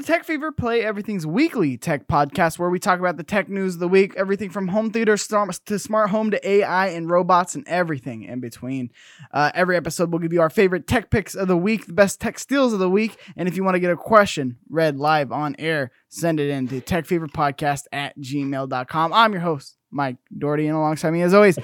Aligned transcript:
to 0.00 0.06
Tech 0.06 0.24
Fever, 0.24 0.50
Play 0.50 0.82
Everything's 0.82 1.26
weekly 1.26 1.76
tech 1.76 2.08
podcast 2.08 2.58
where 2.58 2.70
we 2.70 2.78
talk 2.78 3.00
about 3.00 3.18
the 3.18 3.22
tech 3.22 3.50
news 3.50 3.74
of 3.74 3.80
the 3.80 3.88
week, 3.88 4.14
everything 4.16 4.48
from 4.48 4.68
home 4.68 4.90
theater 4.90 5.16
to 5.16 5.78
smart 5.78 6.10
home 6.10 6.30
to 6.30 6.48
AI 6.48 6.88
and 6.88 7.10
robots 7.10 7.54
and 7.54 7.68
everything 7.68 8.22
in 8.22 8.40
between. 8.40 8.90
Uh, 9.30 9.50
every 9.54 9.76
episode 9.76 10.10
we'll 10.10 10.20
give 10.20 10.32
you 10.32 10.40
our 10.40 10.48
favorite 10.48 10.86
tech 10.86 11.10
picks 11.10 11.34
of 11.34 11.48
the 11.48 11.56
week, 11.56 11.86
the 11.86 11.92
best 11.92 12.18
tech 12.18 12.38
steals 12.38 12.72
of 12.72 12.78
the 12.78 12.88
week, 12.88 13.18
and 13.36 13.46
if 13.46 13.56
you 13.56 13.64
want 13.64 13.74
to 13.74 13.80
get 13.80 13.90
a 13.90 13.96
question 13.96 14.56
read 14.70 14.96
live 14.96 15.32
on 15.32 15.54
air, 15.58 15.90
send 16.08 16.40
it 16.40 16.48
in 16.48 16.66
to 16.68 16.80
techfeverpodcast 16.80 17.84
at 17.92 18.18
gmail.com. 18.18 19.12
I'm 19.12 19.32
your 19.32 19.42
host, 19.42 19.76
Mike 19.90 20.16
Doherty, 20.36 20.66
and 20.66 20.76
alongside 20.76 21.10
me, 21.10 21.20
as 21.20 21.34
always, 21.34 21.58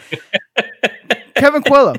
Kevin 1.37 1.63
Coelho. 1.63 1.95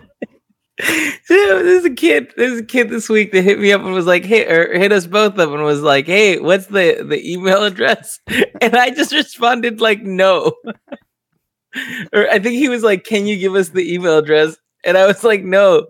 there's 1.27 1.85
a 1.85 1.89
kid. 1.89 2.31
There's 2.37 2.59
a 2.59 2.63
kid 2.63 2.89
this 2.89 3.09
week 3.09 3.31
that 3.31 3.41
hit 3.41 3.59
me 3.59 3.71
up 3.71 3.81
and 3.81 3.93
was 3.93 4.05
like, 4.05 4.23
"Hey," 4.23 4.45
or 4.45 4.77
hit 4.77 4.91
us 4.91 5.07
both 5.07 5.39
up 5.39 5.49
and 5.49 5.63
was 5.63 5.81
like, 5.81 6.05
"Hey, 6.05 6.39
what's 6.39 6.67
the 6.67 7.03
the 7.07 7.19
email 7.31 7.63
address?" 7.63 8.19
And 8.61 8.75
I 8.75 8.91
just 8.91 9.11
responded 9.11 9.81
like, 9.81 10.03
"No." 10.03 10.53
or 12.13 12.29
I 12.29 12.39
think 12.39 12.55
he 12.55 12.69
was 12.69 12.83
like, 12.83 13.05
"Can 13.05 13.25
you 13.25 13.37
give 13.37 13.55
us 13.55 13.69
the 13.69 13.91
email 13.91 14.19
address?" 14.19 14.55
And 14.83 14.97
I 14.97 15.07
was 15.07 15.23
like, 15.23 15.43
"No." 15.43 15.87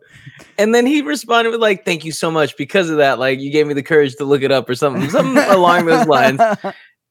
And 0.57 0.73
then 0.73 0.85
he 0.85 1.01
responded 1.01 1.51
with 1.51 1.61
like, 1.61 1.83
"Thank 1.83 2.05
you 2.05 2.13
so 2.13 2.31
much 2.31 2.55
because 2.55 2.89
of 2.89 2.97
that. 2.97 3.19
Like, 3.19 3.39
you 3.41 3.51
gave 3.51 3.67
me 3.67 3.73
the 3.73 3.83
courage 3.83 4.15
to 4.15 4.23
look 4.25 4.41
it 4.41 4.51
up 4.51 4.69
or 4.69 4.75
something, 4.75 5.09
something 5.09 5.43
along 5.49 5.85
those 5.85 6.07
lines." 6.07 6.39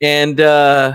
And 0.01 0.41
uh 0.41 0.95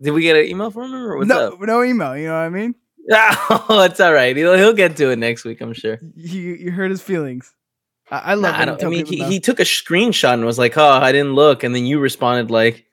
did 0.00 0.12
we 0.12 0.22
get 0.22 0.36
an 0.36 0.46
email 0.46 0.70
from 0.70 0.92
him 0.92 0.94
or 0.94 1.16
what's 1.16 1.28
no, 1.28 1.48
up? 1.48 1.60
No 1.60 1.82
email. 1.82 2.16
You 2.16 2.28
know 2.28 2.34
what 2.34 2.40
I 2.40 2.48
mean? 2.50 2.74
Oh, 3.70 3.82
it's 3.82 4.00
all 4.00 4.12
right. 4.12 4.36
He'll 4.36 4.56
he'll 4.56 4.74
get 4.74 4.96
to 4.98 5.10
it 5.10 5.18
next 5.18 5.44
week, 5.44 5.60
I'm 5.60 5.72
sure. 5.72 5.98
You 6.14 6.54
you 6.54 6.70
hurt 6.70 6.90
his 6.90 7.00
feelings. 7.00 7.54
I, 8.10 8.18
I 8.18 8.34
love. 8.34 8.54
Nah, 8.54 8.60
I, 8.60 8.64
don't, 8.64 8.84
I 8.84 8.88
mean, 8.88 9.06
he, 9.06 9.22
he 9.24 9.40
took 9.40 9.60
a 9.60 9.64
screenshot 9.64 10.34
and 10.34 10.44
was 10.44 10.58
like, 10.58 10.76
"Oh, 10.76 10.86
I 10.86 11.12
didn't 11.12 11.34
look," 11.34 11.62
and 11.62 11.74
then 11.74 11.86
you 11.86 12.00
responded 12.00 12.50
like, 12.50 12.86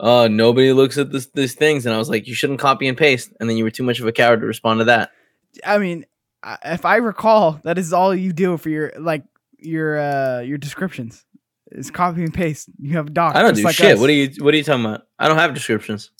"Oh, 0.00 0.28
nobody 0.28 0.72
looks 0.72 0.98
at 0.98 1.10
this 1.10 1.26
these 1.34 1.54
things," 1.54 1.86
and 1.86 1.94
I 1.94 1.98
was 1.98 2.10
like, 2.10 2.26
"You 2.26 2.34
shouldn't 2.34 2.60
copy 2.60 2.86
and 2.88 2.96
paste," 2.96 3.32
and 3.40 3.48
then 3.48 3.56
you 3.56 3.64
were 3.64 3.70
too 3.70 3.82
much 3.82 4.00
of 4.00 4.06
a 4.06 4.12
coward 4.12 4.40
to 4.40 4.46
respond 4.46 4.80
to 4.80 4.84
that. 4.84 5.10
I 5.64 5.78
mean, 5.78 6.04
if 6.64 6.84
I 6.84 6.96
recall, 6.96 7.60
that 7.64 7.78
is 7.78 7.92
all 7.92 8.14
you 8.14 8.32
do 8.32 8.56
for 8.56 8.68
your 8.68 8.92
like 8.98 9.24
your 9.58 9.98
uh 9.98 10.40
your 10.40 10.58
descriptions 10.58 11.24
is 11.70 11.90
copy 11.90 12.22
and 12.24 12.34
paste. 12.34 12.68
You 12.78 12.96
have 12.96 13.14
docs. 13.14 13.36
I 13.36 13.42
don't 13.42 13.54
do 13.54 13.62
like 13.62 13.74
shit. 13.74 13.94
Us. 13.94 14.00
What 14.00 14.10
are 14.10 14.14
you 14.14 14.30
What 14.38 14.52
are 14.54 14.56
you 14.56 14.64
talking 14.64 14.84
about? 14.84 15.06
I 15.18 15.28
don't 15.28 15.38
have 15.38 15.54
descriptions. 15.54 16.10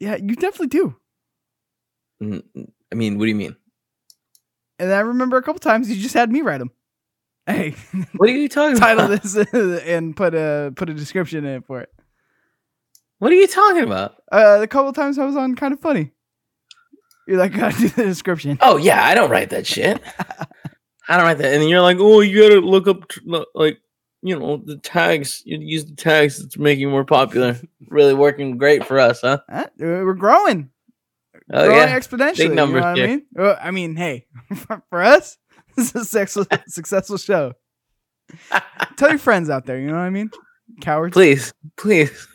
Yeah, 0.00 0.16
you 0.16 0.34
definitely 0.36 0.68
do. 0.68 0.96
I 2.20 2.94
mean, 2.94 3.18
what 3.18 3.24
do 3.24 3.28
you 3.28 3.34
mean? 3.34 3.56
And 4.78 4.92
I 4.92 5.00
remember 5.00 5.36
a 5.36 5.42
couple 5.42 5.60
times 5.60 5.90
you 5.90 6.00
just 6.00 6.14
had 6.14 6.30
me 6.30 6.42
write 6.42 6.58
them. 6.58 6.70
Hey, 7.46 7.74
what 8.16 8.28
are 8.28 8.32
you 8.32 8.48
talking 8.48 8.76
title 8.76 9.06
about? 9.06 9.22
this 9.22 9.36
and 9.86 10.16
put 10.16 10.34
a 10.34 10.72
put 10.76 10.90
a 10.90 10.94
description 10.94 11.44
in 11.44 11.56
it 11.56 11.66
for 11.66 11.80
it. 11.80 11.92
What 13.18 13.32
are 13.32 13.36
you 13.36 13.48
talking 13.48 13.82
about? 13.82 14.22
Uh, 14.30 14.58
the 14.58 14.68
couple 14.68 14.92
times 14.92 15.18
I 15.18 15.24
was 15.24 15.36
on 15.36 15.56
kind 15.56 15.72
of 15.72 15.80
funny. 15.80 16.12
You're 17.26 17.38
like, 17.38 17.52
gotta 17.56 17.76
do 17.76 17.88
the 17.88 18.04
description. 18.04 18.58
Oh 18.60 18.76
yeah, 18.76 19.04
I 19.04 19.14
don't 19.14 19.30
write 19.30 19.50
that 19.50 19.66
shit. 19.66 20.00
I 21.08 21.16
don't 21.16 21.24
write 21.26 21.38
that, 21.38 21.54
and 21.54 21.68
you're 21.68 21.80
like, 21.80 21.96
oh, 21.98 22.20
you 22.20 22.42
gotta 22.42 22.60
look 22.60 22.86
up 22.86 23.10
like 23.54 23.80
you 24.22 24.38
know 24.38 24.58
the 24.58 24.76
tags. 24.76 25.42
You 25.44 25.58
use 25.58 25.86
the 25.86 25.96
tags 25.96 26.38
that's 26.38 26.58
making 26.58 26.90
more 26.90 27.04
popular. 27.04 27.58
really 27.88 28.14
working 28.14 28.58
great 28.58 28.84
for 28.84 29.00
us, 29.00 29.22
huh? 29.22 29.38
Uh, 29.50 29.64
we're 29.78 30.14
growing. 30.14 30.70
Oh, 31.52 31.64
growing 31.66 31.88
yeah. 31.88 31.98
exponentially. 31.98 32.36
Big 32.36 32.52
numbers 32.52 32.80
you 32.80 32.80
know 32.80 33.04
I 33.04 33.06
mean? 33.06 33.26
Well, 33.32 33.58
I 33.60 33.70
mean, 33.70 33.96
hey, 33.96 34.26
for 34.90 35.02
us, 35.02 35.38
this 35.76 35.94
is 35.94 35.94
a 35.94 36.04
successful, 36.04 36.46
successful 36.66 37.16
show. 37.18 37.52
Tell 38.96 39.08
your 39.10 39.18
friends 39.18 39.48
out 39.48 39.64
there, 39.64 39.78
you 39.78 39.86
know 39.86 39.94
what 39.94 40.00
I 40.00 40.10
mean? 40.10 40.30
Cowards. 40.82 41.14
Please, 41.14 41.52
please. 41.78 42.28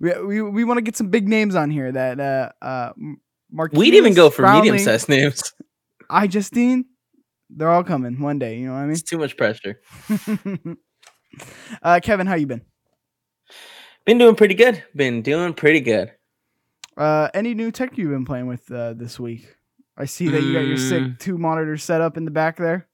We 0.00 0.12
we, 0.20 0.42
we 0.42 0.64
want 0.64 0.78
to 0.78 0.82
get 0.82 0.96
some 0.96 1.08
big 1.08 1.26
names 1.28 1.54
on 1.54 1.70
here 1.70 1.90
that 1.90 2.20
uh 2.20 2.50
uh 2.62 2.92
Marquise, 3.50 3.78
We'd 3.78 3.94
even 3.94 4.12
go 4.12 4.28
for 4.28 4.46
medium 4.52 4.78
sized 4.78 5.08
names. 5.08 5.54
iJustine, 6.10 6.84
they're 7.48 7.70
all 7.70 7.82
coming 7.82 8.20
one 8.20 8.38
day, 8.38 8.58
you 8.58 8.66
know 8.66 8.74
what 8.74 8.80
I 8.80 8.84
mean? 8.84 8.92
It's 8.92 9.02
too 9.02 9.16
much 9.18 9.36
pressure. 9.38 9.80
uh 11.82 12.00
Kevin, 12.02 12.26
how 12.26 12.34
you 12.34 12.46
been? 12.46 12.60
Been 14.04 14.18
doing 14.18 14.34
pretty 14.36 14.54
good. 14.54 14.84
Been 14.94 15.22
doing 15.22 15.54
pretty 15.54 15.80
good. 15.80 16.12
Uh, 16.98 17.30
any 17.32 17.54
new 17.54 17.70
tech 17.70 17.96
you've 17.96 18.10
been 18.10 18.24
playing 18.24 18.48
with 18.48 18.70
uh, 18.72 18.92
this 18.92 19.20
week? 19.20 19.54
I 19.96 20.04
see 20.04 20.28
that 20.28 20.42
you 20.42 20.52
got 20.52 20.66
your 20.66 20.76
sick 20.76 21.02
mm. 21.02 21.18
two 21.18 21.38
monitors 21.38 21.84
set 21.84 22.00
up 22.00 22.16
in 22.16 22.24
the 22.24 22.30
back 22.32 22.56
there. 22.56 22.88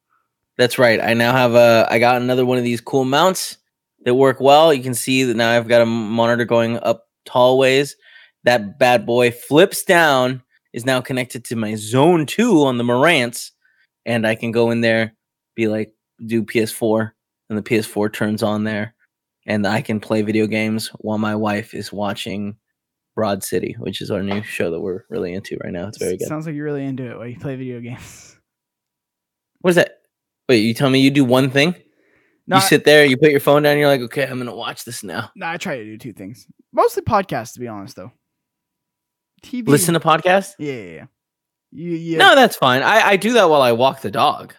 That's 0.58 0.78
right. 0.78 1.00
I 1.00 1.14
now 1.14 1.32
have 1.32 1.54
a. 1.54 1.88
I 1.90 1.98
got 1.98 2.20
another 2.20 2.44
one 2.44 2.58
of 2.58 2.64
these 2.64 2.82
cool 2.82 3.06
mounts 3.06 3.56
that 4.04 4.14
work 4.14 4.40
well. 4.40 4.72
You 4.74 4.82
can 4.82 4.94
see 4.94 5.24
that 5.24 5.36
now 5.36 5.50
I've 5.50 5.68
got 5.68 5.80
a 5.80 5.86
monitor 5.86 6.44
going 6.44 6.78
up 6.78 7.08
tall 7.24 7.58
ways. 7.58 7.96
That 8.44 8.78
bad 8.78 9.06
boy 9.06 9.30
flips 9.30 9.82
down. 9.84 10.42
Is 10.74 10.84
now 10.84 11.00
connected 11.00 11.44
to 11.46 11.56
my 11.56 11.76
Zone 11.76 12.26
Two 12.26 12.64
on 12.64 12.78
the 12.78 12.84
Marantz, 12.84 13.52
and 14.04 14.26
I 14.26 14.34
can 14.34 14.50
go 14.50 14.70
in 14.70 14.80
there, 14.80 15.14
be 15.54 15.68
like, 15.68 15.94
do 16.26 16.42
PS4, 16.42 17.12
and 17.48 17.56
the 17.56 17.62
PS4 17.62 18.12
turns 18.12 18.42
on 18.42 18.64
there, 18.64 18.94
and 19.46 19.68
I 19.68 19.82
can 19.82 20.00
play 20.00 20.22
video 20.22 20.48
games 20.48 20.88
while 20.98 21.18
my 21.18 21.36
wife 21.36 21.74
is 21.74 21.92
watching 21.92 22.56
Broad 23.14 23.44
City, 23.44 23.76
which 23.78 24.00
is 24.00 24.10
our 24.10 24.22
new 24.22 24.42
show 24.42 24.70
that 24.70 24.80
we're 24.80 25.04
really 25.08 25.32
into 25.34 25.56
right 25.62 25.72
now. 25.72 25.88
It's 25.88 25.98
very 25.98 26.16
good. 26.16 26.26
Sounds 26.28 26.46
like 26.46 26.54
you're 26.54 26.64
really 26.64 26.84
into 26.84 27.10
it 27.10 27.16
while 27.16 27.26
you 27.26 27.38
play 27.38 27.56
video 27.56 27.80
games. 27.80 28.36
What 29.60 29.70
is 29.70 29.76
that? 29.76 30.00
Wait, 30.48 30.58
you 30.58 30.74
tell 30.74 30.90
me 30.90 31.00
you 31.00 31.10
do 31.10 31.24
one 31.24 31.50
thing? 31.50 31.74
No, 32.46 32.56
you 32.56 32.62
sit 32.62 32.84
there, 32.84 33.06
you 33.06 33.16
put 33.16 33.30
your 33.30 33.40
phone 33.40 33.62
down, 33.62 33.78
you're 33.78 33.88
like, 33.88 34.02
okay, 34.02 34.26
I'm 34.26 34.38
gonna 34.38 34.54
watch 34.54 34.84
this 34.84 35.02
now. 35.02 35.30
No, 35.34 35.46
I 35.46 35.56
try 35.56 35.78
to 35.78 35.84
do 35.84 35.96
two 35.96 36.12
things. 36.12 36.46
Mostly 36.72 37.02
podcasts, 37.02 37.54
to 37.54 37.60
be 37.60 37.68
honest, 37.68 37.96
though. 37.96 38.12
TV. 39.42 39.68
Listen 39.68 39.94
to 39.94 40.00
podcasts? 40.00 40.52
Yeah, 40.58 40.72
yeah, 40.72 40.92
yeah. 40.92 41.06
You, 41.72 41.90
yeah. 41.92 42.18
No, 42.18 42.34
that's 42.34 42.56
fine. 42.56 42.82
I, 42.82 43.08
I 43.08 43.16
do 43.16 43.32
that 43.34 43.48
while 43.48 43.62
I 43.62 43.72
walk 43.72 44.02
the 44.02 44.10
dog. 44.10 44.54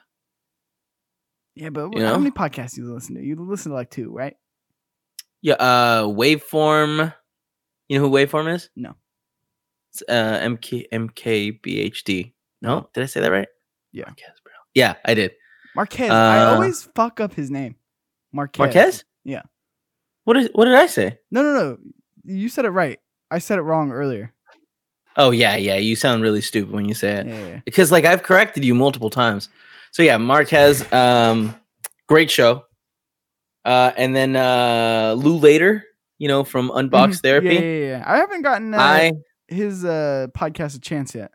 Yeah, 1.56 1.70
but 1.70 1.96
you 1.96 2.04
how 2.04 2.14
know? 2.14 2.20
many 2.20 2.32
podcasts 2.32 2.76
do 2.76 2.82
you 2.82 2.94
listen 2.94 3.16
to? 3.16 3.22
You 3.22 3.36
listen 3.36 3.72
to 3.72 3.76
like 3.76 3.90
two, 3.90 4.12
right? 4.12 4.36
Yeah, 5.42 5.54
uh 5.54 6.04
waveform 6.06 7.14
you 7.88 7.98
know 7.98 8.08
who 8.08 8.14
Waveform 8.14 8.54
is? 8.54 8.70
No. 8.76 8.96
It's 9.92 10.04
uh, 10.10 10.40
MK 10.42 10.86
MKBHD. 10.92 12.34
No, 12.62 12.90
did 12.94 13.04
I 13.04 13.06
say 13.06 13.22
that 13.22 13.32
right? 13.32 13.48
Yeah. 13.92 14.06
Marques, 14.06 14.42
bro. 14.44 14.54
Yeah, 14.74 14.96
I 15.06 15.14
did. 15.14 15.32
Marques. 15.76 16.10
Uh, 16.10 16.14
I 16.14 16.46
always 16.46 16.84
fuck 16.96 17.20
up 17.20 17.34
his 17.34 17.50
name. 17.50 17.76
Marques. 18.34 18.60
Marques? 18.60 19.04
Yeah. 19.24 19.44
What 20.26 20.38
is 20.38 20.50
what 20.54 20.66
did 20.66 20.76
I 20.76 20.88
say? 20.88 21.20
No, 21.32 21.44
no, 21.44 21.54
no. 21.54 21.78
You 22.24 22.50
said 22.50 22.66
it 22.66 22.72
right. 22.72 23.00
I 23.32 23.40
said 23.40 23.60
it 23.60 23.62
wrong 23.62 23.92
earlier. 23.92 24.34
Oh 25.18 25.32
yeah, 25.32 25.56
yeah. 25.56 25.76
You 25.76 25.96
sound 25.96 26.24
really 26.24 26.42
stupid 26.42 26.74
when 26.74 26.86
you 26.86 26.94
say 26.94 27.14
it. 27.14 27.28
Yeah, 27.28 27.48
yeah. 27.48 27.62
Because 27.64 27.92
like 27.92 28.06
I've 28.06 28.24
corrected 28.24 28.66
you 28.66 28.74
multiple 28.74 29.10
times. 29.10 29.50
So 29.92 30.04
yeah, 30.04 30.18
Marques, 30.18 30.92
um, 30.92 31.56
great 32.08 32.30
show. 32.30 32.66
Uh, 33.64 33.92
and 33.98 34.16
then 34.16 34.36
uh, 34.36 35.16
Lew 35.18 35.38
Later 35.38 35.86
you 36.18 36.28
know, 36.28 36.44
from 36.44 36.70
Unbox 36.70 36.90
mm-hmm. 36.90 37.12
Therapy. 37.14 37.56
Yeah, 37.56 37.60
yeah, 37.60 37.88
yeah. 37.88 38.04
I 38.06 38.18
haven't 38.18 38.42
gotten 38.42 38.74
uh, 38.74 38.78
I, 38.78 39.12
his 39.48 39.86
uh, 39.86 40.28
podcast 40.36 40.76
a 40.76 40.80
chance 40.80 41.16
yet. 41.16 41.32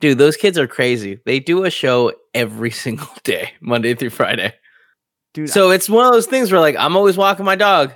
Dude, 0.00 0.18
those 0.18 0.36
kids 0.36 0.58
are 0.58 0.66
crazy. 0.66 1.20
They 1.24 1.40
do 1.40 1.64
a 1.64 1.70
show 1.70 2.12
every 2.34 2.70
single 2.84 3.08
day, 3.24 3.52
Monday 3.60 3.94
through 3.94 4.10
Friday. 4.10 4.54
Dude, 5.34 5.50
so 5.50 5.70
I, 5.70 5.74
it's 5.74 5.88
one 5.88 6.06
of 6.06 6.12
those 6.12 6.26
things 6.26 6.50
where 6.52 6.60
like 6.60 6.76
I'm 6.78 6.96
always 6.96 7.16
walking 7.16 7.44
my 7.44 7.56
dog, 7.56 7.94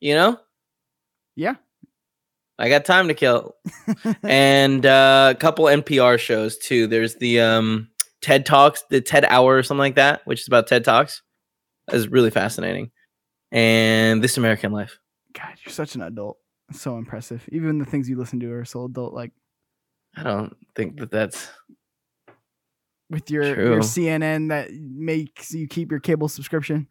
you 0.00 0.14
know? 0.14 0.38
Yeah. 1.36 1.54
I 2.58 2.68
got 2.68 2.84
time 2.84 3.08
to 3.08 3.14
kill. 3.14 3.54
and 4.22 4.84
uh, 4.84 5.32
a 5.34 5.38
couple 5.38 5.64
NPR 5.64 6.18
shows 6.18 6.58
too. 6.58 6.86
There's 6.86 7.14
the 7.16 7.40
um, 7.40 7.88
TED 8.20 8.44
Talks, 8.44 8.84
the 8.90 9.00
TED 9.00 9.24
Hour 9.24 9.56
or 9.56 9.62
something 9.62 9.78
like 9.78 9.94
that, 9.94 10.20
which 10.26 10.40
is 10.42 10.46
about 10.46 10.66
TED 10.66 10.84
Talks. 10.84 11.22
Is 11.90 12.08
really 12.08 12.30
fascinating. 12.30 12.90
And 13.50 14.22
This 14.22 14.36
American 14.36 14.72
Life. 14.72 14.98
God, 15.60 15.66
you're 15.66 15.72
such 15.72 15.94
an 15.94 16.02
adult. 16.02 16.38
So 16.72 16.96
impressive. 16.96 17.48
Even 17.50 17.78
the 17.78 17.84
things 17.84 18.08
you 18.08 18.16
listen 18.16 18.40
to 18.40 18.52
are 18.52 18.64
so 18.64 18.84
adult 18.84 19.12
like. 19.12 19.32
I 20.16 20.22
don't 20.22 20.56
think 20.74 20.98
that 20.98 21.10
that's 21.10 21.48
with 23.10 23.30
your 23.30 23.54
true. 23.54 23.70
your 23.72 23.80
CNN 23.80 24.48
that 24.48 24.72
makes 24.72 25.52
you 25.52 25.66
keep 25.66 25.90
your 25.90 26.00
cable 26.00 26.28
subscription. 26.28 26.86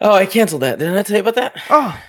Oh, 0.00 0.12
I 0.12 0.26
canceled 0.26 0.62
that. 0.62 0.78
Didn't 0.78 0.96
I 0.96 1.02
tell 1.02 1.16
you 1.16 1.20
about 1.20 1.34
that? 1.34 1.60
Oh, 1.70 2.00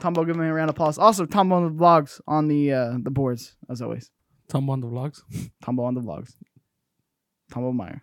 Tombo, 0.00 0.24
give 0.24 0.36
me 0.36 0.46
a 0.46 0.52
round 0.52 0.68
of 0.68 0.74
applause. 0.74 0.98
Also, 0.98 1.26
Tombo 1.26 1.56
on 1.56 1.64
the 1.64 1.82
vlogs 1.82 2.20
on 2.26 2.48
the 2.48 2.72
uh 2.72 2.92
the 3.02 3.10
boards 3.10 3.56
as 3.70 3.80
always. 3.80 4.10
Tombo 4.48 4.72
on 4.72 4.80
the 4.80 4.86
vlogs. 4.86 5.22
Tombo 5.62 5.84
on 5.84 5.94
the 5.94 6.00
vlogs. 6.00 6.34
Tombo 7.50 7.72
Meyer. 7.72 8.02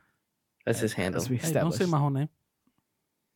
That's 0.65 0.79
his 0.79 0.93
handle. 0.93 1.21
As 1.21 1.29
we 1.29 1.37
hey, 1.37 1.53
don't 1.53 1.73
say 1.73 1.85
my 1.85 1.99
whole 1.99 2.09
name. 2.09 2.29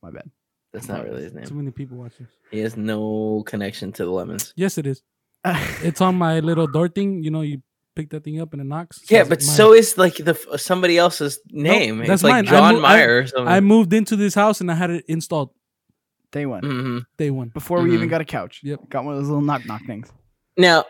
My 0.02 0.10
bad. 0.10 0.30
That's 0.74 0.88
not 0.88 1.04
really 1.04 1.22
his 1.22 1.32
name. 1.32 1.44
Too 1.44 1.54
many 1.54 1.70
people 1.70 1.96
watching. 1.96 2.26
He 2.50 2.58
has 2.58 2.76
no 2.76 3.44
connection 3.46 3.92
to 3.92 4.04
the 4.04 4.10
lemons. 4.10 4.52
Yes, 4.56 4.76
it 4.76 4.86
is. 4.86 5.02
it's 5.44 6.00
on 6.00 6.16
my 6.16 6.40
little 6.40 6.66
door 6.66 6.88
thing. 6.88 7.22
You 7.22 7.30
know, 7.30 7.42
you 7.42 7.62
pick 7.94 8.10
that 8.10 8.24
thing 8.24 8.40
up 8.40 8.52
and 8.52 8.60
it 8.60 8.64
knocks. 8.64 9.00
Yeah, 9.08 9.22
but 9.22 9.40
so 9.40 9.72
is 9.72 9.96
like 9.96 10.16
the 10.16 10.34
somebody 10.56 10.98
else's 10.98 11.38
name. 11.50 11.98
No, 11.98 12.06
that's 12.06 12.14
it's 12.14 12.22
like 12.24 12.32
mine. 12.32 12.46
John 12.46 12.76
I 12.76 12.80
Meyer. 12.80 13.26
I, 13.38 13.56
I, 13.56 13.60
moved 13.60 13.92
into 13.92 14.16
this 14.16 14.34
house 14.34 14.60
and 14.60 14.68
I 14.70 14.74
had 14.74 14.90
it 14.90 15.04
installed. 15.06 15.50
Day 16.32 16.46
one. 16.46 16.64
hmm 16.64 16.98
Day 17.16 17.30
one. 17.30 17.50
Before 17.50 17.80
we 17.80 17.94
even 17.94 18.08
Mhm. 18.08 18.10
got 18.10 18.20
a 18.20 18.24
couch. 18.24 18.60
Yep. 18.64 18.88
Got 18.88 19.04
one 19.04 19.14
of 19.14 19.20
those 19.20 19.28
little 19.28 19.44
knock 19.44 19.64
knock 19.66 19.82
things. 19.86 20.10
Now, 20.56 20.84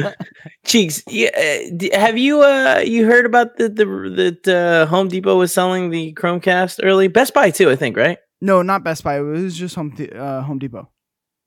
on? 0.07 0.15
Cheeks, 0.65 1.03
yeah, 1.07 1.31
uh, 1.37 1.99
have 1.99 2.17
you 2.17 2.41
uh 2.41 2.83
you 2.85 3.05
heard 3.05 3.27
about 3.27 3.57
the 3.59 3.69
the 3.69 3.85
that 3.85 4.49
uh, 4.49 4.87
Home 4.87 5.09
Depot 5.09 5.37
was 5.37 5.53
selling 5.53 5.91
the 5.91 6.15
Chromecast 6.15 6.81
early? 6.83 7.09
Best 7.09 7.35
Buy 7.35 7.51
too, 7.51 7.69
I 7.71 7.77
think, 7.77 7.97
right? 7.97 8.19
no, 8.41 8.63
not 8.63 8.85
Best 8.85 9.05
Buy. 9.05 9.19
It 9.19 9.23
was 9.23 9.57
just 9.57 9.75
Home 9.75 9.91
De- 9.95 10.19
uh, 10.19 10.41
Home 10.43 10.59
Depot. 10.59 10.89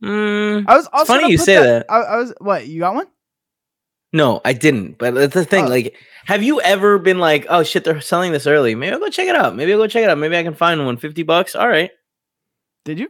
Mm, 0.04 0.66
I 0.68 0.78
was 0.78 0.88
also 0.94 1.14
funny 1.14 1.32
you 1.32 1.38
say 1.40 1.56
that. 1.56 1.88
I, 1.90 1.98
I 2.02 2.18
was 2.18 2.34
what? 2.40 2.68
You 2.68 2.80
got 2.82 2.96
one? 2.96 3.08
no, 4.14 4.42
I 4.46 4.54
didn't. 4.54 4.98
But 4.98 5.16
that's 5.16 5.34
the 5.34 5.44
thing. 5.44 5.66
Oh. 5.66 5.70
Like, 5.70 5.96
have 6.26 6.44
you 6.44 6.62
ever 6.62 7.00
been 7.00 7.20
like, 7.20 7.48
oh 7.50 7.64
shit, 7.64 7.84
they're 7.84 8.00
selling 8.00 8.32
this 8.32 8.46
early? 8.46 8.76
Maybe 8.76 8.94
I'll 8.94 9.00
go 9.00 9.10
check 9.10 9.28
it 9.28 9.36
out. 9.36 9.56
Maybe 9.56 9.74
I'll 9.74 9.80
go 9.80 9.88
check 9.88 10.04
it 10.04 10.10
out. 10.10 10.18
Maybe 10.20 10.38
I 10.38 10.44
can 10.44 10.54
find 10.54 10.86
one. 10.86 10.98
Fifty 10.98 11.24
bucks. 11.24 11.56
All 11.56 11.68
right. 11.68 11.90
Did 12.86 13.00
you? 13.00 13.10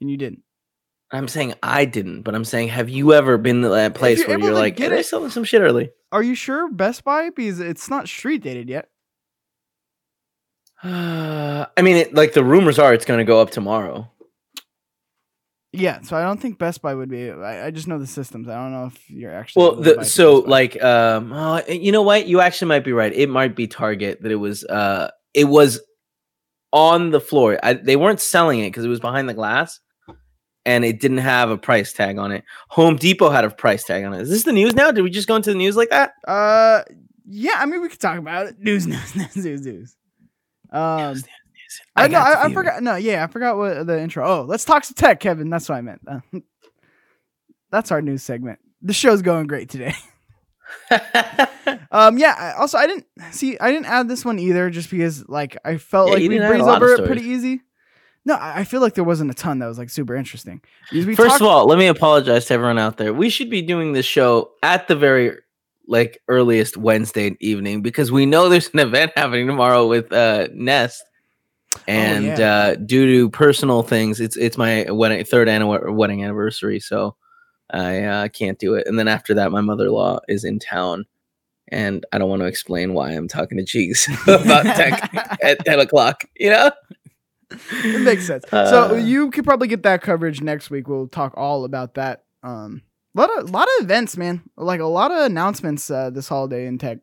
And 0.00 0.10
you 0.10 0.16
didn't. 0.16 0.42
I'm 1.12 1.28
saying 1.28 1.54
I 1.62 1.84
didn't, 1.84 2.22
but 2.22 2.34
I'm 2.34 2.44
saying, 2.44 2.68
have 2.68 2.88
you 2.88 3.14
ever 3.14 3.36
been 3.36 3.62
to 3.62 3.70
that 3.70 3.94
place 3.94 4.26
where 4.26 4.38
you're 4.38 4.52
like, 4.52 4.76
get 4.76 4.92
I 4.92 4.96
it- 4.96 5.06
selling 5.06 5.30
some 5.30 5.44
shit 5.44 5.60
early? 5.60 5.90
Are 6.12 6.22
you 6.22 6.34
sure 6.34 6.70
Best 6.70 7.04
Buy? 7.04 7.30
Because 7.30 7.60
it's 7.60 7.88
not 7.88 8.08
street 8.08 8.42
dated 8.42 8.68
yet. 8.68 8.88
Uh, 10.82 11.66
I 11.76 11.82
mean, 11.82 11.96
it, 11.96 12.14
like 12.14 12.32
the 12.32 12.44
rumors 12.44 12.78
are, 12.78 12.94
it's 12.94 13.04
going 13.04 13.18
to 13.18 13.24
go 13.24 13.40
up 13.40 13.50
tomorrow. 13.50 14.10
Yeah, 15.72 16.00
so 16.02 16.16
I 16.16 16.22
don't 16.22 16.40
think 16.40 16.58
Best 16.58 16.82
Buy 16.82 16.94
would 16.94 17.08
be. 17.08 17.30
I, 17.30 17.66
I 17.66 17.70
just 17.70 17.86
know 17.86 17.98
the 17.98 18.06
systems. 18.06 18.48
I 18.48 18.56
don't 18.56 18.72
know 18.72 18.86
if 18.86 19.08
you're 19.08 19.32
actually. 19.32 19.62
Well, 19.62 19.72
able 19.74 19.84
to 19.84 19.94
buy 19.96 20.02
the 20.02 20.08
so 20.08 20.34
like 20.40 20.82
um, 20.82 21.32
oh, 21.32 21.62
you 21.68 21.92
know 21.92 22.02
what? 22.02 22.26
You 22.26 22.40
actually 22.40 22.68
might 22.68 22.84
be 22.84 22.92
right. 22.92 23.12
It 23.12 23.28
might 23.28 23.54
be 23.54 23.68
Target 23.68 24.20
that 24.22 24.32
it 24.32 24.36
was. 24.36 24.64
Uh, 24.64 25.10
it 25.32 25.44
was 25.44 25.80
on 26.72 27.10
the 27.10 27.20
floor. 27.20 27.58
I, 27.62 27.74
they 27.74 27.94
weren't 27.94 28.20
selling 28.20 28.58
it 28.60 28.70
because 28.70 28.84
it 28.84 28.88
was 28.88 28.98
behind 28.98 29.28
the 29.28 29.34
glass, 29.34 29.78
and 30.66 30.84
it 30.84 31.00
didn't 31.00 31.18
have 31.18 31.50
a 31.50 31.56
price 31.56 31.92
tag 31.92 32.18
on 32.18 32.32
it. 32.32 32.44
Home 32.68 32.96
Depot 32.96 33.30
had 33.30 33.44
a 33.44 33.50
price 33.50 33.84
tag 33.84 34.04
on 34.04 34.12
it. 34.12 34.22
Is 34.22 34.30
this 34.30 34.44
the 34.44 34.52
news 34.52 34.74
now? 34.74 34.90
Did 34.90 35.02
we 35.02 35.10
just 35.10 35.28
go 35.28 35.36
into 35.36 35.50
the 35.50 35.56
news 35.56 35.76
like 35.76 35.90
that? 35.90 36.14
Uh, 36.26 36.82
yeah. 37.26 37.54
I 37.56 37.66
mean, 37.66 37.80
we 37.80 37.88
could 37.88 38.00
talk 38.00 38.18
about 38.18 38.46
it. 38.46 38.56
News, 38.60 38.86
news, 38.86 39.14
news, 39.14 39.36
news, 39.36 39.60
news. 39.62 39.96
Um, 40.70 41.16
I, 41.96 42.06
know. 42.06 42.12
got 42.12 42.36
I, 42.36 42.44
I 42.46 42.52
forgot. 42.52 42.82
No, 42.82 42.96
yeah, 42.96 43.24
I 43.24 43.26
forgot 43.26 43.56
what 43.56 43.86
the 43.86 44.00
intro. 44.00 44.26
Oh, 44.26 44.42
let's 44.42 44.64
talk 44.64 44.84
some 44.84 44.94
tech, 44.94 45.20
Kevin. 45.20 45.50
That's 45.50 45.68
what 45.68 45.76
I 45.76 45.80
meant. 45.80 46.00
Uh, 46.06 46.20
that's 47.70 47.90
our 47.90 48.02
news 48.02 48.22
segment. 48.22 48.58
The 48.82 48.92
show's 48.92 49.22
going 49.22 49.46
great 49.46 49.68
today. 49.68 49.94
Um, 51.92 52.18
yeah. 52.18 52.34
I, 52.38 52.60
also, 52.60 52.78
I 52.78 52.86
didn't 52.86 53.06
see. 53.32 53.58
I 53.58 53.72
didn't 53.72 53.86
add 53.86 54.08
this 54.08 54.24
one 54.24 54.38
either, 54.38 54.70
just 54.70 54.90
because 54.90 55.28
like 55.28 55.56
I 55.64 55.76
felt 55.76 56.08
Yeah, 56.08 56.14
like 56.14 56.22
we 56.22 56.28
didn't 56.28 56.44
add 56.44 56.46
a 56.46 56.52
breezed 56.52 56.66
lot 56.66 56.82
of 56.82 56.88
over 56.88 57.02
it 57.02 57.06
pretty 57.06 57.22
easy. 57.22 57.62
No, 58.26 58.36
I 58.38 58.64
feel 58.64 58.80
like 58.82 58.94
there 58.94 59.04
wasn't 59.04 59.30
a 59.30 59.34
ton 59.34 59.60
that 59.60 59.66
was 59.66 59.78
like 59.78 59.88
super 59.90 60.14
interesting. 60.14 60.60
First 60.90 61.16
talked- 61.16 61.40
of 61.40 61.46
all, 61.46 61.66
let 61.66 61.78
me 61.78 61.86
apologize 61.86 62.44
to 62.46 62.54
everyone 62.54 62.78
out 62.78 62.96
there. 62.98 63.14
We 63.14 63.30
should 63.30 63.48
be 63.50 63.62
doing 63.62 63.92
this 63.92 64.04
show 64.06 64.50
at 64.62 64.88
the 64.88 64.96
very 64.96 65.36
like 65.88 66.20
earliest 66.28 66.76
Wednesday 66.76 67.36
evening 67.40 67.80
because 67.82 68.12
we 68.12 68.26
know 68.26 68.48
there's 68.48 68.68
an 68.74 68.78
event 68.80 69.12
happening 69.16 69.46
tomorrow 69.46 69.86
with 69.86 70.12
uh 70.12 70.48
Nest. 70.52 71.02
And 71.86 72.26
Oh, 72.26 72.36
yeah. 72.36 72.54
uh 72.56 72.74
due 72.74 73.06
to 73.06 73.30
personal 73.30 73.82
things, 73.82 74.20
it's 74.20 74.36
it's 74.36 74.58
my 74.58 74.86
wedding 74.90 75.24
third 75.24 75.48
anniversary 75.48 75.92
wedding 75.92 76.22
anniversary, 76.24 76.78
so 76.80 77.16
I 77.72 78.02
uh, 78.02 78.28
can't 78.28 78.58
do 78.58 78.74
it. 78.74 78.86
And 78.88 78.98
then 78.98 79.06
after 79.08 79.32
that, 79.34 79.52
my 79.52 79.60
mother-in-law 79.60 80.20
is 80.28 80.42
in 80.44 80.58
town, 80.58 81.06
and 81.68 82.04
I 82.12 82.18
don't 82.18 82.28
want 82.28 82.42
to 82.42 82.46
explain 82.46 82.92
why 82.94 83.10
I'm 83.12 83.28
talking 83.28 83.56
to 83.58 83.64
Cheeks 83.64 84.08
about 84.26 84.64
tech 84.64 85.38
at 85.42 85.64
ten 85.64 85.78
o'clock. 85.78 86.24
You 86.36 86.50
know, 86.50 86.70
it 87.50 88.02
makes 88.02 88.26
sense. 88.26 88.44
Uh, 88.52 88.68
so 88.70 88.94
you 88.94 89.30
could 89.30 89.44
probably 89.44 89.68
get 89.68 89.82
that 89.82 90.02
coverage 90.02 90.40
next 90.40 90.70
week. 90.70 90.88
We'll 90.88 91.08
talk 91.08 91.34
all 91.36 91.64
about 91.64 91.94
that. 91.94 92.24
Um, 92.42 92.82
a 93.16 93.20
lot 93.20 93.38
of 93.38 93.50
lot 93.50 93.68
of 93.78 93.84
events, 93.84 94.16
man. 94.16 94.42
Like 94.56 94.80
a 94.80 94.86
lot 94.86 95.10
of 95.10 95.18
announcements 95.24 95.90
uh, 95.90 96.10
this 96.10 96.28
holiday 96.28 96.66
in 96.66 96.78
tech. 96.78 96.98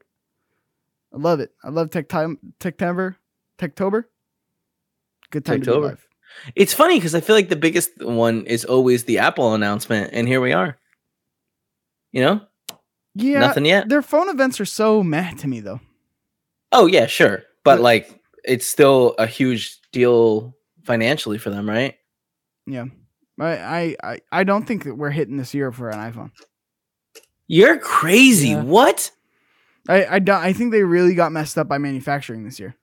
I 1.13 1.17
love 1.17 1.39
it. 1.39 1.51
I 1.63 1.69
love 1.69 1.89
tech 1.89 2.07
time, 2.09 2.37
Techtober, 2.59 3.15
Techtober. 3.57 4.05
Good 5.31 5.45
time 5.45 5.61
to 5.61 5.71
be 5.71 5.77
alive. 5.77 6.07
It's 6.55 6.73
funny 6.73 6.97
because 6.97 7.15
I 7.15 7.21
feel 7.21 7.35
like 7.35 7.49
the 7.49 7.55
biggest 7.55 7.91
one 8.03 8.45
is 8.45 8.63
always 8.65 9.05
the 9.05 9.17
Apple 9.19 9.53
announcement, 9.53 10.11
and 10.13 10.27
here 10.27 10.39
we 10.41 10.53
are. 10.53 10.77
You 12.11 12.21
know, 12.21 12.41
Yeah, 13.15 13.39
nothing 13.39 13.65
yet. 13.65 13.89
their 13.89 14.01
phone 14.01 14.29
events 14.29 14.59
are 14.59 14.65
so 14.65 15.03
meh 15.03 15.31
to 15.35 15.47
me 15.47 15.59
though. 15.59 15.79
Oh 16.71 16.85
yeah, 16.85 17.05
sure, 17.07 17.43
but 17.63 17.75
But- 17.77 17.81
like 17.81 18.16
it's 18.47 18.65
still 18.65 19.13
a 19.19 19.27
huge 19.27 19.79
deal 19.91 20.55
financially 20.83 21.37
for 21.37 21.49
them, 21.49 21.69
right? 21.69 21.95
Yeah, 22.65 22.85
I 23.39 23.45
I 23.47 23.95
I, 24.03 24.19
I 24.31 24.43
don't 24.43 24.65
think 24.65 24.85
that 24.85 24.95
we're 24.95 25.11
hitting 25.11 25.37
this 25.37 25.53
year 25.53 25.71
for 25.71 25.89
an 25.89 25.99
iPhone. 25.99 26.31
You're 27.47 27.77
crazy. 27.77 28.49
Yeah. 28.49 28.63
What? 28.63 29.11
I 29.87 30.05
I 30.05 30.19
don't. 30.19 30.41
I 30.41 30.53
think 30.53 30.71
they 30.71 30.83
really 30.83 31.15
got 31.15 31.31
messed 31.31 31.57
up 31.57 31.67
by 31.67 31.77
manufacturing 31.77 32.43
this 32.43 32.59
year. 32.59 32.75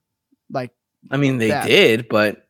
Like 0.51 0.71
I 1.11 1.17
mean, 1.17 1.39
they 1.39 1.49
That. 1.49 1.67
did, 1.67 2.09
but 2.09 2.47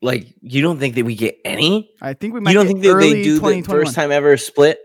like, 0.00 0.34
you 0.42 0.60
don't 0.62 0.78
think 0.78 0.94
that 0.96 1.04
we 1.04 1.14
get 1.14 1.38
any? 1.44 1.90
I 2.00 2.12
think 2.14 2.34
we 2.34 2.40
might. 2.40 2.50
You 2.52 2.58
don't 2.58 2.66
get 2.66 2.72
think 2.72 2.82
that 2.84 2.90
early 2.90 3.12
they 3.14 3.22
do 3.22 3.38
the 3.40 3.62
first 3.62 3.94
time 3.94 4.12
ever 4.12 4.36
split? 4.36 4.78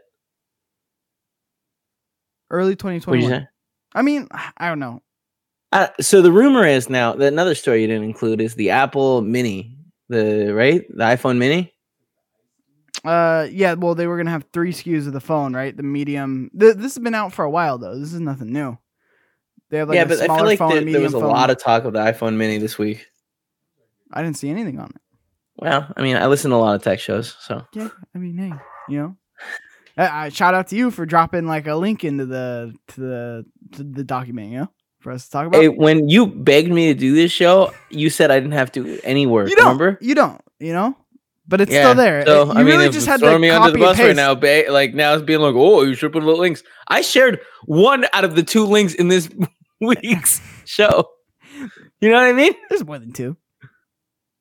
Early 2.50 2.72
What 2.72 2.80
did 2.80 2.96
you 2.96 3.00
2021. 3.00 3.32
say? 3.42 3.48
I 3.94 4.02
mean, 4.02 4.28
I 4.58 4.70
don't 4.70 4.80
know. 4.80 5.02
Uh, 5.72 5.88
so 6.02 6.22
the 6.22 6.32
rumor 6.32 6.66
is 6.66 6.90
now 6.90 7.14
that 7.14 7.32
another 7.32 7.54
story 7.56 7.82
you 7.82 7.88
didn't 7.88 8.04
include 8.04 8.42
is 8.42 8.56
the 8.56 8.72
Apple 8.72 9.22
Mini, 9.22 9.78
the 10.08 10.52
right, 10.54 10.86
the 10.90 11.04
iPhone 11.04 11.38
Mini. 11.38 11.74
Uh, 13.06 13.48
yeah. 13.52 13.74
Well, 13.76 13.96
they 13.96 14.08
were 14.08 14.18
gonna 14.18 14.32
have 14.32 14.46
three 14.52 14.74
SKUs 14.74 15.08
of 15.08 15.14
the 15.14 15.22
phone, 15.22 15.54
right? 15.54 15.76
The 15.76 15.84
medium. 15.84 16.50
Th- 16.60 16.76
this 16.76 16.96
has 16.96 17.00
been 17.04 17.14
out 17.16 17.34
for 17.34 17.46
a 17.46 17.50
while 17.50 17.78
though. 17.78 17.98
This 17.98 18.14
is 18.14 18.20
nothing 18.20 18.52
new. 18.52 18.78
They 19.70 19.78
have 19.78 19.90
like 19.90 19.96
yeah, 19.96 20.02
a 20.04 20.08
but 20.08 20.20
I 20.20 20.26
smaller 20.26 20.40
feel 20.40 20.46
like 20.48 20.60
phone, 20.60 20.70
there, 20.72 20.94
there 20.94 21.02
was 21.02 21.14
a 21.14 21.20
phone. 21.20 21.30
lot 21.30 21.50
of 21.52 21.60
talk 21.60 21.86
of 21.86 21.94
the 21.94 22.00
iPhone 22.00 22.36
Mini 22.36 22.58
this 22.58 22.78
week. 22.80 23.06
I 24.12 24.24
didn't 24.24 24.38
see 24.38 24.50
anything 24.50 24.80
on 24.80 24.90
it. 24.90 25.02
Well, 25.58 25.88
I 25.96 26.02
mean, 26.02 26.16
I 26.16 26.26
listen 26.26 26.50
to 26.52 26.56
a 26.56 26.58
lot 26.58 26.76
of 26.76 26.82
tech 26.84 27.00
shows, 27.00 27.36
so 27.40 27.64
Yeah, 27.74 27.90
I 28.16 28.18
mean, 28.18 28.38
hey, 28.38 28.54
you 28.88 28.98
know. 29.00 29.18
I, 29.98 30.26
I 30.26 30.30
shout 30.30 30.54
out 30.56 30.68
to 30.70 30.76
you 30.76 30.90
for 30.90 31.06
dropping 31.06 31.46
like 31.46 31.68
a 31.68 31.76
link 31.76 32.04
into 32.04 32.26
the 32.26 32.74
to 32.88 33.00
the 33.00 33.46
to 33.74 33.84
the 33.84 34.04
document, 34.04 34.52
you 34.52 34.60
know, 34.60 34.72
for 35.00 35.12
us 35.12 35.26
to 35.26 35.32
talk 35.32 35.48
about. 35.48 35.62
Hey, 35.62 35.68
when 35.70 36.10
you 36.10 36.28
begged 36.28 36.72
me 36.72 36.88
to 36.88 36.94
do 36.94 37.14
this 37.16 37.32
show, 37.32 37.74
you 37.90 38.10
said 38.10 38.32
I 38.32 38.40
didn't 38.40 38.54
have 38.54 38.72
to 38.74 39.00
any 39.04 39.26
work. 39.26 39.50
you 39.50 39.56
don't, 39.56 39.66
Remember? 39.66 39.98
you 40.02 40.16
don't, 40.16 40.42
you 40.60 40.74
know, 40.74 40.96
but 41.48 41.62
it's 41.62 41.72
Yeah, 41.72 41.84
still 41.86 41.96
there. 41.96 42.26
So 42.26 42.46
you 42.46 42.52
I 42.52 42.56
mean, 42.58 42.66
really 42.66 42.90
just 42.90 43.08
had 43.08 43.20
to 43.22 43.40
me 43.40 43.50
copy 43.50 43.64
under 43.66 43.72
the 43.72 43.78
bus 43.84 44.00
right 44.00 44.16
now. 44.16 44.36
Ba- 44.36 44.66
like 44.70 44.94
now 44.94 45.14
it's 45.14 45.24
being 45.24 45.40
like, 45.42 45.56
oh, 45.56 45.82
you 45.84 45.96
should 45.96 46.12
put 46.12 46.24
little 46.24 46.40
links. 46.40 46.64
I 46.88 47.02
shared 47.02 47.40
one 47.66 48.06
out 48.14 48.24
of 48.26 48.36
the 48.36 48.44
two 48.44 48.66
links 48.66 48.94
in 48.94 49.08
this 49.08 49.30
week's 49.82 50.42
show. 50.66 51.10
You 52.02 52.10
know 52.10 52.16
what 52.16 52.28
I 52.28 52.34
mean? 52.34 52.54
There's 52.70 52.86
more 52.86 53.00
than 53.00 53.12
two. 53.12 53.36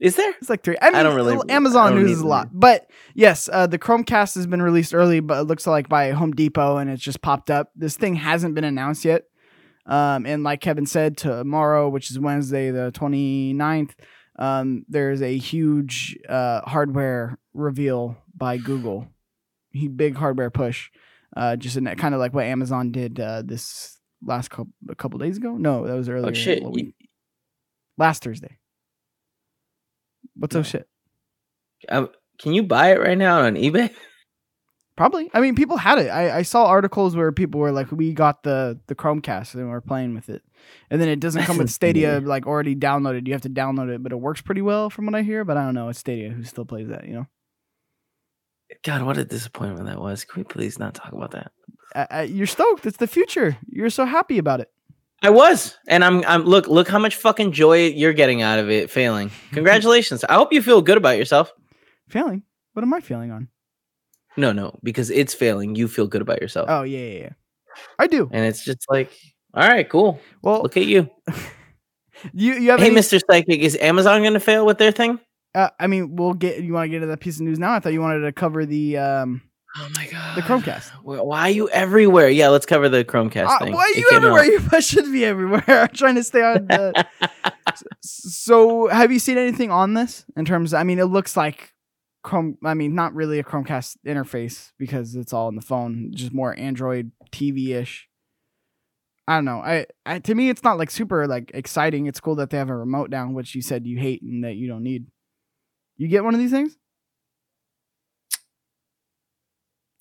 Is 0.00 0.14
there? 0.14 0.32
It's 0.40 0.48
like 0.48 0.62
three. 0.62 0.76
I, 0.80 0.90
mean, 0.90 1.02
don't 1.02 1.16
really- 1.16 1.38
Amazon 1.48 1.86
I 1.86 1.90
don't 1.90 2.02
news 2.02 2.12
is 2.12 2.20
a 2.20 2.26
lot, 2.26 2.48
but 2.52 2.88
yes, 3.14 3.48
uh, 3.52 3.66
the 3.66 3.80
Chromecast 3.80 4.36
has 4.36 4.46
been 4.46 4.62
released 4.62 4.94
early, 4.94 5.18
but 5.18 5.40
it 5.40 5.44
looks 5.44 5.66
like 5.66 5.88
by 5.88 6.12
Home 6.12 6.30
Depot, 6.32 6.76
and 6.76 6.88
it's 6.88 7.02
just 7.02 7.20
popped 7.20 7.50
up. 7.50 7.72
This 7.74 7.96
thing 7.96 8.14
hasn't 8.14 8.54
been 8.54 8.62
announced 8.62 9.04
yet. 9.04 9.24
Um, 9.88 10.26
and 10.26 10.42
like 10.44 10.60
Kevin 10.60 10.86
said, 10.86 11.16
tomorrow, 11.16 11.88
which 11.88 12.10
is 12.10 12.18
Wednesday 12.18 12.70
the 12.70 12.92
29th, 12.92 13.92
um, 14.38 14.84
there's 14.88 15.22
a 15.22 15.36
huge 15.36 16.16
uh, 16.28 16.60
hardware 16.60 17.38
reveal 17.54 18.16
by 18.36 18.58
Google. 18.58 19.08
He 19.72 19.88
big 19.88 20.14
hardware 20.14 20.50
push, 20.50 20.90
uh, 21.36 21.56
just 21.56 21.76
in 21.76 21.86
kind 21.96 22.14
of 22.14 22.20
like 22.20 22.32
what 22.34 22.44
Amazon 22.44 22.92
did 22.92 23.18
uh, 23.18 23.42
this 23.44 23.98
last 24.24 24.48
couple 24.50 24.72
a 24.88 24.94
couple 24.94 25.18
days 25.18 25.38
ago. 25.38 25.56
No, 25.56 25.86
that 25.86 25.94
was 25.94 26.08
earlier. 26.08 26.30
Oh 26.30 26.34
shit! 26.34 26.62
You- 26.62 26.92
last 27.96 28.22
Thursday. 28.22 28.58
What's 30.36 30.54
No. 30.54 30.60
oh 30.60 30.64
shit? 30.64 30.88
um, 31.88 32.08
can 32.38 32.54
you 32.54 32.62
buy 32.62 32.92
it 32.92 33.00
right 33.00 33.18
now 33.18 33.40
on 33.42 33.54
eBay? 33.54 33.90
Probably. 34.98 35.30
I 35.32 35.40
mean, 35.40 35.54
people 35.54 35.76
had 35.76 36.00
it. 36.00 36.08
I, 36.08 36.38
I 36.38 36.42
saw 36.42 36.66
articles 36.66 37.14
where 37.14 37.30
people 37.30 37.60
were 37.60 37.70
like, 37.70 37.92
"We 37.92 38.12
got 38.12 38.42
the 38.42 38.80
the 38.88 38.96
Chromecast 38.96 39.54
and 39.54 39.70
we're 39.70 39.80
playing 39.80 40.12
with 40.12 40.28
it," 40.28 40.42
and 40.90 41.00
then 41.00 41.08
it 41.08 41.20
doesn't 41.20 41.44
come 41.44 41.56
with 41.56 41.70
Stadia 41.70 42.18
like 42.18 42.48
already 42.48 42.74
downloaded. 42.74 43.28
You 43.28 43.32
have 43.32 43.42
to 43.42 43.48
download 43.48 43.94
it, 43.94 44.02
but 44.02 44.10
it 44.10 44.16
works 44.16 44.40
pretty 44.40 44.60
well 44.60 44.90
from 44.90 45.06
what 45.06 45.14
I 45.14 45.22
hear. 45.22 45.44
But 45.44 45.56
I 45.56 45.64
don't 45.64 45.76
know. 45.76 45.88
It's 45.88 46.00
Stadia 46.00 46.30
who 46.30 46.42
still 46.42 46.64
plays 46.64 46.88
that. 46.88 47.06
You 47.06 47.14
know, 47.14 47.26
God, 48.82 49.02
what 49.02 49.16
a 49.18 49.24
disappointment 49.24 49.86
that 49.86 50.00
was. 50.00 50.24
Can 50.24 50.40
we 50.40 50.44
please 50.44 50.80
not 50.80 50.94
talk 50.94 51.12
about 51.12 51.30
that? 51.30 51.52
uh, 51.94 52.26
you're 52.28 52.48
stoked. 52.48 52.84
It's 52.84 52.96
the 52.96 53.06
future. 53.06 53.56
You're 53.68 53.90
so 53.90 54.04
happy 54.04 54.38
about 54.38 54.58
it. 54.58 54.68
I 55.22 55.30
was, 55.30 55.78
and 55.86 56.04
I'm. 56.04 56.24
I'm. 56.26 56.42
Look, 56.42 56.66
look 56.66 56.88
how 56.88 56.98
much 56.98 57.14
fucking 57.14 57.52
joy 57.52 57.86
you're 57.86 58.12
getting 58.12 58.42
out 58.42 58.58
of 58.58 58.68
it 58.68 58.90
failing. 58.90 59.30
Congratulations. 59.52 60.24
I 60.24 60.34
hope 60.34 60.52
you 60.52 60.60
feel 60.60 60.82
good 60.82 60.96
about 60.96 61.18
yourself. 61.18 61.52
Failing. 62.08 62.42
What 62.72 62.82
am 62.82 62.92
I 62.92 62.98
failing 62.98 63.30
on? 63.30 63.48
No, 64.38 64.52
no, 64.52 64.78
because 64.82 65.10
it's 65.10 65.34
failing. 65.34 65.74
You 65.74 65.88
feel 65.88 66.06
good 66.06 66.22
about 66.22 66.40
yourself, 66.40 66.66
Oh 66.70 66.82
yeah, 66.84 66.98
yeah, 66.98 67.18
yeah. 67.20 67.30
I 67.98 68.06
do. 68.06 68.30
and 68.32 68.44
it's 68.46 68.64
just 68.64 68.86
like 68.88 69.12
All 69.52 69.68
right, 69.68 69.88
cool. 69.88 70.20
Well, 70.42 70.62
Look 70.62 70.76
at 70.76 70.86
you. 70.86 71.10
you 72.32 72.54
you 72.54 72.70
have 72.70 72.80
Hey, 72.80 72.86
any- 72.86 72.96
Mr. 72.96 73.20
Psychic, 73.28 73.60
is 73.60 73.76
Amazon 73.80 74.22
going 74.22 74.34
to 74.34 74.40
fail 74.40 74.64
with 74.64 74.78
their 74.78 74.92
thing? 74.92 75.20
Uh, 75.54 75.70
I 75.80 75.86
mean, 75.86 76.14
we'll 76.14 76.34
get. 76.34 76.62
You 76.62 76.74
want 76.74 76.86
to 76.86 76.88
get 76.90 77.00
to 77.00 77.06
that 77.06 77.20
piece 77.20 77.36
of 77.36 77.42
news 77.42 77.58
now? 77.58 77.72
I 77.72 77.80
thought 77.80 77.92
you 77.92 78.00
wanted 78.00 78.20
to 78.20 78.32
cover 78.32 78.64
the. 78.64 78.98
Um, 78.98 79.42
Oh 79.76 79.88
my 79.94 80.06
god. 80.06 80.36
The 80.36 80.42
Chromecast. 80.42 80.90
Why 81.02 81.42
are 81.42 81.50
you 81.50 81.68
everywhere? 81.68 82.28
Yeah, 82.28 82.48
let's 82.48 82.66
cover 82.66 82.88
the 82.88 83.04
Chromecast 83.04 83.46
uh, 83.46 83.58
thing. 83.58 83.74
why 83.74 83.82
are 83.82 83.98
you 83.98 84.08
everywhere? 84.12 84.42
out. 84.42 84.72
You 84.72 84.80
should 84.80 85.12
be 85.12 85.24
everywhere. 85.24 85.62
I'm 85.68 85.88
trying 85.88 86.14
to 86.16 86.24
stay 86.24 86.42
on. 86.42 86.66
The... 86.66 87.06
so, 88.02 88.88
have 88.88 89.12
you 89.12 89.18
seen 89.18 89.38
anything 89.38 89.70
on 89.70 89.94
this 89.94 90.24
in 90.36 90.44
terms? 90.44 90.74
I 90.74 90.82
mean, 90.84 90.98
it 90.98 91.04
looks 91.04 91.36
like 91.36 91.74
Chrome. 92.28 92.58
I 92.64 92.74
mean, 92.74 92.94
not 92.94 93.14
really 93.14 93.38
a 93.38 93.44
Chromecast 93.44 93.96
interface 94.06 94.72
because 94.78 95.14
it's 95.14 95.32
all 95.32 95.46
on 95.46 95.56
the 95.56 95.62
phone. 95.62 96.10
Just 96.14 96.34
more 96.34 96.54
Android 96.58 97.10
TV 97.32 97.70
ish. 97.74 98.06
I 99.26 99.36
don't 99.36 99.44
know. 99.46 99.58
I, 99.60 99.86
I 100.04 100.18
to 100.20 100.34
me, 100.34 100.50
it's 100.50 100.62
not 100.62 100.76
like 100.78 100.90
super 100.90 101.26
like 101.26 101.50
exciting. 101.54 102.06
It's 102.06 102.20
cool 102.20 102.34
that 102.36 102.50
they 102.50 102.58
have 102.58 102.68
a 102.70 102.76
remote 102.76 103.10
down, 103.10 103.32
which 103.34 103.54
you 103.54 103.62
said 103.62 103.86
you 103.86 103.98
hate 103.98 104.22
and 104.22 104.44
that 104.44 104.56
you 104.56 104.68
don't 104.68 104.82
need. 104.82 105.06
You 105.96 106.08
get 106.08 106.22
one 106.22 106.34
of 106.34 106.40
these 106.40 106.50
things? 106.50 106.76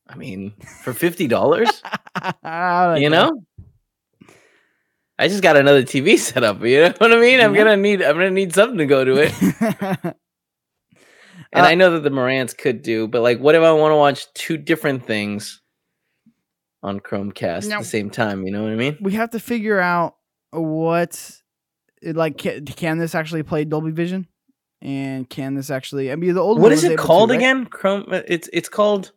I 0.10 0.16
mean, 0.16 0.54
for 0.84 0.94
fifty 0.94 1.28
dollars, 1.28 1.82
you 2.44 3.10
know. 3.10 3.44
I 5.20 5.28
just 5.30 5.42
got 5.42 5.58
another 5.58 5.82
TV 5.84 6.18
set 6.20 6.44
up. 6.44 6.62
You 6.64 6.82
know 6.82 6.94
what 6.98 7.12
I 7.14 7.20
mean? 7.20 7.40
I'm 7.40 7.56
Yeah. 7.56 7.64
gonna 7.64 7.78
need. 7.78 8.02
I'm 8.02 8.16
gonna 8.16 8.32
need 8.32 8.54
something 8.54 8.78
to 8.80 8.86
go 8.86 9.04
to 9.06 9.16
it. 9.24 10.16
And 11.54 11.66
Uh, 11.66 11.70
I 11.70 11.76
know 11.76 11.92
that 11.92 12.02
the 12.04 12.10
Marantz 12.10 12.58
could 12.58 12.82
do, 12.82 13.08
but 13.08 13.22
like, 13.22 13.40
what 13.40 13.56
if 13.56 13.62
I 13.62 13.72
want 13.72 13.92
to 13.92 13.96
watch 13.98 14.32
two 14.34 14.58
different 14.58 15.06
things 15.06 15.62
on 16.84 17.00
Chromecast 17.00 17.72
at 17.72 17.80
the 17.80 17.86
same 17.86 18.10
time? 18.10 18.46
You 18.46 18.52
know 18.52 18.64
what 18.64 18.72
I 18.72 18.76
mean? 18.76 18.98
we 19.02 19.14
have 19.14 19.30
to 19.32 19.40
figure 19.40 19.80
out 19.80 20.16
what 20.52 21.32
like 22.04 22.38
can, 22.38 22.66
can 22.66 22.98
this 22.98 23.16
actually 23.16 23.44
play 23.44 23.64
Dolby 23.66 23.92
Vision 23.92 24.28
and 24.82 25.28
can 25.30 25.56
this 25.56 25.70
actually 25.72 26.12
I 26.12 26.16
mean 26.16 26.34
the 26.36 26.42
old 26.42 26.60
What 26.62 26.72
is 26.72 26.84
it 26.84 26.92
able 26.94 27.02
to, 27.02 27.08
called 27.08 27.30
right? 27.32 27.38
again? 27.38 27.66
Chrome. 27.66 28.06
uh, 28.12 28.22
It's 28.28 28.50
it's 28.54 28.70
called. 28.70 29.12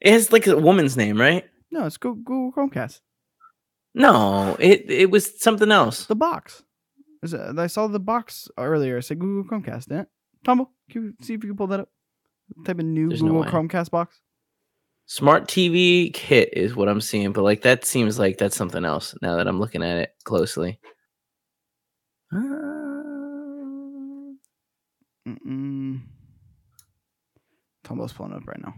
It 0.00 0.12
has 0.12 0.32
like 0.32 0.46
a 0.46 0.56
woman's 0.56 0.96
name, 0.96 1.20
right? 1.20 1.44
No, 1.70 1.84
it's 1.86 1.96
Go- 1.98 2.14
Google 2.14 2.52
Chromecast. 2.52 3.00
No, 3.94 4.56
it 4.60 4.90
it 4.90 5.10
was 5.10 5.40
something 5.42 5.70
else. 5.72 6.06
The 6.06 6.14
box. 6.16 6.62
Is 7.22 7.34
it, 7.34 7.58
I 7.58 7.66
saw 7.66 7.86
the 7.88 8.00
box 8.00 8.48
earlier. 8.56 8.98
It 8.98 9.02
said 9.02 9.18
Google 9.18 9.44
Chromecast. 9.44 9.86
Didn't 9.88 10.00
it? 10.02 10.08
Tombo, 10.44 10.70
can 10.90 11.02
you 11.04 11.14
see 11.20 11.34
if 11.34 11.42
you 11.44 11.50
can 11.50 11.56
pull 11.56 11.66
that 11.68 11.80
up? 11.80 11.88
Type 12.64 12.80
in 12.80 12.92
new 12.94 13.08
There's 13.08 13.22
Google 13.22 13.40
way. 13.42 13.48
Chromecast 13.48 13.90
box. 13.90 14.20
Smart 15.06 15.46
TV 15.48 16.12
kit 16.14 16.50
is 16.52 16.74
what 16.76 16.88
I'm 16.88 17.00
seeing, 17.00 17.32
but 17.32 17.42
like 17.42 17.62
that 17.62 17.84
seems 17.84 18.18
like 18.18 18.38
that's 18.38 18.56
something 18.56 18.84
else 18.84 19.14
now 19.22 19.36
that 19.36 19.46
I'm 19.48 19.58
looking 19.60 19.82
at 19.82 19.98
it 19.98 20.10
closely. 20.24 20.78
Uh, 22.32 22.36
Mm-mm. 25.28 26.00
Tombo's 27.84 28.12
pulling 28.12 28.32
up 28.34 28.46
right 28.46 28.62
now. 28.62 28.74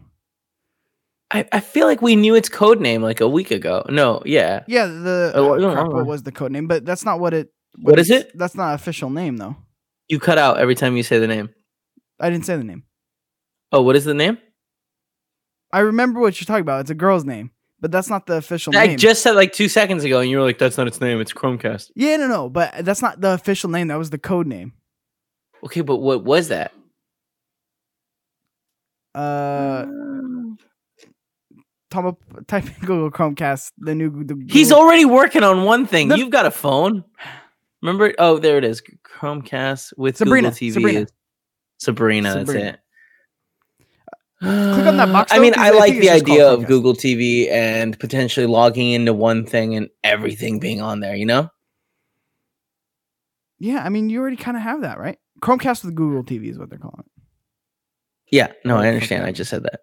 I, 1.30 1.46
I 1.52 1.60
feel 1.60 1.86
like 1.86 2.02
we 2.02 2.16
knew 2.16 2.34
its 2.34 2.48
code 2.48 2.80
name 2.80 3.02
like 3.02 3.20
a 3.20 3.28
week 3.28 3.50
ago. 3.50 3.84
No, 3.88 4.22
yeah. 4.26 4.64
Yeah, 4.66 4.86
the 4.86 5.32
Oh, 5.34 5.54
uh, 5.54 5.56
no, 5.58 5.74
no, 5.74 5.82
what 5.84 5.96
no. 5.98 6.04
was 6.04 6.22
the 6.22 6.32
code 6.32 6.52
name? 6.52 6.66
But 6.66 6.84
that's 6.84 7.04
not 7.04 7.20
what 7.20 7.32
it. 7.34 7.52
What 7.80 7.98
is 7.98 8.10
it? 8.10 8.36
That's 8.36 8.54
not 8.54 8.74
official 8.74 9.08
name 9.08 9.38
though. 9.38 9.56
You 10.12 10.20
cut 10.20 10.36
out 10.36 10.58
every 10.58 10.74
time 10.74 10.94
you 10.94 11.02
say 11.02 11.18
the 11.18 11.26
name. 11.26 11.48
I 12.20 12.28
didn't 12.28 12.44
say 12.44 12.54
the 12.58 12.64
name. 12.64 12.82
Oh, 13.72 13.80
what 13.80 13.96
is 13.96 14.04
the 14.04 14.12
name? 14.12 14.36
I 15.72 15.78
remember 15.78 16.20
what 16.20 16.38
you're 16.38 16.44
talking 16.44 16.60
about. 16.60 16.82
It's 16.82 16.90
a 16.90 16.94
girl's 16.94 17.24
name, 17.24 17.50
but 17.80 17.90
that's 17.90 18.10
not 18.10 18.26
the 18.26 18.34
official 18.34 18.76
I 18.76 18.88
name. 18.88 18.92
I 18.92 18.96
just 18.96 19.22
said 19.22 19.36
like 19.36 19.54
two 19.54 19.70
seconds 19.70 20.04
ago, 20.04 20.20
and 20.20 20.28
you 20.28 20.36
were 20.36 20.42
like, 20.42 20.58
"That's 20.58 20.76
not 20.76 20.86
its 20.86 21.00
name. 21.00 21.18
It's 21.22 21.32
Chromecast." 21.32 21.92
yeah, 21.96 22.18
no, 22.18 22.26
no, 22.26 22.50
but 22.50 22.84
that's 22.84 23.00
not 23.00 23.22
the 23.22 23.30
official 23.32 23.70
name. 23.70 23.88
That 23.88 23.96
was 23.96 24.10
the 24.10 24.18
code 24.18 24.46
name. 24.46 24.74
Okay, 25.64 25.80
but 25.80 25.96
what 25.96 26.24
was 26.24 26.48
that? 26.48 26.72
Uh, 29.14 29.86
Tom, 31.90 32.16
type 32.48 32.66
in 32.66 32.74
Google 32.80 33.10
Chromecast. 33.10 33.72
The 33.78 33.94
new. 33.94 34.24
The 34.24 34.36
He's 34.50 34.68
Google- 34.68 34.84
already 34.84 35.06
working 35.06 35.42
on 35.42 35.64
one 35.64 35.86
thing. 35.86 36.08
No- 36.08 36.16
You've 36.16 36.28
got 36.28 36.44
a 36.44 36.50
phone. 36.50 37.04
Remember? 37.82 38.14
Oh, 38.18 38.38
there 38.38 38.58
it 38.58 38.64
is. 38.64 38.82
Chromecast 39.04 39.92
with 39.96 40.16
Sabrina, 40.16 40.50
Google 40.50 40.58
TV. 40.68 40.72
Sabrina. 40.72 41.00
is- 41.00 41.12
Sabrina, 41.78 42.34
that's 42.34 42.50
it. 42.50 42.78
Click 44.40 44.86
on 44.86 44.96
that 44.96 45.12
box, 45.12 45.32
I 45.32 45.38
mean, 45.38 45.54
I 45.56 45.68
I 45.68 45.70
like 45.70 45.92
the 45.92 45.98
it's 45.98 46.06
just 46.06 46.26
called 46.26 46.38
idea 46.38 46.48
of 46.48 46.60
Chromecast. 46.60 46.66
Google 46.68 46.94
TV 46.94 47.50
and 47.50 47.98
potentially 47.98 48.46
logging 48.46 48.90
into 48.92 49.12
one 49.12 49.44
thing 49.46 49.74
and 49.76 49.88
everything 50.02 50.58
being 50.58 50.80
on 50.80 51.00
there. 51.00 51.14
You 51.16 51.26
know? 51.26 51.50
Yeah, 53.58 53.84
I 53.84 53.88
mean, 53.88 54.10
you 54.10 54.20
already 54.20 54.36
kind 54.36 54.56
of 54.56 54.62
have 54.62 54.80
that, 54.82 54.98
right? 54.98 55.18
Chromecast 55.40 55.84
with 55.84 55.94
Google 55.94 56.24
TV 56.24 56.50
is 56.50 56.58
what 56.58 56.70
they're 56.70 56.78
calling 56.78 57.00
it. 57.00 57.06
Yeah. 58.32 58.52
No, 58.64 58.76
Oh, 58.76 58.80
I 58.80 58.88
understand. 58.88 59.24
I 59.24 59.32
just 59.32 59.50
said 59.50 59.62
that. 59.64 59.80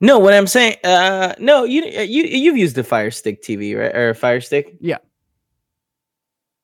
No, 0.00 0.18
what 0.18 0.32
I'm 0.32 0.46
saying, 0.46 0.76
uh, 0.84 1.34
no, 1.38 1.64
you 1.64 1.84
you 1.84 2.24
you've 2.24 2.56
used 2.56 2.76
the 2.76 2.84
Fire 2.84 3.10
Stick 3.10 3.42
TV, 3.42 3.78
right? 3.78 3.94
Or 3.94 4.14
Fire 4.14 4.40
Stick? 4.40 4.76
Yeah. 4.80 4.98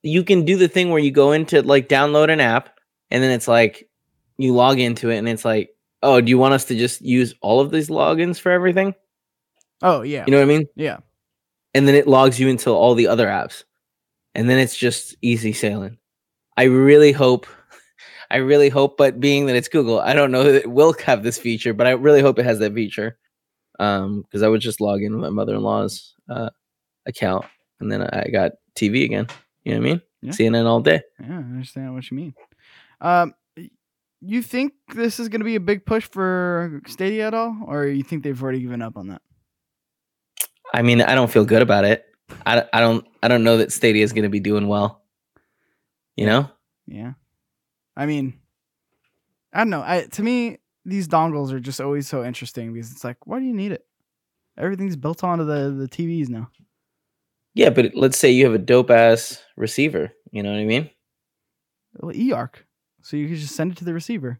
You 0.06 0.22
can 0.24 0.44
do 0.44 0.56
the 0.56 0.68
thing 0.68 0.90
where 0.90 1.00
you 1.00 1.10
go 1.10 1.32
into 1.32 1.62
like 1.62 1.88
download 1.88 2.30
an 2.30 2.40
app, 2.40 2.70
and 3.10 3.22
then 3.22 3.30
it's 3.30 3.48
like 3.48 3.88
you 4.38 4.54
log 4.54 4.78
into 4.78 5.10
it, 5.10 5.18
and 5.18 5.28
it's 5.28 5.44
like, 5.44 5.70
oh, 6.02 6.20
do 6.20 6.30
you 6.30 6.38
want 6.38 6.54
us 6.54 6.64
to 6.66 6.76
just 6.76 7.00
use 7.02 7.34
all 7.40 7.60
of 7.60 7.70
these 7.70 7.88
logins 7.88 8.38
for 8.38 8.52
everything? 8.52 8.94
Oh 9.82 10.02
yeah, 10.02 10.24
You 10.26 10.30
know 10.32 10.38
what 10.38 10.44
I 10.44 10.46
mean? 10.58 10.66
yeah. 10.74 10.98
And 11.74 11.86
then 11.86 11.94
it 11.94 12.06
logs 12.06 12.40
you 12.40 12.48
into 12.48 12.70
all 12.70 12.94
the 12.94 13.08
other 13.08 13.26
apps, 13.26 13.64
and 14.34 14.48
then 14.48 14.58
it's 14.58 14.76
just 14.76 15.14
easy 15.22 15.52
sailing. 15.52 15.98
I 16.56 16.64
really 16.64 17.12
hope. 17.12 17.46
I 18.30 18.38
really 18.38 18.68
hope, 18.70 18.96
but 18.96 19.20
being 19.20 19.46
that 19.46 19.56
it's 19.56 19.68
Google, 19.68 20.00
I 20.00 20.14
don't 20.14 20.32
know 20.32 20.44
that 20.44 20.54
it 20.62 20.70
will 20.70 20.94
have 21.04 21.22
this 21.22 21.38
feature, 21.38 21.74
but 21.74 21.86
I 21.86 21.90
really 21.90 22.22
hope 22.22 22.38
it 22.38 22.44
has 22.44 22.58
that 22.60 22.74
feature. 22.74 23.18
Um, 23.78 24.22
because 24.22 24.42
I 24.42 24.48
would 24.48 24.62
just 24.62 24.80
log 24.80 25.02
in 25.02 25.12
with 25.12 25.20
my 25.20 25.28
mother-in-law's 25.30 26.14
uh 26.30 26.50
account, 27.06 27.44
and 27.80 27.92
then 27.92 28.02
I 28.02 28.28
got 28.32 28.52
TV 28.74 29.04
again. 29.04 29.26
You 29.66 29.72
know 29.72 29.80
what 29.80 29.86
I 29.86 29.90
mean? 29.90 30.02
Yeah. 30.22 30.30
CNN 30.30 30.66
all 30.66 30.78
day. 30.78 31.02
Yeah, 31.18 31.26
I 31.26 31.38
understand 31.38 31.92
what 31.92 32.08
you 32.08 32.16
mean. 32.16 32.34
Um, 33.00 33.34
you 34.20 34.40
think 34.40 34.74
this 34.94 35.18
is 35.18 35.28
going 35.28 35.40
to 35.40 35.44
be 35.44 35.56
a 35.56 35.60
big 35.60 35.84
push 35.84 36.08
for 36.08 36.80
Stadia 36.86 37.26
at 37.26 37.34
all, 37.34 37.64
or 37.66 37.88
you 37.88 38.04
think 38.04 38.22
they've 38.22 38.40
already 38.40 38.60
given 38.60 38.80
up 38.80 38.96
on 38.96 39.08
that? 39.08 39.22
I 40.72 40.82
mean, 40.82 41.02
I 41.02 41.16
don't 41.16 41.30
feel 41.30 41.44
good 41.44 41.62
about 41.62 41.84
it. 41.84 42.04
I, 42.46 42.64
I 42.72 42.78
don't 42.78 43.04
I 43.24 43.28
don't 43.28 43.42
know 43.42 43.56
that 43.56 43.72
Stadia 43.72 44.04
is 44.04 44.12
going 44.12 44.22
to 44.22 44.28
be 44.28 44.38
doing 44.38 44.68
well. 44.68 45.02
You 46.14 46.26
know? 46.26 46.48
Yeah, 46.86 47.14
I 47.96 48.06
mean, 48.06 48.38
I 49.52 49.58
don't 49.58 49.70
know. 49.70 49.82
I 49.84 50.02
to 50.12 50.22
me, 50.22 50.58
these 50.84 51.08
dongles 51.08 51.50
are 51.50 51.58
just 51.58 51.80
always 51.80 52.06
so 52.06 52.22
interesting 52.24 52.72
because 52.72 52.92
it's 52.92 53.02
like, 53.02 53.26
why 53.26 53.40
do 53.40 53.44
you 53.44 53.54
need 53.54 53.72
it? 53.72 53.84
Everything's 54.56 54.94
built 54.94 55.24
onto 55.24 55.44
the 55.44 55.70
the 55.70 55.88
TVs 55.88 56.28
now. 56.28 56.50
Yeah, 57.56 57.70
but 57.70 57.94
let's 57.94 58.18
say 58.18 58.30
you 58.30 58.44
have 58.44 58.54
a 58.54 58.58
dope 58.58 58.90
ass 58.90 59.42
receiver. 59.56 60.12
You 60.30 60.42
know 60.42 60.50
what 60.50 60.60
I 60.60 60.64
mean? 60.66 60.90
Well, 61.94 62.14
eARC, 62.14 62.56
so 63.00 63.16
you 63.16 63.26
can 63.28 63.36
just 63.36 63.56
send 63.56 63.72
it 63.72 63.78
to 63.78 63.84
the 63.86 63.94
receiver. 63.94 64.38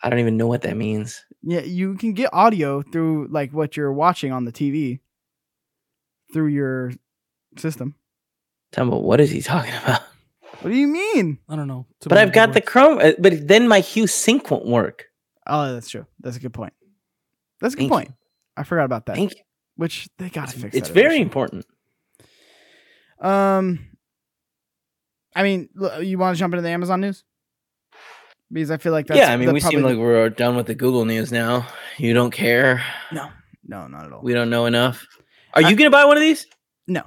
I 0.00 0.08
don't 0.08 0.20
even 0.20 0.36
know 0.36 0.46
what 0.46 0.62
that 0.62 0.76
means. 0.76 1.24
Yeah, 1.42 1.60
you 1.62 1.96
can 1.96 2.12
get 2.12 2.30
audio 2.32 2.82
through 2.82 3.26
like 3.30 3.52
what 3.52 3.76
you're 3.76 3.92
watching 3.92 4.30
on 4.32 4.44
the 4.44 4.52
TV 4.52 5.00
through 6.32 6.46
your 6.46 6.92
system. 7.56 7.96
Tell 8.70 8.84
me, 8.84 8.92
what 8.96 9.20
is 9.20 9.30
he 9.32 9.42
talking 9.42 9.74
about? 9.82 10.02
What 10.60 10.70
do 10.70 10.76
you 10.76 10.86
mean? 10.86 11.38
I 11.48 11.56
don't 11.56 11.66
know. 11.66 11.86
Too 12.00 12.08
But 12.08 12.18
I've 12.18 12.32
got 12.32 12.52
the. 12.52 12.60
Chrome, 12.60 12.98
uh, 12.98 13.12
but 13.18 13.48
then 13.48 13.66
my 13.66 13.80
Hue 13.80 14.06
Sync 14.06 14.48
won't 14.52 14.66
work. 14.66 15.06
Oh, 15.48 15.72
that's 15.74 15.90
true. 15.90 16.06
That's 16.20 16.36
a 16.36 16.40
good 16.40 16.52
point. 16.54 16.72
That's 17.60 17.74
a 17.74 17.76
good 17.76 17.82
Thank 17.82 17.92
point. 17.92 18.08
you. 18.10 18.14
I 18.56 18.62
forgot 18.62 18.84
about 18.84 19.06
that. 19.06 19.16
Thank 19.16 19.32
you. 19.34 19.42
Which 19.74 20.08
they 20.18 20.28
gotta 20.30 20.52
fix. 20.56 20.76
it's 20.76 20.88
that 20.88 20.94
very 20.94 21.06
eventually. 21.16 21.22
important. 21.22 21.66
Um, 23.22 23.86
I 25.34 25.42
mean, 25.42 25.68
you 26.00 26.18
want 26.18 26.36
to 26.36 26.38
jump 26.38 26.52
into 26.52 26.62
the 26.62 26.68
Amazon 26.70 27.00
news? 27.00 27.24
Because 28.52 28.70
I 28.70 28.76
feel 28.76 28.92
like 28.92 29.06
that's 29.06 29.18
yeah, 29.18 29.32
I 29.32 29.36
mean, 29.38 29.50
we 29.52 29.60
seem 29.60 29.82
like 29.82 29.96
we're 29.96 30.28
done 30.28 30.56
with 30.56 30.66
the 30.66 30.74
Google 30.74 31.06
news 31.06 31.32
now. 31.32 31.66
You 31.96 32.12
don't 32.12 32.30
care. 32.30 32.84
no, 33.10 33.30
no, 33.64 33.86
not 33.86 34.04
at 34.04 34.12
all. 34.12 34.20
We 34.22 34.34
don't 34.34 34.50
know 34.50 34.66
enough. 34.66 35.06
Are 35.54 35.62
I- 35.64 35.70
you 35.70 35.76
gonna 35.76 35.90
buy 35.90 36.04
one 36.04 36.16
of 36.18 36.20
these? 36.22 36.46
No. 36.86 37.02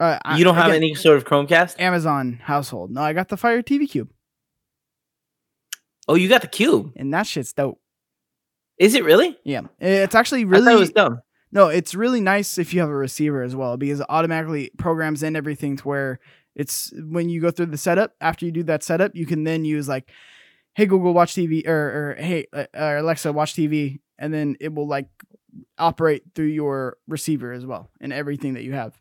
Uh, 0.00 0.18
I- 0.24 0.38
You 0.38 0.44
don't 0.44 0.54
have 0.56 0.66
again, 0.66 0.76
any 0.76 0.94
sort 0.94 1.16
of 1.18 1.24
Chromecast? 1.24 1.78
Amazon 1.78 2.40
household. 2.42 2.90
No, 2.90 3.00
I 3.02 3.12
got 3.12 3.28
the 3.28 3.36
Fire 3.36 3.62
TV 3.62 3.88
Cube, 3.88 4.10
Oh, 6.08 6.14
you 6.14 6.28
got 6.28 6.40
the 6.40 6.48
Cube. 6.48 6.92
and 6.96 7.12
that 7.14 7.26
shit's 7.26 7.52
dope. 7.52 7.80
Is 8.78 8.94
it 8.94 9.04
really? 9.04 9.36
Yeah, 9.44 9.62
it's 9.80 10.14
actually 10.14 10.42
I 10.44 10.60
thought 10.60 10.72
it 10.72 10.78
was 10.78 10.90
dumb. 10.92 11.20
No, 11.50 11.68
it's 11.68 11.94
really 11.94 12.20
nice 12.20 12.58
if 12.58 12.74
you 12.74 12.80
have 12.80 12.90
a 12.90 12.94
receiver 12.96 13.42
as 13.42 13.56
well 13.56 13.76
because 13.76 14.00
it 14.00 14.06
automatically 14.08 14.70
programs 14.76 15.22
in 15.22 15.34
everything 15.36 15.76
to 15.78 15.88
where 15.88 16.20
it's 16.54 16.92
when 16.96 17.28
you 17.28 17.40
go 17.40 17.50
through 17.50 17.66
the 17.66 17.78
setup. 17.78 18.12
After 18.20 18.44
you 18.44 18.52
do 18.52 18.62
that 18.64 18.82
setup, 18.82 19.12
you 19.14 19.24
can 19.26 19.44
then 19.44 19.64
use 19.64 19.88
like, 19.88 20.10
"Hey 20.74 20.86
Google, 20.86 21.14
watch 21.14 21.34
TV," 21.34 21.66
or, 21.66 21.72
or 21.72 22.16
"Hey 22.18 22.46
uh, 22.52 22.66
Alexa, 22.74 23.32
watch 23.32 23.54
TV," 23.54 24.00
and 24.18 24.32
then 24.34 24.56
it 24.60 24.74
will 24.74 24.86
like 24.88 25.08
operate 25.78 26.22
through 26.34 26.46
your 26.46 26.96
receiver 27.06 27.52
as 27.52 27.64
well 27.64 27.90
and 28.00 28.12
everything 28.12 28.54
that 28.54 28.62
you 28.64 28.72
have. 28.74 28.94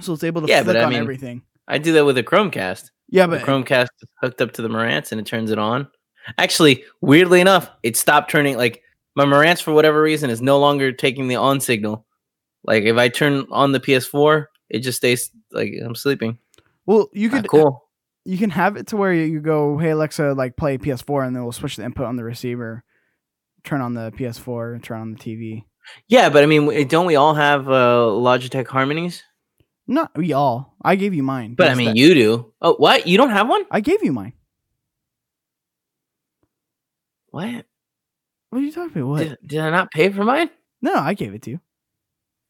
so 0.00 0.12
it's 0.12 0.24
able 0.24 0.42
to 0.42 0.48
Yeah, 0.48 0.62
but 0.62 0.76
I 0.76 0.84
on 0.84 0.90
mean, 0.90 1.00
everything. 1.00 1.42
I 1.68 1.78
do 1.78 1.92
that 1.94 2.04
with 2.04 2.18
a 2.18 2.22
Chromecast. 2.22 2.90
Yeah, 3.08 3.26
The 3.26 3.38
but 3.38 3.46
Chromecast 3.46 3.88
is 4.02 4.08
hooked 4.20 4.40
up 4.42 4.52
to 4.52 4.62
the 4.62 4.68
Marantz 4.68 5.12
and 5.12 5.20
it 5.20 5.26
turns 5.26 5.50
it 5.50 5.58
on. 5.58 5.88
Actually, 6.38 6.84
weirdly 7.00 7.40
enough, 7.40 7.70
it 7.82 7.96
stopped 7.96 8.30
turning 8.30 8.56
like 8.56 8.82
my 9.16 9.24
Marantz 9.24 9.62
for 9.62 9.72
whatever 9.72 10.00
reason 10.02 10.30
is 10.30 10.40
no 10.42 10.58
longer 10.58 10.92
taking 10.92 11.28
the 11.28 11.36
on 11.36 11.60
signal. 11.60 12.06
Like 12.64 12.84
if 12.84 12.96
I 12.96 13.08
turn 13.08 13.46
on 13.50 13.72
the 13.72 13.80
PS4, 13.80 14.46
it 14.70 14.80
just 14.80 14.98
stays 14.98 15.30
like 15.52 15.72
I'm 15.84 15.94
sleeping. 15.94 16.38
well, 16.86 17.08
you 17.12 17.28
Not 17.28 17.42
could 17.42 17.50
cool. 17.50 17.88
you 18.24 18.38
can 18.38 18.50
have 18.50 18.76
it 18.76 18.88
to 18.88 18.96
where 18.96 19.12
you 19.12 19.40
go, 19.40 19.78
hey 19.78 19.90
Alexa, 19.90 20.32
like 20.34 20.56
play 20.56 20.78
PS4, 20.78 21.26
and 21.26 21.36
then 21.36 21.42
we'll 21.42 21.52
switch 21.52 21.76
the 21.76 21.84
input 21.84 22.06
on 22.06 22.16
the 22.16 22.24
receiver, 22.24 22.82
turn 23.64 23.80
on 23.80 23.94
the 23.94 24.10
PS4, 24.12 24.82
turn 24.82 25.00
on 25.00 25.12
the 25.12 25.18
TV. 25.18 25.64
Yeah, 26.08 26.30
but 26.30 26.42
I 26.42 26.46
mean, 26.46 26.88
don't 26.88 27.04
we 27.06 27.16
all 27.16 27.34
have 27.34 27.68
uh, 27.68 28.06
Logitech 28.08 28.66
Harmonies? 28.66 29.22
Not 29.86 30.16
we 30.16 30.32
all. 30.32 30.74
I 30.82 30.96
gave 30.96 31.12
you 31.12 31.22
mine. 31.22 31.54
But 31.56 31.70
I 31.70 31.74
mean, 31.74 31.88
that- 31.88 31.96
you 31.96 32.14
do. 32.14 32.52
Oh, 32.62 32.74
what? 32.76 33.06
You 33.06 33.18
don't 33.18 33.28
have 33.28 33.48
one? 33.50 33.66
I 33.70 33.80
gave 33.80 34.02
you 34.02 34.12
mine. 34.12 34.32
What? 37.30 37.66
What 38.54 38.62
are 38.62 38.66
you 38.66 38.72
talking 38.72 39.02
about? 39.02 39.08
What? 39.08 39.18
Did, 39.28 39.38
did 39.44 39.58
I 39.60 39.70
not 39.70 39.90
pay 39.90 40.10
for 40.10 40.22
mine? 40.22 40.48
no, 40.80 40.94
I 40.94 41.14
gave 41.14 41.34
it 41.34 41.42
to 41.42 41.50
you. 41.50 41.60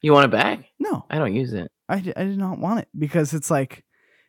You 0.02 0.12
want 0.12 0.26
it 0.26 0.30
back? 0.32 0.66
No, 0.78 1.06
I 1.08 1.16
don't 1.16 1.32
use 1.34 1.54
it. 1.54 1.70
I, 1.88 1.94
I 1.94 2.24
did 2.24 2.36
not 2.36 2.58
want 2.58 2.80
it 2.80 2.88
because 2.98 3.32
it's 3.32 3.50
like 3.50 3.84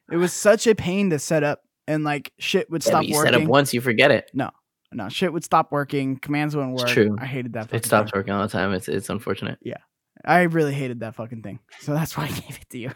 it 0.10 0.16
was 0.16 0.32
such 0.32 0.68
a 0.68 0.76
pain 0.76 1.10
to 1.10 1.20
set 1.20 1.44
up 1.44 1.64
and 1.86 2.06
like 2.06 2.32
shit 2.40 2.70
would 2.72 2.82
Yeah, 2.86 2.90
stop 2.92 3.00
but 3.02 3.08
you 3.08 3.16
working. 3.16 3.34
set 3.34 3.42
up 3.42 3.48
once, 3.50 3.74
you 3.74 3.82
forget 3.82 4.10
it. 4.12 4.32
No, 4.34 4.52
no, 4.94 5.10
shit 5.10 5.34
would 5.34 5.44
stop 5.44 5.74
working. 5.74 6.18
Commands 6.18 6.56
wouldn't 6.56 6.76
It's 6.76 6.84
work. 6.84 6.92
true. 6.92 7.18
I 7.20 7.26
hated 7.26 7.52
that. 7.54 7.64
Fucking 7.66 7.78
It 7.80 7.86
stops 7.86 8.12
thing. 8.12 8.20
working 8.20 8.34
all 8.34 8.42
the 8.44 8.48
time. 8.48 8.72
It's 8.74 8.88
it's 8.88 9.10
unfortunate. 9.10 9.60
Yeah, 9.62 9.78
I 10.24 10.44
really 10.44 10.74
hated 10.74 11.02
that 11.02 11.16
fucking 11.16 11.42
thing. 11.42 11.60
So 11.82 11.94
that's 11.94 12.16
why 12.16 12.24
I 12.26 12.28
gave 12.30 12.58
it 12.62 12.70
to 12.70 12.78
you. 12.78 12.92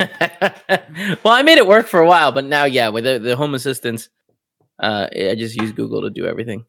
well, 1.24 1.34
I 1.34 1.42
made 1.42 1.58
it 1.58 1.66
work 1.66 1.86
for 1.86 2.00
a 2.00 2.06
while, 2.06 2.32
but 2.32 2.44
now, 2.44 2.64
yeah, 2.64 2.88
with 2.88 3.04
the, 3.04 3.18
the 3.18 3.36
home 3.36 3.54
assistants, 3.54 4.08
uh, 4.80 5.06
I 5.12 5.34
just 5.36 5.54
use 5.60 5.72
Google 5.72 6.02
to 6.02 6.10
do 6.10 6.26
everything. 6.26 6.64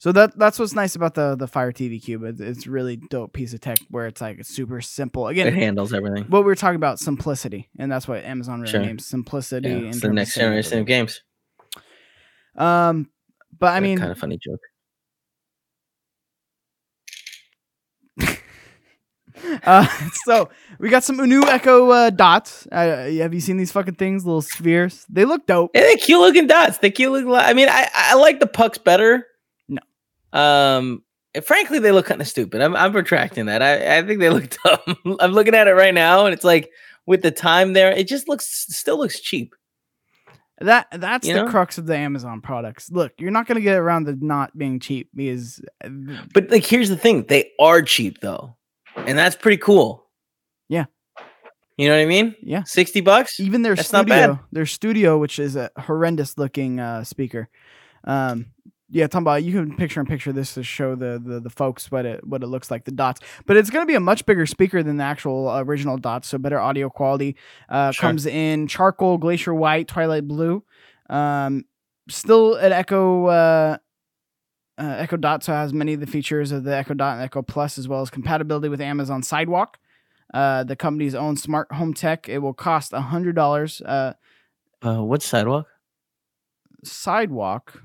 So 0.00 0.12
that 0.12 0.38
that's 0.38 0.60
what's 0.60 0.74
nice 0.74 0.94
about 0.94 1.14
the 1.14 1.34
the 1.34 1.48
Fire 1.48 1.72
TV 1.72 2.00
Cube. 2.02 2.22
It's, 2.22 2.40
it's 2.40 2.66
really 2.68 2.96
dope 3.10 3.32
piece 3.32 3.52
of 3.52 3.60
tech 3.60 3.80
where 3.90 4.06
it's 4.06 4.20
like 4.20 4.38
it's 4.38 4.48
super 4.48 4.80
simple. 4.80 5.26
Again, 5.26 5.48
it 5.48 5.54
handles 5.54 5.92
everything. 5.92 6.24
what 6.24 6.40
we 6.40 6.46
were 6.46 6.54
talking 6.54 6.76
about 6.76 7.00
simplicity, 7.00 7.68
and 7.78 7.90
that's 7.90 8.06
what 8.06 8.22
Amazon 8.24 8.60
really 8.60 8.70
Sure. 8.70 8.80
names 8.80 9.06
simplicity. 9.06 9.68
Yeah, 9.68 9.76
it's 9.88 10.00
the 10.00 10.08
of 10.08 10.14
next 10.14 10.34
generation 10.36 10.78
of 10.78 10.86
games. 10.86 11.22
Um, 12.56 13.10
but 13.58 13.74
I 13.74 13.80
mean, 13.80 13.98
kind 13.98 14.12
of 14.12 14.18
funny 14.18 14.38
joke. 14.38 14.60
uh, 19.64 19.86
so 20.24 20.48
we 20.78 20.88
got 20.90 21.04
some 21.04 21.16
new 21.16 21.42
Echo 21.44 21.90
uh, 21.90 22.10
dots. 22.10 22.66
Uh, 22.70 23.08
have 23.18 23.34
you 23.34 23.40
seen 23.40 23.56
these 23.56 23.72
fucking 23.72 23.94
things? 23.94 24.24
Little 24.24 24.42
spheres. 24.42 25.06
They 25.08 25.24
look 25.24 25.46
dope. 25.46 25.72
Yeah, 25.74 25.82
they're 25.82 25.96
cute 25.96 26.20
looking 26.20 26.46
dots. 26.46 26.78
They 26.78 26.90
cute 26.90 27.12
looking. 27.12 27.30
li- 27.30 27.38
I 27.38 27.52
mean, 27.54 27.68
I 27.68 27.88
I 27.94 28.14
like 28.14 28.40
the 28.40 28.46
pucks 28.46 28.78
better. 28.78 29.26
Um. 30.32 31.02
frankly, 31.44 31.78
they 31.78 31.92
look 31.92 32.06
kind 32.06 32.20
of 32.20 32.28
stupid. 32.28 32.60
I'm 32.60 32.74
I'm 32.76 32.92
retracting 32.92 33.46
that. 33.46 33.62
I 33.62 33.98
I 33.98 34.02
think 34.02 34.20
they 34.20 34.30
look 34.30 34.50
dumb. 34.64 35.16
I'm 35.20 35.32
looking 35.32 35.54
at 35.54 35.68
it 35.68 35.72
right 35.74 35.94
now, 35.94 36.24
and 36.26 36.32
it's 36.34 36.44
like 36.44 36.70
with 37.06 37.22
the 37.22 37.30
time 37.30 37.72
there, 37.72 37.90
it 37.92 38.06
just 38.08 38.28
looks 38.28 38.46
still 38.68 38.98
looks 38.98 39.20
cheap. 39.20 39.54
That 40.60 40.88
that's 40.92 41.26
You 41.26 41.34
the 41.34 41.44
know? 41.44 41.50
crux 41.50 41.78
of 41.78 41.86
the 41.86 41.96
Amazon 41.96 42.40
products. 42.40 42.90
Look, 42.90 43.12
you're 43.18 43.30
not 43.30 43.46
gonna 43.46 43.60
get 43.60 43.76
around 43.76 44.04
the 44.04 44.18
not 44.20 44.56
being 44.58 44.80
cheap 44.80 45.08
because 45.14 45.60
uh, 45.84 45.88
But 46.34 46.50
like, 46.50 46.64
here's 46.64 46.88
the 46.88 46.96
thing: 46.96 47.24
they 47.28 47.52
are 47.60 47.80
cheap 47.82 48.20
though, 48.20 48.56
and 48.96 49.16
that's 49.16 49.36
pretty 49.36 49.58
cool. 49.58 50.04
Yeah. 50.68 50.86
You 51.76 51.86
know 51.88 51.94
what 51.94 52.02
I 52.02 52.06
mean? 52.06 52.34
yeah, 52.42 52.64
Sixty 52.64 53.00
bucks. 53.00 53.38
even 53.38 53.62
their 53.62 53.76
That's 53.76 53.86
studio, 53.86 54.40
their 54.50 54.66
studio, 54.66 55.16
which 55.16 55.38
is 55.38 55.54
a 55.54 55.70
horrendous 55.78 56.36
looking 56.36 56.80
uh, 56.80 57.04
speaker. 57.04 57.48
Um, 58.02 58.46
yeah, 58.90 59.06
about 59.12 59.42
you 59.44 59.52
can 59.52 59.76
picture 59.76 60.00
and 60.00 60.08
picture 60.08 60.32
this 60.32 60.54
to 60.54 60.62
show 60.62 60.94
the, 60.94 61.20
the 61.24 61.40
the 61.40 61.50
folks 61.50 61.90
what 61.90 62.06
it 62.06 62.26
what 62.26 62.42
it 62.42 62.46
looks 62.46 62.70
like 62.70 62.84
the 62.84 62.90
dots. 62.90 63.20
But 63.46 63.56
it's 63.56 63.68
gonna 63.70 63.86
be 63.86 63.94
a 63.94 64.00
much 64.00 64.24
bigger 64.26 64.46
speaker 64.46 64.82
than 64.82 64.96
the 64.96 65.04
actual 65.04 65.50
original 65.58 65.98
dots, 65.98 66.28
so 66.28 66.38
better 66.38 66.58
audio 66.58 66.88
quality. 66.88 67.36
Uh, 67.68 67.90
Sure. 67.92 68.08
Comes 68.08 68.24
in 68.26 68.66
charcoal, 68.66 69.18
glacier 69.18 69.54
white, 69.54 69.88
twilight 69.88 70.26
blue. 70.26 70.64
Um, 71.10 71.64
still 72.08 72.54
an 72.54 72.72
Echo. 72.72 73.26
Uh, 73.26 73.76
uh, 74.80 74.94
Echo 74.98 75.16
Dot 75.16 75.42
so 75.42 75.52
has 75.52 75.72
many 75.72 75.92
of 75.94 75.98
the 76.00 76.06
features 76.06 76.52
of 76.52 76.62
the 76.62 76.74
Echo 76.76 76.94
Dot 76.94 77.14
and 77.14 77.22
Echo 77.22 77.42
Plus, 77.42 77.78
as 77.78 77.88
well 77.88 78.00
as 78.00 78.10
compatibility 78.10 78.68
with 78.68 78.80
Amazon 78.80 79.24
Sidewalk, 79.24 79.76
uh, 80.32 80.62
the 80.62 80.76
company's 80.76 81.16
own 81.16 81.36
smart 81.36 81.72
home 81.72 81.92
tech. 81.92 82.28
It 82.28 82.38
will 82.38 82.54
cost 82.54 82.92
a 82.92 83.00
hundred 83.00 83.34
dollars. 83.34 83.80
Uh, 83.82 84.12
Uh, 84.80 85.02
what's 85.02 85.26
sidewalk? 85.26 85.66
Sidewalk, 86.84 87.82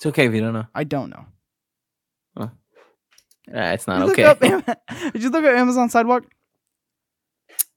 It's 0.00 0.06
okay 0.06 0.24
if 0.24 0.32
you 0.32 0.40
don't 0.40 0.54
know. 0.54 0.64
I 0.74 0.84
don't 0.84 1.10
know. 1.10 1.26
Uh, 2.38 2.48
it's 3.48 3.86
not 3.86 4.00
okay. 4.08 4.22
Am- 4.24 4.62
Did 5.12 5.22
you 5.22 5.28
look 5.28 5.44
at 5.44 5.54
Amazon 5.58 5.90
Sidewalk? 5.90 6.24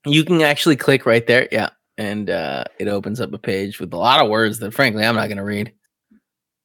you 0.05 0.23
can 0.23 0.41
actually 0.41 0.77
click 0.77 1.05
right 1.05 1.27
there. 1.27 1.49
Yeah. 1.51 1.71
And 1.97 2.29
uh, 2.29 2.63
it 2.79 2.87
opens 2.87 3.19
up 3.19 3.33
a 3.33 3.37
page 3.37 3.79
with 3.81 3.91
a 3.91 3.97
lot 3.97 4.23
of 4.23 4.29
words 4.29 4.59
that, 4.59 4.73
frankly, 4.73 5.03
I'm 5.03 5.15
not 5.15 5.27
going 5.27 5.37
to 5.37 5.43
read. 5.43 5.73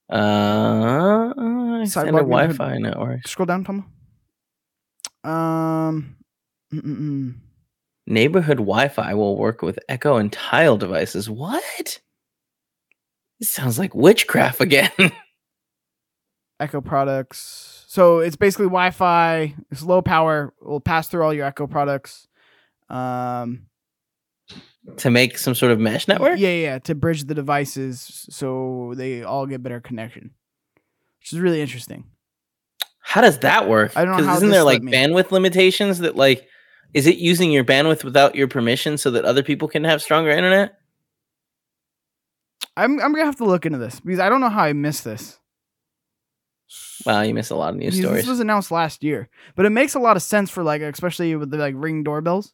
Uh, 0.08 1.84
Sidewalk 1.86 2.22
Wi 2.22 2.52
Fi 2.52 2.78
network. 2.78 3.26
Scroll 3.26 3.46
down, 3.46 3.64
Tom. 3.64 3.90
Um. 5.24 6.16
Neighborhood 8.06 8.58
Wi 8.58 8.88
Fi 8.88 9.14
will 9.14 9.36
work 9.36 9.62
with 9.62 9.78
Echo 9.88 10.18
and 10.18 10.32
Tile 10.32 10.76
devices. 10.76 11.28
What? 11.28 11.98
This 13.40 13.48
sounds 13.50 13.78
like 13.78 13.94
witchcraft 13.94 14.60
again. 14.60 14.92
Echo 16.60 16.80
products. 16.80 17.84
So 17.88 18.18
it's 18.18 18.36
basically 18.36 18.66
Wi-Fi. 18.66 19.54
It's 19.70 19.82
low 19.82 20.02
power. 20.02 20.52
Will 20.60 20.80
pass 20.80 21.08
through 21.08 21.22
all 21.22 21.32
your 21.32 21.46
Echo 21.46 21.66
products. 21.66 22.28
Um, 22.88 23.66
to 24.96 25.10
make 25.10 25.38
some 25.38 25.54
sort 25.54 25.72
of 25.72 25.78
mesh 25.78 26.08
network? 26.08 26.38
Yeah, 26.38 26.50
yeah, 26.50 26.78
to 26.80 26.94
bridge 26.94 27.24
the 27.24 27.34
devices 27.34 28.26
so 28.30 28.94
they 28.96 29.22
all 29.22 29.46
get 29.46 29.62
better 29.62 29.80
connection, 29.80 30.30
which 31.20 31.32
is 31.32 31.38
really 31.38 31.60
interesting. 31.60 32.04
How 33.00 33.20
does 33.20 33.38
that 33.40 33.68
work? 33.68 33.92
I 33.96 34.04
don't 34.04 34.24
know 34.24 34.34
isn't 34.34 34.50
there 34.50 34.64
like 34.64 34.82
bandwidth 34.82 35.30
limitations 35.30 35.98
that 36.00 36.16
like 36.16 36.46
is 36.94 37.06
it 37.06 37.16
using 37.16 37.50
your 37.50 37.64
bandwidth 37.64 38.04
without 38.04 38.34
your 38.34 38.48
permission 38.48 38.98
so 38.98 39.10
that 39.12 39.24
other 39.24 39.42
people 39.42 39.68
can 39.68 39.84
have 39.84 40.02
stronger 40.02 40.30
internet? 40.30 40.78
I'm 42.76 43.00
I'm 43.00 43.12
gonna 43.12 43.24
have 43.24 43.36
to 43.36 43.44
look 43.44 43.66
into 43.66 43.78
this 43.78 44.00
because 44.00 44.20
I 44.20 44.28
don't 44.28 44.40
know 44.40 44.48
how 44.48 44.62
I 44.62 44.72
missed 44.72 45.04
this. 45.04 45.38
Wow, 47.08 47.22
you 47.22 47.32
miss 47.32 47.48
a 47.48 47.56
lot 47.56 47.70
of 47.70 47.76
news 47.76 47.98
stories. 47.98 48.18
This 48.18 48.26
was 48.26 48.40
announced 48.40 48.70
last 48.70 49.02
year, 49.02 49.30
but 49.56 49.64
it 49.64 49.70
makes 49.70 49.94
a 49.94 49.98
lot 49.98 50.18
of 50.18 50.22
sense 50.22 50.50
for 50.50 50.62
like, 50.62 50.82
especially 50.82 51.34
with 51.36 51.50
the 51.50 51.56
like 51.56 51.74
ring 51.74 52.04
doorbells, 52.04 52.52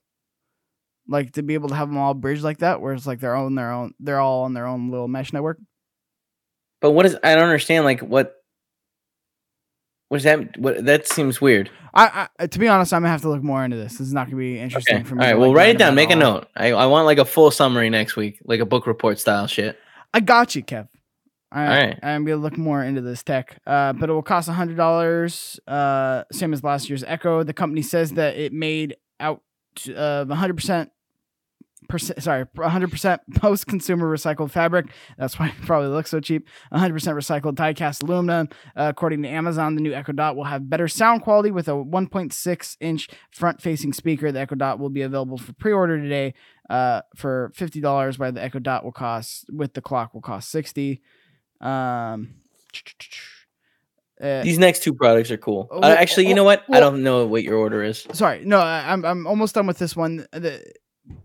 like 1.08 1.32
to 1.32 1.42
be 1.42 1.54
able 1.54 1.70
to 1.70 1.74
have 1.74 1.88
them 1.88 1.98
all 1.98 2.14
bridged 2.14 2.44
like 2.44 2.58
that, 2.58 2.80
where 2.80 2.92
it's 2.94 3.04
like 3.04 3.18
they're 3.18 3.34
on 3.34 3.56
their 3.56 3.72
own, 3.72 3.94
they're 3.98 4.20
all 4.20 4.44
on 4.44 4.54
their 4.54 4.66
own 4.66 4.92
little 4.92 5.08
mesh 5.08 5.32
network. 5.32 5.58
But 6.80 6.92
what 6.92 7.04
is 7.04 7.16
I 7.24 7.34
don't 7.34 7.42
understand 7.42 7.84
like 7.84 7.98
what 7.98 8.36
what 10.08 10.18
does 10.18 10.24
that 10.24 10.56
what 10.56 10.84
that 10.84 11.08
seems 11.08 11.40
weird. 11.40 11.68
I, 11.92 12.28
I 12.38 12.44
uh, 12.44 12.46
to 12.46 12.58
be 12.60 12.68
honest, 12.68 12.94
I'm 12.94 13.02
gonna 13.02 13.10
have 13.10 13.22
to 13.22 13.30
look 13.30 13.42
more 13.42 13.64
into 13.64 13.76
this. 13.76 13.94
This 13.94 14.06
is 14.06 14.12
not 14.12 14.26
gonna 14.26 14.36
be 14.36 14.60
interesting 14.60 14.98
Okay. 14.98 15.04
for 15.04 15.14
All 15.14 15.18
me. 15.18 15.24
right, 15.24 15.32
to, 15.32 15.38
well 15.40 15.48
like, 15.48 15.56
write 15.56 15.68
it 15.70 15.78
down, 15.78 15.96
make 15.96 16.10
a 16.10 16.16
note. 16.16 16.46
I, 16.54 16.72
I 16.74 16.86
want 16.86 17.06
like 17.06 17.18
a 17.18 17.24
full 17.24 17.50
summary 17.50 17.90
next 17.90 18.14
week, 18.14 18.38
like 18.44 18.60
a 18.60 18.66
book 18.66 18.86
report 18.86 19.18
style 19.18 19.48
shit. 19.48 19.80
I 20.12 20.20
got 20.20 20.54
you, 20.54 20.62
Kev. 20.62 20.86
I, 21.54 21.62
All 21.62 21.68
right. 21.86 21.98
I'm 22.02 22.24
gonna 22.24 22.40
look 22.40 22.58
more 22.58 22.82
into 22.82 23.00
this 23.00 23.22
tech, 23.22 23.60
uh, 23.64 23.92
but 23.92 24.10
it 24.10 24.12
will 24.12 24.22
cost 24.22 24.48
hundred 24.48 24.76
dollars, 24.76 25.60
uh, 25.68 26.24
same 26.32 26.52
as 26.52 26.64
last 26.64 26.90
year's 26.90 27.04
Echo. 27.04 27.44
The 27.44 27.52
company 27.52 27.80
says 27.80 28.12
that 28.14 28.36
it 28.36 28.52
made 28.52 28.96
out 29.20 29.40
of 29.94 30.28
hundred 30.30 30.54
percent. 30.56 30.90
Percent, 31.86 32.22
sorry, 32.22 32.46
100% 32.56 33.18
post-consumer 33.36 34.10
recycled 34.10 34.50
fabric. 34.50 34.86
That's 35.18 35.38
why 35.38 35.48
it 35.48 35.54
probably 35.66 35.90
looks 35.90 36.10
so 36.10 36.18
cheap. 36.18 36.48
100% 36.72 36.92
recycled 36.92 37.56
die-cast 37.56 38.02
aluminum. 38.02 38.48
Uh, 38.74 38.86
according 38.88 39.22
to 39.22 39.28
Amazon, 39.28 39.74
the 39.74 39.82
new 39.82 39.92
Echo 39.92 40.12
Dot 40.12 40.34
will 40.34 40.44
have 40.44 40.70
better 40.70 40.88
sound 40.88 41.20
quality 41.20 41.50
with 41.50 41.68
a 41.68 41.72
1.6-inch 41.72 43.08
front-facing 43.32 43.92
speaker. 43.92 44.32
The 44.32 44.40
Echo 44.40 44.54
Dot 44.54 44.78
will 44.78 44.88
be 44.88 45.02
available 45.02 45.36
for 45.36 45.52
pre-order 45.52 46.00
today 46.00 46.32
uh, 46.70 47.02
for 47.16 47.52
fifty 47.54 47.82
dollars. 47.82 48.18
While 48.18 48.32
the 48.32 48.42
Echo 48.42 48.60
Dot 48.60 48.82
will 48.82 48.92
cost 48.92 49.44
with 49.52 49.74
the 49.74 49.82
clock 49.82 50.14
will 50.14 50.22
cost 50.22 50.50
sixty. 50.50 51.02
Um, 51.60 52.34
uh, 54.20 54.42
These 54.42 54.58
next 54.58 54.82
two 54.82 54.94
products 54.94 55.30
are 55.30 55.36
cool. 55.36 55.68
Oh, 55.70 55.80
Uh, 55.80 55.94
actually, 55.98 56.28
you 56.28 56.34
know 56.34 56.44
what? 56.44 56.64
I 56.70 56.80
don't 56.80 57.02
know 57.02 57.26
what 57.26 57.42
your 57.42 57.56
order 57.56 57.82
is. 57.82 58.06
sorry, 58.12 58.44
no, 58.44 58.58
I- 58.58 58.92
I'm 58.92 59.04
I'm 59.04 59.26
almost 59.26 59.54
done 59.54 59.66
with 59.66 59.78
this 59.78 59.96
one. 59.96 60.26
The 60.32 60.62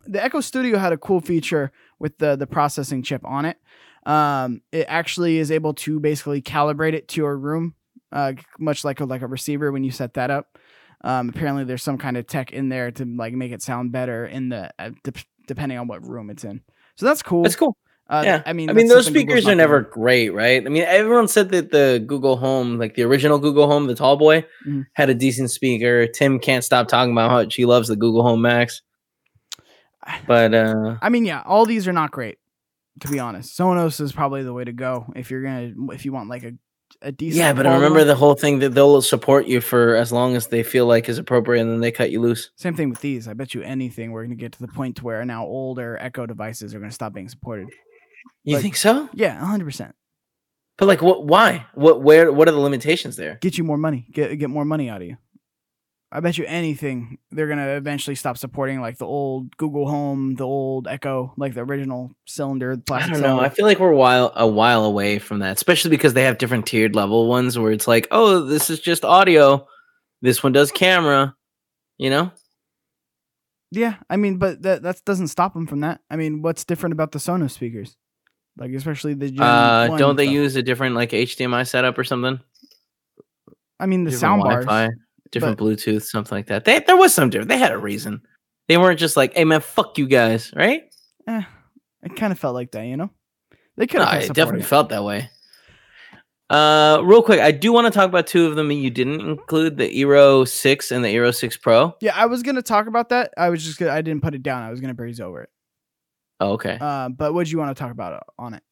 the 0.06 0.22
Echo 0.24 0.42
Studio 0.42 0.78
had 0.78 0.92
a 0.92 0.98
cool 0.98 1.22
feature 1.22 1.72
with 2.00 2.18
the 2.18 2.36
the 2.36 2.48
processing 2.48 3.04
chip 3.04 3.22
on 3.26 3.46
it. 3.46 3.58
Um, 4.06 4.62
it 4.72 4.86
actually 4.90 5.38
is 5.38 5.52
able 5.52 5.74
to 5.76 6.00
basically 6.00 6.42
calibrate 6.42 6.94
it 6.94 7.08
to 7.10 7.22
your 7.22 7.38
room, 7.38 7.76
uh, 8.12 8.34
much 8.58 8.84
like 8.84 9.00
a 9.00 9.06
like 9.06 9.22
a 9.22 9.28
receiver 9.28 9.72
when 9.72 9.84
you 9.84 9.92
set 9.92 10.16
that 10.16 10.32
up. 10.32 10.58
Um, 11.02 11.30
apparently, 11.30 11.64
there's 11.64 11.84
some 11.84 11.98
kind 11.98 12.18
of 12.18 12.26
tech 12.28 12.52
in 12.52 12.70
there 12.70 12.92
to 12.92 13.06
like 13.06 13.34
make 13.34 13.52
it 13.52 13.62
sound 13.62 13.92
better 13.92 14.26
in 14.26 14.50
the 14.50 14.72
uh, 14.80 14.90
dep 15.04 15.18
depending 15.48 15.78
on 15.78 15.88
what 15.88 16.06
room 16.08 16.30
it's 16.30 16.44
in. 16.44 16.62
So 16.96 17.06
that's 17.06 17.22
cool. 17.24 17.44
That's 17.44 17.56
cool. 17.56 17.78
Uh, 18.10 18.24
yeah, 18.26 18.42
I 18.46 18.54
mean, 18.54 18.70
I 18.72 18.74
mean, 18.74 18.88
those 18.88 19.06
speakers 19.06 19.48
are 19.48 19.54
never 19.54 19.82
doing. 19.82 19.92
great, 19.94 20.30
right? 20.34 20.66
I 20.66 20.70
mean, 20.70 20.82
everyone 20.84 21.28
said 21.28 21.50
that 21.50 21.70
the 21.72 22.04
Google 22.08 22.38
Home, 22.38 22.80
like 22.80 22.96
the 22.96 23.04
original 23.04 23.38
Google 23.38 23.68
Home, 23.68 23.86
the 23.86 23.94
tall 23.94 24.18
boy, 24.18 24.46
Mhm. 24.68 24.88
had 24.94 25.12
a 25.12 25.14
decent 25.14 25.52
speaker. 25.52 26.08
Tim 26.08 26.40
can't 26.40 26.64
stop 26.64 26.88
talking 26.88 27.12
about 27.12 27.30
how 27.30 27.38
much 27.44 27.54
he 27.54 27.66
loves 27.66 27.88
the 27.88 27.96
Google 27.96 28.24
Home 28.24 28.42
Max. 28.42 28.82
But 30.28 30.54
uh 30.56 30.96
I 31.02 31.10
mean, 31.10 31.26
yeah, 31.26 31.44
all 31.46 31.66
these 31.66 31.88
are 31.88 31.94
not 31.94 32.12
great. 32.12 32.38
To 33.02 33.08
be 33.10 33.20
honest, 33.20 33.58
Sonos 33.58 34.02
is 34.02 34.12
probably 34.12 34.44
the 34.44 34.54
way 34.54 34.64
to 34.64 34.74
go 34.74 35.06
if 35.16 35.30
you're 35.30 35.44
gonna 35.44 35.72
if 35.94 36.04
you 36.06 36.12
want 36.12 36.30
like 36.30 36.44
a 36.44 36.54
a 37.04 37.12
decent. 37.12 37.38
yeah, 37.38 37.54
but 37.54 37.68
I 37.68 37.76
remember 37.76 38.04
the 38.04 38.16
whole 38.16 38.34
thing 38.34 38.60
that 38.60 38.70
they'll 38.70 39.02
support 39.04 39.46
you 39.46 39.62
for 39.62 39.96
as 39.96 40.12
long 40.12 40.36
as 40.36 40.48
they 40.48 40.64
feel 40.64 40.88
like 40.88 41.08
is 41.08 41.20
appropriate, 41.20 41.62
and 41.62 41.72
then 41.72 41.80
they 41.80 41.92
cut 41.92 42.10
you 42.12 42.20
loose. 42.20 42.50
Same 42.56 42.74
thing 42.76 42.90
with 42.90 43.00
these. 43.02 43.28
I 43.28 43.34
bet 43.34 43.54
you 43.54 43.62
anything 43.62 44.12
we're 44.12 44.24
gonna 44.24 44.36
get 44.36 44.54
to 44.54 44.60
the 44.60 44.68
point 44.68 44.96
to 44.98 45.04
where 45.04 45.24
now 45.24 45.46
older 45.46 45.98
Echo 46.02 46.26
devices 46.26 46.74
are 46.74 46.80
gonna 46.80 46.92
stop 46.92 47.14
being 47.14 47.30
supported. 47.30 47.68
You 48.44 48.56
Like- 48.56 48.62
think 48.64 48.76
so? 48.76 49.10
Yeah, 49.14 49.36
hundred 49.44 49.66
percent. 49.66 49.96
But 50.78 50.88
like, 50.88 51.02
what? 51.02 51.26
Why? 51.26 51.66
What? 51.74 52.02
Where? 52.02 52.32
What 52.32 52.48
are 52.48 52.52
the 52.52 52.60
limitations 52.60 53.16
there? 53.18 53.38
Get 53.42 53.58
you 53.58 53.64
more 53.64 53.78
money. 53.78 54.08
Get 54.12 54.36
get 54.40 54.50
more 54.50 54.66
money 54.66 54.90
out 54.90 55.02
of 55.02 55.08
you. 55.08 55.18
I 56.12 56.22
bet 56.22 56.40
you 56.40 56.46
anything 56.48 57.20
they're 57.30 57.48
gonna 57.48 57.68
eventually 57.76 58.16
stop 58.16 58.36
supporting 58.38 58.82
like 58.82 58.98
the 58.98 59.06
old 59.06 59.56
Google 59.58 59.88
Home, 59.90 60.34
the 60.36 60.46
old 60.46 60.88
Echo, 60.88 61.34
like 61.38 61.54
the 61.54 61.62
original 61.62 62.12
cylinder, 62.26 62.76
the 62.78 62.94
I 62.94 63.02
don't 63.02 63.12
know. 63.12 63.18
cylinder. 63.20 63.44
I 63.44 63.50
feel 63.50 63.66
like 63.66 63.78
we're 63.80 63.92
a 63.92 63.96
while 63.96 64.32
a 64.36 64.48
while 64.48 64.86
away 64.86 65.20
from 65.20 65.40
that, 65.40 65.56
especially 65.58 65.92
because 65.92 66.14
they 66.16 66.24
have 66.24 66.40
different 66.40 66.66
tiered 66.66 66.96
level 66.96 67.28
ones 67.28 67.60
where 67.60 67.72
it's 67.72 67.88
like, 67.88 68.08
oh, 68.10 68.42
this 68.46 68.70
is 68.72 68.80
just 68.80 69.06
audio. 69.06 69.68
This 70.22 70.42
one 70.42 70.52
does 70.54 70.72
camera. 70.72 71.36
You 72.00 72.10
know? 72.10 72.32
Yeah, 73.72 73.98
I 74.10 74.16
mean, 74.18 74.38
but 74.38 74.64
that 74.64 74.82
that 74.82 75.02
doesn't 75.06 75.28
stop 75.28 75.54
them 75.54 75.68
from 75.68 75.82
that. 75.82 76.02
I 76.10 76.16
mean, 76.16 76.42
what's 76.42 76.64
different 76.66 76.94
about 76.94 77.12
the 77.12 77.20
Sonos 77.20 77.52
speakers? 77.52 77.98
Like 78.60 78.72
especially 78.74 79.14
the 79.14 79.32
Gen 79.32 79.42
Uh, 79.42 79.98
don't 79.98 80.16
they 80.18 80.26
stuff. 80.26 80.34
use 80.34 80.56
a 80.58 80.62
different 80.62 80.94
like 80.96 81.12
HDMI 81.12 81.66
setup 81.68 81.98
or 81.98 82.04
something? 82.04 82.40
I 83.80 83.86
mean, 83.86 84.04
the 84.04 84.12
different 84.12 84.20
sound 84.22 84.44
bars. 84.44 84.66
Wi-Fi, 84.66 84.94
different 85.32 85.58
Bluetooth, 85.58 86.04
something 86.04 86.38
like 86.38 86.48
that. 86.48 86.66
They, 86.66 86.80
there 86.80 86.98
was 86.98 87.14
some 87.14 87.30
different. 87.30 87.48
They 87.50 87.58
had 87.58 87.72
a 87.72 87.78
reason. 87.78 88.22
They 88.68 88.78
weren't 88.78 89.00
just 89.00 89.16
like, 89.16 89.34
"Hey 89.34 89.46
man, 89.46 89.62
fuck 89.62 89.98
you 89.98 90.06
guys," 90.08 90.52
right? 90.56 90.84
Eh, 91.28 91.42
it 92.04 92.16
kind 92.18 92.34
of 92.34 92.38
felt 92.40 92.54
like 92.54 92.72
that, 92.72 92.84
you 92.86 92.98
know. 92.98 93.10
They 93.78 93.88
could 93.88 94.00
No, 94.00 94.06
have 94.06 94.24
it 94.24 94.34
definitely 94.34 94.64
felt 94.64 94.90
that 94.90 95.04
way. 95.06 95.30
Uh, 96.50 97.00
real 97.04 97.22
quick, 97.22 97.40
I 97.40 97.52
do 97.52 97.72
want 97.72 97.86
to 97.86 97.92
talk 97.92 98.10
about 98.10 98.26
two 98.28 98.48
of 98.48 98.56
them 98.56 98.72
you 98.72 98.90
didn't 98.90 99.22
include: 99.22 99.78
the 99.78 99.90
Eero 100.04 100.46
Six 100.48 100.92
and 100.92 101.06
the 101.06 101.08
Eero 101.16 101.34
Six 101.34 101.56
Pro. 101.56 101.96
Yeah, 102.02 102.14
I 102.16 102.26
was 102.26 102.44
gonna 102.44 102.62
talk 102.62 102.88
about 102.88 103.10
that. 103.10 103.34
I 103.38 103.50
was 103.50 103.64
just 103.64 103.80
gonna, 103.80 103.92
I 103.94 104.02
didn't 104.02 104.22
put 104.24 104.36
it 104.36 104.44
down. 104.44 104.64
I 104.64 104.70
was 104.72 104.82
gonna 104.82 104.94
breeze 104.94 105.22
over 105.22 105.44
it. 105.44 105.50
Oh, 106.40 106.54
okay, 106.54 106.78
Uh, 106.80 107.10
but 107.10 107.34
what 107.34 107.46
do 107.46 107.52
you 107.52 107.58
want 107.58 107.76
to 107.76 107.82
talk 107.82 107.92
about 107.92 108.14
uh, 108.14 108.20
on 108.42 108.54
it? 108.54 108.64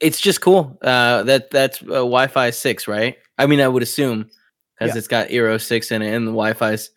It's 0.00 0.20
just 0.20 0.40
cool. 0.40 0.78
Uh, 0.82 1.22
that 1.24 1.50
that's 1.50 1.82
uh, 1.82 1.86
Wi-Fi 1.86 2.50
six, 2.50 2.88
right? 2.88 3.16
I 3.38 3.46
mean, 3.46 3.60
I 3.60 3.68
would 3.68 3.82
assume 3.82 4.30
because 4.78 4.94
Yeah. 4.94 4.98
it's 4.98 5.08
got 5.08 5.28
Eero 5.28 5.60
six 5.60 5.90
in 5.92 6.02
it, 6.02 6.14
and 6.14 6.26
the 6.26 6.32
Wi-Fi's 6.32 6.90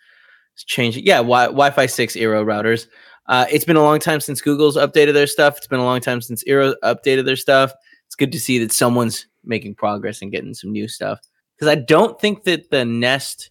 changing. 0.56 1.06
Yeah, 1.06 1.18
wi- 1.18 1.46
Wi-Fi 1.48 1.86
six 1.88 2.16
Eero 2.16 2.44
routers. 2.46 2.88
Uh, 3.28 3.46
it's 3.52 3.66
been 3.66 3.76
a 3.76 3.84
long 3.84 4.00
time 4.00 4.20
since 4.22 4.42
Google's 4.42 4.78
updated 4.78 5.14
their 5.14 5.28
stuff. 5.28 5.58
It's 5.58 5.68
been 5.68 5.80
a 5.80 5.84
long 5.86 6.00
time 6.02 6.22
since 6.22 6.44
Eero 6.46 6.74
updated 6.84 7.26
their 7.26 7.36
stuff. 7.36 7.74
It's 8.06 8.16
good 8.16 8.32
to 8.32 8.40
see 8.40 8.58
that 8.60 8.72
someone's 8.72 9.28
making 9.44 9.76
progress 9.76 10.22
and 10.22 10.32
getting 10.32 10.54
some 10.54 10.72
new 10.72 10.88
stuff. 10.88 11.20
Because 11.56 11.68
I 11.72 11.76
don't 11.76 12.20
think 12.22 12.44
that 12.46 12.70
the 12.70 12.86
Nest, 12.86 13.50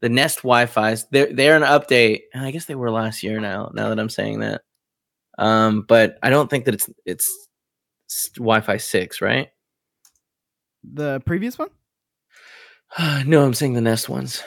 the 0.00 0.08
Nest 0.08 0.38
Wi-Fi's, 0.38 1.06
they're 1.10 1.32
they're 1.32 1.56
an 1.56 1.62
update. 1.62 2.20
I 2.34 2.50
guess 2.52 2.64
they 2.64 2.74
were 2.74 2.90
last 2.90 3.22
year 3.22 3.38
now. 3.40 3.70
Now 3.74 3.88
that 3.90 3.98
I'm 4.00 4.08
saying 4.08 4.40
that, 4.40 4.62
um, 5.38 5.82
but 5.88 6.18
I 6.22 6.30
don't 6.30 6.48
think 6.50 6.64
that 6.66 6.74
it's 6.74 6.90
it's 7.04 7.48
Wi-Fi 8.36 8.76
six, 8.78 9.20
right? 9.20 9.48
The 10.82 11.20
previous 11.26 11.58
one? 11.58 11.68
no, 13.26 13.44
I'm 13.44 13.54
saying 13.54 13.74
the 13.74 13.80
Nest 13.80 14.08
ones. 14.08 14.42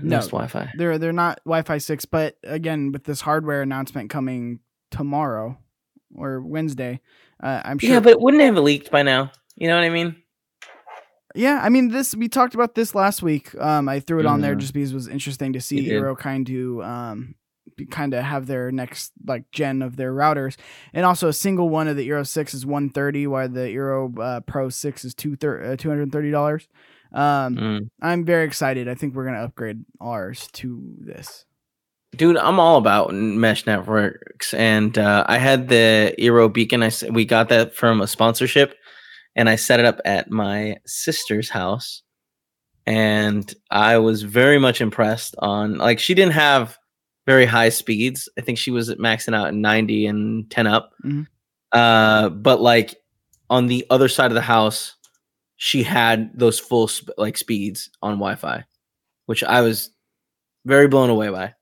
No. 0.00 0.16
Nest 0.16 0.30
Wi-Fi. 0.30 0.72
They're 0.76 0.98
they're 0.98 1.12
not 1.12 1.40
Wi-Fi 1.44 1.78
six, 1.78 2.04
but 2.04 2.36
again, 2.44 2.92
with 2.92 3.04
this 3.04 3.20
hardware 3.20 3.62
announcement 3.62 4.10
coming 4.10 4.60
tomorrow 4.90 5.58
or 6.14 6.40
Wednesday, 6.40 7.00
uh, 7.42 7.62
I'm 7.64 7.78
sure. 7.78 7.90
Yeah, 7.90 8.00
but 8.00 8.10
it 8.10 8.20
wouldn't 8.20 8.42
have 8.42 8.56
leaked 8.56 8.90
by 8.90 9.02
now? 9.02 9.32
You 9.56 9.68
know 9.68 9.74
what 9.74 9.84
I 9.84 9.90
mean? 9.90 10.16
Yeah, 11.34 11.60
I 11.62 11.68
mean 11.68 11.88
this. 11.88 12.14
We 12.14 12.28
talked 12.28 12.54
about 12.54 12.74
this 12.74 12.94
last 12.94 13.22
week. 13.22 13.54
Um, 13.60 13.88
I 13.88 14.00
threw 14.00 14.20
it 14.20 14.26
on 14.26 14.40
there 14.40 14.54
Mhm. 14.54 14.60
just 14.60 14.72
because 14.72 14.92
it 14.92 14.94
was 14.94 15.08
interesting 15.08 15.52
to 15.52 15.60
see. 15.60 15.88
Eero 15.88 16.16
kind 16.16 16.48
of 16.48 16.80
um, 16.80 17.34
kind 17.86 18.14
of 18.14 18.24
have 18.24 18.46
their 18.46 18.70
next 18.70 19.12
like 19.26 19.50
gen 19.52 19.82
of 19.82 19.96
their 19.96 20.12
routers, 20.12 20.56
and 20.92 21.04
also 21.06 21.28
a 21.28 21.32
single 21.32 21.68
one 21.68 21.88
of 21.88 21.96
the 21.96 22.08
Eero 22.08 22.26
six 22.26 22.54
is 22.54 22.66
one 22.66 22.90
thirty, 22.90 23.26
while 23.26 23.48
the 23.48 23.60
Eero 23.60 24.18
uh, 24.18 24.40
Pro 24.40 24.68
six 24.68 25.04
is 25.04 25.14
two 25.14 25.34
uh, 25.34 25.76
two 25.76 25.88
hundred 25.88 26.12
thirty 26.12 26.30
dollars. 26.30 26.68
Um, 27.12 27.56
Mm. 27.56 27.90
I'm 28.02 28.24
very 28.24 28.44
excited. 28.44 28.88
I 28.88 28.94
think 28.94 29.14
we're 29.14 29.24
gonna 29.24 29.44
upgrade 29.44 29.84
ours 30.00 30.48
to 30.54 30.82
this. 31.00 31.44
Dude, 32.16 32.36
I'm 32.38 32.58
all 32.58 32.76
about 32.76 33.12
mesh 33.12 33.66
networks, 33.66 34.54
and 34.54 34.96
uh, 34.96 35.24
I 35.28 35.38
had 35.38 35.68
the 35.68 36.14
Eero 36.18 36.52
Beacon. 36.52 36.82
I 36.82 36.90
we 37.10 37.24
got 37.24 37.48
that 37.50 37.74
from 37.74 38.00
a 38.00 38.06
sponsorship, 38.06 38.74
and 39.36 39.48
I 39.48 39.56
set 39.56 39.78
it 39.78 39.86
up 39.86 40.00
at 40.04 40.30
my 40.30 40.76
sister's 40.86 41.50
house, 41.50 42.02
and 42.86 43.54
I 43.70 43.98
was 43.98 44.22
very 44.22 44.58
much 44.58 44.80
impressed. 44.80 45.34
On 45.38 45.76
like, 45.76 45.98
she 45.98 46.14
didn't 46.14 46.32
have 46.32 46.78
very 47.28 47.44
high 47.44 47.68
speeds. 47.68 48.26
I 48.38 48.40
think 48.40 48.56
she 48.56 48.70
was 48.70 48.88
maxing 48.94 49.34
out 49.34 49.48
at 49.48 49.54
90 49.54 50.06
and 50.06 50.50
10 50.50 50.66
up. 50.66 50.94
Mhm. 51.04 51.26
Uh, 51.72 52.30
but 52.30 52.62
like 52.62 52.96
on 53.50 53.66
the 53.66 53.86
other 53.90 54.08
side 54.08 54.30
of 54.30 54.34
the 54.34 54.40
house, 54.40 54.96
she 55.56 55.82
had 55.82 56.30
those 56.32 56.58
full 56.58 56.88
sp- 56.88 57.12
like 57.18 57.36
speeds 57.36 57.90
on 58.00 58.14
Wi-Fi, 58.14 58.64
which 59.26 59.44
I 59.44 59.60
was 59.60 59.90
very 60.64 60.88
blown 60.88 61.10
away 61.10 61.28
by. 61.28 61.54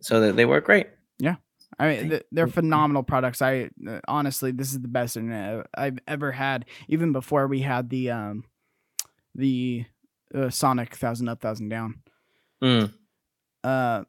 So 0.00 0.18
that 0.18 0.34
they 0.34 0.46
work 0.46 0.64
great. 0.64 0.88
Yeah. 1.20 1.36
I 1.78 1.88
mean, 1.88 2.20
they're 2.32 2.48
phenomenal 2.48 3.04
products. 3.04 3.40
I 3.40 3.70
uh, 3.88 4.00
honestly, 4.08 4.50
this 4.50 4.72
is 4.72 4.80
the 4.80 4.88
best 4.88 5.16
internet 5.16 5.64
I've 5.74 6.00
ever 6.08 6.32
had. 6.32 6.64
Even 6.88 7.12
before 7.12 7.46
we 7.46 7.60
had 7.60 7.88
the 7.88 8.10
um, 8.10 8.44
the 9.36 9.84
uh, 10.34 10.50
Sonic 10.50 10.96
thousand 10.96 11.28
up, 11.28 11.40
thousand 11.40 11.68
down. 11.68 12.00
Mm. 12.60 12.92
Uh, 13.62 14.04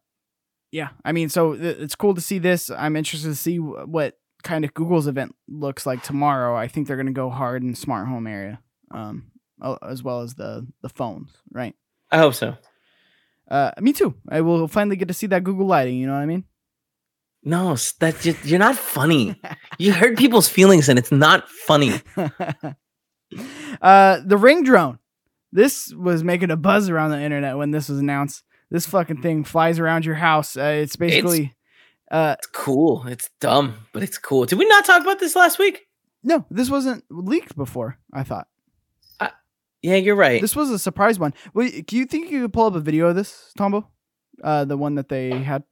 yeah. 0.73 0.89
I 1.05 1.11
mean, 1.11 1.29
so 1.29 1.55
th- 1.55 1.77
it's 1.77 1.95
cool 1.95 2.15
to 2.15 2.21
see 2.21 2.39
this. 2.39 2.69
I'm 2.71 2.95
interested 2.95 3.29
to 3.29 3.35
see 3.35 3.57
wh- 3.57 3.87
what 3.87 4.17
kind 4.43 4.65
of 4.65 4.73
Google's 4.73 5.05
event 5.07 5.35
looks 5.47 5.85
like 5.85 6.01
tomorrow. 6.03 6.55
I 6.57 6.67
think 6.67 6.87
they're 6.87 6.97
gonna 6.97 7.11
go 7.11 7.29
hard 7.29 7.61
in 7.61 7.69
the 7.71 7.77
smart 7.77 8.07
home 8.07 8.25
area, 8.27 8.59
um, 8.91 9.31
as 9.87 10.01
well 10.03 10.21
as 10.21 10.33
the 10.33 10.67
the 10.81 10.89
phones, 10.89 11.29
right? 11.51 11.75
I 12.11 12.17
hope 12.17 12.33
so. 12.33 12.55
Uh, 13.49 13.71
me 13.79 13.93
too. 13.93 14.15
I 14.29 14.41
will 14.41 14.67
finally 14.67 14.95
get 14.95 15.07
to 15.09 15.13
see 15.13 15.27
that 15.27 15.43
Google 15.43 15.67
lighting. 15.67 15.97
You 15.97 16.07
know 16.07 16.13
what 16.13 16.21
I 16.21 16.25
mean? 16.25 16.43
No, 17.43 17.73
s- 17.73 17.91
that 17.99 18.19
just, 18.21 18.43
you're 18.45 18.57
not 18.57 18.77
funny. 18.77 19.39
you 19.77 19.93
hurt 19.93 20.17
people's 20.17 20.47
feelings, 20.49 20.89
and 20.89 20.97
it's 20.97 21.11
not 21.11 21.47
funny. 21.49 22.01
uh, 23.81 24.19
the 24.25 24.37
ring 24.37 24.63
drone. 24.63 24.99
This 25.51 25.93
was 25.93 26.23
making 26.23 26.49
a 26.51 26.55
buzz 26.57 26.89
around 26.89 27.11
the 27.11 27.21
internet 27.21 27.57
when 27.57 27.71
this 27.71 27.89
was 27.89 27.99
announced. 27.99 28.43
This 28.73 28.87
fucking 28.87 29.21
thing 29.21 29.43
flies 29.45 29.77
around 29.79 30.03
your 30.03 30.15
house. 30.15 30.57
Uh, 30.57 30.79
it's 30.83 30.95
basically, 30.95 31.53
uh, 32.11 32.35
It's 32.39 32.47
cool. 32.47 33.05
It's 33.07 33.29
dumb, 33.39 33.75
but 33.93 34.01
it's 34.01 34.17
cool. 34.17 34.45
Did 34.47 34.57
we 34.57 34.65
not 34.65 34.83
talk 34.83 35.01
about 35.03 35.19
this 35.19 35.35
last 35.35 35.59
week? 35.59 35.87
no, 36.23 36.45
this 36.49 36.69
wasn't 36.69 37.03
leaked 37.09 37.55
before. 37.55 37.97
I 38.11 38.23
thought 38.23 38.47
Yeah, 39.83 39.97
you're 39.97 40.15
right. 40.15 40.41
this 40.41 40.55
was 40.55 40.69
a 40.71 40.79
surprise 40.79 41.19
one. 41.19 41.33
Wait, 41.53 41.85
do 41.85 41.97
you 41.97 42.05
think 42.05 42.31
you 42.31 42.41
could 42.41 42.53
pull 42.53 42.65
up 42.67 42.75
a 42.75 42.79
video 42.79 43.07
of 43.07 43.15
this, 43.15 43.51
Tombo? 43.57 43.87
Uh, 44.43 44.65
the 44.65 44.77
one 44.77 44.95
that 44.95 45.07
they 45.09 45.29
had. 45.31 45.63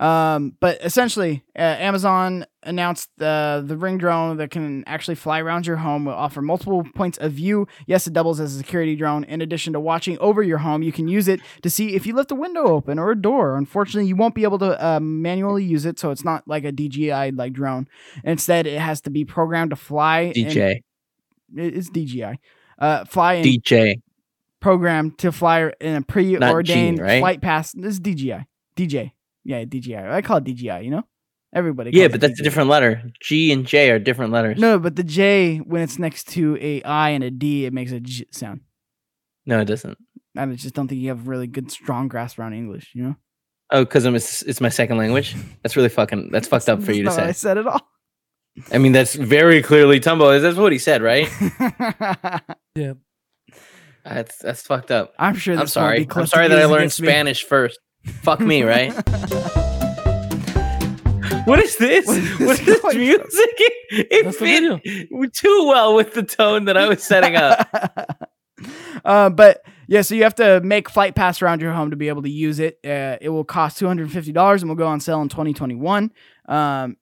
Um, 0.00 0.56
but 0.58 0.84
essentially, 0.84 1.44
uh, 1.56 1.62
Amazon 1.62 2.46
announced 2.64 3.10
uh, 3.20 3.60
the 3.64 3.76
Ring 3.76 3.96
drone 3.96 4.38
that 4.38 4.50
can 4.50 4.82
actually 4.88 5.14
fly 5.14 5.38
around 5.40 5.66
your 5.68 5.76
home. 5.76 6.04
Will 6.06 6.12
offer 6.14 6.42
multiple 6.42 6.84
points 6.96 7.16
of 7.18 7.32
view. 7.32 7.68
Yes, 7.86 8.06
it 8.08 8.12
doubles 8.12 8.40
as 8.40 8.54
a 8.54 8.58
security 8.58 8.96
drone. 8.96 9.22
In 9.24 9.40
addition 9.40 9.72
to 9.74 9.80
watching 9.80 10.18
over 10.18 10.42
your 10.42 10.58
home, 10.58 10.82
you 10.82 10.90
can 10.90 11.06
use 11.06 11.28
it 11.28 11.40
to 11.62 11.70
see 11.70 11.94
if 11.94 12.06
you 12.06 12.14
left 12.16 12.32
a 12.32 12.34
window 12.34 12.64
open 12.64 12.98
or 12.98 13.12
a 13.12 13.16
door. 13.16 13.56
Unfortunately, 13.56 14.08
you 14.08 14.16
won't 14.16 14.34
be 14.34 14.42
able 14.42 14.58
to 14.58 14.84
uh, 14.84 14.98
manually 15.00 15.62
use 15.62 15.84
it, 15.86 16.00
so 16.00 16.10
it's 16.10 16.24
not 16.24 16.42
like 16.48 16.64
a 16.64 16.72
DJI 16.72 17.30
like 17.30 17.52
drone. 17.52 17.86
Instead, 18.24 18.66
it 18.66 18.80
has 18.80 19.00
to 19.02 19.10
be 19.10 19.24
programmed 19.24 19.70
to 19.70 19.76
fly. 19.76 20.32
DJ. 20.34 20.80
it- 21.56 21.76
it's 21.76 21.88
DJI. 21.88 22.40
Uh, 22.80 23.04
fly 23.04 23.34
in 23.34 23.44
DJ. 23.44 24.00
programmed 24.60 25.18
to 25.18 25.30
fly 25.30 25.70
in 25.80 25.94
a 25.94 26.02
preordained 26.02 26.98
right? 26.98 27.20
flight 27.20 27.40
path. 27.40 27.70
This 27.74 27.92
is 27.94 28.00
DJI. 28.00 28.44
DJ. 28.76 29.12
Yeah, 29.44 29.64
DJI. 29.64 29.96
I 29.96 30.22
call 30.22 30.38
it 30.38 30.44
DJI, 30.44 30.80
you 30.84 30.90
know? 30.90 31.02
Everybody 31.54 31.90
Yeah, 31.92 32.08
but 32.08 32.16
it 32.16 32.20
that's 32.22 32.40
a 32.40 32.42
different 32.42 32.68
letter. 32.68 33.02
G 33.20 33.52
and 33.52 33.64
J 33.64 33.90
are 33.90 33.98
different 34.00 34.32
letters. 34.32 34.58
No, 34.58 34.78
but 34.78 34.96
the 34.96 35.04
J 35.04 35.58
when 35.58 35.82
it's 35.82 35.98
next 35.98 36.28
to 36.30 36.58
a 36.60 36.82
I 36.82 37.10
and 37.10 37.22
a 37.22 37.30
D, 37.30 37.64
it 37.64 37.72
makes 37.72 37.92
a 37.92 38.00
J 38.00 38.24
sound. 38.32 38.60
No, 39.46 39.60
it 39.60 39.66
doesn't. 39.66 39.96
I 40.36 40.46
just 40.46 40.74
don't 40.74 40.88
think 40.88 41.00
you 41.00 41.10
have 41.10 41.28
really 41.28 41.46
good 41.46 41.70
strong 41.70 42.08
grasp 42.08 42.40
around 42.40 42.54
English. 42.54 42.90
You 42.94 43.02
know, 43.04 43.16
Oh, 43.70 43.84
because 43.84 44.04
it's, 44.04 44.42
it's 44.42 44.60
my 44.60 44.68
second 44.68 44.98
language. 44.98 45.36
That's 45.62 45.76
really 45.76 45.88
fucking. 45.88 46.30
That's 46.32 46.48
fucked 46.48 46.68
up 46.68 46.82
for 46.82 46.92
you 46.92 47.04
to 47.04 47.10
say. 47.12 47.22
I 47.24 47.32
said 47.32 47.56
it 47.56 47.66
all. 47.66 47.80
I 48.72 48.78
mean, 48.78 48.92
that's 48.92 49.14
very 49.14 49.62
clearly 49.62 50.00
Tombo. 50.00 50.30
Is 50.30 50.42
that's 50.42 50.56
what 50.56 50.72
he 50.72 50.78
said, 50.78 51.02
right? 51.02 51.28
Yeah. 52.76 52.94
That's 54.04 54.36
that's 54.38 54.62
fucked 54.62 54.90
up. 54.90 55.14
I'm 55.16 55.36
sure. 55.36 55.56
I'm 55.56 55.68
sorry. 55.68 56.06
I'm 56.10 56.26
sorry 56.26 56.48
that 56.48 56.58
I 56.58 56.64
learned 56.64 56.80
against 56.80 57.00
me. 57.00 57.06
Spanish 57.06 57.44
first. 57.44 57.78
Fuck 58.22 58.40
me, 58.40 58.62
right? 58.62 58.92
what 61.46 61.60
is 61.60 61.76
this? 61.76 62.06
What 62.06 62.16
is 62.18 62.40
What 62.40 62.60
is 62.60 62.66
this 62.66 62.82
this 62.82 62.94
music? 62.94 63.60
It 63.90 64.34
fit 64.34 65.32
too 65.32 65.66
well 65.68 65.94
with 65.94 66.14
the 66.14 66.22
tone 66.22 66.64
that 66.66 66.76
I 66.76 66.88
was 66.88 67.02
setting 67.02 67.36
up. 67.36 67.68
uh, 69.04 69.30
but 69.30 69.62
yeah, 69.86 70.02
so 70.02 70.14
you 70.14 70.22
have 70.24 70.34
to 70.36 70.60
make 70.60 70.88
Flight 70.88 71.14
Pass 71.14 71.42
around 71.42 71.60
your 71.60 71.72
home 71.72 71.90
to 71.90 71.96
be 71.96 72.08
able 72.08 72.22
to 72.22 72.30
use 72.30 72.58
it. 72.58 72.78
Uh, 72.84 73.18
it 73.20 73.28
will 73.28 73.44
cost 73.44 73.78
two 73.78 73.86
hundred 73.86 74.10
fifty 74.10 74.32
dollars 74.32 74.62
and 74.62 74.68
will 74.68 74.76
go 74.76 74.86
on 74.86 75.00
sale 75.00 75.22
in 75.22 75.28
twenty 75.28 75.52
twenty 75.52 75.74
one. 75.74 76.10
Um, 76.48 76.96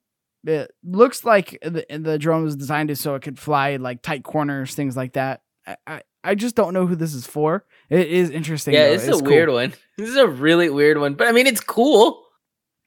it 0.45 0.73
looks 0.85 1.25
like 1.25 1.59
the, 1.63 1.87
the 1.89 2.19
drone 2.19 2.45
was 2.45 2.57
designed 2.57 2.89
to 2.89 2.97
so 2.97 3.15
it 3.15 3.23
could 3.23 3.39
fly 3.39 3.77
like 3.77 4.03
tight 4.03 4.25
corners, 4.25 4.75
things 4.75 4.97
like 4.97 5.13
that. 5.13 5.43
I, 5.67 5.77
I, 5.87 6.03
I 6.25 6.35
just 6.35 6.57
don't 6.57 6.75
know 6.75 6.87
who 6.87 6.97
this 6.97 7.15
is 7.15 7.27
for. 7.27 7.65
It 7.93 8.09
is 8.09 8.31
interesting. 8.31 8.75
yeah, 8.75 8.89
though. 8.89 8.93
it's, 8.95 9.09
a 9.09 9.13
cool. 9.13 9.23
weird 9.23 9.49
one. 9.51 9.73
This 9.99 10.09
is 10.09 10.17
a 10.17 10.27
really 10.27 10.71
weird 10.71 10.99
one, 10.99 11.15
but 11.15 11.29
I 11.29 11.33
mean, 11.33 11.47
it's 11.47 11.61
cool. 11.61 12.25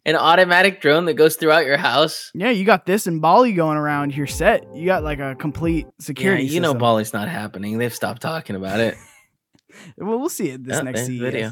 An 0.06 0.16
automatic 0.16 0.82
drone 0.82 1.06
that 1.06 1.14
goes 1.14 1.36
throughout 1.36 1.66
your 1.66 1.78
house. 1.78 2.32
Yeah, 2.34 2.50
you 2.50 2.66
got 2.66 2.86
this 2.88 3.06
and 3.08 3.22
Ballie 3.22 3.56
going 3.56 3.78
around 3.78 4.16
your 4.16 4.26
set. 4.28 4.66
You 4.76 4.86
got 4.88 5.04
like 5.04 5.20
a 5.20 5.36
complete 5.36 5.86
security. 6.00 6.44
yeah, 6.46 6.52
you 6.52 6.60
know, 6.60 6.70
system. 6.70 6.80
Ballie's 6.80 7.14
not 7.14 7.28
happening. 7.30 7.78
They've 7.78 7.94
stopped 7.94 8.22
talking 8.22 8.56
about 8.56 8.80
it. 8.80 8.96
Well, 9.98 10.18
we'll 10.20 10.30
see 10.30 10.50
it 10.50 10.64
this 10.64 10.78
Oh, 10.78 10.84
next 10.84 11.08
video. 11.08 11.52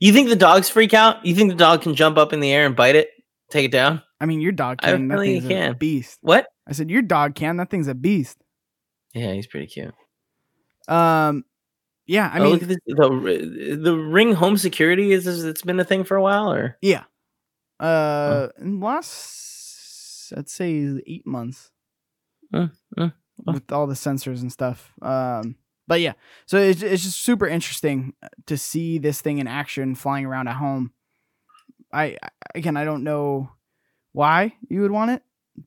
You 0.00 0.12
think 0.12 0.28
the 0.28 0.36
dogs 0.36 0.68
freak 0.68 0.94
out? 0.94 1.26
You 1.26 1.34
think 1.34 1.50
the 1.50 1.56
dog 1.56 1.82
can 1.82 1.94
jump 1.96 2.16
up 2.16 2.32
in 2.32 2.38
the 2.40 2.52
air 2.52 2.64
and 2.64 2.76
bite 2.76 2.94
it, 2.94 3.08
take 3.50 3.64
it 3.64 3.72
down? 3.72 4.02
I 4.20 4.26
mean, 4.26 4.40
your 4.40 4.52
dog 4.52 4.78
I 4.82 4.92
can. 4.92 5.08
That 5.08 5.14
really 5.14 5.40
thing's 5.40 5.46
a 5.46 5.48
can. 5.48 5.76
beast. 5.76 6.18
What? 6.22 6.46
I 6.66 6.72
said 6.72 6.90
your 6.90 7.02
dog 7.02 7.34
can. 7.34 7.56
That 7.56 7.70
thing's 7.70 7.88
a 7.88 7.94
beast. 7.94 8.38
Yeah, 9.14 9.32
he's 9.32 9.46
pretty 9.48 9.66
cute. 9.66 9.92
Um, 10.88 11.44
yeah. 12.06 12.30
I 12.32 12.40
oh, 12.40 12.44
mean, 12.44 12.58
this, 12.60 12.78
the 12.86 13.78
the 13.80 13.96
ring 13.96 14.32
home 14.32 14.56
security 14.56 15.12
is, 15.12 15.26
is 15.26 15.44
it's 15.44 15.62
been 15.62 15.80
a 15.80 15.84
thing 15.84 16.04
for 16.04 16.16
a 16.16 16.22
while, 16.22 16.52
or 16.52 16.76
yeah. 16.80 17.04
Uh, 17.80 18.48
in 18.58 18.80
the 18.80 18.86
last, 18.86 20.32
I'd 20.36 20.48
say 20.48 21.00
eight 21.06 21.26
months. 21.26 21.70
Uh, 22.52 22.68
uh, 22.96 23.10
uh. 23.46 23.52
With 23.52 23.72
all 23.72 23.86
the 23.86 23.94
sensors 23.94 24.42
and 24.42 24.52
stuff. 24.52 24.92
Um, 25.02 25.56
but 25.86 26.00
yeah, 26.00 26.12
so 26.46 26.58
it's 26.58 26.82
it's 26.82 27.02
just 27.02 27.20
super 27.20 27.46
interesting 27.46 28.14
uh, 28.22 28.28
to 28.46 28.56
see 28.56 28.98
this 28.98 29.20
thing 29.20 29.38
in 29.38 29.46
action 29.46 29.94
flying 29.94 30.24
around 30.24 30.48
at 30.48 30.56
home. 30.56 30.92
I 31.92 32.16
I- 32.22 32.28
again, 32.54 32.76
I 32.76 32.84
don't 32.84 33.04
know 33.04 33.50
why 34.12 34.54
you 34.68 34.82
would 34.82 34.92
want 34.92 35.10
it, 35.10 35.22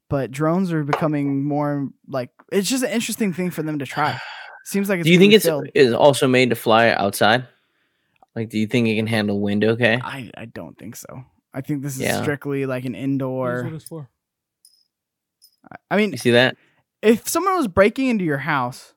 but 0.10 0.32
drones 0.32 0.72
are 0.72 0.84
becoming 0.84 1.44
more 1.44 1.90
like 2.08 2.30
it's 2.52 2.70
just 2.70 2.84
an 2.84 2.92
interesting 2.92 3.34
thing 3.34 3.52
for 3.52 3.64
them 3.64 3.80
to 3.80 3.86
try. 3.86 4.20
Seems 4.68 4.90
like 4.90 5.00
it's 5.00 5.06
do 5.06 5.12
you 5.14 5.18
think 5.18 5.30
being 5.32 5.38
it's 5.38 5.46
filled. 5.46 5.70
is 5.74 5.94
also 5.94 6.28
made 6.28 6.50
to 6.50 6.56
fly 6.56 6.90
outside? 6.90 7.48
Like, 8.36 8.50
do 8.50 8.60
you 8.60 8.68
think 8.68 8.88
it 8.90 8.96
can 8.98 9.08
handle 9.08 9.40
wind? 9.40 9.64
Okay, 9.64 9.98
I 10.04 10.30
I 10.38 10.44
don't 10.46 10.78
think 10.78 10.96
so. 10.98 11.24
I 11.54 11.62
think 11.62 11.84
this 11.84 11.96
is 11.96 12.02
Yeah. 12.02 12.22
strictly 12.22 12.66
like 12.66 12.84
an 12.86 12.94
indoor. 12.94 13.64
what 13.64 13.74
it's 13.74 13.86
for. 13.86 14.10
I 15.90 15.96
mean, 15.98 16.12
you 16.12 16.18
see 16.18 16.32
that? 16.32 16.58
if 17.02 17.28
someone 17.30 17.56
was 17.56 17.68
breaking 17.68 18.08
into 18.08 18.26
your 18.26 18.40
house 18.40 18.94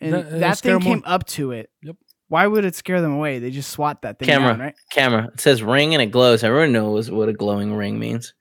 and 0.00 0.12
That- 0.14 0.26
uh, 0.26 0.30
that, 0.30 0.36
it'll 0.42 0.54
scare 0.56 0.78
came 0.80 1.02
up 1.04 1.26
to 1.26 1.50
it, 1.52 1.70
Yep. 1.82 1.96
why 2.28 2.46
would 2.46 2.64
it 2.64 2.74
scare 2.74 3.00
them 3.02 3.12
away? 3.12 3.38
They 3.40 3.50
just 3.50 3.70
swat 3.70 4.02
that 4.02 4.18
thing 4.18 4.26
Camera. 4.26 4.52
down, 4.52 4.60
right? 4.60 4.74
Camera. 4.90 5.30
It 5.34 5.40
says 5.40 5.62
ring 5.62 5.94
and 5.94 6.02
it 6.02 6.10
glows. 6.12 6.42
Everyone 6.44 6.72
knows 6.72 7.10
what 7.10 7.28
a 7.28 7.32
glowing 7.34 7.74
ring 7.74 7.98
means. 7.98 8.32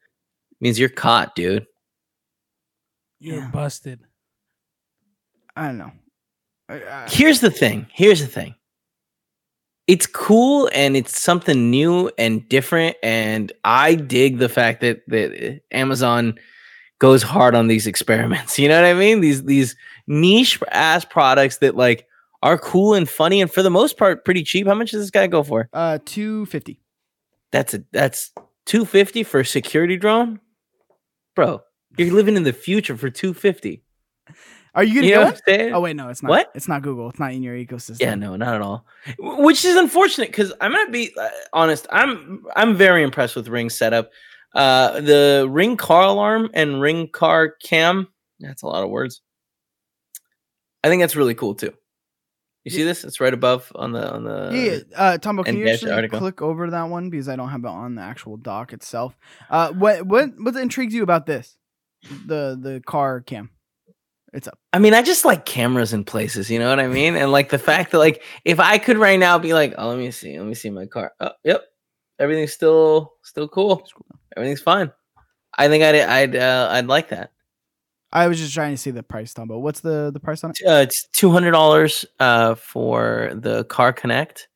It 0.52 0.58
means 0.62 0.80
you're 0.80 0.90
caught, 0.90 1.36
dude. 1.36 1.66
You're 3.20 3.38
Yeah. 3.38 3.52
busted. 3.52 4.02
I 5.56 5.68
don't 5.68 5.78
know. 5.78 5.92
I- 6.70 6.84
I- 6.84 7.08
Here's 7.10 7.40
the 7.42 7.52
thing. 7.52 7.88
Here's 7.94 8.22
the 8.22 8.28
thing. 8.28 8.56
It's 9.86 10.08
cool 10.08 10.70
and 10.74 10.96
it's 10.96 11.20
something 11.20 11.70
new 11.70 12.10
and 12.18 12.48
different. 12.48 12.96
And 13.04 13.52
I 13.66 13.96
dig 13.96 14.38
the 14.38 14.48
fact 14.50 14.80
that 14.82 15.02
that 15.08 15.62
Amazon 15.72 16.40
goes 17.00 17.22
hard 17.22 17.54
on 17.54 17.68
these 17.68 17.86
experiments. 17.86 18.58
You 18.60 18.70
know 18.70 18.82
what 18.82 18.88
I 18.90 18.94
mean? 18.94 19.20
These 19.20 19.44
these 19.44 19.76
niche 20.08 20.60
ass 20.72 21.04
products 21.04 21.58
that 21.58 21.76
like 21.76 22.08
are 22.42 22.58
cool 22.58 22.94
and 22.94 23.08
funny 23.10 23.42
and 23.42 23.52
for 23.52 23.62
the 23.62 23.70
most 23.70 23.98
part 23.98 24.24
pretty 24.24 24.44
cheap. 24.44 24.68
How 24.68 24.74
much 24.74 24.92
does 24.92 25.02
this 25.02 25.12
guy 25.12 25.28
go 25.28 25.44
for? 25.44 25.70
uh, 25.74 26.00
two 26.06 26.46
fifty. 26.46 26.80
That's 27.52 27.74
a 27.74 27.84
that's 27.92 28.32
250 28.66 29.24
for 29.24 29.42
a 29.42 29.46
security 29.46 29.98
drone? 29.98 30.40
Bro, 31.36 31.62
you're 31.98 32.14
living 32.14 32.38
in 32.38 32.44
the 32.44 32.54
future 32.54 32.96
for 32.96 33.10
250. 33.10 33.83
Are 34.76 34.84
you 34.84 34.96
gonna 34.96 35.08
You 35.08 35.14
know 35.14 35.24
what 35.26 35.36
I'm 35.36 35.42
saying? 35.46 35.74
Oh 35.74 35.80
wait, 35.82 35.96
no, 35.96 36.10
it's 36.10 36.24
not. 36.24 36.30
What? 36.30 36.52
It's 36.56 36.68
not 36.68 36.82
Google. 36.82 37.10
It's 37.10 37.20
not 37.20 37.32
in 37.32 37.44
your 37.44 37.56
ecosystem. 37.56 38.02
Yeah, 38.02 38.16
no, 38.16 38.36
not 38.36 38.56
at 38.56 38.62
all. 38.62 38.86
Which 39.20 39.64
is 39.66 39.76
unfortunate 39.76 40.30
because 40.30 40.52
I'm 40.62 40.72
gonna 40.72 40.90
be 40.90 41.14
uh, 41.20 41.30
honest. 41.54 41.86
I'm 41.92 42.44
I'm 42.56 42.76
very 42.76 43.04
impressed 43.04 43.36
with 43.36 43.48
Ring 43.48 43.70
setup. 43.70 44.12
Uh, 44.56 45.02
the 45.02 45.48
Ring 45.50 45.78
car 45.78 46.04
alarm 46.04 46.50
and 46.54 46.82
Ring 46.82 47.08
car 47.08 47.50
cam. 47.64 48.08
That's 48.40 48.64
a 48.64 48.68
lot 48.68 48.84
of 48.84 48.90
words. 48.90 49.22
I 50.84 50.90
think 50.90 51.02
that's 51.02 51.16
really 51.16 51.36
cool 51.36 51.54
too. 51.54 51.74
You 52.64 52.72
see 52.72 52.84
this? 52.84 53.04
It's 53.04 53.20
right 53.20 53.34
above 53.34 53.70
on 53.76 53.92
the 53.92 54.12
on 54.12 54.24
the. 54.24 54.52
Yeah, 54.54 54.98
uh, 54.98 55.18
Tombo, 55.18 55.44
can 55.44 55.58
you 55.58 55.68
actually 55.68 55.92
article. 55.92 56.20
click 56.20 56.42
over 56.42 56.70
that 56.70 56.84
one 56.84 57.10
because 57.10 57.28
I 57.28 57.36
don't 57.36 57.50
have 57.50 57.66
it 57.66 57.68
on 57.68 57.96
the 57.96 58.02
actual 58.02 58.38
doc 58.38 58.72
itself. 58.72 59.18
Uh, 59.50 59.72
what 59.74 60.06
what 60.06 60.30
what 60.38 60.56
intrigues 60.56 60.94
you 60.94 61.04
about 61.04 61.26
this? 61.26 61.58
The 62.26 62.58
the 62.60 62.82
car 62.86 63.20
cam. 63.20 63.50
It's 64.34 64.48
up. 64.48 64.58
I 64.74 64.80
mean, 64.80 64.96
I 64.96 65.04
just 65.04 65.26
like 65.26 65.46
cameras 65.46 65.94
in 65.94 66.04
places. 66.04 66.50
You 66.50 66.58
know 66.58 66.68
what 66.70 66.80
I 66.80 66.88
mean? 66.88 67.16
And 67.16 67.32
like 67.32 67.50
the 67.50 67.60
fact 67.60 67.92
that 67.92 68.00
like 68.00 68.24
if 68.46 68.60
I 68.60 68.80
could 68.80 68.98
right 68.98 69.20
now 69.20 69.38
be 69.38 69.54
like, 69.54 69.76
oh, 69.78 69.90
let 69.90 69.98
me 70.00 70.10
see, 70.12 70.38
let 70.40 70.48
me 70.48 70.56
see 70.56 70.72
my 70.72 70.88
car. 70.88 71.14
Oh, 71.20 71.30
yep, 71.44 71.64
everything's 72.18 72.52
still 72.54 73.14
still 73.22 73.48
cool. 73.48 73.88
Everything's 74.36 74.62
fine. 74.62 74.92
I 75.56 75.68
think 75.68 75.84
I'd 75.84 75.96
I'd 75.96 76.36
uh, 76.36 76.70
I'd 76.72 76.88
like 76.88 77.10
that. 77.10 77.32
I 78.12 78.28
was 78.28 78.40
just 78.40 78.54
trying 78.54 78.74
to 78.74 78.78
see 78.78 78.92
the 78.92 79.04
price, 79.04 79.34
Tombo. 79.34 79.60
What's 79.60 79.82
the 79.82 80.10
the 80.12 80.20
price 80.20 80.44
on 80.44 80.52
it? 80.52 80.58
Uh, 80.66 80.82
it's 80.82 81.08
two 81.14 81.30
hundred 81.30 81.52
dollars 81.52 82.04
uh, 82.20 82.56
for 82.56 83.32
the 83.36 83.66
Car 83.66 83.94
Connect 83.94 84.48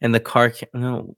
and 0.00 0.14
the 0.14 0.20
car. 0.20 0.50
Ca- 0.50 0.66
no, 0.72 1.16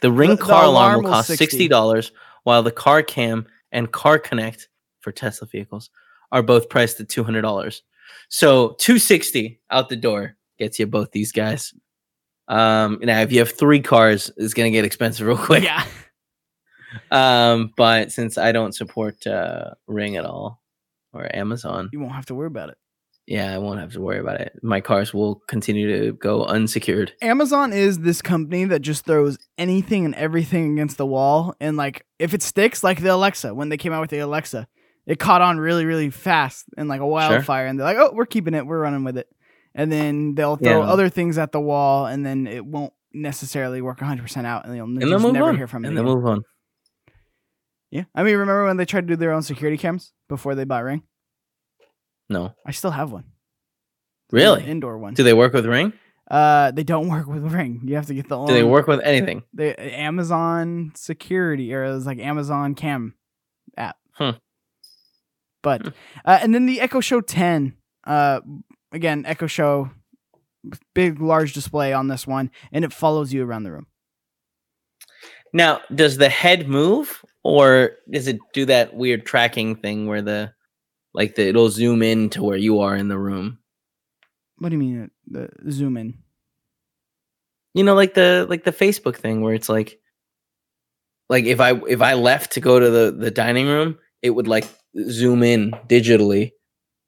the 0.00 0.10
Ring 0.12 0.30
The- 0.30 0.36
the 0.36 0.42
car 0.42 0.64
alarm 0.64 0.74
alarm 0.94 1.02
will 1.04 1.10
cost 1.10 1.28
sixty 1.36 1.68
dollars, 1.68 2.12
while 2.44 2.62
the 2.62 2.70
Car 2.72 3.02
Cam 3.02 3.46
and 3.72 3.92
Car 3.92 4.18
Connect 4.18 4.68
for 5.02 5.12
Tesla 5.12 5.46
vehicles 5.46 5.90
are 6.30 6.42
both 6.42 6.68
priced 6.70 6.98
at 7.00 7.08
two 7.10 7.24
hundred 7.24 7.42
dollars. 7.42 7.82
So 8.30 8.76
two 8.78 8.98
sixty 8.98 9.60
out 9.70 9.88
the 9.90 9.96
door 9.96 10.36
gets 10.58 10.78
you 10.78 10.86
both 10.86 11.10
these 11.12 11.32
guys. 11.32 11.74
Um, 12.48 12.98
now 13.02 13.20
if 13.20 13.30
you 13.32 13.38
have 13.40 13.52
three 13.52 13.80
cars, 13.80 14.30
it's 14.36 14.54
gonna 14.54 14.70
get 14.70 14.84
expensive 14.84 15.26
real 15.28 15.36
quick. 15.36 15.64
Yeah. 15.64 15.84
Um, 17.10 17.72
but 17.76 18.12
since 18.12 18.36
I 18.36 18.52
don't 18.52 18.74
support 18.74 19.26
uh, 19.26 19.70
Ring 19.86 20.16
at 20.16 20.26
all 20.26 20.62
or 21.14 21.34
Amazon, 21.34 21.88
You 21.92 22.00
won't 22.00 22.12
have 22.14 22.26
to 22.26 22.34
worry 22.34 22.48
about 22.48 22.68
it. 22.68 22.76
yeah, 23.26 23.54
I 23.54 23.58
won't 23.58 23.80
have 23.80 23.92
to 23.94 24.00
worry 24.02 24.18
about 24.18 24.40
it. 24.42 24.52
My 24.62 24.80
cars 24.82 25.14
will 25.14 25.36
continue 25.48 25.88
to 26.04 26.12
go 26.12 26.44
unsecured. 26.44 27.12
Amazon 27.22 27.72
is 27.72 28.00
this 28.00 28.20
company 28.20 28.66
that 28.66 28.80
just 28.80 29.06
throws 29.06 29.38
anything 29.56 30.04
and 30.04 30.14
everything 30.16 30.72
against 30.74 30.98
the 30.98 31.06
wall. 31.06 31.54
And 31.60 31.78
like, 31.78 32.04
if 32.18 32.34
it 32.34 32.42
sticks, 32.42 32.84
like 32.84 33.00
the 33.00 33.14
Alexa, 33.14 33.54
when 33.54 33.70
they 33.70 33.78
came 33.78 33.92
out 33.94 34.02
with 34.02 34.10
the 34.10 34.18
Alexa, 34.18 34.68
it 35.06 35.18
caught 35.18 35.40
on 35.42 35.58
really, 35.58 35.84
really 35.84 36.10
fast 36.10 36.66
and 36.76 36.88
like 36.88 37.00
a 37.00 37.06
wildfire. 37.06 37.66
And 37.66 37.78
they're 37.78 37.84
like, 37.86 37.96
oh, 37.98 38.12
we're 38.14 38.26
keeping 38.26 38.54
it. 38.54 38.66
We're 38.66 38.80
running 38.80 39.04
with 39.04 39.16
it. 39.18 39.28
And 39.74 39.90
then 39.90 40.34
they'll 40.34 40.56
throw 40.56 40.82
Yeah. 40.82 40.88
other 40.90 41.08
things 41.08 41.38
at 41.38 41.50
the 41.52 41.60
wall 41.60 42.06
and 42.06 42.24
then 42.24 42.46
it 42.46 42.64
won't 42.64 42.92
necessarily 43.12 43.80
work 43.82 43.98
100% 44.00 44.44
out. 44.46 44.64
And 44.66 44.76
you'll 44.76 44.86
And 44.86 45.00
just 45.00 45.32
never 45.32 45.48
on. 45.48 45.56
hear 45.56 45.66
from 45.66 45.84
it. 45.84 45.88
and 45.88 45.98
again. 45.98 46.04
move 46.12 46.26
on. 46.26 46.42
Yeah. 47.90 48.04
I 48.14 48.22
mean, 48.22 48.36
remember 48.36 48.64
when 48.64 48.76
they 48.76 48.84
tried 48.84 49.02
to 49.02 49.06
do 49.08 49.16
their 49.16 49.32
own 49.32 49.42
security 49.42 49.76
cams 49.76 50.12
before 50.28 50.54
they 50.54 50.64
bought 50.64 50.84
Ring? 50.84 51.02
No, 52.28 52.54
I 52.66 52.70
still 52.70 52.90
have 52.92 53.12
one. 53.12 53.24
Really. 54.30 54.64
Indoor 54.64 54.96
one. 54.98 55.12
Do 55.14 55.22
they 55.22 55.34
work 55.34 55.52
with 55.52 55.66
Ring? 55.66 55.92
Uh, 56.30 56.70
they 56.70 56.84
don't 56.84 57.08
work 57.10 57.26
with 57.26 57.42
Ring. 57.52 57.82
You 57.84 57.96
have 57.96 58.06
to 58.06 58.14
get 58.14 58.28
the. 58.28 58.42
Do 58.46 58.54
they 58.54 58.62
work 58.62 58.86
with 58.86 59.00
anything? 59.00 59.42
the 59.52 59.78
Amazon 59.98 60.92
security 60.94 61.74
or 61.74 61.84
it 61.84 61.92
was 61.92 62.06
like 62.06 62.18
Amazon 62.18 62.74
Cam 62.74 63.14
app. 63.76 63.96
Hmm. 64.12 64.30
But 65.62 65.82
Hmm. 65.82 65.88
uh, 66.24 66.38
and 66.42 66.54
then 66.54 66.66
the 66.66 66.80
Echo 66.80 67.00
Show 67.00 67.20
10. 67.20 67.74
Uh, 68.04 68.40
again, 68.92 69.24
Echo 69.26 69.46
Show, 69.46 69.90
big 70.94 71.20
large 71.20 71.52
display 71.52 71.92
on 71.92 72.08
this 72.08 72.26
one, 72.26 72.50
and 72.72 72.84
it 72.84 72.92
follows 72.92 73.32
you 73.32 73.44
around 73.44 73.62
the 73.64 73.72
room. 73.72 73.86
Now, 75.52 75.80
does 75.94 76.16
the 76.16 76.28
head 76.28 76.68
move, 76.68 77.24
or 77.44 77.92
does 78.10 78.26
it 78.26 78.38
do 78.54 78.64
that 78.66 78.94
weird 78.94 79.26
tracking 79.26 79.76
thing 79.76 80.06
where 80.06 80.22
the, 80.22 80.52
like, 81.14 81.34
the 81.34 81.48
it'll 81.48 81.68
zoom 81.68 82.02
in 82.02 82.30
to 82.30 82.42
where 82.42 82.56
you 82.56 82.80
are 82.80 82.96
in 82.96 83.08
the 83.08 83.18
room? 83.18 83.58
What 84.58 84.70
do 84.70 84.76
you 84.76 84.80
mean? 84.80 85.10
The 85.26 85.48
zoom 85.70 85.96
in. 85.96 86.18
You 87.74 87.84
know, 87.84 87.94
like 87.94 88.14
the 88.14 88.46
like 88.48 88.64
the 88.64 88.72
Facebook 88.72 89.16
thing 89.16 89.40
where 89.40 89.54
it's 89.54 89.68
like 89.68 89.98
like 91.30 91.46
if 91.46 91.58
I 91.58 91.72
if 91.88 92.02
I 92.02 92.14
left 92.14 92.52
to 92.52 92.60
go 92.60 92.78
to 92.78 92.90
the 92.90 93.10
the 93.18 93.30
dining 93.30 93.66
room, 93.66 93.98
it 94.20 94.30
would 94.30 94.46
like 94.46 94.66
zoom 95.08 95.42
in 95.42 95.72
digitally 95.88 96.52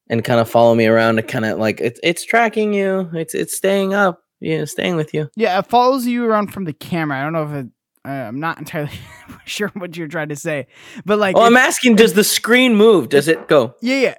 and 0.09 0.23
kind 0.25 0.41
of 0.41 0.49
follow 0.51 0.75
me 0.75 0.87
around 0.87 1.17
to 1.17 1.23
kind 1.23 1.45
of 1.45 1.59
like 1.59 1.81
it's 1.81 2.01
it's 2.03 2.25
tracking 2.25 2.73
you. 2.75 3.11
It's 3.15 3.35
it's 3.35 3.57
staying 3.57 3.95
up. 3.95 4.21
Yeah, 4.41 4.65
staying 4.67 4.97
with 4.97 5.15
you. 5.15 5.31
Yeah, 5.37 5.59
it 5.59 5.67
follows 5.67 6.07
you 6.07 6.25
around 6.25 6.53
from 6.53 6.65
the 6.65 6.73
camera. 6.75 7.19
I 7.21 7.23
don't 7.23 7.33
know 7.33 7.45
if 7.45 7.51
it. 7.65 7.67
Uh, 8.07 8.11
I'm 8.11 8.39
not 8.41 8.59
entirely 8.65 8.91
sure 9.47 9.69
what 9.75 9.97
you're 9.97 10.09
trying 10.09 10.29
to 10.29 10.37
say, 10.37 10.67
but 11.07 11.19
like, 11.19 11.37
Oh, 11.37 11.43
I'm 11.43 11.57
it- 11.57 11.61
asking, 11.61 11.97
does 11.97 12.13
the 12.13 12.25
screen 12.25 12.77
move? 12.77 13.09
Does 13.09 13.29
it 13.29 13.49
go? 13.49 13.75
yeah, 13.81 13.97
yeah, 14.01 14.15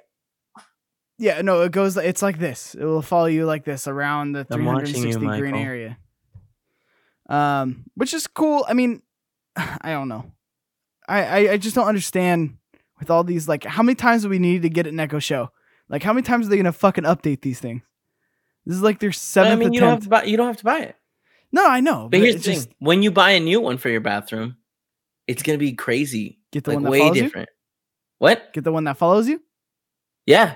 yeah. 1.18 1.42
No, 1.42 1.62
it 1.62 1.70
goes. 1.70 1.96
It's 1.96 2.22
like 2.22 2.38
this. 2.40 2.74
It 2.74 2.84
will 2.84 3.02
follow 3.02 3.26
you 3.26 3.46
like 3.46 3.64
this 3.64 3.86
around 3.86 4.32
the 4.32 4.46
I'm 4.50 4.64
watching 4.64 4.96
you, 5.06 5.12
360 5.12 5.38
green 5.40 5.52
Michael. 5.52 5.66
area. 5.66 5.98
Um, 7.28 7.84
which 7.94 8.14
is 8.14 8.26
cool. 8.26 8.64
I 8.68 8.74
mean, 8.74 9.02
I 9.56 9.90
don't 9.92 10.08
know. 10.08 10.32
I, 11.08 11.22
I 11.24 11.52
I 11.52 11.56
just 11.56 11.76
don't 11.76 11.86
understand 11.86 12.56
with 12.98 13.10
all 13.10 13.24
these 13.24 13.48
like 13.48 13.64
how 13.64 13.82
many 13.82 13.94
times 13.94 14.22
do 14.22 14.28
we 14.28 14.38
need 14.38 14.62
to 14.62 14.68
get 14.68 14.86
an 14.86 14.98
Echo 15.00 15.18
Show? 15.18 15.50
Like 15.88 16.02
how 16.02 16.12
many 16.12 16.24
times 16.24 16.46
are 16.46 16.50
they 16.50 16.56
gonna 16.56 16.72
fucking 16.72 17.04
update 17.04 17.42
these 17.42 17.60
things? 17.60 17.82
This 18.64 18.76
is 18.76 18.82
like 18.82 18.98
their 18.98 19.10
But, 19.10 19.16
seventh 19.16 19.52
I 19.52 19.56
mean, 19.56 19.72
you 19.72 19.80
don't 19.80 19.90
have 19.90 19.98
attempt. 19.98 20.04
to 20.04 20.10
buy. 20.10 20.24
You 20.24 20.36
don't 20.36 20.46
have 20.48 20.56
to 20.56 20.64
buy 20.64 20.80
it. 20.80 20.96
no, 21.52 21.68
I 21.68 21.80
know. 21.80 22.08
But 22.10 22.20
here's 22.20 22.34
the 22.34 22.38
it's 22.38 22.46
thing: 22.46 22.54
just 22.56 22.68
when 22.78 23.02
you 23.02 23.10
buy 23.10 23.30
a 23.32 23.40
new 23.40 23.60
one 23.60 23.78
for 23.78 23.88
your 23.88 24.00
bathroom, 24.00 24.56
it's 25.26 25.42
gonna 25.42 25.58
be 25.58 25.72
crazy, 25.74 26.40
get 26.52 26.64
the 26.64 26.70
like 26.70 26.76
one 26.76 26.84
that 26.84 26.90
way 26.90 26.98
follows 27.00 27.16
you. 27.18 27.30
What? 28.18 28.52
Get 28.52 28.64
the 28.64 28.72
one 28.72 28.84
that 28.84 28.96
follows 28.96 29.28
you. 29.28 29.40
Yeah. 30.24 30.54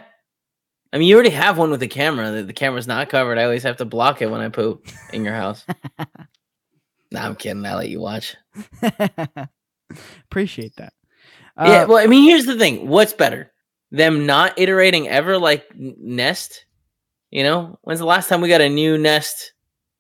I 0.93 0.99
mean, 0.99 1.07
you 1.07 1.15
already 1.15 1.31
have 1.31 1.57
one 1.57 1.71
with 1.71 1.83
a 1.83 1.89
camera. 1.89 2.33
The, 2.33 2.43
the 2.43 2.53
camera's 2.53 2.89
not 2.89 3.09
covered. 3.11 3.39
I 3.39 3.45
always 3.45 3.63
have 3.63 3.77
to 3.77 3.85
block 3.85 4.23
it 4.23 4.31
when 4.31 4.41
I 4.41 4.49
poop 4.49 4.89
in 5.13 5.25
your 5.25 5.35
house. 5.35 5.65
nah, 7.13 7.27
I'm 7.27 7.37
kidding. 7.37 7.65
I 7.65 7.77
let 7.77 7.89
you 7.89 8.01
watch. 8.01 8.35
Appreciate 10.25 10.75
that. 10.77 10.93
Yeah. 11.61 11.83
Uh, 11.83 11.87
Well, 11.89 11.99
I 11.99 12.07
mean, 12.07 12.25
here's 12.25 12.47
the 12.47 12.57
thing. 12.59 12.89
What's 12.89 13.13
better, 13.13 13.53
them 13.91 14.27
not 14.27 14.59
iterating 14.59 15.09
ever 15.09 15.39
like 15.39 15.67
Nest? 15.77 16.65
You 17.31 17.45
know, 17.45 17.79
when's 17.83 18.01
the 18.01 18.07
last 18.07 18.29
time 18.29 18.41
we 18.41 18.49
got 18.49 18.61
a 18.61 18.69
new 18.69 18.99
Nest 18.99 19.53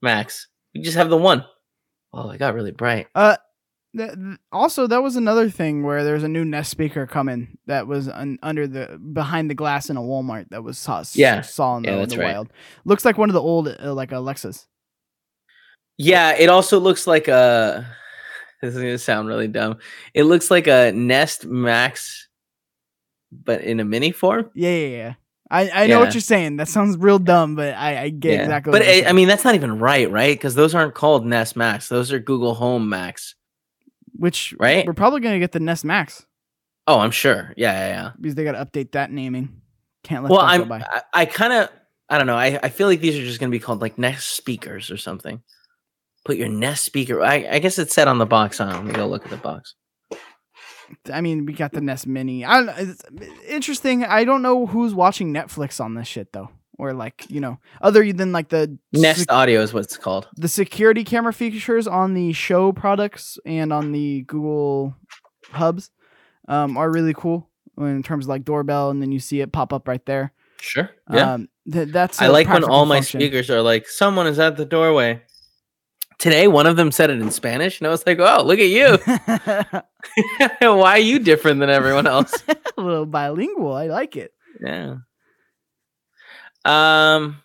Max? 0.03 0.49
We 0.75 0.83
just 0.83 0.96
have 0.96 1.11
the 1.11 1.16
one. 1.16 1.44
Oh, 2.12 2.31
it 2.31 2.38
got 2.38 2.55
really 2.55 2.73
bright. 2.73 3.07
Uh, 3.14 3.37
th- 3.96 4.14
th- 4.14 4.38
also, 4.51 4.88
that 4.88 5.03
was 5.03 5.14
another 5.14 5.49
thing 5.49 5.85
where 5.85 6.03
there's 6.03 6.25
a 6.25 6.29
new 6.29 6.44
Nest 6.44 6.70
speaker 6.73 7.07
coming 7.07 7.57
that 7.66 7.87
was 7.87 8.09
un- 8.09 8.38
under 8.42 8.66
the 8.66 8.99
behind 9.12 9.49
the 9.49 9.55
glass 9.55 9.90
in 9.90 9.96
a 9.96 10.01
Walmart 10.01 10.49
that 10.51 10.64
was 10.64 10.77
saw 10.79 11.05
Yeah. 11.14 11.40
saw 11.42 11.77
in 11.77 11.85
the, 11.85 11.90
Yeah, 11.90 12.03
in 12.03 12.09
the 12.09 12.18
right. 12.18 12.33
wild. 12.35 12.49
Looks 12.85 13.05
like 13.05 13.16
one 13.16 13.31
of 13.31 13.35
the 13.35 13.40
old 13.42 13.68
uh, 13.68 13.94
like 13.94 14.11
Alexas. 14.11 14.66
Yeah, 15.99 16.33
it 16.37 16.49
also 16.49 16.81
looks 16.81 17.07
like 17.07 17.29
a. 17.29 17.87
This 18.62 18.75
is 18.75 18.81
gonna 18.83 18.99
sound 18.99 19.29
really 19.29 19.49
dumb. 19.49 19.79
It 20.14 20.25
looks 20.25 20.51
like 20.51 20.66
a 20.66 20.92
Nest 20.92 21.46
Max, 21.46 22.29
but 23.33 23.62
in 23.62 23.81
a 23.81 23.85
mini 23.85 24.12
form. 24.12 24.51
Yeah, 24.55 24.70
yeah, 24.70 24.87
yeah. 24.96 25.14
I, 25.53 25.70
I 25.70 25.87
know 25.88 25.99
what 25.99 26.14
you're 26.14 26.20
saying. 26.20 26.59
That 26.59 26.68
sounds 26.68 26.96
real 26.96 27.18
dumb, 27.18 27.57
but 27.57 27.75
I, 27.75 28.03
I 28.05 28.09
get 28.11 28.35
Yeah. 28.35 28.40
exactly. 28.42 28.70
But 28.70 28.83
what 28.83 28.96
you're 28.96 29.07
I, 29.07 29.11
I 29.11 29.12
mean, 29.12 29.27
that's 29.27 29.44
not 29.44 29.57
even 29.57 29.81
right, 29.81 30.09
right? 30.09 30.37
Because 30.37 30.55
those 30.55 30.75
aren't 30.77 30.94
called 30.94 31.27
Nest 31.27 31.57
Max. 31.57 31.88
Those 31.88 32.12
are 32.12 32.20
Google 32.20 32.55
Home 32.55 32.88
Max. 32.88 33.35
which 34.12 34.55
right? 34.61 34.87
we're 34.87 34.92
probably 34.92 35.20
gonna 35.20 35.38
get 35.40 35.53
the 35.53 35.61
Nest 35.61 35.85
Max 35.85 36.25
Oh, 36.87 36.99
I'm 36.99 37.11
sure. 37.12 37.53
Yeah, 37.57 37.73
yeah, 37.73 37.88
yeah. 37.88 38.11
because 38.20 38.35
they 38.35 38.42
got 38.42 38.53
to 38.53 38.64
update 38.64 38.92
that 38.92 39.12
naming. 39.12 39.61
Can't 40.03 40.25
let 40.25 40.31
Well, 40.33 40.40
that 40.40 40.57
go 40.57 40.62
I'm. 40.62 40.68
by. 40.68 40.81
I, 40.81 41.03
I 41.14 41.25
kind 41.27 41.53
of. 41.53 41.68
I 42.09 42.18
don't 42.18 42.27
know. 42.27 42.37
I, 42.37 42.59
I 42.62 42.68
feel 42.70 42.88
like 42.88 43.01
these 43.01 43.16
are 43.16 43.23
just 43.25 43.38
gonna 43.38 43.51
be 43.51 43.61
called 43.61 43.81
like 43.81 43.96
Nest 43.99 44.31
speakers 44.31 44.90
or 44.90 44.96
something. 44.96 45.40
Put 46.24 46.37
your 46.37 46.48
Nest 46.48 46.85
speaker. 46.85 47.22
I, 47.22 47.46
I 47.50 47.59
guess 47.59 47.78
it's 47.78 47.94
said 47.94 48.09
on 48.09 48.18
the 48.18 48.26
box. 48.26 48.59
Huh? 48.59 48.66
Let 48.66 48.85
me 48.85 48.92
go 48.92 49.06
look 49.06 49.24
at 49.24 49.30
the 49.30 49.37
box. 49.37 49.74
I 51.12 51.20
mean, 51.20 51.46
we 51.46 51.52
got 51.52 51.72
the 51.72 51.80
Nest 51.80 52.06
Mini. 52.06 52.44
I 52.44 52.62
don't. 52.64 52.78
It's 52.78 53.02
interesting. 53.48 54.04
I 54.04 54.24
don't 54.24 54.42
know 54.42 54.66
who's 54.66 54.92
watching 54.92 55.33
Netflix 55.33 55.80
on 55.80 55.94
this 55.94 56.09
shit 56.09 56.33
though, 56.33 56.50
or 56.78 56.92
like 56.92 57.26
you 57.30 57.40
know, 57.40 57.59
other 57.80 58.12
than 58.12 58.33
like 58.33 58.48
the 58.48 58.76
Nest 58.92 59.20
sec- 59.20 59.33
Audio 59.33 59.61
is 59.62 59.72
what 59.72 59.85
it's 59.85 59.96
called. 59.96 60.28
the 60.37 60.48
security 60.48 61.04
camera 61.04 61.33
features 61.33 61.87
on 61.87 62.14
the 62.14 62.33
show 62.33 62.72
products 62.72 63.38
and 63.46 63.72
on 63.72 63.92
the 63.92 64.22
Google 64.22 64.96
hubs 65.52 65.90
um, 66.48 66.76
are 66.76 66.90
really 66.90 67.14
cool 67.14 67.48
in 67.78 68.02
terms 68.02 68.24
of 68.24 68.28
like 68.30 68.44
doorbell, 68.44 68.90
and 68.90 69.00
then 69.00 69.12
you 69.12 69.20
see 69.20 69.40
it 69.40 69.52
pop 69.52 69.72
up 69.72 69.87
right 69.87 70.04
there. 70.06 70.33
Sure. 70.61 70.90
Yeah. 71.11 71.35
Um, 71.35 71.48
th- 71.72 71.88
that's 71.88 72.20
I 72.20 72.26
a 72.26 72.33
like 72.33 72.46
when 72.46 72.56
practical 72.56 72.74
all 72.74 72.85
my 72.85 73.00
speakers 73.00 73.48
are 73.48 73.62
like, 73.62 73.88
someone 73.88 74.26
is 74.26 74.38
at 74.40 74.56
the 74.56 74.66
doorway. 74.66 75.22
Today, 76.20 76.46
one 76.48 76.66
of 76.66 76.76
them 76.76 76.92
said 76.92 77.11
it 77.11 77.20
in 77.20 77.30
Spanish, 77.30 77.80
and 77.80 77.88
I 77.88 77.90
was 77.90 78.06
like, 78.06 78.18
"Oh, 78.20 78.42
look 78.44 78.59
at 78.61 78.68
you! 78.68 78.98
Why 80.78 80.92
are 80.92 80.98
you 80.98 81.18
different 81.18 81.61
than 81.61 81.70
everyone 81.70 82.06
else?" 82.06 82.33
a 82.48 82.80
little 82.80 83.06
bilingual. 83.06 83.72
I 83.74 83.87
like 83.88 84.16
it. 84.16 84.33
yeah. 84.61 84.96
Um, 86.64 87.40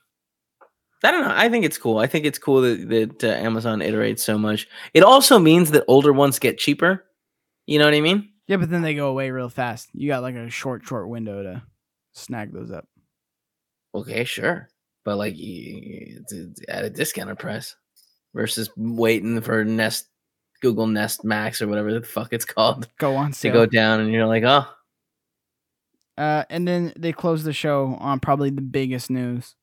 I 1.03 1.11
don't 1.11 1.21
know. 1.23 1.33
I 1.33 1.49
think 1.49 1.65
it's 1.65 1.77
cool. 1.77 1.97
I 1.99 2.07
think 2.07 2.25
it's 2.25 2.37
cool 2.39 2.61
that 2.61 2.89
that 2.89 3.23
uh, 3.23 3.27
Amazon 3.27 3.79
iterates 3.79 4.19
so 4.19 4.37
much. 4.37 4.67
It 4.93 5.03
also 5.03 5.39
means 5.39 5.71
that 5.71 5.85
older 5.87 6.11
ones 6.11 6.39
get 6.39 6.57
cheaper. 6.57 7.05
You 7.65 7.79
know 7.79 7.85
what 7.85 7.93
I 7.93 8.01
mean? 8.01 8.29
Yeah, 8.47 8.57
but 8.57 8.69
then 8.69 8.81
they 8.81 8.93
go 8.93 9.07
away 9.09 9.31
real 9.31 9.49
fast. 9.49 9.89
You 9.93 10.07
got 10.09 10.21
like 10.21 10.35
a 10.35 10.49
short, 10.49 10.83
short 10.85 11.09
window 11.09 11.41
to 11.43 11.63
snag 12.13 12.53
those 12.53 12.71
up. 12.71 12.87
Okay, 13.95 14.23
sure, 14.25 14.67
but 15.05 15.17
like 15.17 15.33
y- 15.33 15.39
y- 15.39 16.13
it's, 16.19 16.33
it's 16.33 16.61
at 16.67 16.83
a 16.85 16.89
discounted 16.89 17.39
price 17.39 17.75
versus 18.35 18.69
waiting 18.77 19.41
for 19.41 19.63
Nest, 19.63 20.07
Google 20.61 20.85
Nest 20.85 21.23
Max 21.23 21.61
or 21.61 21.67
whatever 21.67 21.91
the 21.93 22.05
fuck 22.05 22.33
it's 22.33 22.45
called. 22.45 22.87
Go 22.99 23.15
on 23.15 23.31
to 23.31 23.49
go 23.49 23.65
down 23.65 24.01
and 24.01 24.11
you're 24.11 24.27
like, 24.27 24.43
oh, 24.43 24.67
Uh, 26.17 26.43
and 26.49 26.67
then 26.67 26.93
they 26.97 27.11
close 27.11 27.43
the 27.43 27.53
show 27.53 27.97
on 27.99 28.19
probably 28.19 28.51
the 28.51 28.61
biggest 28.61 29.09
news: 29.09 29.55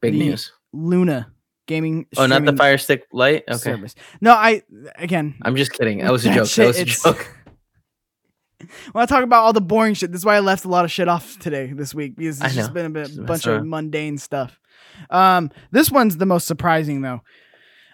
big 0.00 0.12
The 0.12 0.18
news. 0.20 0.52
Luna 0.72 1.32
gaming. 1.66 2.06
Oh, 2.16 2.26
not 2.26 2.44
the 2.44 2.56
Fire 2.56 2.78
Stick 2.78 3.06
Lite. 3.12 3.44
Okay, 3.48 3.58
service. 3.58 3.94
No, 4.20 4.32
I 4.32 4.62
again. 4.96 5.34
I'm 5.42 5.56
just 5.56 5.72
kidding. 5.72 5.98
That 5.98 6.12
was 6.12 6.24
a 6.26 6.32
joke. 6.32 6.46
shit, 6.46 6.56
that 6.56 6.66
was 6.68 6.78
a 6.78 6.84
joke. 6.84 7.28
When 8.92 9.02
I 9.02 9.06
talk 9.06 9.24
about 9.24 9.42
all 9.42 9.52
the 9.52 9.60
boring 9.60 9.94
shit, 9.94 10.12
this 10.12 10.20
is 10.20 10.24
why 10.24 10.36
I 10.36 10.40
left 10.40 10.64
a 10.64 10.68
lot 10.68 10.84
of 10.84 10.90
shit 10.92 11.08
off 11.08 11.36
today 11.40 11.72
this 11.72 11.92
week 11.92 12.14
because 12.16 12.40
it's 12.40 12.54
just 12.54 12.72
been 12.72 12.86
a 12.86 12.90
bit, 12.90 13.26
bunch 13.26 13.44
of 13.46 13.66
mundane 13.66 14.18
stuff. 14.18 14.58
Um, 15.10 15.50
this 15.72 15.90
one's 15.90 16.16
the 16.16 16.26
most 16.26 16.46
surprising 16.46 17.00
though. 17.02 17.22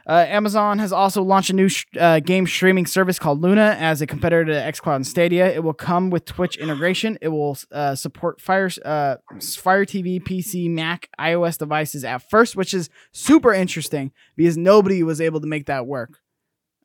Uh, 0.09 0.25
Amazon 0.27 0.79
has 0.79 0.91
also 0.91 1.23
launched 1.23 1.51
a 1.51 1.53
new 1.53 1.69
sh- 1.69 1.85
uh, 2.01 2.19
game 2.21 2.47
streaming 2.47 2.87
service 2.87 3.19
called 3.19 3.43
Luna 3.43 3.77
as 3.79 4.01
a 4.01 4.07
competitor 4.07 4.47
to 4.47 4.53
XCloud 4.53 4.97
and 4.97 5.07
Stadia. 5.07 5.53
It 5.55 5.63
will 5.63 5.75
come 5.75 6.09
with 6.09 6.25
Twitch 6.25 6.57
integration. 6.57 7.19
It 7.21 7.29
will 7.29 7.59
uh, 7.71 7.95
support 7.95 8.41
Fire 8.41 8.71
uh, 8.85 9.17
Fire 9.41 9.85
TV, 9.85 10.19
PC, 10.23 10.71
Mac, 10.71 11.11
iOS 11.21 11.59
devices 11.59 12.05
at 12.05 12.29
first, 12.31 12.57
which 12.57 12.73
is 12.73 12.89
super 13.13 13.53
interesting 13.53 14.13
because 14.35 14.57
nobody 14.57 15.03
was 15.03 15.21
able 15.21 15.41
to 15.43 15.47
make 15.47 15.67
that 15.67 15.87
work. 15.87 16.21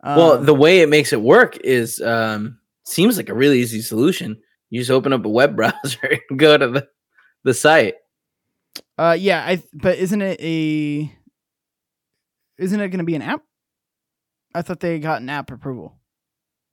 well, 0.04 0.34
Um, 0.34 0.46
the 0.46 0.54
way 0.54 0.82
it 0.82 0.90
makes 0.90 1.14
it 1.14 1.22
work 1.22 1.58
is 1.64 2.02
um 2.02 2.60
seems 2.84 3.16
like 3.16 3.30
a 3.30 3.34
really 3.34 3.60
easy 3.62 3.82
solution. 3.82 4.38
You 4.70 4.82
just 4.82 4.92
open 4.92 5.14
up 5.14 5.24
a 5.24 5.30
web 5.30 5.56
browser 5.56 6.20
and 6.30 6.38
go 6.38 6.58
to 6.58 6.68
the 6.68 6.88
the 7.46 7.54
site. 7.54 7.96
Uh, 8.98 9.16
yeah, 9.18 9.46
I. 9.46 9.64
But 9.74 9.98
isn't 9.98 10.22
it 10.22 10.42
a? 10.42 11.12
Isn't 12.64 12.80
it 12.80 12.90
going 12.90 13.00
to 13.00 13.04
be 13.04 13.16
an 13.16 13.22
app? 13.22 13.42
I 14.56 14.62
thought 14.62 14.80
they 14.80 15.00
got 15.00 15.22
an 15.22 15.30
app 15.30 15.52
approval. 15.52 15.98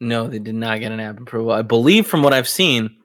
No, 0.00 0.28
they 0.28 0.38
did 0.38 0.54
not 0.54 0.80
get 0.80 0.92
an 0.92 1.00
app 1.00 1.18
approval. 1.18 1.50
I 1.52 1.62
believe 1.62 2.06
from 2.06 2.22
what 2.22 2.32
I've 2.32 2.48
seen, 2.48 2.96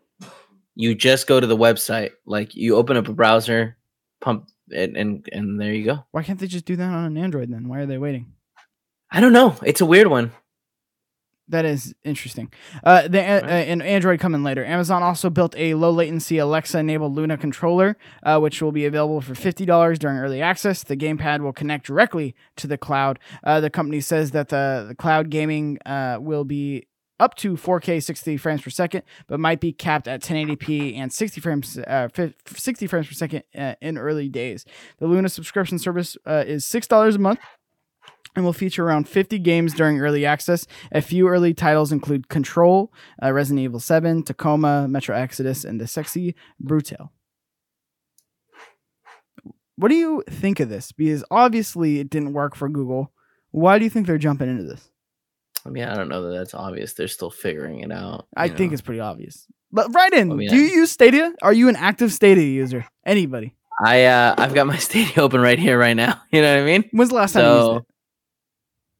you 0.75 0.93
just 0.93 1.27
go 1.27 1.39
to 1.39 1.47
the 1.47 1.57
website. 1.57 2.11
Like 2.25 2.55
you 2.55 2.75
open 2.75 2.95
up 2.95 3.07
a 3.07 3.13
browser, 3.13 3.77
pump 4.21 4.49
it, 4.69 4.95
and 4.95 5.27
and 5.31 5.59
there 5.59 5.73
you 5.73 5.85
go. 5.85 6.05
Why 6.11 6.23
can't 6.23 6.39
they 6.39 6.47
just 6.47 6.65
do 6.65 6.75
that 6.75 6.93
on 6.93 7.05
an 7.05 7.17
Android 7.17 7.51
then? 7.51 7.67
Why 7.67 7.79
are 7.79 7.85
they 7.85 7.97
waiting? 7.97 8.33
I 9.11 9.19
don't 9.19 9.33
know. 9.33 9.55
It's 9.63 9.81
a 9.81 9.85
weird 9.85 10.07
one. 10.07 10.31
That 11.47 11.65
is 11.65 11.93
interesting. 12.03 12.51
Uh, 12.83 13.07
the 13.07 13.19
uh, 13.19 13.45
and 13.45 13.83
Android 13.83 14.19
coming 14.19 14.43
later. 14.43 14.65
Amazon 14.65 15.03
also 15.03 15.29
built 15.29 15.53
a 15.57 15.75
low 15.75 15.91
latency 15.91 16.39
Alexa 16.39 16.79
enabled 16.79 17.13
Luna 17.13 17.37
controller, 17.37 17.97
uh, 18.23 18.39
which 18.39 18.63
will 18.63 18.71
be 18.71 18.85
available 18.85 19.21
for 19.21 19.35
fifty 19.35 19.63
dollars 19.63 19.99
during 19.99 20.17
early 20.17 20.41
access. 20.41 20.83
The 20.83 20.97
gamepad 20.97 21.41
will 21.41 21.53
connect 21.53 21.85
directly 21.85 22.33
to 22.57 22.65
the 22.65 22.79
cloud. 22.79 23.19
Uh, 23.43 23.59
the 23.59 23.69
company 23.69 24.01
says 24.01 24.31
that 24.31 24.49
the, 24.49 24.85
the 24.89 24.95
cloud 24.95 25.29
gaming 25.29 25.77
uh, 25.85 26.17
will 26.19 26.45
be 26.45 26.87
up 27.19 27.35
to 27.35 27.53
4K 27.53 28.03
60 28.03 28.37
frames 28.37 28.61
per 28.61 28.69
second, 28.69 29.03
but 29.27 29.39
might 29.39 29.61
be 29.61 29.71
capped 29.71 30.07
at 30.07 30.21
1080p 30.21 30.97
and 30.97 31.13
60 31.13 31.41
frames 31.41 31.77
uh, 31.77 32.09
60 32.45 32.87
frames 32.87 33.07
per 33.07 33.13
second 33.13 33.43
uh, 33.57 33.75
in 33.81 33.97
early 33.97 34.29
days. 34.29 34.65
The 34.97 35.07
Luna 35.07 35.29
subscription 35.29 35.79
service 35.79 36.17
uh, 36.25 36.43
is 36.45 36.65
six 36.65 36.87
dollars 36.87 37.15
a 37.15 37.19
month. 37.19 37.39
And 38.35 38.43
will 38.43 38.53
feature 38.53 38.85
around 38.85 39.07
50 39.07 39.39
games 39.39 39.73
during 39.73 39.99
early 40.01 40.25
access. 40.25 40.67
A 40.91 41.01
few 41.01 41.27
early 41.27 41.53
titles 41.53 41.91
include 41.91 42.27
Control, 42.27 42.91
uh, 43.23 43.31
Resident 43.31 43.63
Evil 43.63 43.79
7, 43.79 44.23
Tacoma, 44.23 44.87
Metro 44.89 45.15
Exodus, 45.15 45.63
and 45.63 45.79
The 45.79 45.87
Sexy 45.87 46.35
Brutal. 46.59 47.11
what 49.77 49.89
do 49.89 49.95
you 49.95 50.23
think 50.29 50.59
of 50.59 50.69
this? 50.69 50.91
Because 50.91 51.23
obviously 51.29 51.99
it 51.99 52.09
didn't 52.09 52.33
work 52.33 52.55
for 52.55 52.69
Google. 52.69 53.11
Why 53.51 53.77
do 53.77 53.83
you 53.83 53.89
think 53.89 54.07
they're 54.07 54.17
jumping 54.17 54.49
into 54.49 54.63
this? 54.63 54.89
I 55.65 55.69
mean, 55.69 55.83
I 55.83 55.95
don't 55.95 56.09
know 56.09 56.21
that 56.23 56.37
that's 56.37 56.53
obvious. 56.53 56.93
They're 56.93 57.07
still 57.07 57.31
figuring 57.31 57.79
it 57.79 57.91
out. 57.91 58.27
I 58.35 58.45
you 58.45 58.55
think 58.55 58.73
it's 58.73 58.81
pretty 58.81 58.99
obvious. 58.99 59.47
But 59.71 59.93
right 59.93 60.13
in, 60.13 60.31
I 60.31 60.35
mean, 60.35 60.49
do 60.49 60.55
you 60.55 60.67
use 60.67 60.91
Stadia? 60.91 61.33
Are 61.41 61.53
you 61.53 61.67
an 61.69 61.75
active 61.75 62.13
Stadia 62.13 62.43
user? 62.45 62.85
Anybody? 63.05 63.55
I 63.83 64.05
uh, 64.05 64.35
I've 64.37 64.53
got 64.53 64.67
my 64.67 64.77
Stadia 64.87 65.21
open 65.21 65.41
right 65.41 65.59
here, 65.59 65.77
right 65.77 65.95
now. 65.95 66.21
You 66.31 66.41
know 66.41 66.53
what 66.53 66.61
I 66.61 66.65
mean? 66.65 66.89
When's 66.91 67.09
the 67.09 67.15
last 67.15 67.33
time 67.33 67.43
you 67.45 67.73
used 67.73 67.81
it? 67.81 67.94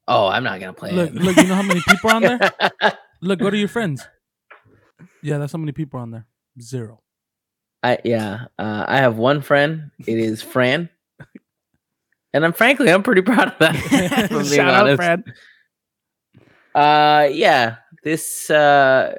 Oh, 0.07 0.27
I'm 0.27 0.43
not 0.43 0.59
gonna 0.59 0.73
play 0.73 0.91
Look, 0.91 1.09
it. 1.09 1.15
look, 1.15 1.37
you 1.37 1.47
know 1.47 1.55
how 1.55 1.61
many 1.61 1.81
people 1.87 2.09
are 2.09 2.15
on 2.15 2.21
there? 2.21 2.39
Look, 3.21 3.39
go 3.39 3.49
to 3.49 3.57
your 3.57 3.67
friends. 3.67 4.05
Yeah, 5.23 5.37
that's 5.37 5.51
how 5.51 5.59
many 5.59 5.71
people 5.71 5.99
are 5.99 6.03
on 6.03 6.11
there. 6.11 6.27
Zero. 6.61 7.01
I 7.81 7.97
yeah, 8.03 8.45
uh, 8.59 8.85
I 8.87 8.97
have 8.97 9.17
one 9.17 9.41
friend. 9.41 9.91
It 10.05 10.17
is 10.17 10.41
Fran, 10.41 10.89
and 12.33 12.45
I'm 12.45 12.53
frankly 12.53 12.91
I'm 12.91 13.03
pretty 13.03 13.21
proud 13.21 13.47
of 13.49 13.57
that. 13.59 13.75
Shout 14.45 14.73
out, 14.73 14.81
honest. 14.83 14.97
Fred. 14.97 15.23
Uh, 16.73 17.29
yeah. 17.31 17.77
This 18.03 18.49
uh, 18.49 19.15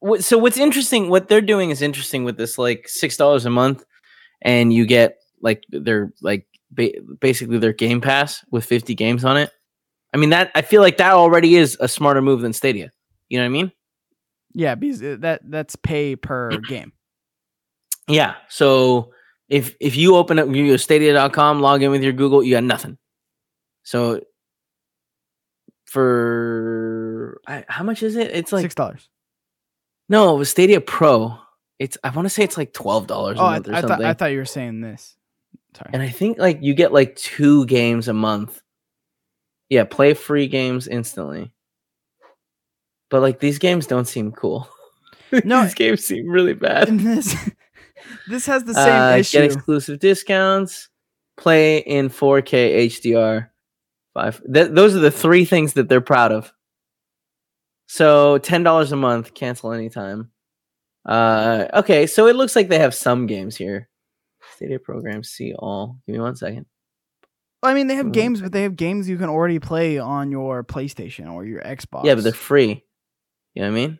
what, 0.00 0.24
so 0.24 0.38
what's 0.38 0.56
interesting? 0.56 1.10
What 1.10 1.28
they're 1.28 1.40
doing 1.40 1.70
is 1.70 1.82
interesting 1.82 2.24
with 2.24 2.36
this 2.36 2.56
like 2.58 2.88
six 2.88 3.16
dollars 3.16 3.44
a 3.44 3.50
month, 3.50 3.84
and 4.42 4.72
you 4.72 4.86
get 4.86 5.18
like 5.42 5.64
their 5.70 6.12
like 6.22 6.46
ba- 6.70 7.00
basically 7.20 7.58
their 7.58 7.72
Game 7.72 8.00
Pass 8.00 8.44
with 8.50 8.64
50 8.64 8.94
games 8.94 9.24
on 9.24 9.36
it. 9.36 9.50
I 10.12 10.16
mean 10.16 10.30
that 10.30 10.50
I 10.54 10.62
feel 10.62 10.80
like 10.82 10.96
that 10.98 11.12
already 11.12 11.56
is 11.56 11.76
a 11.80 11.88
smarter 11.88 12.22
move 12.22 12.40
than 12.40 12.52
Stadia. 12.52 12.90
You 13.28 13.38
know 13.38 13.44
what 13.44 13.46
I 13.46 13.50
mean? 13.50 13.72
Yeah, 14.54 14.74
because 14.74 15.02
uh, 15.02 15.16
that 15.20 15.42
that's 15.44 15.76
pay 15.76 16.16
per 16.16 16.50
game. 16.68 16.92
Yeah. 18.08 18.34
So 18.48 19.12
if 19.48 19.74
if 19.80 19.96
you 19.96 20.16
open 20.16 20.38
up 20.38 20.48
you 20.48 20.68
go 20.68 20.76
stadia.com, 20.76 21.60
log 21.60 21.82
in 21.82 21.90
with 21.90 22.02
your 22.02 22.12
Google, 22.14 22.42
you 22.42 22.54
got 22.54 22.64
nothing. 22.64 22.96
So 23.82 24.20
for 25.86 27.40
I, 27.46 27.64
how 27.68 27.84
much 27.84 28.02
is 28.02 28.16
it? 28.16 28.30
It's 28.34 28.52
like 28.52 28.62
Six 28.62 28.74
dollars. 28.74 29.08
no, 30.08 30.34
it 30.34 30.38
was 30.38 30.50
Stadia 30.50 30.80
Pro. 30.80 31.38
It's 31.78 31.96
I 32.02 32.10
want 32.10 32.26
to 32.26 32.30
say 32.30 32.42
it's 32.44 32.56
like 32.56 32.72
twelve 32.72 33.06
dollars 33.06 33.38
Oh, 33.40 33.44
I, 33.44 33.58
or 33.58 33.74
I 33.74 33.80
thought 33.82 34.02
I 34.04 34.14
thought 34.14 34.32
you 34.32 34.38
were 34.38 34.44
saying 34.44 34.80
this. 34.80 35.16
Sorry. 35.76 35.90
and 35.92 36.02
I 36.02 36.08
think 36.08 36.38
like 36.38 36.58
you 36.62 36.74
get 36.74 36.92
like 36.92 37.14
two 37.16 37.66
games 37.66 38.08
a 38.08 38.12
month. 38.12 38.60
Yeah, 39.68 39.84
play 39.84 40.14
free 40.14 40.46
games 40.48 40.88
instantly. 40.88 41.52
But 43.10 43.22
like 43.22 43.40
these 43.40 43.58
games 43.58 43.86
don't 43.86 44.06
seem 44.06 44.32
cool. 44.32 44.68
No, 45.44 45.62
these 45.62 45.74
games 45.74 46.02
seem 46.06 46.26
really 46.26 46.54
bad. 46.54 46.88
This 46.88 47.36
this 48.28 48.46
has 48.46 48.64
the 48.64 48.72
same 48.72 49.02
Uh, 49.02 49.16
issue. 49.18 49.36
Get 49.36 49.44
exclusive 49.44 49.98
discounts. 49.98 50.88
Play 51.36 51.78
in 51.80 52.08
4K 52.08 52.86
HDR. 52.86 53.50
Five. 54.14 54.40
Th- 54.50 54.70
those 54.70 54.96
are 54.96 55.00
the 55.00 55.10
three 55.10 55.44
things 55.44 55.74
that 55.74 55.90
they're 55.90 56.00
proud 56.00 56.32
of. 56.32 56.50
So 57.88 58.38
ten 58.38 58.62
dollars 58.62 58.90
a 58.92 58.96
month, 58.96 59.34
cancel 59.34 59.72
anytime. 59.72 60.30
Uh, 61.04 61.66
okay, 61.74 62.06
so 62.06 62.26
it 62.26 62.34
looks 62.36 62.56
like 62.56 62.68
they 62.68 62.78
have 62.78 62.94
some 62.94 63.26
games 63.26 63.54
here. 63.54 63.90
Stadia 64.56 64.78
programs, 64.78 65.28
see 65.28 65.52
all. 65.58 65.98
Give 66.06 66.14
me 66.14 66.20
one 66.20 66.36
second. 66.36 66.64
I 67.62 67.74
mean, 67.74 67.86
they 67.88 67.96
have 67.96 68.06
Mm. 68.06 68.12
games, 68.12 68.40
but 68.40 68.52
they 68.52 68.62
have 68.62 68.76
games 68.76 69.08
you 69.08 69.16
can 69.18 69.28
already 69.28 69.58
play 69.58 69.98
on 69.98 70.30
your 70.30 70.62
PlayStation 70.62 71.30
or 71.32 71.44
your 71.44 71.60
Xbox. 71.62 72.04
Yeah, 72.04 72.14
but 72.14 72.22
they're 72.24 72.32
free. 72.32 72.84
You 73.54 73.62
know 73.62 73.68
what 73.70 73.78
I 73.78 73.86
mean? 73.86 73.98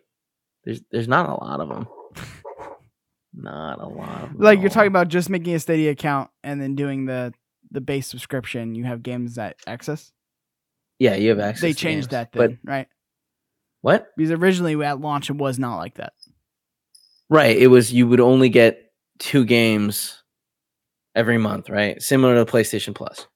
There's 0.63 0.81
there's 0.91 1.07
not 1.07 1.27
a 1.29 1.33
lot 1.33 1.59
of 1.59 1.69
them. 1.69 1.87
Not 3.33 3.79
a 3.79 3.87
lot. 3.87 4.37
Like 4.39 4.59
you're 4.59 4.69
talking 4.71 4.87
about 4.87 5.07
just 5.07 5.29
making 5.29 5.53
a 5.53 5.59
Stadia 5.59 5.91
account 5.91 6.29
and 6.43 6.59
then 6.59 6.75
doing 6.75 7.05
the 7.05 7.31
the 7.71 7.79
base 7.79 8.07
subscription. 8.07 8.73
You 8.75 8.85
have 8.85 9.03
games 9.03 9.35
that 9.35 9.57
access. 9.67 10.11
Yeah, 10.97 11.15
you 11.15 11.29
have 11.29 11.39
access. 11.39 11.61
they 11.61 11.73
changed 11.73 12.09
games, 12.09 12.31
that 12.31 12.31
then, 12.31 12.59
right? 12.65 12.87
What? 13.81 14.07
Because 14.17 14.31
originally 14.31 14.83
at 14.83 14.99
launch 14.99 15.29
it 15.29 15.37
was 15.37 15.59
not 15.59 15.77
like 15.77 15.95
that. 15.95 16.13
Right. 17.29 17.55
It 17.55 17.67
was 17.67 17.93
you 17.93 18.07
would 18.07 18.19
only 18.19 18.49
get 18.49 18.91
two 19.19 19.45
games 19.45 20.21
every 21.15 21.37
month, 21.37 21.69
right? 21.69 22.01
Similar 22.01 22.43
to 22.43 22.51
PlayStation 22.51 22.95
Plus. 22.95 23.27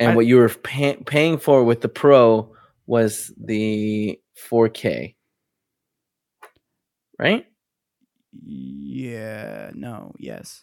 And 0.00 0.12
I- 0.12 0.16
what 0.16 0.26
you 0.26 0.36
were 0.36 0.48
pay- 0.48 0.96
paying 1.06 1.38
for 1.38 1.64
with 1.64 1.80
the 1.80 1.88
Pro 1.88 2.54
was 2.86 3.32
the 3.36 4.18
4K. 4.50 5.16
Right? 7.18 7.46
Yeah. 8.44 9.70
No. 9.74 10.12
Yes. 10.18 10.62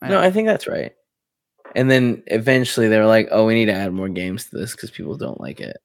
I 0.00 0.08
no, 0.08 0.14
know. 0.14 0.20
I 0.20 0.30
think 0.30 0.46
that's 0.48 0.66
right. 0.66 0.92
And 1.74 1.90
then 1.90 2.22
eventually 2.26 2.88
they 2.88 2.98
were 2.98 3.06
like, 3.06 3.28
"Oh, 3.30 3.46
we 3.46 3.54
need 3.54 3.66
to 3.66 3.72
add 3.72 3.92
more 3.92 4.08
games 4.08 4.46
to 4.50 4.58
this 4.58 4.72
because 4.72 4.90
people 4.90 5.16
don't 5.16 5.40
like 5.40 5.60
it." 5.60 5.76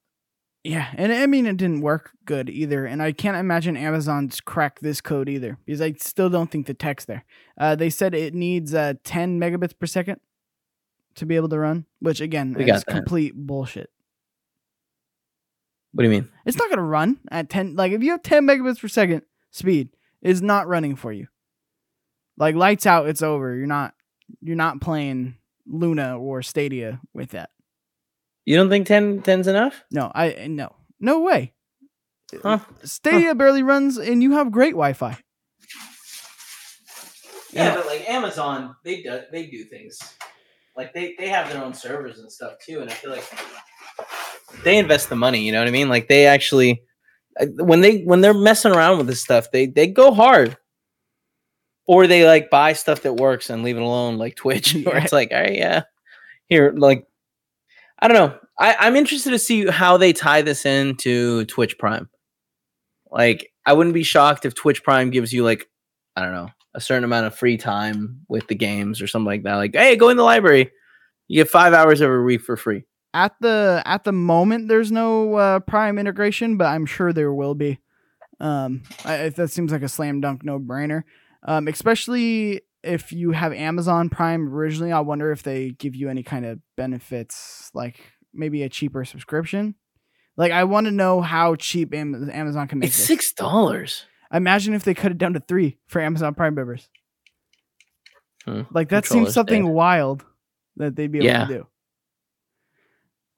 Yeah, 0.64 0.88
and 0.98 1.14
I 1.14 1.26
mean 1.28 1.46
it 1.46 1.56
didn't 1.56 1.82
work 1.82 2.12
good 2.26 2.50
either, 2.50 2.86
and 2.86 3.02
I 3.02 3.14
can't 3.14 3.38
imagine 3.38 3.78
Amazon's 3.78 4.42
cracked 4.42 4.82
this 4.82 5.00
code 5.00 5.30
either 5.30 5.58
because 5.66 5.82
I 5.82 5.94
still 5.94 6.30
don't 6.30 6.52
think 6.52 6.66
the 6.66 6.74
tech's 6.74 7.06
there. 7.06 7.24
Uh, 7.58 7.76
they 7.76 7.90
said 7.90 8.14
it 8.14 8.34
needs 8.34 8.74
uh, 8.74 8.96
10 9.06 9.40
megabits 9.40 9.78
per 9.80 9.86
second 9.86 10.20
to 11.18 11.26
be 11.26 11.36
able 11.36 11.50
to 11.50 11.60
run, 11.60 11.86
which 12.00 12.22
again 12.22 12.54
We 12.54 12.64
is 12.64 12.84
got 12.84 12.86
complete 12.86 13.36
bullshit. 13.36 13.90
What 15.94 16.04
do 16.04 16.10
you 16.10 16.16
mean? 16.16 16.30
It's 16.46 16.58
not 16.58 16.70
gonna 16.70 16.84
run 16.84 17.20
at 17.30 17.50
10. 17.50 17.76
Like 17.76 17.92
if 17.92 18.02
you 18.04 18.12
have 18.12 18.24
10 18.24 18.46
megabits 18.48 18.80
per 18.80 18.88
second 18.88 19.24
speed, 19.52 19.90
it's 20.22 20.42
not 20.42 20.68
running 20.68 20.96
for 20.96 21.12
you. 21.12 21.28
Like 22.38 22.56
lights 22.56 22.86
out, 22.86 23.08
it's 23.08 23.22
over. 23.22 23.56
You're 23.56 23.68
not 23.68 23.94
you're 24.42 24.56
not 24.56 24.82
playing 24.82 25.38
Luna 25.66 26.20
or 26.20 26.42
Stadia 26.42 27.02
with 27.14 27.32
that. 27.32 27.50
You 28.46 28.56
don't 28.56 28.70
think 28.70 28.88
10 28.88 29.24
10's 29.24 29.48
enough? 29.48 29.84
No, 29.92 30.12
I 30.14 30.48
no 30.50 30.76
no 31.00 31.22
way. 31.22 31.54
Huh? 32.44 32.60
Stadia 32.84 33.34
barely 33.36 33.64
runs, 33.64 33.98
and 33.98 34.22
you 34.22 34.34
have 34.34 34.52
great 34.52 34.72
Wi-Fi. 34.72 35.18
Yeah, 37.54 37.76
but 37.76 37.86
like 37.88 38.08
Amazon, 38.10 38.76
they 38.84 39.02
do 39.02 39.22
they 39.32 39.48
do 39.48 39.64
things 39.64 40.00
like 40.78 40.94
they 40.94 41.16
they 41.18 41.28
have 41.28 41.52
their 41.52 41.64
own 41.64 41.74
servers 41.74 42.20
and 42.20 42.32
stuff 42.32 42.54
too, 42.64 42.82
and 42.82 42.90
I 42.90 42.94
feel 42.94 43.10
like 43.10 43.26
they 44.64 44.78
invest 44.78 45.10
the 45.10 45.16
money. 45.16 45.44
You 45.44 45.52
know 45.52 45.60
what 45.60 45.68
I 45.68 45.72
mean? 45.72 45.90
Like 45.90 46.08
they 46.08 46.28
actually 46.28 46.84
uh, 47.40 47.48
when 47.58 47.82
they 47.82 48.04
when 48.04 48.22
they're 48.22 48.34
messing 48.34 48.72
around 48.72 49.00
with 49.00 49.08
this 49.08 49.22
stuff, 49.22 49.52
they 49.52 49.66
they 49.66 49.88
go 49.88 50.14
hard. 50.14 50.56
Or 51.90 52.06
they 52.06 52.26
like 52.26 52.50
buy 52.50 52.74
stuff 52.74 53.04
that 53.04 53.14
works 53.14 53.50
and 53.50 53.64
leave 53.64 53.78
it 53.78 53.82
alone, 53.82 54.18
like 54.18 54.36
Twitch. 54.36 54.76
Or 54.86 54.98
it's 54.98 55.14
like, 55.14 55.32
all 55.32 55.40
right, 55.40 55.56
yeah, 55.56 55.84
here, 56.50 56.74
like, 56.76 57.08
I 58.00 58.10
don't 58.10 58.18
know. 58.18 58.38
I 58.60 58.76
I'm 58.78 58.98
interested 58.98 59.32
to 59.32 59.40
see 59.40 59.66
how 59.68 59.96
they 59.96 60.12
tie 60.12 60.42
this 60.42 60.66
into 60.66 61.46
Twitch 61.46 61.78
Prime. 61.80 62.10
Like, 63.10 63.54
I 63.66 63.72
wouldn't 63.72 63.94
be 63.94 64.04
shocked 64.04 64.46
if 64.46 64.54
Twitch 64.54 64.84
Prime 64.84 65.12
gives 65.12 65.32
you 65.32 65.46
like, 65.46 65.70
I 66.18 66.24
don't 66.24 66.34
know, 66.34 66.50
a 66.78 66.80
certain 66.80 67.04
amount 67.04 67.26
of 67.26 67.36
free 67.36 67.58
time 67.58 68.22
with 68.30 68.48
the 68.48 68.56
games 68.56 69.02
or 69.02 69.08
something 69.08 69.26
like 69.26 69.42
that. 69.44 69.56
Like, 69.56 69.76
hey, 69.76 69.96
go 69.96 70.10
in 70.10 70.16
the 70.18 70.24
library. 70.24 70.72
You 71.28 71.42
get 71.44 71.50
five 71.50 71.74
hours 71.74 72.02
every 72.02 72.24
week 72.24 72.42
for 72.42 72.56
free. 72.56 72.84
At 73.14 73.34
the 73.42 73.82
at 73.86 74.04
the 74.04 74.12
moment, 74.12 74.68
there's 74.70 74.92
no 74.92 75.36
uh, 75.36 75.60
Prime 75.62 75.98
integration, 75.98 76.56
but 76.58 76.66
I'm 76.66 76.86
sure 76.86 77.12
there 77.12 77.34
will 77.34 77.56
be. 77.56 77.80
Um, 78.40 78.84
I, 79.04 79.30
that 79.30 79.50
seems 79.50 79.72
like 79.72 79.82
a 79.82 79.90
slam 79.90 80.22
dunk, 80.22 80.46
no 80.46 80.60
brainer. 80.60 81.02
Um, 81.44 81.68
especially 81.68 82.62
if 82.84 83.12
you 83.12 83.32
have 83.32 83.54
Amazon 83.54 84.10
Prime 84.10 84.48
originally, 84.54 84.92
I 84.92 85.00
wonder 85.00 85.32
if 85.32 85.42
they 85.42 85.72
give 85.72 85.96
you 85.96 86.10
any 86.10 86.22
kind 86.22 86.46
of 86.46 86.60
benefits, 86.76 87.72
like 87.74 88.00
maybe 88.34 88.62
a 88.62 88.70
cheaper 88.70 89.04
subscription. 89.04 89.74
Like, 90.36 90.52
I 90.52 90.66
want 90.66 90.86
to 90.86 90.92
know 90.92 91.22
how 91.22 91.56
cheap 91.56 91.96
Am- 91.96 92.30
Amazon 92.32 92.68
can 92.68 92.78
make 92.80 92.90
It's 92.90 92.98
this. 92.98 93.08
six 93.08 93.34
dollars. 93.34 94.06
Imagine 94.34 94.74
if 94.74 94.84
they 94.84 94.94
cut 94.94 95.12
it 95.12 95.18
down 95.18 95.34
to 95.34 95.40
three 95.40 95.78
for 95.88 96.02
Amazon 96.02 96.34
Prime 96.36 96.54
members. 96.56 96.90
Hmm, 98.46 98.62
Like 98.72 98.90
that 98.90 99.06
seems 99.06 99.34
something 99.34 99.66
dead. 99.66 99.74
wild 99.74 100.26
that 100.78 100.96
they'd 100.96 101.12
be 101.12 101.20
able 101.20 101.28
Yeah. 101.28 101.46
to 101.46 101.54
do. 101.54 101.68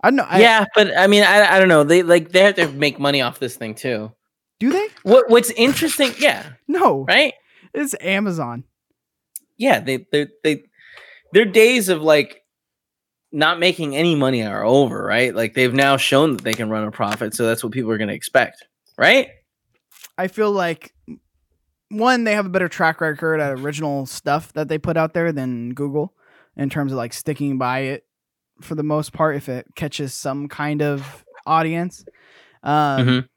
I 0.02 0.10
don't 0.10 0.16
know. 0.18 0.26
I, 0.28 0.40
yeah, 0.40 0.66
but 0.76 0.96
I 0.98 1.08
mean, 1.08 1.24
I, 1.24 1.56
I 1.56 1.60
don't 1.60 1.68
know. 1.68 1.84
They 1.84 2.04
like 2.04 2.32
they 2.32 2.42
have 2.42 2.56
to 2.56 2.70
make 2.70 3.00
money 3.00 3.22
off 3.22 3.40
this 3.40 3.56
thing 3.56 3.76
too. 3.76 4.12
Do 4.60 4.72
they? 4.72 4.88
What 5.04 5.30
What's 5.30 5.52
interesting? 5.52 6.12
Yeah, 6.20 6.54
No. 6.68 7.06
right. 7.06 7.34
It's 7.74 7.96
Amazon. 8.02 8.64
Yeah, 9.58 9.80
they 9.82 10.06
they 10.12 10.28
they 10.44 10.64
their 11.34 11.46
days 11.46 11.90
of 11.90 12.02
like 12.02 12.44
not 13.32 13.60
making 13.60 13.96
any 13.96 14.16
money 14.16 14.44
are 14.44 14.64
over, 14.64 15.04
right? 15.04 15.36
Like 15.36 15.54
they've 15.54 15.74
now 15.74 15.98
shown 15.98 16.34
that 16.38 16.44
they 16.44 16.54
can 16.54 16.70
run 16.70 16.84
a 16.86 16.92
profit, 16.92 17.34
so 17.36 17.46
that's 17.46 17.64
what 17.64 17.74
people 17.74 17.92
are 17.92 17.98
going 17.98 18.08
to 18.08 18.14
expect, 18.16 18.66
right? 18.98 19.28
I 20.20 20.28
feel 20.28 20.52
like 20.52 20.94
one, 21.90 22.24
they 22.26 22.34
have 22.36 22.46
a 22.46 22.50
better 22.50 22.68
track 22.68 23.02
record 23.02 23.40
at 23.40 23.58
original 23.60 24.06
stuff 24.06 24.54
that 24.54 24.68
they 24.68 24.78
put 24.78 24.98
out 24.98 25.14
there 25.14 25.32
than 25.32 25.74
Google 25.74 26.14
in 26.56 26.70
terms 26.70 26.92
of 26.92 26.98
like 26.98 27.14
sticking 27.14 27.58
by 27.58 27.80
it 27.80 28.06
for 28.62 28.76
the 28.76 28.84
most 28.84 29.14
part 29.14 29.36
if 29.38 29.48
it 29.50 29.68
catches 29.76 30.14
some 30.14 30.48
kind 30.50 30.82
of 30.82 31.24
audience. 31.48 32.04
Um, 32.64 33.08
Mhm. 33.08 33.30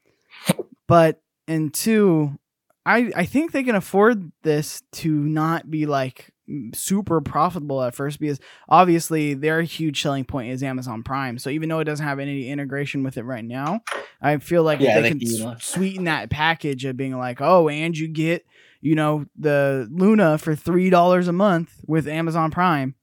But 0.88 1.22
and 1.46 1.72
two, 1.72 2.38
I 2.84 3.12
I 3.14 3.24
think 3.26 3.52
they 3.52 3.62
can 3.62 3.76
afford 3.76 4.32
this 4.42 4.82
to 4.92 5.10
not 5.12 5.70
be 5.70 5.86
like 5.86 6.32
super 6.74 7.20
profitable 7.20 7.82
at 7.82 7.94
first 7.94 8.20
because 8.20 8.40
obviously 8.68 9.34
their 9.34 9.62
huge 9.62 10.00
selling 10.02 10.24
point 10.24 10.50
is 10.50 10.62
Amazon 10.62 11.02
Prime. 11.02 11.38
So 11.38 11.50
even 11.50 11.68
though 11.68 11.78
it 11.80 11.84
doesn't 11.84 12.04
have 12.06 12.18
any 12.18 12.48
integration 12.48 13.02
with 13.02 13.16
it 13.16 13.24
right 13.24 13.44
now, 13.44 13.80
I 14.20 14.36
feel 14.38 14.62
like 14.62 14.80
Yeah, 14.80 14.96
they 14.96 15.02
they 15.02 15.08
can 15.08 15.18
can 15.20 15.48
s- 15.56 15.64
sweeten 15.64 16.04
that 16.04 16.30
package 16.30 16.84
of 16.84 16.96
being 16.96 17.16
like, 17.18 17.40
oh, 17.40 17.68
and 17.68 17.96
you 17.96 18.08
get 18.08 18.44
you 18.80 18.94
know 18.94 19.24
the 19.38 19.88
Luna 19.90 20.38
for 20.38 20.54
three 20.54 20.90
dollars 20.90 21.28
a 21.28 21.32
month 21.32 21.72
with 21.86 22.06
Amazon 22.08 22.50
Prime. 22.50 22.94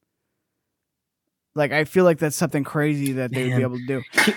Like 1.56 1.72
I 1.72 1.84
feel 1.86 2.04
like 2.06 2.20
that's 2.20 2.36
something 2.36 2.64
crazy 2.64 3.14
that 3.14 3.32
they 3.32 3.44
would 3.48 3.56
be 3.58 3.62
able 3.64 3.78
to 3.78 3.86
do. 3.88 4.02
Can 4.14 4.34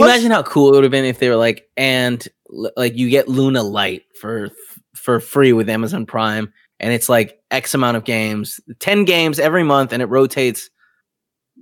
you 0.00 0.04
Plus- 0.04 0.14
imagine 0.16 0.30
how 0.30 0.42
cool 0.42 0.68
it 0.68 0.76
would 0.76 0.84
have 0.84 0.90
been 0.90 1.04
if 1.04 1.18
they 1.18 1.28
were 1.28 1.36
like, 1.36 1.68
and 1.76 2.26
like 2.48 2.96
you 2.96 3.10
get 3.10 3.28
Luna 3.28 3.62
Light 3.62 4.02
for 4.20 4.50
for 4.94 5.20
free 5.20 5.52
with 5.52 5.68
Amazon 5.68 6.06
Prime, 6.06 6.52
and 6.82 6.92
it's 6.92 7.08
like 7.08 7.40
X 7.50 7.72
amount 7.74 7.96
of 7.96 8.04
games, 8.04 8.60
ten 8.80 9.04
games 9.04 9.38
every 9.38 9.62
month, 9.62 9.92
and 9.92 10.02
it 10.02 10.06
rotates 10.06 10.68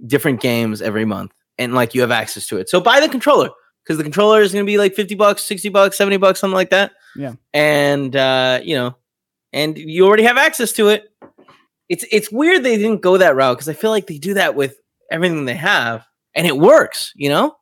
different 0.07 0.41
games 0.41 0.81
every 0.81 1.05
month, 1.05 1.33
and 1.59 1.75
like 1.75 1.95
you 1.95 2.01
have 2.01 2.11
access 2.11 2.47
to 2.49 2.57
it. 2.57 2.68
So 2.68 2.81
buy 2.81 2.99
the 3.01 3.09
controller 3.09 3.51
because 3.85 3.99
the 3.99 4.03
controller 4.03 4.41
is 4.41 4.53
going 4.53 4.64
to 4.64 4.71
be 4.71 4.79
like 4.79 4.95
fifty 4.95 5.14
bucks, 5.14 5.45
sixty 5.45 5.68
bucks, 5.68 5.99
seventy 5.99 6.16
bucks, 6.16 6.41
something 6.41 6.55
like 6.55 6.71
that. 6.71 6.93
Yeah. 7.14 7.35
and 7.53 8.16
uh, 8.16 8.61
you 8.64 8.75
know, 8.75 8.97
and 9.53 9.77
you 9.77 10.07
already 10.07 10.23
have 10.23 10.39
access 10.39 10.73
to 10.73 10.89
it. 10.89 11.05
It's 11.89 12.05
it's 12.11 12.33
weird 12.33 12.62
they 12.62 12.79
didn't 12.79 13.03
go 13.03 13.18
that 13.18 13.37
route 13.37 13.59
because 13.59 13.68
I 13.68 13.75
feel 13.75 13.91
like 13.91 14.07
they 14.07 14.18
do 14.18 14.35
that 14.35 14.55
with 14.55 14.77
everything 15.11 15.45
they 15.45 15.55
have, 15.55 16.07
and 16.35 16.47
it 16.47 16.57
works. 16.57 17.12
You 17.14 17.29
know. 17.29 17.57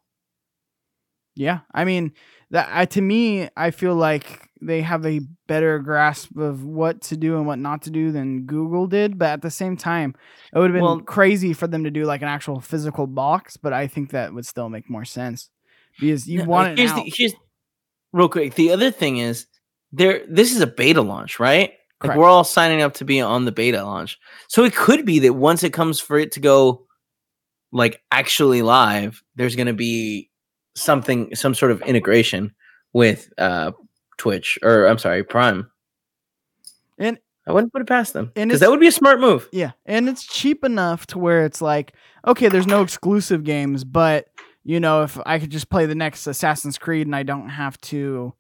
Yeah, 1.35 1.61
I 1.73 1.85
mean 1.85 2.13
that 2.51 2.69
I, 2.73 2.85
to 2.87 3.01
me, 3.01 3.49
I 3.57 3.71
feel 3.71 3.95
like 3.95 4.49
they 4.61 4.81
have 4.83 5.05
a 5.07 5.21
better 5.47 5.79
grasp 5.79 6.37
of 6.37 6.65
what 6.65 7.01
to 7.03 7.17
do 7.17 7.37
and 7.37 7.47
what 7.47 7.59
not 7.59 7.83
to 7.83 7.91
do 7.91 8.11
than 8.11 8.43
Google 8.47 8.87
did. 8.87 9.19
But 9.19 9.27
at 9.31 9.43
the 9.43 9.51
same 9.51 9.77
time, 9.77 10.15
it 10.53 10.59
would 10.59 10.71
have 10.71 10.75
been 10.75 10.83
Well- 10.83 11.01
crazy 11.01 11.53
for 11.53 11.67
them 11.67 11.85
to 11.85 11.91
do 11.91 12.05
like 12.05 12.23
an 12.23 12.29
actual 12.29 12.61
physical 12.61 13.07
box. 13.07 13.57
But 13.57 13.73
I 13.73 13.87
think 13.87 14.11
that 14.11 14.33
would 14.35 14.47
still 14.47 14.69
make 14.69 14.89
more 14.91 15.05
sense 15.05 15.51
because 16.01 16.27
you 16.29 16.39
No, 16.39 16.45
want 16.47 16.73
it 16.73 16.79
here's 16.79 16.91
now. 16.91 17.05
the, 17.05 17.13
here's 17.15 17.35
real 18.13 18.29
quick. 18.29 18.55
The 18.55 18.71
other 18.73 18.91
thing 18.91 19.19
is 19.19 19.47
there. 19.93 20.23
This 20.29 20.53
is 20.55 20.61
a 20.61 20.67
beta 20.67 21.03
launch, 21.03 21.39
right? 21.39 21.71
Like 22.01 22.11
Correct. 22.11 22.19
we're 22.19 22.29
all 22.29 22.45
signing 22.45 22.81
up 22.83 22.95
to 22.95 23.05
be 23.05 23.21
on 23.21 23.45
the 23.45 23.53
beta 23.53 23.83
launch, 23.85 24.19
so 24.49 24.63
it 24.65 24.75
could 24.75 25.05
be 25.05 25.19
that 25.21 25.33
once 25.35 25.63
it 25.65 25.73
comes 25.73 25.99
for 26.01 26.17
it 26.19 26.31
to 26.33 26.41
go, 26.41 26.87
like 27.73 28.01
actually 28.13 28.63
live, 28.63 29.23
there's 29.35 29.57
going 29.57 29.67
to 29.67 29.73
be 29.73 30.28
something, 30.81 31.35
some 31.35 31.55
sort 31.55 31.73
of 31.73 31.81
integration 31.83 32.55
with 32.93 33.31
uh 33.39 33.73
Twitch 34.17 34.59
or 34.63 34.87
I'm 34.87 34.99
sorry, 34.99 35.23
Prime. 35.25 35.71
And- 36.99 37.19
I 37.47 37.53
wouldn't 37.53 37.73
put 37.73 37.81
it 37.81 37.89
past 37.89 38.13
them 38.13 38.31
because 38.35 38.61
that 38.61 38.69
would 38.69 38.79
be 38.79 38.89
a 38.89 38.93
smart 38.93 39.21
move. 39.21 39.49
Yeah, 39.53 39.71
and 39.87 40.07
it's 40.07 40.23
cheap 40.27 40.63
enough 40.65 41.07
to 41.07 41.19
where 41.19 41.47
it's 41.47 41.63
like, 41.63 41.95
okay, 42.27 42.49
there's 42.49 42.67
no 42.67 42.83
exclusive 42.83 43.43
games, 43.43 43.85
but 43.85 44.27
you 44.65 44.81
know, 44.81 45.03
if 45.03 45.19
I 45.25 45.39
could 45.39 45.49
just 45.51 45.71
play 45.71 45.87
the 45.87 45.95
next 45.95 46.27
Assassin's 46.27 46.77
Creed 46.77 47.07
and 47.07 47.17
I 47.17 47.23
don't 47.23 47.49
have 47.49 47.81
to 47.83 48.35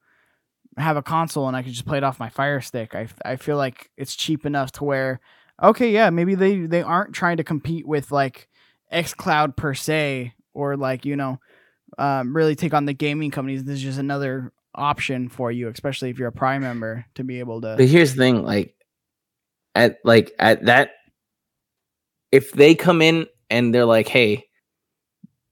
have 0.76 0.98
a 0.98 1.02
console 1.02 1.48
and 1.48 1.56
I 1.56 1.62
could 1.62 1.72
just 1.72 1.86
play 1.86 1.96
it 1.96 2.04
off 2.04 2.20
my 2.20 2.28
Fire 2.28 2.60
Stick, 2.60 2.94
I, 2.94 3.08
I 3.24 3.36
feel 3.36 3.56
like 3.56 3.90
it's 3.96 4.14
cheap 4.14 4.44
enough 4.44 4.72
to 4.72 4.84
where, 4.84 5.20
okay, 5.62 5.90
yeah, 5.90 6.10
maybe 6.10 6.34
they 6.34 6.66
they 6.66 6.82
aren't 6.82 7.14
trying 7.14 7.38
to 7.38 7.44
compete 7.44 7.88
with 7.88 8.12
like 8.12 8.46
XCloud 8.92 9.56
per 9.56 9.72
se 9.72 10.34
or 10.52 10.76
like 10.76 11.06
you 11.06 11.16
know, 11.16 11.40
um, 11.96 12.34
really 12.34 12.54
take 12.54 12.74
on 12.74 12.84
the 12.84 12.92
gaming 12.92 13.30
companies. 13.30 13.64
This 13.64 13.76
is 13.76 13.82
just 13.82 13.98
another 13.98 14.52
option 14.74 15.28
for 15.28 15.50
you, 15.50 15.68
especially 15.68 16.10
if 16.10 16.18
you're 16.18 16.28
a 16.28 16.32
Prime 16.32 16.62
member, 16.62 17.04
to 17.14 17.24
be 17.24 17.38
able 17.40 17.60
to. 17.62 17.74
But 17.76 17.88
here's 17.88 18.14
the 18.14 18.18
thing, 18.18 18.42
like 18.42 18.74
at 19.74 19.98
like 20.04 20.32
at 20.38 20.64
that 20.66 20.90
if 22.32 22.52
they 22.52 22.74
come 22.74 23.00
in 23.00 23.26
and 23.50 23.74
they're 23.74 23.84
like, 23.84 24.08
hey, 24.08 24.44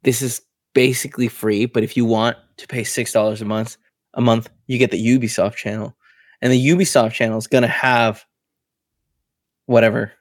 this 0.02 0.22
is 0.22 0.42
basically 0.74 1.28
free, 1.28 1.66
but 1.66 1.82
if 1.82 1.96
you 1.96 2.04
want 2.04 2.36
to 2.58 2.66
pay 2.66 2.84
six 2.84 3.12
dollars 3.12 3.40
a 3.40 3.44
month 3.44 3.76
a 4.14 4.20
month, 4.20 4.48
you 4.66 4.78
get 4.78 4.90
the 4.90 5.06
Ubisoft 5.06 5.54
channel. 5.56 5.94
And 6.42 6.52
the 6.52 6.68
Ubisoft 6.68 7.12
channel 7.12 7.38
is 7.38 7.46
gonna 7.46 7.66
have 7.66 8.24
whatever. 9.66 10.12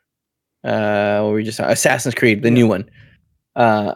Uh 0.63 1.19
what 1.21 1.29
were 1.29 1.35
we 1.35 1.43
just 1.43 1.59
Assassin's 1.59 2.15
Creed, 2.15 2.41
the 2.41 2.51
new 2.51 2.67
one. 2.67 2.89
Uh 3.55 3.95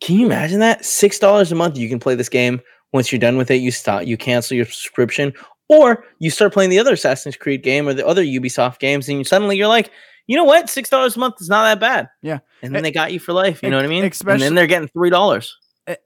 can 0.00 0.16
you 0.16 0.26
imagine 0.26 0.60
that? 0.60 0.84
Six 0.84 1.18
dollars 1.18 1.52
a 1.52 1.54
month, 1.54 1.76
you 1.76 1.88
can 1.88 1.98
play 1.98 2.14
this 2.14 2.28
game. 2.28 2.60
Once 2.92 3.12
you're 3.12 3.18
done 3.20 3.36
with 3.36 3.50
it, 3.50 3.56
you 3.56 3.70
stop, 3.70 4.06
you 4.06 4.16
cancel 4.16 4.56
your 4.56 4.64
subscription, 4.66 5.32
or 5.68 6.04
you 6.18 6.30
start 6.30 6.52
playing 6.52 6.70
the 6.70 6.78
other 6.78 6.94
Assassin's 6.94 7.36
Creed 7.36 7.62
game 7.62 7.86
or 7.86 7.94
the 7.94 8.04
other 8.06 8.24
Ubisoft 8.24 8.78
games, 8.80 9.08
and 9.08 9.18
you 9.18 9.24
suddenly 9.24 9.56
you're 9.56 9.68
like, 9.68 9.90
you 10.26 10.36
know 10.36 10.44
what, 10.44 10.68
six 10.68 10.88
dollars 10.90 11.16
a 11.16 11.20
month 11.20 11.36
is 11.40 11.48
not 11.48 11.64
that 11.64 11.80
bad. 11.80 12.08
Yeah. 12.22 12.38
and 12.62 12.74
then 12.74 12.80
E- 12.84 12.88
they 12.88 12.92
got 12.92 13.12
you 13.12 13.20
for 13.20 13.32
life. 13.32 13.62
You 13.62 13.70
know 13.70 13.76
what 13.76 13.84
I 13.84 13.88
mean? 13.88 14.04
and 14.04 14.40
then 14.42 14.54
they're 14.54 14.66
getting 14.66 14.88
three 14.88 15.10
dollars. 15.10 15.56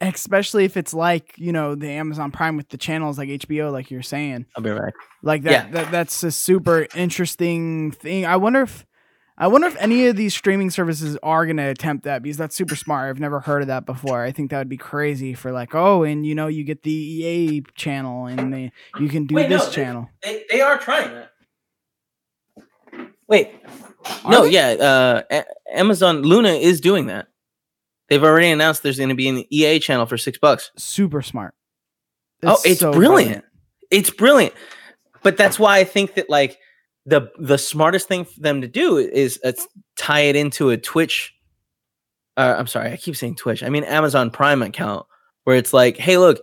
Especially 0.01 0.65
if 0.65 0.77
it's 0.77 0.95
like 0.95 1.35
you 1.37 1.53
know 1.53 1.75
the 1.75 1.91
Amazon 1.91 2.31
Prime 2.31 2.57
with 2.57 2.69
the 2.69 2.79
channels 2.79 3.19
like 3.19 3.29
HBO, 3.29 3.71
like 3.73 3.91
you're 3.91 4.03
saying, 4.03 4.47
I'll 4.57 4.63
be 4.63 4.71
right 4.71 4.95
like 5.23 5.43
that. 5.43 5.51
Yeah. 5.51 5.71
that 5.73 5.91
that's 5.91 6.23
a 6.23 6.31
super 6.31 6.87
interesting 6.95 7.91
thing. 7.91 8.25
I 8.25 8.37
wonder 8.37 8.63
if 8.63 8.87
I 9.37 9.49
wonder 9.49 9.67
if 9.67 9.75
any 9.81 10.07
of 10.07 10.15
these 10.15 10.33
streaming 10.33 10.71
services 10.71 11.19
are 11.23 11.45
gonna 11.45 11.69
attempt 11.69 12.05
that 12.05 12.23
because 12.23 12.37
that's 12.37 12.55
super 12.55 12.77
smart. 12.77 13.11
I've 13.11 13.19
never 13.21 13.41
heard 13.41 13.63
of 13.63 13.69
that 13.69 13.85
before. 13.85 14.23
I 14.23 14.31
think 14.31 14.51
that 14.51 14.59
would 14.59 14.69
be 14.69 14.77
crazy 14.77 15.35
for 15.35 15.51
like, 15.51 15.75
oh, 15.75 16.05
and 16.05 16.25
you 16.25 16.35
know 16.37 16.47
you 16.47 16.63
get 16.63 16.85
the 16.85 16.93
EA 16.93 17.63
channel 17.75 18.27
and 18.27 18.53
the, 18.55 18.71
you 19.01 19.09
can 19.09 19.27
do 19.27 19.35
Wait, 19.35 19.51
no, 19.51 19.57
this 19.59 19.67
they- 19.67 19.73
channel. 19.75 20.09
They, 20.23 20.45
they 20.51 20.61
are 20.61 20.79
trying 20.79 21.11
that. 21.15 21.31
Wait, 23.27 23.51
Are 24.25 24.31
no, 24.31 24.43
they? 24.45 24.51
yeah, 24.51 24.69
uh, 24.69 25.23
A- 25.31 25.79
Amazon 25.79 26.23
Luna 26.23 26.51
is 26.51 26.81
doing 26.81 27.07
that. 27.07 27.27
They've 28.09 28.23
already 28.23 28.51
announced 28.51 28.83
there's 28.83 28.99
going 28.99 29.09
to 29.09 29.15
be 29.15 29.29
an 29.29 29.45
EA 29.51 29.79
channel 29.81 30.05
for 30.07 30.19
six 30.19 30.37
bucks. 30.39 30.71
super 30.77 31.23
smart. 31.23 31.55
Oh, 32.43 32.59
it's 32.65 32.81
so 32.81 32.93
brilliant. 32.93 33.45
It's 33.91 34.11
brilliant, 34.11 34.55
but 35.23 35.37
that's 35.39 35.59
why 35.59 35.79
I 35.79 35.85
think 35.85 36.15
that 36.15 36.29
like 36.29 36.59
the 37.07 37.31
the 37.39 37.59
smartest 37.59 38.09
thing 38.09 38.25
for 38.25 38.41
them 38.41 38.61
to 38.61 38.69
do 38.69 38.97
is 38.97 39.39
uh, 39.45 39.53
tie 39.97 40.21
it 40.21 40.37
into 40.37 40.71
a 40.71 40.77
Twitch. 40.77 41.35
Uh, 42.37 42.55
I'm 42.59 42.67
sorry, 42.67 42.93
I 42.93 42.97
keep 42.97 43.17
saying 43.17 43.37
Twitch. 43.37 43.63
I 43.63 43.69
mean 43.69 43.85
Amazon 43.85 44.31
Prime 44.31 44.63
account 44.63 45.07
where 45.45 45.57
it's 45.57 45.73
like, 45.73 45.97
hey, 45.97 46.17
look, 46.17 46.43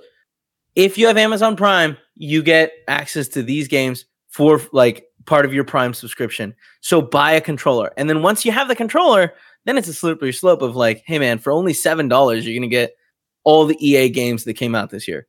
if 0.75 0.97
you 0.97 1.07
have 1.07 1.17
Amazon 1.17 1.55
Prime, 1.55 1.97
you 2.15 2.43
get 2.43 2.71
access 2.87 3.27
to 3.29 3.43
these 3.43 3.67
games 3.67 4.05
for 4.29 4.61
like 4.71 5.05
part 5.25 5.45
of 5.45 5.53
your 5.53 5.63
Prime 5.63 5.93
subscription. 5.93 6.53
So 6.81 7.01
buy 7.01 7.31
a 7.31 7.41
controller, 7.41 7.91
and 7.97 8.09
then 8.09 8.21
once 8.21 8.45
you 8.45 8.51
have 8.51 8.67
the 8.67 8.75
controller, 8.75 9.33
then 9.65 9.77
it's 9.77 9.87
a 9.87 9.93
slippery 9.93 10.33
slope 10.33 10.61
of 10.61 10.75
like, 10.75 11.03
hey 11.05 11.19
man, 11.19 11.39
for 11.39 11.51
only 11.51 11.73
seven 11.73 12.07
dollars, 12.07 12.45
you're 12.45 12.57
gonna 12.57 12.67
get 12.67 12.95
all 13.43 13.65
the 13.65 13.77
EA 13.85 14.09
games 14.09 14.43
that 14.43 14.53
came 14.53 14.75
out 14.75 14.89
this 14.91 15.07
year. 15.07 15.27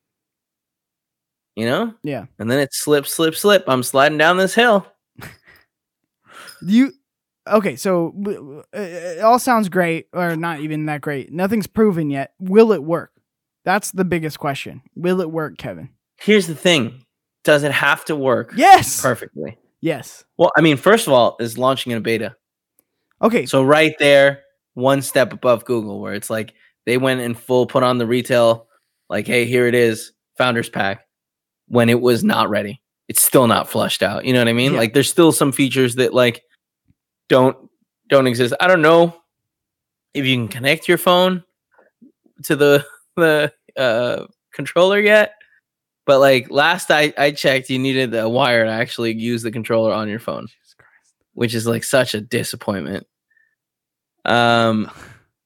You 1.56 1.66
know? 1.66 1.94
Yeah. 2.02 2.26
And 2.38 2.50
then 2.50 2.58
it's 2.60 2.78
slip, 2.78 3.06
slip, 3.06 3.34
slip. 3.34 3.64
I'm 3.66 3.82
sliding 3.82 4.18
down 4.18 4.38
this 4.38 4.54
hill. 4.54 4.86
You 6.64 6.92
okay? 7.48 7.76
So 7.76 8.62
uh, 8.74 8.78
it 8.80 9.20
all 9.20 9.38
sounds 9.38 9.68
great, 9.68 10.08
or 10.12 10.36
not 10.36 10.60
even 10.60 10.86
that 10.86 11.00
great. 11.00 11.32
Nothing's 11.32 11.66
proven 11.66 12.10
yet. 12.10 12.32
Will 12.38 12.72
it 12.72 12.82
work? 12.82 13.12
That's 13.64 13.92
the 13.92 14.04
biggest 14.04 14.38
question. 14.38 14.82
Will 14.96 15.20
it 15.20 15.30
work, 15.30 15.56
Kevin? 15.58 15.90
Here's 16.20 16.46
the 16.46 16.54
thing. 16.54 17.04
Does 17.44 17.62
it 17.64 17.72
have 17.72 18.04
to 18.06 18.16
work 18.16 18.52
Yes. 18.56 19.00
perfectly? 19.00 19.56
Yes. 19.80 20.24
Well, 20.36 20.52
I 20.56 20.60
mean, 20.60 20.76
first 20.76 21.06
of 21.06 21.12
all, 21.12 21.36
is 21.40 21.58
launching 21.58 21.90
in 21.92 21.98
a 21.98 22.00
beta. 22.00 22.36
Okay. 23.20 23.46
So 23.46 23.62
right 23.62 23.94
there, 23.98 24.42
one 24.74 25.02
step 25.02 25.32
above 25.32 25.64
Google, 25.64 26.00
where 26.00 26.14
it's 26.14 26.30
like 26.30 26.54
they 26.86 26.98
went 26.98 27.20
in 27.20 27.34
full 27.34 27.66
put 27.66 27.82
on 27.82 27.98
the 27.98 28.06
retail, 28.06 28.68
like, 29.08 29.26
hey, 29.26 29.44
here 29.44 29.66
it 29.66 29.74
is, 29.74 30.12
founders 30.38 30.68
pack, 30.68 31.06
when 31.68 31.88
it 31.88 32.00
was 32.00 32.22
not 32.24 32.48
ready. 32.50 32.80
It's 33.08 33.22
still 33.22 33.46
not 33.46 33.68
flushed 33.68 34.02
out. 34.02 34.24
You 34.24 34.32
know 34.32 34.38
what 34.40 34.48
I 34.48 34.52
mean? 34.52 34.72
Yeah. 34.72 34.78
Like 34.78 34.94
there's 34.94 35.10
still 35.10 35.32
some 35.32 35.52
features 35.52 35.96
that 35.96 36.14
like 36.14 36.42
don't 37.28 37.56
don't 38.08 38.26
exist. 38.26 38.54
I 38.60 38.66
don't 38.66 38.82
know 38.82 39.16
if 40.14 40.26
you 40.26 40.36
can 40.36 40.48
connect 40.48 40.88
your 40.88 40.98
phone 40.98 41.44
to 42.44 42.56
the 42.56 42.84
the 43.16 43.52
uh 43.76 44.26
controller 44.52 45.00
yet. 45.00 45.34
But 46.04 46.18
like 46.18 46.50
last 46.50 46.90
I, 46.90 47.14
I 47.16 47.30
checked, 47.30 47.70
you 47.70 47.78
needed 47.78 48.12
a 48.14 48.28
wire 48.28 48.64
to 48.64 48.70
actually 48.70 49.14
use 49.14 49.42
the 49.42 49.52
controller 49.52 49.92
on 49.92 50.08
your 50.08 50.18
phone 50.18 50.48
which 51.34 51.54
is 51.54 51.66
like 51.66 51.84
such 51.84 52.14
a 52.14 52.20
disappointment. 52.20 53.06
Um, 54.24 54.90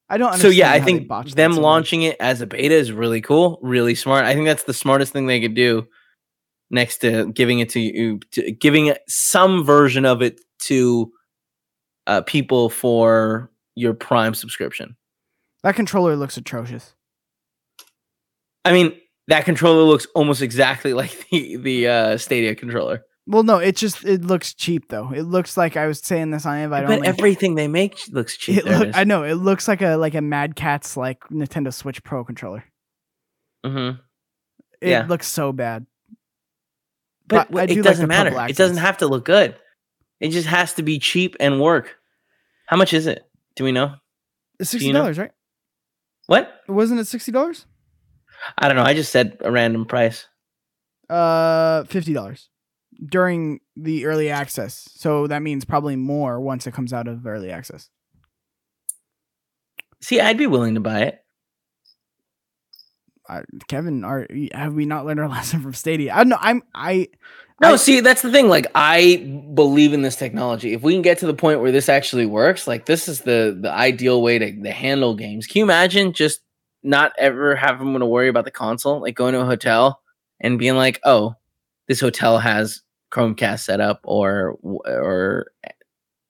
I 0.08 0.18
don't. 0.18 0.34
so 0.34 0.48
yeah, 0.48 0.70
I 0.70 0.80
think 0.80 1.08
them 1.34 1.54
so 1.54 1.60
launching 1.60 2.02
it 2.02 2.16
as 2.20 2.40
a 2.40 2.46
beta 2.46 2.74
is 2.74 2.92
really 2.92 3.20
cool, 3.20 3.58
really 3.60 3.96
smart. 3.96 4.24
I 4.24 4.34
think 4.34 4.46
that's 4.46 4.62
the 4.62 4.72
smartest 4.72 5.12
thing 5.12 5.26
they 5.26 5.40
could 5.40 5.54
do. 5.54 5.88
Next 6.70 6.98
to 6.98 7.32
giving 7.32 7.58
it 7.58 7.70
to 7.70 7.80
you, 7.80 8.20
to 8.32 8.52
giving 8.52 8.86
it 8.86 9.00
some 9.08 9.64
version 9.64 10.04
of 10.04 10.22
it 10.22 10.40
to 10.60 11.12
uh, 12.06 12.22
people 12.22 12.68
for 12.70 13.50
your 13.74 13.94
Prime 13.94 14.34
subscription. 14.34 14.96
that 15.62 15.74
controller 15.76 16.16
looks 16.16 16.36
atrocious. 16.36 16.94
I 18.64 18.72
mean, 18.72 18.98
that 19.28 19.44
controller 19.44 19.82
looks 19.82 20.06
almost 20.14 20.42
exactly 20.42 20.92
like 21.02 21.28
the 21.30 21.56
the 21.56 21.88
uh, 21.88 22.18
Stadia 22.18 22.54
controller. 22.54 23.04
Well, 23.28 23.42
no, 23.42 23.58
it 23.58 23.76
just 23.76 24.04
it 24.04 24.22
looks 24.24 24.54
cheap 24.54 24.88
though. 24.88 25.10
It 25.12 25.22
looks 25.22 25.56
like 25.56 25.76
I 25.76 25.86
was 25.88 25.98
saying 26.00 26.30
this 26.30 26.46
on 26.46 26.58
invite 26.58 26.86
but 26.86 26.94
only. 26.96 27.08
everything 27.08 27.56
they 27.56 27.66
make 27.68 27.98
looks 28.12 28.36
cheap. 28.36 28.58
it 28.58 28.64
look, 28.66 28.96
I 28.96 29.02
know 29.04 29.24
it 29.24 29.34
looks 29.34 29.66
like 29.66 29.82
a 29.82 29.96
like 29.96 30.14
a 30.14 30.20
Mad 30.20 30.54
Catz 30.54 30.96
like 30.96 31.20
Nintendo 31.30 31.74
Switch 31.74 32.02
Pro 32.04 32.24
controller. 32.24 32.64
Mhm. 33.64 33.98
It 34.80 34.90
Yeah. 34.90 35.06
looks 35.08 35.26
so 35.26 35.52
bad. 35.52 35.86
But, 37.26 37.50
But 37.50 37.62
I 37.62 37.66
do 37.66 37.80
it 37.80 37.82
doesn't 37.82 38.04
the 38.04 38.06
matter. 38.06 38.30
It 38.48 38.56
doesn't 38.56 38.76
have 38.76 38.98
to 38.98 39.08
look 39.08 39.24
good. 39.24 39.56
It 40.20 40.28
just 40.28 40.46
has 40.46 40.74
to 40.74 40.84
be 40.84 41.00
cheap 41.00 41.34
and 41.40 41.60
work. 41.60 41.95
How 42.66 42.76
much 42.76 42.92
is 42.92 43.06
it? 43.06 43.24
Do 43.54 43.64
we 43.64 43.72
know? 43.72 43.94
It's 44.58 44.70
sixty 44.70 44.88
you 44.88 44.92
know? 44.92 45.00
dollars, 45.00 45.18
right? 45.18 45.32
What? 46.26 46.52
Wasn't 46.68 47.00
it 47.00 47.06
sixty 47.06 47.32
dollars? 47.32 47.66
I 48.58 48.68
don't 48.68 48.76
know. 48.76 48.82
I 48.82 48.94
just 48.94 49.12
said 49.12 49.38
a 49.40 49.50
random 49.50 49.86
price. 49.86 50.26
Uh, 51.08 51.84
fifty 51.84 52.12
dollars 52.12 52.48
during 53.04 53.60
the 53.76 54.06
early 54.06 54.30
access. 54.30 54.88
So 54.94 55.26
that 55.26 55.42
means 55.42 55.64
probably 55.64 55.96
more 55.96 56.40
once 56.40 56.66
it 56.66 56.74
comes 56.74 56.92
out 56.92 57.08
of 57.08 57.26
early 57.26 57.50
access. 57.50 57.90
See, 60.02 60.20
I'd 60.20 60.38
be 60.38 60.46
willing 60.46 60.74
to 60.74 60.80
buy 60.80 61.02
it. 61.02 61.18
I, 63.28 63.42
Kevin, 63.68 64.04
are 64.04 64.26
have 64.52 64.74
we 64.74 64.86
not 64.86 65.06
learned 65.06 65.20
our 65.20 65.28
lesson 65.36 65.60
from 65.62 65.74
Stadia? 65.74 66.12
I 66.14 66.24
know. 66.24 66.38
I'm 66.40 66.62
I. 66.74 67.08
No, 67.60 67.72
I- 67.72 67.76
see, 67.76 68.00
that's 68.00 68.22
the 68.22 68.30
thing. 68.30 68.48
Like, 68.48 68.66
I 68.74 69.16
believe 69.54 69.92
in 69.92 70.02
this 70.02 70.16
technology. 70.16 70.72
If 70.74 70.82
we 70.82 70.92
can 70.92 71.02
get 71.02 71.18
to 71.18 71.26
the 71.26 71.34
point 71.34 71.60
where 71.60 71.72
this 71.72 71.88
actually 71.88 72.26
works, 72.26 72.66
like 72.66 72.86
this 72.86 73.08
is 73.08 73.20
the 73.22 73.56
the 73.60 73.70
ideal 73.72 74.22
way 74.22 74.38
to, 74.38 74.62
to 74.62 74.70
handle 74.70 75.14
games. 75.14 75.46
Can 75.46 75.60
you 75.60 75.64
imagine 75.64 76.12
just 76.12 76.40
not 76.82 77.12
ever 77.18 77.56
having 77.56 77.98
to 77.98 78.06
worry 78.06 78.28
about 78.28 78.44
the 78.44 78.50
console? 78.50 79.00
Like 79.00 79.14
going 79.16 79.32
to 79.32 79.40
a 79.40 79.46
hotel 79.46 80.00
and 80.40 80.58
being 80.58 80.76
like, 80.76 81.00
"Oh, 81.04 81.34
this 81.88 82.00
hotel 82.00 82.38
has 82.38 82.82
Chromecast 83.10 83.60
set 83.60 83.80
up, 83.80 84.00
or 84.04 84.58
or 84.62 85.46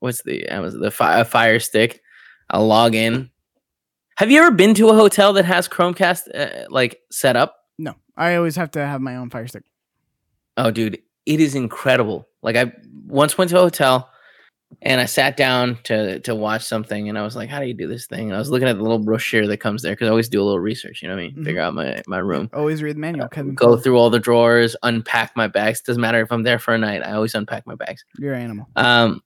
what's 0.01 0.23
the 0.23 0.49
uh, 0.49 0.55
Amazon 0.55 0.81
the 0.81 0.91
fi- 0.91 1.25
Fire 1.25 1.59
Stick? 1.61 2.01
I'll 2.51 2.67
log 2.67 2.95
in." 2.95 3.31
Have 4.17 4.31
you 4.31 4.41
ever 4.41 4.51
been 4.51 4.75
to 4.75 4.89
a 4.89 4.95
hotel 4.95 5.33
that 5.35 5.45
has 5.45 5.69
Chromecast 5.69 6.23
uh, 6.35 6.67
like 6.71 6.99
set 7.11 7.37
up? 7.37 7.57
No, 7.79 7.95
I 8.17 8.37
always 8.37 8.57
have 8.57 8.71
to 8.73 8.81
have 8.87 9.01
my 9.01 9.17
own 9.17 9.31
Fire 9.31 9.47
Stick. 9.47 9.65
Oh, 10.57 10.71
dude, 10.71 10.99
it 11.27 11.41
is 11.41 11.55
incredible. 11.55 12.27
Like 12.43 12.57
I 12.57 12.73
once 13.07 13.37
went 13.37 13.51
to 13.51 13.59
a 13.59 13.61
hotel 13.61 14.11
and 14.83 15.01
I 15.01 15.05
sat 15.05 15.37
down 15.37 15.79
to 15.85 16.19
to 16.21 16.35
watch 16.35 16.65
something, 16.65 17.09
and 17.09 17.19
I 17.19 17.23
was 17.23 17.37
like, 17.37 17.49
"How 17.51 17.61
do 17.61 17.67
you 17.67 17.75
do 17.75 17.87
this 17.87 18.07
thing?" 18.07 18.29
And 18.29 18.35
I 18.35 18.39
was 18.39 18.51
looking 18.51 18.67
at 18.69 18.77
the 18.77 18.83
little 18.83 18.99
brochure 18.99 19.47
that 19.47 19.59
comes 19.59 19.83
there 19.83 19.93
because 19.93 20.07
I 20.07 20.11
always 20.11 20.29
do 20.31 20.41
a 20.41 20.45
little 20.45 20.59
research. 20.61 21.03
You 21.03 21.09
know 21.09 21.15
what 21.15 21.21
I 21.21 21.27
mean? 21.27 21.37
Mhm. 21.37 21.45
Figure 21.45 21.61
out 21.61 21.75
my 21.75 22.03
my 22.07 22.19
room, 22.19 22.49
Always 22.55 22.83
read 22.83 22.97
the 22.97 23.01
manual, 23.01 23.29
Kevin. 23.29 23.55
go 23.55 23.77
through 23.77 23.97
all 23.99 24.09
the 24.11 24.19
drawers, 24.19 24.75
unpack 24.83 25.37
my 25.37 25.47
bags. 25.47 25.83
Doesn't 25.83 26.01
matter 26.01 26.21
if 26.21 26.33
I'm 26.33 26.43
there 26.43 26.59
for 26.59 26.75
a 26.75 26.79
night. 26.79 27.03
I 27.05 27.13
always 27.13 27.35
unpack 27.35 27.67
my 27.67 27.75
bags. 27.75 28.03
You're 28.19 28.35
an 28.35 28.43
animal. 28.43 28.67
Um, 28.77 29.21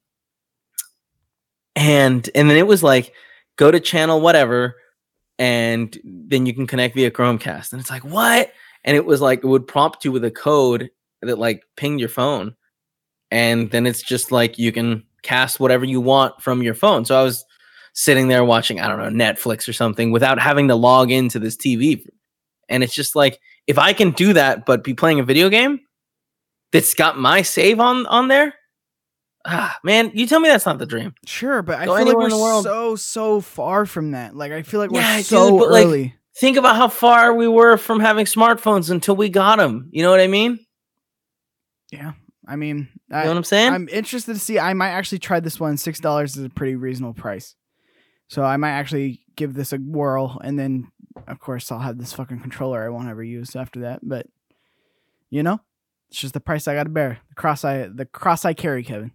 and 1.77 2.29
and 2.35 2.51
then 2.51 2.57
it 2.57 2.67
was 2.67 2.83
like, 2.83 3.13
go 3.61 3.71
to 3.71 3.79
channel 3.79 4.23
whatever, 4.23 4.75
and 5.39 5.97
then 6.03 6.47
you 6.47 6.55
can 6.55 6.67
connect 6.67 6.95
via 6.95 7.11
Chromecast. 7.11 7.73
And 7.73 7.81
it's 7.81 7.91
like, 7.91 8.05
what? 8.05 8.51
And 8.85 8.97
it 8.97 9.05
was 9.05 9.21
like 9.21 9.45
it 9.45 9.47
would 9.47 9.69
prompt 9.69 10.03
you 10.05 10.11
with 10.11 10.25
a 10.25 10.31
code 10.31 10.91
that 11.21 11.39
like 11.39 11.63
pinged 11.77 12.01
your 12.01 12.09
phone, 12.09 12.57
and 13.31 13.71
then 13.71 13.87
it's 13.87 14.03
just 14.03 14.33
like 14.33 14.59
you 14.59 14.73
can 14.73 15.05
cast 15.23 15.61
whatever 15.61 15.85
you 15.85 16.01
want 16.01 16.41
from 16.41 16.63
your 16.63 16.73
phone. 16.73 17.05
So 17.05 17.21
I 17.21 17.23
was 17.23 17.45
sitting 17.93 18.29
there 18.29 18.45
watching, 18.45 18.81
I 18.81 18.89
don't 18.89 18.99
know, 18.99 19.25
Netflix 19.25 19.69
or 19.69 19.75
something 19.75 20.11
without 20.11 20.41
having 20.41 20.69
to 20.69 20.75
log 20.75 21.11
into 21.11 21.39
this 21.39 21.57
TV. 21.57 22.03
And 22.71 22.83
it's 22.83 22.95
just 22.95 23.15
like 23.15 23.39
if 23.67 23.79
I 23.79 23.93
can 23.93 24.13
do 24.13 24.33
that 24.33 24.65
but 24.65 24.83
be 24.83 24.95
playing 24.95 25.21
a 25.21 25.25
video 25.25 25.51
game 25.51 25.81
that's 26.73 26.95
got 26.95 27.19
my 27.19 27.43
save 27.43 27.79
on 27.79 28.07
on 28.07 28.29
there, 28.29 28.55
ah, 29.45 29.77
man, 29.85 30.11
you 30.15 30.27
tell 30.27 30.41
me 30.41 30.49
that's 30.49 30.67
not 30.67 30.79
the 30.79 30.87
dream. 30.87 31.15
Sure, 31.27 31.63
but 31.63 31.79
I 31.79 31.87
Go 31.87 31.97
feel 31.97 32.07
like 32.07 32.17
we're 32.17 32.25
in 32.25 32.31
the 32.31 32.39
world. 32.39 32.65
so 32.65 32.97
so 32.97 33.41
far 33.41 33.87
from 33.87 34.13
that. 34.13 34.35
Like 34.37 34.53
I 34.53 34.63
feel 34.63 34.81
like 34.81 34.91
we're 34.91 35.01
Yeah, 35.01 35.17
dude, 35.19 35.27
so 35.27 35.59
but, 35.59 35.71
like, 35.71 35.87
early. 35.87 36.15
Think 36.37 36.57
about 36.57 36.77
how 36.77 36.89
far 36.89 37.35
we 37.35 37.49
were 37.49 37.77
from 37.77 38.01
having 38.01 38.25
smartphones 38.25 38.91
until 38.91 39.15
we 39.17 39.29
got 39.29 39.57
them. 39.59 39.89
You 39.93 40.03
know 40.03 40.11
what 40.11 40.21
I 40.21 40.27
mean? 40.27 40.59
yeah, 41.93 42.13
I 42.47 42.57
mean, 42.57 42.89
You 43.11 43.17
I, 43.17 43.23
know 43.25 43.31
what 43.31 43.37
I'm 43.39 43.45
saying? 43.45 43.73
I'm 43.73 43.89
interested 43.89 44.33
to 44.35 44.39
see. 44.39 44.59
I 44.59 44.73
might 44.75 44.91
actually 44.91 45.19
try 45.19 45.41
this 45.41 45.59
one. 45.61 45.77
Six 45.77 46.01
dollars 46.01 46.37
is 46.37 46.45
a 46.45 46.49
pretty 46.51 46.77
reasonable 46.77 47.15
price, 47.15 47.57
so 48.29 48.43
I 48.45 48.57
might 48.57 48.71
actually 48.73 49.21
give 49.37 49.55
this 49.55 49.73
a 49.73 49.79
whirl, 49.79 50.41
and 50.43 50.59
then 50.59 50.91
of 51.27 51.41
course 51.41 51.71
I'll 51.73 51.79
have 51.81 51.99
this 51.99 52.13
fucking 52.13 52.41
controller 52.41 52.83
I 52.85 52.89
won't 52.91 53.09
ever 53.09 53.23
use 53.25 53.57
after 53.57 53.81
that. 53.81 54.01
But 54.03 54.27
you 55.31 55.43
know, 55.43 55.61
it's 56.11 56.21
just 56.21 56.35
the 56.35 56.41
price 56.41 56.69
I 56.69 56.75
got 56.75 56.85
to 56.85 56.91
bear. 56.91 57.19
The 57.29 57.35
cross 57.35 57.65
I 57.65 57.89
the 57.89 58.07
cross 58.07 58.45
I 58.45 58.55
carry, 58.55 58.85
Kevin. 58.85 59.11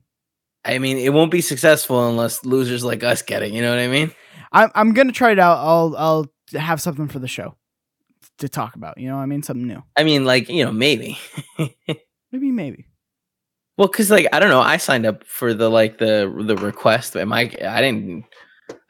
I 0.66 0.80
mean, 0.80 0.98
it 0.98 1.14
won't 1.14 1.32
be 1.32 1.42
successful 1.42 2.10
unless 2.10 2.44
losers 2.44 2.84
like 2.84 3.04
us 3.04 3.22
get 3.22 3.44
it. 3.44 3.52
You 3.52 3.62
know 3.62 3.70
what 3.70 3.80
I 3.80 3.88
mean? 3.88 4.12
I'm 4.52 4.72
I'm 4.74 4.94
gonna 4.94 5.12
try 5.12 5.32
it 5.32 5.40
out. 5.40 5.60
I'll 5.60 5.96
I'll 5.98 6.60
have 6.60 6.82
something 6.82 7.08
for 7.08 7.20
the 7.20 7.28
show 7.28 7.56
to 8.40 8.50
talk 8.50 8.76
about. 8.76 8.98
You 8.98 9.08
know, 9.08 9.18
what 9.18 9.24
I 9.24 9.28
mean 9.28 9.44
something 9.44 9.68
new. 9.68 9.84
I 9.96 10.04
mean, 10.04 10.26
like 10.26 10.50
you 10.50 10.66
know, 10.66 10.72
maybe. 10.72 11.18
Maybe 12.32 12.52
maybe. 12.52 12.86
Well, 13.78 13.88
because 13.88 14.12
like 14.12 14.28
I 14.34 14.40
don't 14.40 14.50
know, 14.50 14.60
I 14.60 14.76
signed 14.76 15.06
up 15.06 15.24
for 15.26 15.54
the 15.54 15.70
like 15.70 16.00
the 16.00 16.30
the 16.46 16.58
request. 16.58 17.16
Am 17.16 17.32
I? 17.32 17.44
I 17.66 17.80
didn't. 17.80 18.26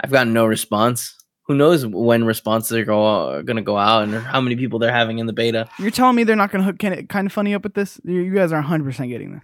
I've 0.02 0.10
gotten 0.10 0.34
no 0.34 0.48
response. 0.48 1.16
Who 1.46 1.54
knows 1.54 1.86
when 1.86 2.24
responses 2.24 2.76
are 2.76 2.86
go 2.86 3.44
going 3.44 3.58
to 3.58 3.62
go 3.62 3.78
out 3.78 4.02
and 4.02 4.16
how 4.16 4.42
many 4.42 4.56
people 4.56 4.80
they're 4.80 4.92
having 4.92 5.20
in 5.20 5.28
the 5.28 5.34
beta? 5.34 5.68
You're 5.78 5.92
telling 5.92 6.16
me 6.16 6.24
they're 6.24 6.36
not 6.36 6.50
gonna 6.50 6.64
hook 6.64 6.80
kind 6.80 7.08
kind 7.08 7.28
of 7.28 7.34
funny 7.34 7.54
up 7.54 7.64
with 7.64 7.76
this? 7.76 8.00
You, 8.04 8.22
you 8.22 8.34
guys 8.34 8.52
are 8.52 8.56
100 8.56 8.84
percent 8.84 9.10
getting 9.10 9.34
this. 9.34 9.44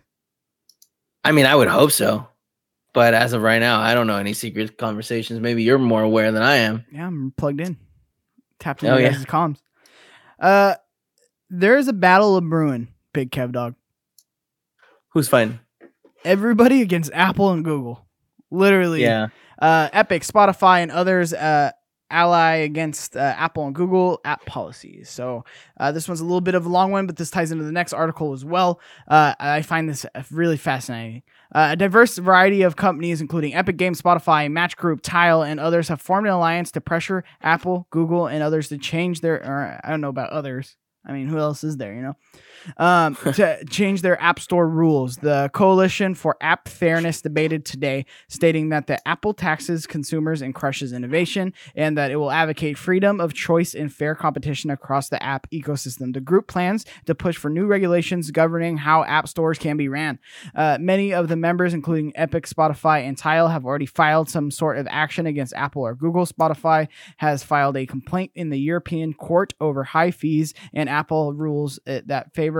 I 1.24 1.32
mean, 1.32 1.46
I 1.46 1.56
would 1.56 1.68
hope 1.68 1.92
so, 1.92 2.28
but 2.94 3.14
as 3.14 3.34
of 3.34 3.42
right 3.42 3.60
now, 3.60 3.80
I 3.80 3.94
don't 3.94 4.08
know 4.08 4.18
any 4.18 4.34
secret 4.34 4.78
conversations. 4.78 5.40
Maybe 5.40 5.64
you're 5.64 5.78
more 5.78 6.02
aware 6.02 6.32
than 6.32 6.42
I 6.44 6.56
am. 6.58 6.86
Yeah, 6.92 7.08
I'm 7.08 7.32
plugged 7.38 7.62
in. 7.62 7.78
Tapped 8.60 8.84
in 8.84 8.90
Oh, 8.90 8.98
yeah. 8.98 9.12
comms. 9.14 9.58
Uh, 10.40 10.76
there 11.50 11.78
is 11.78 11.88
a 11.88 11.94
battle 11.94 12.38
of 12.38 12.50
brewing, 12.50 12.88
Big 13.14 13.32
Kev 13.32 13.52
Dog. 13.52 13.76
Who's 15.10 15.28
fighting? 15.28 15.60
Everybody 16.24 16.82
against 16.82 17.12
Apple 17.14 17.52
and 17.52 17.64
Google. 17.66 18.06
Literally. 18.50 19.02
Yeah, 19.02 19.28
Uh, 19.60 19.90
Epic, 19.94 20.24
Spotify, 20.24 20.82
and 20.82 20.92
others 20.92 21.34
uh, 21.34 21.72
ally 22.12 22.58
against 22.58 23.16
uh, 23.16 23.20
Apple 23.38 23.66
and 23.66 23.74
Google 23.74 24.20
app 24.26 24.46
policies. 24.46 25.10
So 25.10 25.46
uh, 25.80 25.92
this 25.92 26.08
one's 26.08 26.20
a 26.20 26.26
little 26.26 26.42
bit 26.42 26.56
of 26.56 26.66
a 26.66 26.70
long 26.70 26.92
one, 26.92 27.08
but 27.08 27.16
this 27.18 27.32
ties 27.32 27.52
into 27.52 27.64
the 27.64 27.72
next 27.72 27.94
article 27.94 28.34
as 28.34 28.46
well. 28.46 28.80
Uh, 29.08 29.34
I 29.40 29.62
find 29.62 29.90
this 29.90 30.06
really 30.32 30.58
fascinating. 30.58 31.24
Uh, 31.54 31.70
a 31.72 31.76
diverse 31.76 32.18
variety 32.18 32.62
of 32.62 32.76
companies, 32.76 33.20
including 33.20 33.54
Epic 33.54 33.78
Games, 33.78 34.02
Spotify, 34.02 34.50
Match 34.50 34.78
Group, 34.78 35.02
Tile, 35.02 35.42
and 35.42 35.60
others, 35.60 35.88
have 35.90 36.02
formed 36.02 36.28
an 36.28 36.34
alliance 36.34 36.72
to 36.72 36.82
pressure 36.82 37.24
Apple, 37.42 37.88
Google, 37.90 38.28
and 38.28 38.42
others 38.42 38.70
to 38.70 38.78
change 38.78 39.22
their. 39.22 39.80
I 39.84 39.90
don't 39.90 40.02
know 40.02 40.10
about 40.10 40.30
others. 40.30 40.78
I 41.06 41.14
mean, 41.14 41.28
who 41.28 41.40
else 41.40 41.64
is 41.64 41.78
there? 41.78 41.94
You 41.94 42.02
know, 42.02 42.16
um, 42.78 43.16
to 43.34 43.64
change 43.66 44.02
their 44.02 44.22
App 44.22 44.40
Store 44.40 44.68
rules. 44.68 45.18
The 45.18 45.50
Coalition 45.54 46.16
for 46.16 46.38
App 46.42 46.68
Fairness 46.68 47.22
debated 47.22 47.66
today, 47.66 48.06
stating 48.28 48.70
that 48.70 48.88
the 48.88 49.06
Apple 49.08 49.34
taxes 49.34 49.88
consumers 49.88 50.42
and 50.42 50.54
crushes 50.54 50.94
innovation, 50.94 51.54
and 51.76 51.98
that 51.98 52.12
it 52.12 52.18
will 52.18 52.32
advocate 52.32 52.78
freedom 52.78 53.20
of 53.20 53.34
choice 53.34 53.74
and 53.74 53.94
fair 53.94 54.16
competition 54.16 54.70
across 54.70 55.10
the 55.10 55.22
app 55.22 55.50
ecosystem. 55.52 56.14
The 56.14 56.22
group 56.22 56.48
plans 56.48 56.86
to 57.06 57.16
push 57.16 57.38
for 57.38 57.50
new 57.50 57.66
regulations 57.66 58.32
governing 58.32 58.78
how 58.78 59.04
app 59.04 59.28
stores 59.28 59.58
can 59.58 59.78
be 59.78 59.88
ran. 59.88 60.20
Uh, 60.56 60.78
many 60.80 61.14
of 61.14 61.28
the 61.28 61.36
members, 61.36 61.74
including 61.74 62.12
Epic, 62.16 62.46
Spotify, 62.46 63.08
and 63.08 63.18
Tile, 63.18 63.48
have 63.48 63.66
already 63.66 63.86
filed 63.86 64.30
some 64.30 64.52
sort 64.52 64.78
of 64.78 64.88
action 64.90 65.26
against 65.26 65.54
Apple 65.54 65.84
or 65.84 65.96
Google. 65.96 66.26
Spotify 66.26 66.88
has 67.18 67.44
filed 67.44 67.78
a 67.78 67.86
complaint 67.86 68.32
in 68.36 68.50
the 68.50 68.60
European 68.60 69.14
court 69.14 69.54
over 69.60 69.84
high 69.84 70.12
fees 70.12 70.54
and 70.74 70.90
Apple 70.90 71.34
rules 71.34 71.80
uh, 71.88 72.02
that 72.06 72.34
favor. 72.34 72.51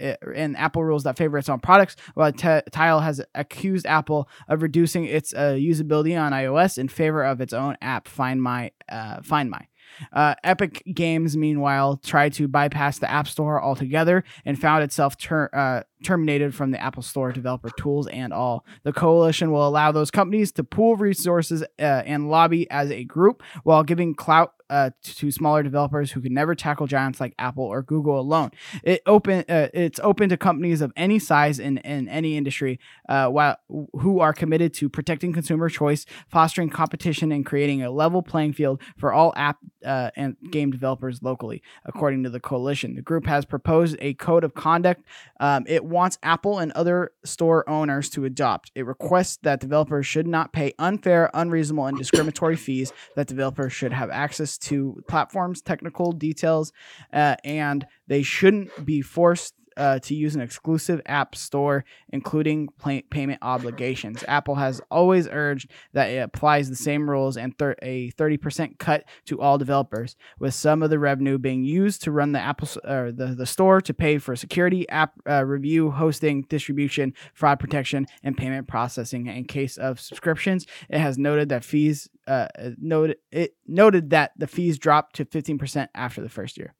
Uh, 0.00 0.14
And 0.34 0.56
Apple 0.56 0.84
rules 0.84 1.04
that 1.04 1.16
favor 1.18 1.38
its 1.38 1.48
own 1.48 1.60
products, 1.60 1.96
while 2.14 2.32
T- 2.32 2.60
Tile 2.70 3.00
has 3.00 3.20
accused 3.34 3.86
Apple 3.86 4.28
of 4.48 4.62
reducing 4.62 5.04
its 5.04 5.32
uh, 5.34 5.52
usability 5.58 6.20
on 6.20 6.32
iOS 6.32 6.78
in 6.78 6.88
favor 6.88 7.22
of 7.22 7.40
its 7.40 7.52
own 7.52 7.76
app, 7.80 8.08
Find 8.08 8.42
My. 8.42 8.70
Uh, 8.88 9.22
Find 9.22 9.50
My. 9.50 9.66
Uh, 10.12 10.34
Epic 10.44 10.82
Games, 10.94 11.36
meanwhile, 11.36 11.96
tried 11.96 12.32
to 12.34 12.46
bypass 12.46 12.98
the 12.98 13.10
App 13.10 13.26
Store 13.26 13.62
altogether 13.62 14.22
and 14.44 14.60
found 14.60 14.84
itself 14.84 15.16
ter- 15.18 15.50
uh, 15.52 15.82
terminated 16.04 16.54
from 16.54 16.70
the 16.70 16.80
Apple 16.80 17.02
Store 17.02 17.32
developer 17.32 17.70
tools 17.76 18.06
and 18.08 18.32
all. 18.32 18.64
The 18.84 18.92
coalition 18.92 19.50
will 19.50 19.66
allow 19.66 19.90
those 19.92 20.10
companies 20.10 20.52
to 20.52 20.64
pool 20.64 20.96
resources 20.96 21.62
uh, 21.62 21.82
and 21.82 22.30
lobby 22.30 22.70
as 22.70 22.90
a 22.90 23.04
group 23.04 23.42
while 23.64 23.82
giving 23.82 24.14
clout 24.14 24.54
uh, 24.70 24.90
to 25.02 25.30
smaller 25.30 25.62
developers 25.62 26.12
who 26.12 26.20
could 26.20 26.32
never 26.32 26.54
tackle 26.54 26.86
giants 26.86 27.20
like 27.20 27.34
Apple 27.38 27.64
or 27.64 27.82
Google 27.82 28.18
alone. 28.18 28.50
It 28.82 29.02
open 29.04 29.44
uh, 29.48 29.68
it's 29.74 30.00
open 30.02 30.30
to 30.30 30.36
companies 30.36 30.80
of 30.80 30.92
any 30.96 31.18
size 31.18 31.58
in, 31.58 31.78
in 31.78 32.08
any 32.08 32.36
industry 32.36 32.80
uh, 33.08 33.26
while, 33.28 33.56
who 33.68 34.20
are 34.20 34.32
committed 34.32 34.72
to 34.74 34.88
protecting 34.88 35.32
consumer 35.32 35.68
choice, 35.68 36.06
fostering 36.28 36.70
competition, 36.70 37.32
and 37.32 37.44
creating 37.44 37.82
a 37.82 37.90
level 37.90 38.22
playing 38.22 38.54
field 38.54 38.80
for 38.96 39.12
all 39.12 39.34
app 39.36 39.58
uh, 39.84 40.10
and 40.16 40.36
game 40.50 40.70
developers 40.70 41.22
locally, 41.22 41.62
according 41.84 42.22
to 42.22 42.30
the 42.30 42.40
coalition. 42.40 42.94
The 42.94 43.02
group 43.02 43.26
has 43.26 43.44
proposed 43.44 43.96
a 44.00 44.14
code 44.14 44.44
of 44.44 44.54
conduct 44.54 45.02
um, 45.40 45.64
it 45.66 45.84
wants 45.84 46.18
Apple 46.22 46.58
and 46.58 46.70
other 46.72 47.12
store 47.24 47.68
owners 47.68 48.10
to 48.10 48.24
adopt. 48.24 48.70
It 48.74 48.86
requests 48.86 49.38
that 49.42 49.60
developers 49.60 50.06
should 50.06 50.26
not 50.26 50.52
pay 50.52 50.74
unfair, 50.78 51.30
unreasonable, 51.34 51.86
and 51.86 51.96
discriminatory 51.96 52.56
fees, 52.56 52.92
that 53.16 53.26
developers 53.26 53.72
should 53.72 53.92
have 53.92 54.10
access 54.10 54.58
to 54.60 55.02
platforms, 55.08 55.62
technical 55.62 56.12
details, 56.12 56.72
uh, 57.12 57.36
and 57.44 57.86
they 58.06 58.22
shouldn't 58.22 58.84
be 58.84 59.02
forced 59.02 59.54
uh, 59.80 59.98
to 59.98 60.14
use 60.14 60.34
an 60.34 60.42
exclusive 60.42 61.00
app 61.06 61.34
store, 61.34 61.86
including 62.10 62.68
pay- 62.84 63.00
payment 63.00 63.38
obligations. 63.40 64.22
Apple 64.28 64.56
has 64.56 64.82
always 64.90 65.26
urged 65.26 65.70
that 65.94 66.10
it 66.10 66.18
applies 66.18 66.68
the 66.68 66.76
same 66.76 67.08
rules 67.08 67.38
and 67.38 67.56
thir- 67.56 67.76
a 67.80 68.10
30% 68.12 68.78
cut 68.78 69.04
to 69.24 69.40
all 69.40 69.56
developers, 69.56 70.16
with 70.38 70.52
some 70.52 70.82
of 70.82 70.90
the 70.90 70.98
revenue 70.98 71.38
being 71.38 71.64
used 71.64 72.02
to 72.02 72.12
run 72.12 72.32
the 72.32 72.38
Apple 72.38 72.68
or 72.84 73.10
the, 73.10 73.28
the 73.28 73.46
store 73.46 73.80
to 73.80 73.94
pay 73.94 74.18
for 74.18 74.36
security, 74.36 74.86
app 74.90 75.14
uh, 75.26 75.46
review, 75.46 75.90
hosting, 75.90 76.42
distribution, 76.50 77.14
fraud 77.32 77.58
protection, 77.58 78.06
and 78.22 78.36
payment 78.36 78.68
processing. 78.68 79.28
In 79.28 79.44
case 79.44 79.78
of 79.78 79.98
subscriptions, 79.98 80.66
it 80.90 80.98
has 80.98 81.16
noted 81.16 81.48
that 81.48 81.64
fees 81.64 82.10
uh, 82.26 82.48
noted 82.78 83.16
it 83.32 83.56
noted 83.66 84.10
that 84.10 84.32
the 84.36 84.46
fees 84.46 84.78
dropped 84.78 85.16
to 85.16 85.24
15% 85.24 85.88
after 85.94 86.20
the 86.20 86.28
first 86.28 86.58
year. 86.58 86.74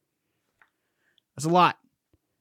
That's 1.34 1.46
a 1.46 1.48
lot. 1.48 1.78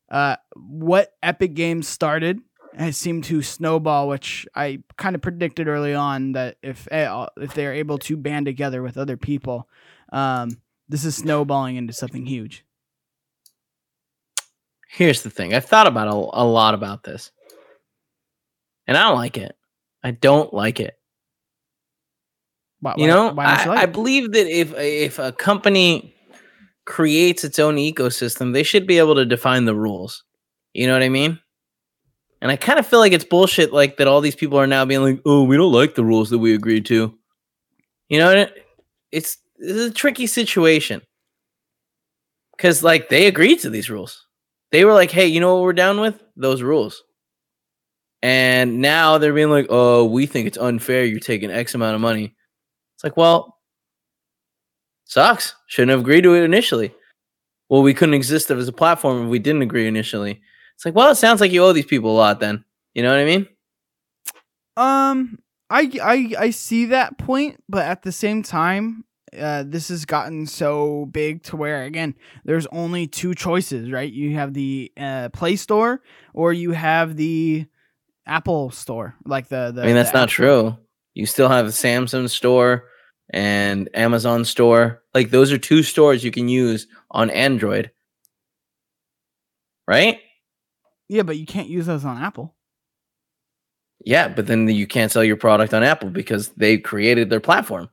Uh, 0.10 0.36
what 0.56 1.14
Epic 1.22 1.54
Games 1.54 1.88
started 1.88 2.40
has 2.76 2.98
seemed 2.98 3.24
to 3.26 3.42
snowball, 3.42 4.08
which 4.08 4.48
I 4.56 4.80
kind 4.98 5.16
of 5.16 5.22
predicted 5.22 5.68
early 5.68 5.94
on 5.94 6.34
that 6.34 6.58
if 6.64 6.88
eh, 6.92 7.26
if 7.38 7.54
they're 7.54 7.74
able 7.74 7.98
to 8.00 8.18
band 8.18 8.46
together 8.46 8.82
with 8.82 8.98
other 8.98 9.18
people, 9.18 9.68
um, 10.12 10.62
this 10.88 11.06
is 11.06 11.16
snowballing 11.16 11.76
into 11.76 11.94
something 11.94 12.26
huge. 12.26 12.66
Here's 14.90 15.22
the 15.22 15.30
thing: 15.30 15.54
I've 15.54 15.66
thought 15.66 15.88
about 15.88 16.08
a, 16.08 16.42
a 16.42 16.46
lot 16.46 16.74
about 16.74 17.04
this, 17.04 17.32
and 18.88 18.98
I 18.98 19.04
don't 19.04 19.18
like 19.18 19.38
it. 19.38 19.56
I 20.04 20.12
don't 20.12 20.54
like 20.54 20.80
it. 20.80 20.98
Why, 22.80 22.96
you 22.98 23.08
know, 23.08 23.34
why 23.34 23.58
don't 23.58 23.68
I, 23.68 23.70
like 23.70 23.80
I 23.80 23.86
believe 23.86 24.32
that 24.32 24.48
if 24.48 24.74
if 24.76 25.20
a 25.20 25.32
company 25.32 26.16
creates 26.90 27.46
its 27.46 27.60
own 27.60 27.78
ecosystem, 27.78 28.52
they 28.52 28.64
should 28.64 28.86
be 28.86 28.98
able 28.98 29.16
to 29.16 29.26
define 29.26 29.64
the 29.66 29.76
rules. 29.76 30.24
You 30.74 30.88
know 30.88 30.94
what 30.94 31.04
I 31.04 31.10
mean? 31.10 31.40
And 32.42 32.52
I 32.52 32.58
kind 32.58 32.80
of 32.80 32.88
feel 32.88 33.00
like 33.00 33.14
it's 33.14 33.24
bullshit, 33.26 33.72
like 33.74 33.98
that. 33.98 34.08
All 34.08 34.22
these 34.22 34.36
people 34.36 34.60
are 34.60 34.68
now 34.68 34.86
being 34.86 35.04
like, 35.04 35.22
"Oh, 35.26 35.44
we 35.44 35.58
don't 35.58 35.72
like 35.74 35.96
the 35.96 36.06
rules 36.06 36.30
that 36.32 36.40
we 36.40 36.54
agreed 36.54 36.86
to." 36.88 37.14
You 38.10 38.20
know, 38.20 38.48
it's 39.12 39.38
it's 39.60 39.82
a 39.82 39.92
tricky 39.92 40.28
situation 40.28 41.02
because, 42.58 42.84
like, 42.84 43.10
they 43.10 43.28
agreed 43.28 43.60
to 43.62 43.70
these 43.70 43.90
rules. 43.90 44.26
They 44.72 44.86
were 44.86 44.94
like, 44.94 45.12
"Hey, 45.12 45.28
you 45.28 45.40
know 45.42 45.56
what 45.56 45.64
we're 45.64 45.74
down 45.74 46.00
with? 46.02 46.22
Those 46.38 46.62
rules." 46.62 47.04
And 48.22 48.82
now 48.82 49.18
they're 49.18 49.34
being 49.34 49.50
like, 49.50 49.68
"Oh, 49.70 50.06
we 50.06 50.26
think 50.26 50.48
it's 50.48 50.58
unfair. 50.58 51.06
You're 51.06 51.20
taking 51.20 51.52
X 51.52 51.76
amount 51.76 51.96
of 51.96 52.02
money." 52.02 52.36
It's 52.96 53.04
like, 53.04 53.18
well, 53.18 53.59
sucks. 55.10 55.56
Shouldn't 55.68 55.92
have 55.92 56.02
agreed 56.02 56.22
to 56.22 56.36
it 56.36 56.44
initially. 56.44 56.94
Well, 57.68 57.82
we 57.82 57.94
couldn't 57.94 58.16
exist 58.16 58.50
as 58.50 58.68
a 58.68 58.72
platform 58.72 59.26
if 59.26 59.30
we 59.30 59.40
didn't 59.40 59.64
agree 59.64 59.88
initially. 59.88 60.42
It's 60.76 60.86
like, 60.86 60.96
well, 60.96 61.12
it 61.12 61.16
sounds 61.16 61.42
like 61.42 61.52
you 61.52 61.64
owe 61.64 61.74
these 61.74 61.86
people 61.86 62.12
a 62.12 62.18
lot 62.18 62.40
then. 62.40 62.64
You 62.94 63.04
know 63.04 63.10
what 63.10 63.20
I 63.20 63.26
mean? 63.26 63.48
Um, 64.78 65.40
I 65.70 65.92
I 66.02 66.34
I 66.46 66.50
see 66.52 66.86
that 66.86 67.18
point, 67.18 67.62
but 67.68 67.86
at 67.86 68.02
the 68.02 68.12
same 68.12 68.44
time, 68.44 69.04
uh, 69.38 69.64
this 69.68 69.90
has 69.90 70.06
gotten 70.06 70.48
so 70.48 71.08
big 71.12 71.44
to 71.44 71.58
where 71.58 71.84
again, 71.84 72.16
there's 72.46 72.66
only 72.68 73.06
two 73.06 73.36
choices, 73.36 73.92
right? 73.92 74.12
You 74.12 74.36
have 74.36 74.54
the 74.54 74.92
uh, 74.98 75.30
Play 75.30 75.58
Store 75.58 76.02
or 76.34 76.54
you 76.54 76.72
have 76.72 77.18
the 77.18 77.66
Apple 78.26 78.72
Store, 78.72 79.16
like 79.26 79.50
the 79.50 79.72
the. 79.72 79.84
I 79.84 79.86
mean, 79.86 79.96
that's 79.96 80.14
not 80.14 80.24
App 80.24 80.30
Store. 80.30 80.46
true. 80.46 80.78
You 81.14 81.26
still 81.26 81.50
have 81.50 81.66
a 81.66 81.70
Samsung 81.70 82.30
store 82.30 82.89
and 83.30 83.90
Amazon 83.94 84.46
store. 84.46 85.04
Like 85.14 85.30
those 85.30 85.52
are 85.52 85.58
two 85.58 85.84
stores 85.84 86.24
you 86.24 86.32
can 86.32 86.48
use 86.48 86.88
on 87.12 87.30
Android. 87.30 87.92
Right? 89.88 90.20
Yeah, 91.08 91.24
but 91.24 91.38
you 91.38 91.46
can't 91.46 91.68
use 91.68 91.88
those 91.88 92.06
on 92.06 92.22
Apple. 92.22 92.56
Yeah, 94.06 94.30
but 94.30 94.48
then 94.48 94.68
you 94.68 94.88
can't 94.88 95.12
sell 95.12 95.24
your 95.24 95.36
product 95.36 95.74
on 95.74 95.84
Apple 95.84 96.10
because 96.10 96.50
they 96.50 96.78
created 96.78 97.30
their 97.30 97.40
platform. 97.40 97.90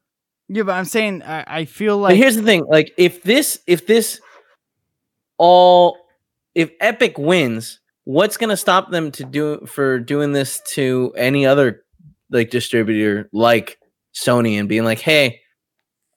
Yeah, 0.49 0.63
but 0.63 0.73
I'm 0.73 0.85
saying 0.85 1.23
I, 1.23 1.45
I 1.47 1.65
feel 1.65 1.97
but 1.97 2.03
like 2.03 2.17
here's 2.17 2.37
the 2.37 2.43
thing: 2.43 2.65
like, 2.69 2.93
if 2.97 3.23
this, 3.23 3.59
if 3.67 3.87
this 3.87 4.21
all, 5.39 5.97
if 6.55 6.71
Epic 6.81 7.19
wins, 7.19 7.81
what's 8.05 8.37
gonna 8.37 8.57
stop 8.57 8.91
them 8.91 9.11
to 9.13 9.25
do 9.25 9.67
for 9.67 9.99
doing 9.99 10.33
this 10.33 10.61
to 10.75 11.13
any 11.17 11.45
other 11.45 11.85
like 12.31 12.51
distributor 12.51 13.29
like 13.33 13.79
Sony 14.17 14.59
and 14.59 14.69
being 14.69 14.85
like, 14.85 14.99
hey, 14.99 15.41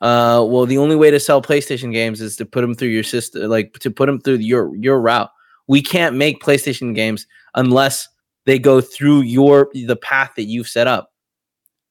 uh, 0.02 0.45
well, 0.47 0.66
the 0.66 0.78
only 0.78 0.95
way 0.95 1.12
to 1.12 1.20
sell 1.20 1.41
PlayStation 1.41 1.91
games 1.91 2.22
is 2.22 2.38
to 2.38 2.45
put 2.45 2.62
them 2.62 2.74
through 2.74 2.88
your 2.88 3.04
system, 3.04 3.50
like 3.50 3.74
to 3.80 3.91
put 3.91 4.06
them 4.06 4.20
through 4.20 4.36
your 4.36 4.74
your 4.76 5.00
route. 5.02 5.30
We 5.68 5.82
can't 5.82 6.16
make 6.16 6.41
PlayStation 6.41 6.95
games 6.95 7.28
unless 7.56 8.08
they 8.45 8.58
go 8.58 8.82
through 8.82 9.22
your 9.22 9.70
the 9.74 9.97
path 9.97 10.32
that 10.38 10.43
you've 10.43 10.70
set 10.70 10.88
up. 10.88 11.12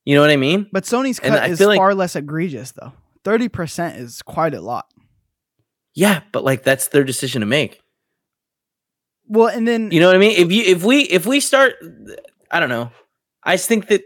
You 0.04 0.14
know 0.14 0.22
what 0.22 0.30
I 0.30 0.36
mean? 0.36 0.66
But 0.72 0.84
Sony's 0.84 1.20
cut 1.20 1.50
is 1.50 1.60
like- 1.60 1.76
far 1.76 1.94
less 1.94 2.16
egregious 2.16 2.72
though. 2.72 2.92
Thirty 3.24 3.48
percent 3.48 3.98
is 3.98 4.22
quite 4.22 4.54
a 4.54 4.60
lot. 4.60 4.86
Yeah, 5.94 6.22
but 6.32 6.44
like 6.44 6.62
that's 6.62 6.88
their 6.88 7.04
decision 7.04 7.40
to 7.40 7.46
make. 7.46 7.82
Well, 9.26 9.48
and 9.48 9.68
then 9.68 9.90
You 9.90 10.00
know 10.00 10.06
what 10.06 10.16
I 10.16 10.18
mean? 10.18 10.38
If 10.38 10.50
you 10.50 10.62
if 10.64 10.82
we 10.82 11.02
if 11.02 11.26
we 11.26 11.40
start 11.40 11.74
I 12.50 12.58
don't 12.58 12.70
know. 12.70 12.90
I 13.44 13.56
just 13.56 13.68
think 13.68 13.88
that 13.88 14.02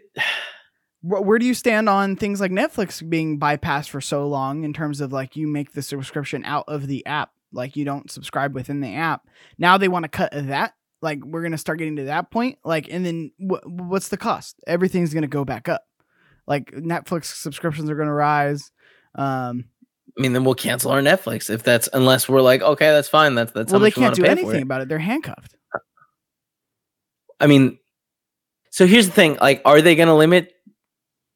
where 1.02 1.38
do 1.38 1.46
you 1.46 1.54
stand 1.54 1.88
on 1.88 2.16
things 2.16 2.40
like 2.40 2.52
Netflix 2.52 3.06
being 3.08 3.38
bypassed 3.38 3.90
for 3.90 4.00
so 4.00 4.26
long 4.26 4.62
in 4.62 4.72
terms 4.72 5.00
of 5.00 5.12
like 5.12 5.36
you 5.36 5.48
make 5.48 5.72
the 5.72 5.82
subscription 5.82 6.44
out 6.44 6.64
of 6.68 6.86
the 6.86 7.04
app, 7.06 7.32
like 7.52 7.76
you 7.76 7.84
don't 7.84 8.10
subscribe 8.10 8.54
within 8.54 8.80
the 8.80 8.94
app. 8.94 9.26
Now 9.58 9.78
they 9.78 9.88
want 9.88 10.04
to 10.04 10.08
cut 10.08 10.30
that. 10.32 10.74
Like 11.00 11.24
we're 11.24 11.42
gonna 11.42 11.58
start 11.58 11.78
getting 11.78 11.96
to 11.96 12.04
that 12.04 12.30
point. 12.30 12.58
Like, 12.64 12.88
and 12.88 13.04
then 13.04 13.32
wh- 13.38 13.66
what's 13.66 14.08
the 14.08 14.16
cost? 14.16 14.60
Everything's 14.66 15.12
gonna 15.12 15.26
go 15.26 15.44
back 15.44 15.68
up. 15.68 15.82
Like 16.46 16.70
Netflix 16.70 17.24
subscriptions 17.24 17.90
are 17.90 17.96
gonna 17.96 18.14
rise. 18.14 18.70
Um, 19.16 19.64
I 20.16 20.22
mean 20.22 20.32
then 20.32 20.44
we'll 20.44 20.54
cancel 20.54 20.92
our 20.92 21.00
Netflix 21.00 21.50
if 21.50 21.64
that's 21.64 21.88
unless 21.92 22.28
we're 22.28 22.42
like, 22.42 22.62
okay, 22.62 22.90
that's 22.90 23.08
fine. 23.08 23.34
That's 23.34 23.50
that's 23.50 23.72
well, 23.72 23.80
they 23.80 23.90
can't 23.90 24.14
do 24.14 24.24
anything 24.24 24.60
it. 24.60 24.62
about 24.62 24.82
it. 24.82 24.88
They're 24.88 25.00
handcuffed. 25.00 25.56
I 27.40 27.48
mean, 27.48 27.78
so 28.70 28.86
here's 28.86 29.06
the 29.06 29.12
thing: 29.12 29.36
like, 29.40 29.60
are 29.64 29.82
they 29.82 29.96
going 29.96 30.08
to 30.08 30.14
limit? 30.14 30.54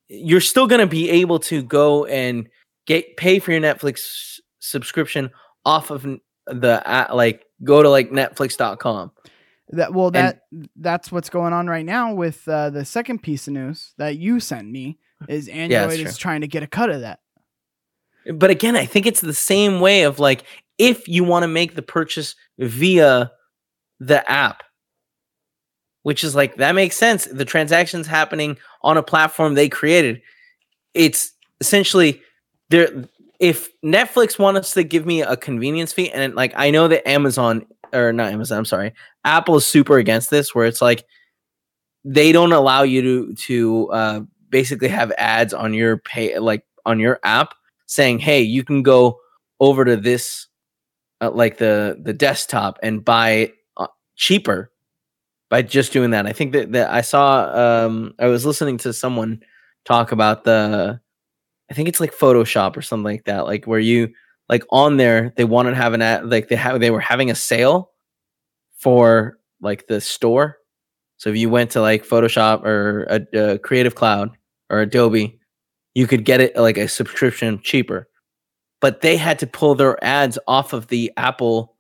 You're 0.09 0.41
still 0.41 0.67
going 0.67 0.81
to 0.81 0.87
be 0.87 1.11
able 1.11 1.39
to 1.41 1.63
go 1.63 2.05
and 2.05 2.49
get 2.87 3.17
pay 3.17 3.39
for 3.39 3.53
your 3.53 3.61
Netflix 3.61 4.39
subscription 4.61 5.31
off 5.65 5.91
of 5.91 6.07
the 6.47 6.83
a- 6.87 7.15
like 7.15 7.45
go 7.65 7.83
to 7.83 7.91
like 7.91 8.11
Netflix.com. 8.11 9.13
That 9.71 9.93
well, 9.93 10.13
that 10.13 10.43
that's 10.77 11.11
what's 11.11 11.29
going 11.29 11.53
on 11.53 11.67
right 11.67 11.85
now 11.85 12.15
with 12.15 12.47
uh, 12.47 12.71
the 12.71 12.85
second 12.85 13.23
piece 13.23 13.49
of 13.49 13.55
news 13.55 13.95
that 13.99 14.17
you 14.17 14.39
sent 14.39 14.69
me. 14.69 14.99
Is 15.29 15.49
Android 15.49 15.99
true. 15.99 16.05
is 16.05 16.19
trying 16.19 16.43
to 16.43 16.47
get 16.47 16.63
a 16.63 16.67
cut 16.67 16.91
of 16.91 17.01
that. 17.01 17.21
But 18.35 18.51
again, 18.51 18.77
I 18.77 18.87
think 18.87 19.07
it's 19.07 19.23
the 19.23 19.35
same 19.35 19.81
way 19.81 20.03
of 20.03 20.19
like 20.19 20.45
if 20.79 21.09
you 21.09 21.25
want 21.25 21.43
to 21.43 21.49
make 21.49 21.75
the 21.75 21.83
purchase 21.83 22.37
via 22.59 23.33
the 23.99 24.31
app, 24.31 24.63
which 26.07 26.23
is 26.23 26.37
like 26.37 26.55
that 26.55 26.77
makes 26.77 26.97
sense. 26.97 27.25
The 27.25 27.45
transactions 27.45 28.07
happening 28.07 28.59
on 28.83 28.97
a 28.97 29.03
platform 29.03 29.55
they 29.55 29.69
created. 29.69 30.23
It's 30.95 31.33
essentially 31.61 32.23
there. 32.71 33.09
If 33.41 33.71
Netflix 33.85 34.39
wants 34.39 34.73
to 34.75 34.85
give 34.85 35.05
me 35.05 35.23
a 35.23 35.37
convenience 35.37 35.93
fee, 35.93 36.13
and 36.13 36.33
like 36.37 36.53
I 36.55 36.71
know 36.71 36.87
that 36.87 37.09
Amazon 37.09 37.67
or 37.93 38.13
not 38.13 38.33
Amazon, 38.33 38.59
I'm 38.59 38.65
sorry, 38.65 38.93
Apple 39.25 39.57
is 39.57 39.67
super 39.67 39.99
against 39.99 40.31
this, 40.31 40.55
where 40.55 40.65
it's 40.65 40.81
like 40.81 41.05
they 42.05 42.31
don't 42.31 42.53
allow 42.53 42.85
you 42.85 43.03
to 43.03 43.35
to 43.47 43.91
uh, 43.91 44.21
basically 44.49 44.87
have 44.87 45.11
ads 45.19 45.53
on 45.53 45.75
your 45.75 45.97
pay 45.97 46.39
like 46.39 46.63
on 46.85 47.01
your 47.01 47.19
app 47.25 47.53
saying, 47.87 48.21
"Hey, 48.21 48.43
you 48.43 48.63
can 48.63 48.85
go 48.85 49.19
over 49.59 49.85
to 49.85 49.97
this, 49.97 50.47
uh, 51.21 51.33
like 51.33 51.57
the 51.57 51.99
the 52.01 52.13
desktop, 52.13 52.79
and 52.81 53.05
buy 53.05 53.55
uh, 53.77 53.89
cheaper 54.15 54.71
by 55.57 55.63
just 55.63 55.93
doing 55.93 56.11
that." 56.11 56.27
I 56.27 56.33
think 56.33 56.53
that 56.53 56.73
that 56.73 56.91
I 56.91 57.01
saw. 57.01 57.87
Um, 57.87 58.15
I 58.19 58.27
was 58.27 58.45
listening 58.45 58.77
to 58.79 58.93
someone 58.93 59.41
talk 59.87 60.13
about 60.13 60.45
the 60.45 61.01
I 61.71 61.75
think 61.75 61.89
it's 61.89 62.01
like 62.01 62.15
Photoshop 62.15 62.77
or 62.77 62.83
something 62.83 63.05
like 63.05 63.25
that, 63.25 63.47
like 63.47 63.65
where 63.65 63.79
you 63.79 64.13
like 64.51 64.65
on 64.71 64.99
there 64.99 65.33
they 65.37 65.45
wanted 65.45 65.71
to 65.71 65.77
have 65.77 65.95
an 65.95 66.03
ad 66.03 66.29
like 66.29 66.49
they 66.49 66.57
have 66.57 66.81
they 66.81 66.91
were 66.91 67.01
having 67.01 67.31
a 67.31 67.35
sale 67.35 67.93
for 68.79 69.39
like 69.63 69.87
the 69.87 70.01
store. 70.01 70.59
So 71.17 71.31
if 71.31 71.37
you 71.37 71.49
went 71.49 71.71
to 71.71 71.81
like 71.81 72.05
Photoshop 72.05 72.63
or 72.65 73.05
a, 73.05 73.55
a 73.55 73.59
Creative 73.59 73.95
Cloud 73.95 74.37
or 74.69 74.81
Adobe, 74.81 75.41
you 75.95 76.07
could 76.07 76.27
get 76.27 76.43
it 76.43 76.55
like 76.57 76.77
a 76.77 76.89
subscription 76.89 77.61
cheaper. 77.63 78.09
But 78.83 79.01
they 79.01 79.17
had 79.17 79.39
to 79.39 79.47
pull 79.47 79.75
their 79.75 80.03
ads 80.05 80.39
off 80.47 80.75
of 80.75 80.89
the 80.89 81.11
Apple 81.17 81.75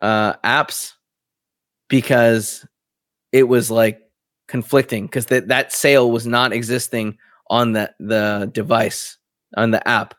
uh, 0.00 0.32
apps 0.44 0.94
because 1.88 2.66
it 3.38 3.48
was 3.48 3.70
like 3.70 4.02
conflicting 4.48 5.06
because 5.06 5.26
that 5.26 5.48
that 5.48 5.72
sale 5.72 6.10
was 6.10 6.26
not 6.26 6.52
existing 6.52 7.16
on 7.48 7.72
the 7.72 7.94
the 8.00 8.50
device 8.52 9.16
on 9.56 9.70
the 9.70 9.86
app. 9.86 10.14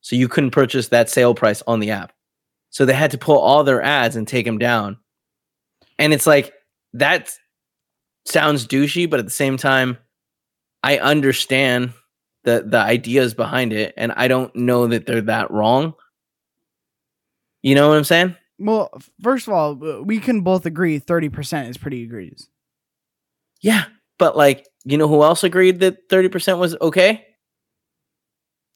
So 0.00 0.16
you 0.16 0.28
couldn't 0.28 0.50
purchase 0.50 0.88
that 0.88 1.10
sale 1.10 1.34
price 1.34 1.62
on 1.66 1.80
the 1.80 1.90
app. 1.90 2.12
So 2.70 2.84
they 2.84 2.94
had 2.94 3.10
to 3.12 3.18
pull 3.18 3.38
all 3.38 3.64
their 3.64 3.82
ads 3.82 4.16
and 4.16 4.26
take 4.26 4.46
them 4.46 4.58
down. 4.58 4.96
And 5.98 6.12
it's 6.12 6.26
like 6.26 6.52
that 6.94 7.30
sounds 8.26 8.66
douchey 8.66 9.08
but 9.08 9.20
at 9.20 9.26
the 9.26 9.30
same 9.30 9.58
time 9.58 9.98
i 10.82 10.96
understand 10.96 11.92
the 12.44 12.64
the 12.66 12.78
ideas 12.78 13.34
behind 13.34 13.70
it 13.70 13.92
and 13.98 14.12
i 14.12 14.28
don't 14.28 14.56
know 14.56 14.86
that 14.86 15.04
they're 15.04 15.20
that 15.20 15.50
wrong. 15.50 15.92
You 17.62 17.74
know 17.74 17.88
what 17.90 17.98
i'm 17.98 18.04
saying? 18.04 18.36
Well, 18.58 18.90
first 19.20 19.48
of 19.48 19.52
all, 19.52 19.72
uh, 19.84 20.02
we 20.02 20.20
can 20.20 20.42
both 20.42 20.64
agree 20.64 21.00
30% 21.00 21.68
is 21.68 21.76
pretty 21.76 22.02
egregious. 22.02 22.48
Yeah 23.64 23.84
but 24.18 24.36
like 24.36 24.66
you 24.84 24.96
know 24.98 25.08
who 25.08 25.22
else 25.24 25.42
agreed 25.44 25.80
that 25.80 26.08
30% 26.08 26.58
was 26.58 26.76
okay 26.80 27.24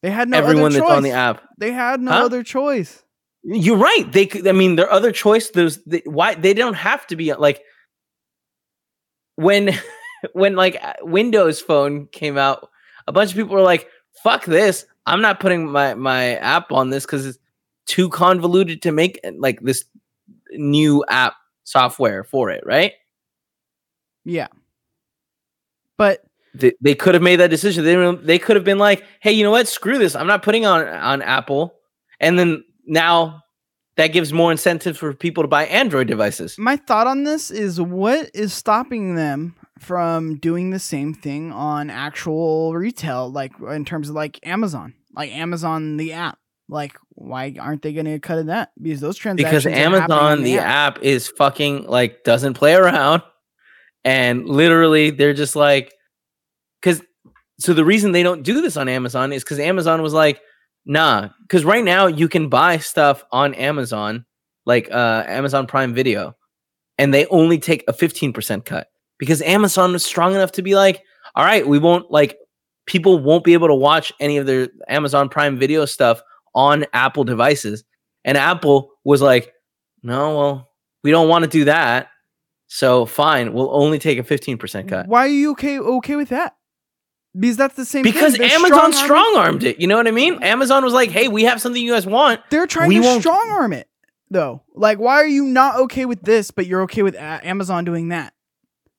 They 0.03 0.11
had 0.11 0.29
no 0.29 0.39
everyone 0.39 0.73
other 0.73 0.79
that's 0.79 0.89
choice. 0.89 0.97
on 0.97 1.03
the 1.03 1.11
app 1.13 1.43
They 1.59 1.73
had 1.73 2.01
no 2.01 2.11
Huh? 2.13 2.25
other 2.27 2.43
choice. 2.43 3.03
You're 3.45 3.77
right. 3.79 4.05
They 4.13 4.27
could. 4.27 4.47
I 4.49 4.53
mean, 4.53 4.77
their 4.77 4.91
other 4.93 5.13
choice. 5.13 5.51
There's 5.51 5.79
they, 5.85 6.03
why 6.05 6.35
they 6.35 6.53
don't 6.55 6.75
have 6.75 7.07
to 7.09 7.17
be 7.17 7.33
like 7.35 7.63
when 9.37 9.71
when 10.33 10.57
like 10.57 10.77
Windows 11.03 11.61
Phone 11.61 12.07
came 12.09 12.37
out. 12.37 12.69
A 13.07 13.13
bunch 13.13 13.31
of 13.31 13.37
people 13.37 13.55
were 13.55 13.63
like, 13.63 13.87
"Fuck 14.25 14.45
this! 14.45 14.85
I'm 15.07 15.21
not 15.23 15.41
putting 15.41 15.71
my 15.71 15.95
my 15.95 16.35
app 16.37 16.73
on 16.73 16.91
this 16.91 17.07
because 17.07 17.27
it's 17.27 17.39
too 17.87 18.09
convoluted 18.11 18.83
to 18.83 18.93
make 18.93 19.19
uh, 19.25 19.31
like 19.39 19.61
this 19.63 19.85
new 20.53 21.05
app 21.09 21.35
software 21.65 22.25
for 22.25 22.51
it." 22.51 22.63
Right? 22.67 22.93
Yeah. 24.25 24.49
But 25.99 26.25
They, 26.55 26.73
they 26.81 26.95
could 26.95 27.13
have 27.13 27.23
made 27.23 27.37
that 27.37 27.51
decision. 27.51 27.85
They 27.85 28.15
they 28.25 28.39
could 28.39 28.57
have 28.57 28.65
been 28.65 28.79
like, 28.79 29.05
"Hey, 29.21 29.33
you 29.33 29.45
know 29.45 29.51
what? 29.51 29.69
Screw 29.69 29.99
this! 29.99 30.17
I'm 30.17 30.27
not 30.27 30.43
putting 30.43 30.65
on 30.65 30.89
on 30.89 31.21
Apple." 31.21 31.75
And 32.21 32.39
then 32.39 32.65
now 32.87 33.43
that 33.97 34.09
gives 34.09 34.33
more 34.33 34.51
incentive 34.51 34.97
for 34.97 35.13
people 35.13 35.43
to 35.43 35.49
buy 35.49 35.67
Android 35.67 36.07
devices. 36.07 36.57
my 36.57 36.77
thought 36.77 37.07
on 37.09 37.25
this 37.25 37.51
is 37.51 37.81
what 37.81 38.31
is 38.33 38.55
stopping 38.55 39.17
them 39.17 39.57
from 39.81 40.37
doing 40.37 40.71
the 40.71 40.79
same 40.79 41.13
thing 41.13 41.53
on 41.53 41.91
actual 41.91 42.75
retail, 42.75 43.31
like 43.31 43.53
in 43.61 43.85
terms 43.85 44.09
of 44.09 44.15
like 44.15 44.39
Amazon, 44.47 44.95
like 45.15 45.31
Amazon 45.33 45.97
the 45.97 46.13
app. 46.13 46.39
Like, 46.71 46.97
why 47.11 47.55
aren't 47.59 47.83
they 47.83 47.93
going 47.95 48.05
to 48.07 48.19
cut 48.19 48.39
in 48.39 48.47
that? 48.49 48.73
Because 48.81 49.01
those 49.01 49.17
transactions 49.17 49.65
because 49.65 49.67
are 49.67 49.71
happening 49.71 50.19
on 50.19 50.33
Amazon, 50.33 50.45
the 50.45 50.59
app, 50.59 51.03
is 51.03 51.29
fucking 51.29 51.87
like 51.87 52.25
doesn't 52.25 52.55
play 52.55 52.75
around, 52.75 53.23
and 54.09 54.49
literally 54.49 55.11
they're 55.11 55.35
just 55.35 55.55
like, 55.55 55.93
because 56.81 57.03
so 57.61 57.75
the 57.75 57.85
reason 57.85 58.13
they 58.13 58.23
don't 58.23 58.43
do 58.43 58.63
this 58.63 58.79
on 58.79 58.89
Amazon 58.89 59.35
is 59.35 59.45
because 59.45 59.59
Amazon 59.59 60.01
was 60.01 60.15
like, 60.15 60.41
nah, 60.87 61.29
because 61.43 61.63
right 61.63 61.85
now 61.85 62.07
you 62.07 62.27
can 62.27 62.49
buy 62.49 62.79
stuff 62.79 63.23
on 63.33 63.53
Amazon, 63.53 64.25
like 64.65 64.89
uh 64.91 65.25
Amazon 65.27 65.67
Prime 65.67 65.93
Video, 65.93 66.35
and 66.97 67.13
they 67.13 67.27
only 67.27 67.59
take 67.59 67.85
a 67.87 67.93
fifteen 67.93 68.33
percent 68.33 68.65
cut 68.65 68.87
because 69.19 69.43
Amazon 69.43 69.93
was 69.93 70.07
strong 70.07 70.35
enough 70.35 70.53
to 70.53 70.63
be 70.63 70.75
like, 70.75 71.03
all 71.35 71.45
right, 71.45 71.69
we 71.69 71.79
won't 71.79 72.11
like 72.11 72.39
people 72.87 73.19
won't 73.19 73.45
be 73.45 73.53
able 73.53 73.69
to 73.69 73.75
watch 73.75 74.11
any 74.21 74.39
of 74.39 74.47
their 74.47 74.69
Amazon 74.89 75.29
Prime 75.29 75.59
Video 75.59 75.85
stuff 75.85 76.23
on 76.55 76.87
Apple 76.95 77.25
devices. 77.25 77.85
And 78.25 78.39
Apple 78.39 78.91
was 79.05 79.21
like, 79.21 79.53
no, 80.03 80.39
well, 80.39 80.71
we 81.05 81.11
don't 81.11 81.29
want 81.29 81.45
to 81.45 81.51
do 81.51 81.67
that. 81.67 82.09
So 82.69 83.07
fine, 83.07 83.53
we'll 83.55 83.75
only 83.75 83.99
take 83.99 84.19
a 84.19 84.23
15% 84.23 84.89
cut. 84.89 85.09
Why 85.09 85.21
are 85.25 85.29
you 85.29 85.53
okay 85.53 85.79
okay 85.79 86.17
with 86.17 86.29
that? 86.29 86.55
Because 87.39 87.57
that's 87.57 87.75
the 87.75 87.85
same 87.85 88.05
thing. 88.05 88.13
Because 88.13 88.37
They're 88.37 88.51
Amazon 88.51 88.93
strong 88.93 89.37
armed 89.37 89.65
it. 89.65 89.81
You 89.81 89.87
know 89.87 89.97
what 89.97 90.07
I 90.07 90.11
mean? 90.11 90.43
Amazon 90.43 90.85
was 90.85 90.93
like, 90.93 91.11
hey, 91.11 91.29
we 91.29 91.45
have 91.45 91.61
something 91.61 91.83
you 91.83 91.93
guys 91.93 92.07
want. 92.07 92.41
They're 92.51 92.67
trying 92.67 92.89
we 92.89 93.01
to 93.01 93.21
strong 93.21 93.49
arm 93.51 93.73
it 93.73 93.89
though. 94.31 94.63
Like, 94.75 94.99
why 94.99 95.15
are 95.15 95.27
you 95.27 95.45
not 95.45 95.77
okay 95.77 96.05
with 96.05 96.23
this, 96.23 96.51
but 96.51 96.67
you're 96.67 96.83
okay 96.83 97.03
with 97.03 97.15
Amazon 97.17 97.85
doing 97.85 98.09
that? 98.09 98.35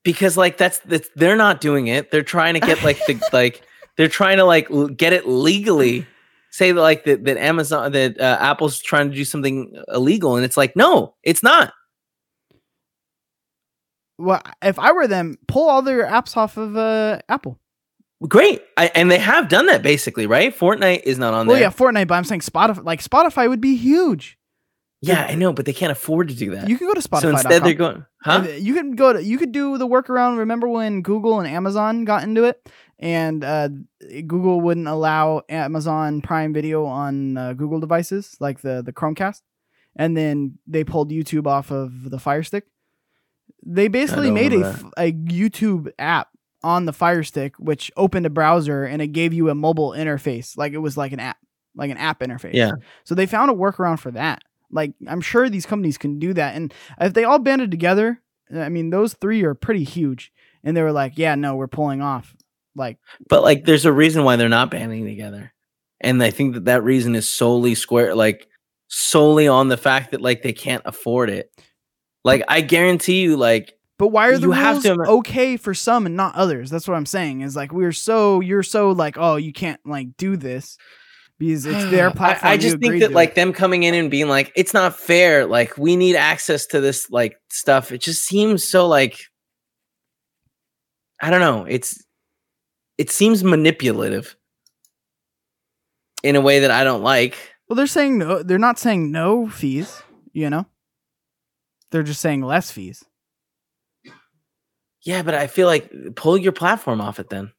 Because 0.04 0.38
like 0.38 0.58
that's 0.58 0.80
that's 0.80 1.10
they're 1.16 1.36
not 1.36 1.62
doing 1.62 1.88
it. 1.88 2.12
They're 2.12 2.24
trying 2.24 2.56
to 2.56 2.60
get 2.60 2.84
like 2.84 2.98
the 3.06 3.22
like 3.34 3.62
they're 3.98 4.08
trying 4.08 4.38
to 4.38 4.46
like 4.46 4.70
get 4.96 5.14
it 5.14 5.28
legally. 5.28 6.08
Say 6.52 6.72
that 6.72 6.82
like 6.82 7.04
that 7.04 7.26
that 7.26 7.38
Amazon 7.38 7.92
that 7.92 8.20
uh, 8.20 8.38
Apple's 8.40 8.80
trying 8.80 9.10
to 9.10 9.16
do 9.16 9.26
something 9.26 9.76
illegal, 9.90 10.36
and 10.36 10.46
it's 10.46 10.58
like 10.58 10.76
no, 10.76 11.16
it's 11.24 11.44
not. 11.44 11.74
Well, 14.20 14.42
if 14.62 14.78
I 14.78 14.92
were 14.92 15.08
them, 15.08 15.38
pull 15.48 15.70
all 15.70 15.82
their 15.82 16.06
apps 16.06 16.36
off 16.36 16.58
of 16.58 16.76
uh, 16.76 17.20
Apple. 17.30 17.58
Great, 18.28 18.62
I, 18.76 18.88
and 18.94 19.10
they 19.10 19.18
have 19.18 19.48
done 19.48 19.68
that 19.68 19.82
basically, 19.82 20.28
right? 20.28 20.54
Fortnite 20.58 21.04
is 21.04 21.18
not 21.18 21.34
on 21.34 21.48
Well, 21.48 21.56
there. 21.56 21.64
yeah, 21.64 21.72
Fortnite, 21.72 22.08
but 22.08 22.16
I'm 22.16 22.26
saying 22.26 22.42
Spotify. 22.42 22.84
Like 22.84 23.02
Spotify 23.02 23.48
would 23.48 23.62
be 23.62 23.78
huge. 23.78 24.38
Yeah, 25.02 25.26
I 25.30 25.36
know, 25.36 25.54
but 25.54 25.66
they 25.66 25.72
can't 25.72 25.94
afford 25.94 26.28
to 26.28 26.36
do 26.36 26.52
that. 26.52 26.68
You 26.68 26.78
can 26.78 26.86
go 26.88 26.94
to 26.94 27.00
Spotify. 27.00 27.22
so 27.22 27.30
instead, 27.30 27.64
they're 27.64 27.74
going, 27.74 28.06
huh? 28.22 28.46
You 28.60 28.74
can 28.74 28.98
go 28.98 29.14
to. 29.14 29.24
You 29.24 29.38
could 29.38 29.54
do 29.54 29.78
the 29.78 29.88
workaround. 29.88 30.38
Remember 30.40 30.68
when 30.68 31.02
Google 31.02 31.40
and 31.40 31.48
Amazon 31.48 32.04
got 32.04 32.24
into 32.24 32.44
it, 32.44 32.70
and 33.00 33.42
uh, 33.42 33.70
Google 34.28 34.60
wouldn't 34.60 34.90
allow 34.90 35.44
Amazon 35.48 36.20
Prime 36.22 36.52
Video 36.52 36.84
on 36.84 37.38
uh, 37.38 37.54
Google 37.54 37.80
devices 37.80 38.36
like 38.42 38.60
the 38.60 38.82
the 38.86 38.92
Chromecast, 38.92 39.42
and 39.96 40.18
then 40.18 40.58
they 40.68 40.84
pulled 40.84 41.10
YouTube 41.12 41.48
off 41.48 41.72
of 41.72 42.10
the 42.10 42.20
Fire 42.20 42.44
Stick. 42.44 42.66
They 43.66 43.88
basically 43.88 44.32
made 44.32 44.54
a, 44.54 44.58
remember 44.58 44.88
f- 44.88 44.94
a 44.98 45.14
YouTube 45.14 45.92
app 46.00 46.30
on 46.64 46.86
the 46.86 46.94
Fire 46.94 47.24
Stick, 47.24 47.56
which 47.58 47.92
opened 47.96 48.26
a 48.26 48.30
browser 48.30 48.84
and 48.86 49.02
it 49.02 49.08
gave 49.08 49.34
you 49.34 49.50
a 49.50 49.56
mobile 49.56 49.92
interface, 49.92 50.58
like 50.58 50.74
it 50.74 50.80
was 50.80 50.98
like 50.98 51.12
an 51.12 51.20
app, 51.20 51.38
like 51.76 51.92
an 51.92 51.98
app 51.98 52.20
interface. 52.20 52.54
Yeah. 52.54 52.74
So 53.04 53.16
they 53.16 53.26
found 53.26 53.52
a 53.52 53.54
workaround 53.54 54.00
for 54.00 54.12
that. 54.12 54.44
Like 54.72 54.94
I'm 55.08 55.22
sure 55.22 55.50
these 55.50 55.66
companies 55.66 55.98
can 55.98 56.20
do 56.20 56.34
that, 56.34 56.56
and 56.56 56.74
if 57.02 57.14
they 57.14 57.24
all 57.24 57.40
banded 57.40 57.72
together, 57.72 58.22
I 58.54 58.70
mean, 58.70 58.90
those 58.90 59.14
three 59.14 59.44
are 59.44 59.56
pretty 59.56 59.84
huge. 59.84 60.32
And 60.64 60.76
they 60.76 60.82
were 60.84 60.92
like, 60.92 61.14
"Yeah, 61.16 61.36
no, 61.36 61.56
we're 61.56 61.68
pulling 61.68 62.02
off." 62.02 62.36
Like, 62.76 62.98
But 63.30 63.44
like, 63.44 63.66
there's 63.66 63.86
a 63.86 63.92
reason 63.94 64.24
why 64.26 64.36
they're 64.36 64.50
not 64.50 64.70
banding 64.70 65.06
together, 65.06 65.54
and 66.02 66.22
I 66.22 66.32
think 66.32 66.54
that 66.54 66.66
that 66.66 66.84
reason 66.84 67.16
is 67.16 67.28
solely 67.28 67.76
square, 67.76 68.14
like 68.14 68.48
solely 68.90 69.48
on 69.48 69.70
the 69.70 69.78
fact 69.78 70.12
that 70.12 70.22
like 70.22 70.42
they 70.44 70.54
can't 70.54 70.84
afford 70.86 71.30
it. 71.30 71.52
Like, 72.24 72.44
I 72.48 72.62
guarantee 72.62 73.22
you, 73.22 73.38
like, 73.38 73.74
but 73.98 74.08
why 74.08 74.30
are 74.30 74.38
the 74.38 74.48
rules 74.48 74.84
to 74.84 74.94
okay 74.94 75.58
for 75.58 75.74
some 75.74 76.06
and 76.06 76.16
not 76.16 76.36
others? 76.36 76.70
That's 76.70 76.88
what 76.88 76.96
I'm 76.96 77.06
saying. 77.06 77.42
Is 77.42 77.56
like 77.56 77.74
we're 77.74 77.92
so 77.92 78.40
you're 78.40 78.64
so 78.64 78.92
like, 78.92 79.18
oh, 79.18 79.36
you 79.36 79.52
can't 79.52 79.80
like 79.86 80.16
do 80.16 80.38
this 80.38 80.78
because 81.38 81.66
it's 81.66 81.92
their 81.92 82.10
platform. 82.16 82.52
I, 82.52 82.54
you 82.54 82.62
just 82.62 82.80
think 82.80 83.02
that 83.02 83.12
like 83.12 83.30
it. 83.30 83.36
them 83.36 83.52
coming 83.52 83.84
in 83.84 83.94
and 83.94 84.10
being 84.10 84.30
like, 84.30 84.54
it's 84.56 84.74
not 84.74 84.98
fair. 84.98 85.46
Like, 85.46 85.78
we 85.78 85.98
need 85.98 86.16
access 86.16 86.66
to 86.68 86.80
this 86.80 87.10
like 87.10 87.38
stuff. 87.50 87.92
It 87.92 88.00
just 88.00 88.24
seems 88.24 88.64
so 88.64 88.88
like, 88.88 89.20
I 91.22 91.30
don't 91.30 91.42
know. 91.42 91.66
It's 91.66 92.02
it 92.98 93.10
seems 93.10 93.44
manipulative 93.44 94.36
in 96.24 96.38
a 96.38 96.42
way 96.42 96.60
that 96.60 96.72
I 96.72 96.86
don't 96.86 97.04
like. 97.04 97.36
well, 97.68 97.76
they're 97.76 97.88
saying 97.88 98.18
no. 98.18 98.44
They're 98.44 98.58
not 98.58 98.80
saying 98.80 99.12
no 99.12 99.50
fees. 99.50 100.04
You 100.32 100.50
know, 100.50 100.68
they're 101.92 102.04
just 102.04 102.22
saying 102.22 102.42
less 102.42 102.72
fees. 102.72 103.04
Yeah, 105.04 105.22
but 105.24 105.34
I 105.34 105.48
feel 105.48 105.68
like 105.68 105.92
pull 106.16 106.38
your 106.38 106.52
platform 106.52 107.02
off 107.02 107.20
it 107.20 107.30
then. 107.30 107.52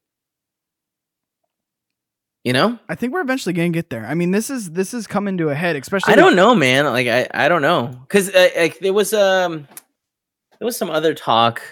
You 2.44 2.52
know? 2.54 2.78
I 2.88 2.94
think 2.94 3.12
we're 3.12 3.20
eventually 3.20 3.52
gonna 3.52 3.70
get 3.70 3.90
there. 3.90 4.06
I 4.06 4.14
mean, 4.14 4.30
this 4.30 4.50
is 4.50 4.70
this 4.70 4.94
is 4.94 5.06
coming 5.06 5.36
to 5.38 5.48
a 5.48 5.54
head, 5.54 5.76
especially. 5.76 6.12
I 6.12 6.16
don't 6.16 6.36
know, 6.36 6.54
man. 6.54 6.86
Like 6.86 7.06
I, 7.06 7.26
I 7.32 7.48
don't 7.48 7.62
know, 7.62 7.88
because 7.88 8.30
uh, 8.30 8.48
like 8.56 8.78
there 8.78 8.92
was 8.92 9.12
um, 9.12 9.66
there 10.58 10.66
was 10.66 10.76
some 10.76 10.90
other 10.90 11.14
talk. 11.14 11.62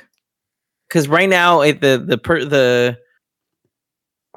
Because 0.88 1.06
right 1.06 1.28
now, 1.28 1.60
it, 1.60 1.80
the 1.80 2.02
the 2.04 2.18
per, 2.18 2.44
the 2.44 2.98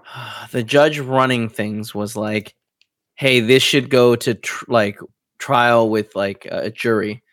the 0.52 0.64
judge 0.64 1.00
running 1.00 1.50
things 1.50 1.96
was 1.96 2.16
like, 2.16 2.56
hey, 3.16 3.40
this 3.40 3.64
should 3.64 3.90
go 3.90 4.16
to 4.16 4.36
tr- 4.36 4.66
like 4.68 5.00
trial 5.38 5.90
with 5.90 6.16
like 6.16 6.48
a 6.50 6.70
jury, 6.70 7.24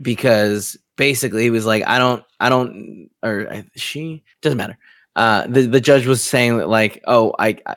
because 0.00 0.76
basically 0.96 1.42
he 1.42 1.50
was 1.50 1.66
like, 1.66 1.86
I 1.86 1.98
don't, 1.98 2.24
I 2.40 2.48
don't, 2.48 3.10
or 3.22 3.46
I, 3.50 3.64
she 3.76 4.22
doesn't 4.42 4.58
matter. 4.58 4.78
Uh, 5.16 5.46
the 5.46 5.62
the 5.62 5.80
judge 5.80 6.06
was 6.06 6.22
saying 6.22 6.58
that 6.58 6.68
like, 6.68 7.02
oh, 7.06 7.34
I, 7.38 7.56
I 7.66 7.74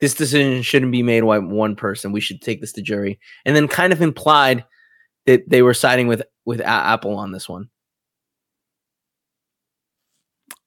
this 0.00 0.14
decision 0.14 0.62
shouldn't 0.62 0.92
be 0.92 1.02
made 1.02 1.22
by 1.22 1.38
one 1.38 1.76
person. 1.76 2.12
We 2.12 2.20
should 2.20 2.40
take 2.40 2.60
this 2.60 2.72
to 2.72 2.82
jury, 2.82 3.18
and 3.44 3.56
then 3.56 3.68
kind 3.68 3.92
of 3.92 4.02
implied 4.02 4.64
that 5.26 5.48
they 5.48 5.62
were 5.62 5.74
siding 5.74 6.06
with 6.06 6.22
with 6.44 6.60
A- 6.60 6.66
Apple 6.66 7.16
on 7.16 7.32
this 7.32 7.48
one. 7.48 7.68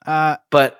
Uh, 0.05 0.38
But 0.49 0.80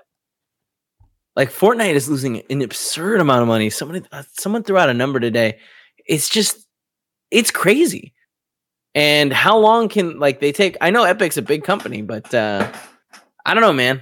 like 1.36 1.52
Fortnite 1.52 1.94
is 1.94 2.10
losing 2.10 2.42
an 2.50 2.62
absurd 2.62 3.20
amount 3.20 3.44
of 3.44 3.48
money. 3.48 3.70
Somebody, 3.70 4.04
uh, 4.12 4.24
someone 4.34 4.64
threw 4.64 4.78
out 4.78 4.90
a 4.90 4.94
number 4.94 5.20
today. 5.20 5.60
It's 6.08 6.30
just, 6.30 6.66
it's 7.30 7.52
crazy. 7.52 8.14
And 8.98 9.32
how 9.32 9.58
long 9.58 9.90
can 9.90 10.18
like 10.20 10.40
they 10.40 10.52
take? 10.52 10.76
I 10.82 10.90
know 10.90 11.04
Epic's 11.04 11.38
a 11.38 11.42
big 11.42 11.64
company, 11.64 12.02
but 12.02 12.34
uh 12.34 12.72
I 13.46 13.54
don't 13.54 13.62
know, 13.62 13.72
man. 13.74 14.02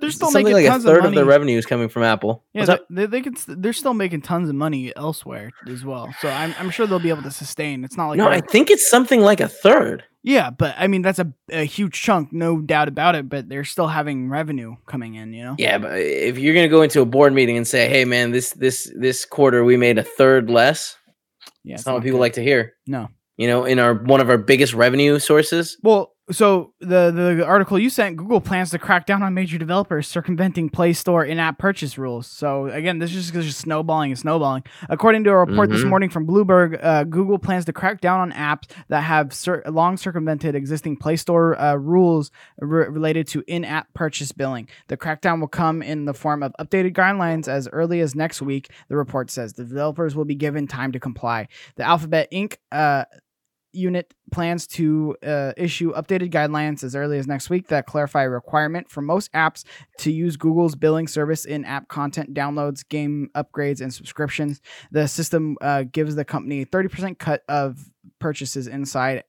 they're 0.00 0.10
still 0.10 0.30
Something 0.30 0.52
making 0.52 0.68
like 0.68 0.80
a 0.80 0.82
third 0.82 0.98
of 1.00 1.04
of, 1.06 1.14
their 1.14 1.24
revenue 1.24 1.56
is 1.56 1.64
coming 1.64 1.88
from 1.88 2.02
Apple. 2.02 2.44
Yeah, 2.52 2.66
What's 2.66 2.82
they, 2.90 3.06
they, 3.06 3.06
they 3.06 3.20
can. 3.22 3.36
They're 3.46 3.72
still 3.72 3.94
making 3.94 4.22
tons 4.22 4.48
of 4.48 4.54
money 4.56 4.92
elsewhere 4.96 5.52
as 5.68 5.84
well. 5.84 6.12
So 6.20 6.28
I'm, 6.28 6.52
I'm 6.58 6.70
sure 6.70 6.86
they'll 6.86 6.98
be 6.98 7.08
able 7.08 7.22
to 7.22 7.30
sustain. 7.30 7.84
It's 7.84 7.96
not 7.96 8.08
like 8.08 8.18
no, 8.18 8.28
I 8.28 8.40
think 8.40 8.70
it's 8.70 8.88
something 8.90 9.20
like 9.20 9.40
a 9.40 9.48
third. 9.48 10.02
yeah, 10.24 10.50
but 10.50 10.74
I 10.76 10.86
mean 10.88 11.02
that's 11.02 11.20
a, 11.20 11.32
a 11.50 11.64
huge 11.64 11.94
chunk, 12.02 12.32
no 12.32 12.60
doubt 12.60 12.88
about 12.88 13.14
it. 13.14 13.28
But 13.28 13.48
they're 13.48 13.64
still 13.64 13.86
having 13.88 14.28
revenue 14.28 14.74
coming 14.86 15.14
in. 15.14 15.32
You 15.32 15.44
know. 15.44 15.54
Yeah, 15.58 15.78
but 15.78 15.98
if 15.98 16.36
you're 16.38 16.54
gonna 16.54 16.68
go 16.68 16.82
into 16.82 17.00
a 17.00 17.06
board 17.06 17.32
meeting 17.32 17.56
and 17.56 17.66
say, 17.66 17.88
"Hey, 17.88 18.04
man, 18.04 18.32
this 18.32 18.50
this 18.54 18.92
this 18.96 19.24
quarter 19.24 19.62
we 19.64 19.76
made 19.76 19.96
a 19.98 20.02
third 20.04 20.50
less," 20.50 20.96
Yeah, 21.64 21.74
that's 21.76 21.82
it's 21.82 21.86
not 21.86 21.94
what 21.94 22.02
people 22.02 22.18
good. 22.18 22.22
like 22.22 22.32
to 22.34 22.42
hear. 22.42 22.74
No. 22.86 23.08
You 23.42 23.48
know, 23.48 23.64
in 23.64 23.78
our 23.80 23.94
one 23.94 24.20
of 24.20 24.30
our 24.30 24.38
biggest 24.38 24.72
revenue 24.74 25.18
sources. 25.18 25.76
Well, 25.82 26.12
so 26.30 26.72
the 26.80 27.10
the 27.10 27.44
article 27.44 27.76
you 27.76 27.90
sent, 27.90 28.16
Google 28.16 28.40
plans 28.40 28.70
to 28.70 28.78
crack 28.78 29.04
down 29.06 29.24
on 29.24 29.34
major 29.34 29.58
developers 29.58 30.06
circumventing 30.06 30.70
Play 30.70 30.92
Store 30.92 31.24
in-app 31.24 31.58
purchase 31.58 31.98
rules. 31.98 32.28
So 32.28 32.66
again, 32.66 33.00
this 33.00 33.12
is 33.12 33.32
just 33.32 33.58
snowballing 33.58 34.12
and 34.12 34.18
snowballing. 34.18 34.62
According 34.88 35.24
to 35.24 35.30
a 35.30 35.36
report 35.44 35.70
this 35.70 35.82
Mhm. 35.82 35.88
morning 35.88 36.10
from 36.10 36.24
Bloomberg, 36.26 36.78
uh, 36.82 37.02
Google 37.04 37.38
plans 37.40 37.64
to 37.64 37.72
crack 37.72 38.00
down 38.00 38.20
on 38.20 38.30
apps 38.32 38.70
that 38.88 39.00
have 39.02 39.34
cir- 39.34 39.64
long 39.66 39.96
circumvented 39.96 40.54
existing 40.54 40.96
Play 40.96 41.16
Store 41.16 41.60
uh, 41.60 41.74
rules 41.74 42.30
re- 42.60 42.86
related 42.88 43.26
to 43.28 43.42
in-app 43.48 43.92
purchase 43.92 44.30
billing. 44.30 44.68
The 44.86 44.96
crackdown 44.96 45.40
will 45.40 45.48
come 45.48 45.82
in 45.82 46.04
the 46.04 46.14
form 46.14 46.44
of 46.44 46.52
updated 46.60 46.94
guidelines 46.94 47.48
as 47.48 47.68
early 47.72 47.98
as 48.00 48.14
next 48.14 48.40
week. 48.40 48.70
The 48.88 48.96
report 48.96 49.28
says 49.28 49.54
the 49.54 49.64
developers 49.64 50.14
will 50.14 50.24
be 50.24 50.36
given 50.36 50.68
time 50.68 50.92
to 50.92 51.00
comply. 51.00 51.48
The 51.74 51.82
Alphabet 51.82 52.28
Inc. 52.32 52.54
Uh, 52.70 53.04
unit 53.72 54.14
plans 54.30 54.66
to 54.66 55.16
uh, 55.24 55.52
issue 55.56 55.92
updated 55.94 56.30
guidelines 56.30 56.82
as 56.84 56.94
early 56.94 57.18
as 57.18 57.26
next 57.26 57.50
week 57.50 57.68
that 57.68 57.86
clarify 57.86 58.22
a 58.22 58.30
requirement 58.30 58.90
for 58.90 59.02
most 59.02 59.32
apps 59.32 59.64
to 59.98 60.12
use 60.12 60.36
Google's 60.36 60.74
billing 60.74 61.08
service 61.08 61.44
in 61.44 61.64
app 61.64 61.88
content 61.88 62.34
downloads, 62.34 62.86
game 62.88 63.30
upgrades, 63.34 63.80
and 63.80 63.92
subscriptions. 63.92 64.60
The 64.90 65.06
system 65.06 65.56
uh, 65.60 65.84
gives 65.84 66.14
the 66.14 66.24
company 66.24 66.62
a 66.62 66.66
30% 66.66 67.18
cut 67.18 67.42
of 67.48 67.90
purchases 68.18 68.66
inside 68.66 69.24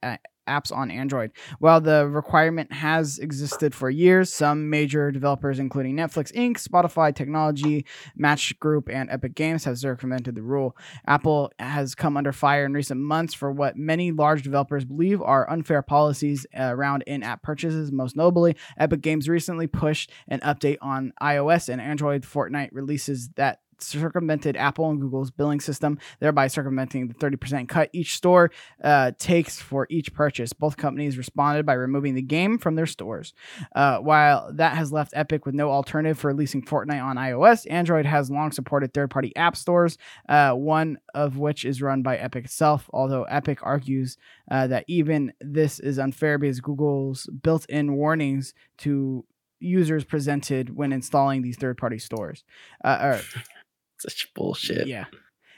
apps 0.48 0.76
on 0.76 0.92
Android. 0.92 1.32
While 1.60 1.82
the 1.82 2.08
requirement 2.08 2.72
has 2.74 3.20
existed 3.20 3.74
for 3.74 3.90
years, 3.90 4.34
some 4.34 4.70
major 4.70 5.12
developers, 5.12 5.60
including 5.60 5.96
Netflix 5.96 6.32
Inc., 6.34 6.62
Spotify 6.62 7.16
Technology, 7.16 7.86
Match 8.16 8.58
Group, 8.60 8.90
and 8.90 9.10
Epic 9.10 9.36
Games, 9.36 9.66
have 9.66 9.78
circumvented 9.78 10.36
the 10.36 10.42
rule. 10.42 10.76
Apple 11.08 11.52
has 11.60 11.96
come 11.96 12.18
under 12.18 12.32
fire 12.32 12.66
in 12.66 12.74
recent 12.74 13.00
months 13.00 13.34
for 13.34 13.52
what 13.52 13.78
many 13.78 14.12
large 14.12 14.44
developers 14.44 14.86
believe 14.86 15.22
are 15.22 15.50
unfair 15.50 15.82
policies 15.82 16.46
around 16.56 17.04
in 17.08 17.24
app 17.24 17.42
purchases. 17.42 17.92
Most 17.92 18.16
notably, 18.16 18.56
Epic 18.78 19.02
Games 19.02 19.30
recently 19.30 19.68
pushed 19.68 20.12
an 20.28 20.40
update 20.42 20.78
on 20.82 21.14
iOS 21.22 21.70
and 21.70 21.82
Android 21.82 22.24
Fortnite 22.24 22.70
releases 22.72 23.30
that 23.36 23.60
circumvented 23.84 24.56
Apple 24.58 24.90
and 24.90 25.00
Google's 25.00 25.32
billing 25.32 25.60
system, 25.60 26.00
thereby 26.20 26.48
circumventing 26.48 27.08
the 27.08 27.14
30% 27.14 27.68
cut 27.68 27.90
each 27.94 28.16
store 28.16 28.52
uh, 28.84 29.12
takes 29.18 29.60
for 29.60 29.88
each 29.90 30.14
purchase. 30.14 30.54
Both 30.54 30.78
companies 30.78 31.18
responded 31.18 31.66
by 31.66 31.74
removing 31.74 32.16
the 32.16 32.22
game 32.22 32.58
from 32.58 32.76
their 32.76 32.86
stores. 32.86 33.34
Uh, 33.76 33.98
while 33.98 34.52
that 34.54 34.78
has 34.78 34.92
left 34.92 35.14
Epic 35.16 35.46
with 35.46 35.56
no 35.56 35.70
alternative 35.70 36.20
for 36.20 36.28
releasing 36.30 36.62
Fortnite 36.62 37.04
on 37.04 37.18
iOS, 37.18 37.70
Android 37.70 38.06
has 38.06 38.32
long 38.32 38.52
supported 38.52 38.94
third 38.94 39.10
party 39.10 39.36
app 39.36 39.56
stores, 39.56 39.98
uh, 40.30 40.52
one 40.52 40.98
of 41.14 41.38
which 41.38 41.66
is 41.66 41.82
run 41.82 42.02
by 42.02 42.18
Epic 42.18 42.46
itself, 42.46 42.90
although 42.94 43.24
Epic 43.24 43.60
argues 43.62 44.18
uh, 44.50 44.68
that 44.68 44.86
even 44.88 45.34
this 45.42 45.80
is 45.80 46.00
unfair 46.00 46.38
because 46.38 46.60
Google's 46.60 47.28
built 47.42 47.66
in 47.68 47.94
warnings 47.94 48.54
to 48.78 49.26
users 49.60 50.04
presented 50.04 50.76
when 50.76 50.92
installing 50.92 51.42
these 51.42 51.58
third 51.58 51.78
party 51.78 51.98
stores. 51.98 52.44
Uh, 52.84 53.20
Such 54.04 54.34
bullshit. 54.34 54.88
yeah. 54.88 55.06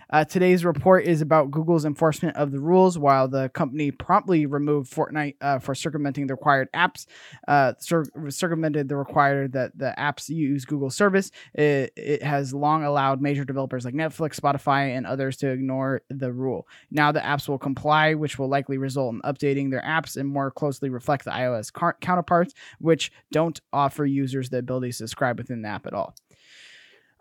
Uh, 0.10 0.24
today's 0.24 0.64
report 0.64 1.06
is 1.06 1.22
about 1.22 1.50
Google's 1.50 1.86
enforcement 1.86 2.38
of 2.38 2.52
the 2.52 2.60
rules. 2.60 2.98
While 2.98 3.28
the 3.28 3.50
company 3.50 3.92
promptly 3.92 4.46
removed 4.46 4.94
Fortnite 4.94 5.36
uh, 5.42 5.60
for 5.60 5.74
circumventing 5.74 6.28
the 6.28 6.36
required 6.36 6.70
apps, 6.74 7.08
uh, 7.48 7.74
cir- 7.80 8.06
circumvented 8.30 8.88
the 8.88 8.96
required 8.96 9.54
that 9.54 9.78
the 9.78 9.94
apps 9.98 10.30
use 10.30 10.64
Google 10.66 10.90
service. 10.92 11.32
It, 11.54 11.92
it 11.96 12.24
has 12.24 12.54
long 12.54 12.84
allowed 12.84 13.22
major 13.22 13.44
developers 13.46 13.84
like 13.84 13.96
Netflix, 13.96 14.40
Spotify, 14.40 14.96
and 14.96 15.08
others 15.08 15.38
to 15.38 15.50
ignore 15.50 16.02
the 16.10 16.32
rule. 16.32 16.68
Now 16.92 17.12
the 17.12 17.22
apps 17.22 17.50
will 17.50 17.58
comply, 17.58 18.14
which 18.14 18.38
will 18.38 18.48
likely 18.48 18.78
result 18.78 19.16
in 19.16 19.22
updating 19.22 19.72
their 19.72 19.82
apps 19.82 20.18
and 20.18 20.30
more 20.30 20.52
closely 20.52 20.90
reflect 20.90 21.26
the 21.26 21.32
iOS 21.32 21.74
car- 21.74 21.98
counterparts, 22.00 22.54
which 22.80 23.12
don't 23.32 23.60
offer 23.74 24.06
users 24.06 24.50
the 24.50 24.60
ability 24.60 24.90
to 24.90 24.94
subscribe 24.94 25.40
within 25.40 25.64
the 25.64 25.68
app 25.68 25.88
at 25.88 25.94
all. 25.94 26.16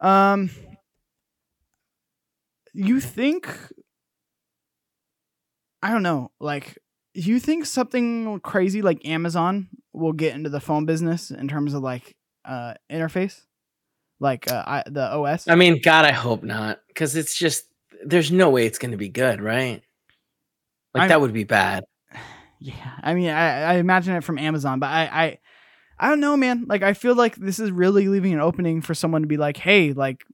Um, 0.01 0.51
you 2.75 3.01
think 3.01 3.49
I 5.83 5.91
don't 5.91 6.03
know, 6.03 6.31
like 6.41 6.79
you 7.15 7.39
think 7.39 7.67
something 7.67 8.41
crazy 8.41 8.83
like 8.83 9.07
Amazon 9.07 9.69
will 9.93 10.13
get 10.13 10.35
into 10.35 10.51
the 10.51 10.61
phone 10.61 10.87
business 10.87 11.31
in 11.31 11.47
terms 11.49 11.75
of 11.75 11.83
like 11.83 12.17
uh 12.45 12.75
interface? 12.91 13.43
Like 14.21 14.51
uh 14.51 14.65
I, 14.67 14.83
the 14.87 15.13
OS? 15.15 15.49
I 15.49 15.55
mean, 15.55 15.81
God, 15.83 16.05
I 16.05 16.13
hope 16.13 16.43
not, 16.43 16.81
because 16.89 17.17
it's 17.17 17.37
just 17.37 17.65
there's 18.05 18.31
no 18.33 18.51
way 18.51 18.67
it's 18.67 18.79
going 18.79 18.91
to 18.91 18.97
be 18.97 19.09
good, 19.09 19.41
right? 19.41 19.83
Like 20.95 21.03
I'm- 21.03 21.09
that 21.09 21.21
would 21.21 21.33
be 21.33 21.45
bad. 21.45 21.85
Yeah, 22.61 22.93
I 23.03 23.13
mean, 23.13 23.29
I, 23.29 23.63
I 23.63 23.75
imagine 23.75 24.15
it 24.17 24.25
from 24.25 24.39
Amazon, 24.39 24.79
but 24.79 24.87
I, 24.87 25.03
I, 25.03 25.39
I 25.99 26.09
don't 26.09 26.21
know, 26.21 26.35
man. 26.35 26.65
Like, 26.67 26.83
I 26.83 26.95
feel 26.95 27.15
like 27.15 27.37
this 27.37 27.59
is 27.59 27.71
really 27.71 28.09
leaving 28.09 28.33
an 28.33 28.41
opening 28.41 28.81
for 28.81 28.95
someone 28.95 29.21
to 29.21 29.29
be 29.29 29.37
like, 29.37 29.59
"Hey, 29.59 29.93
like, 29.93 30.25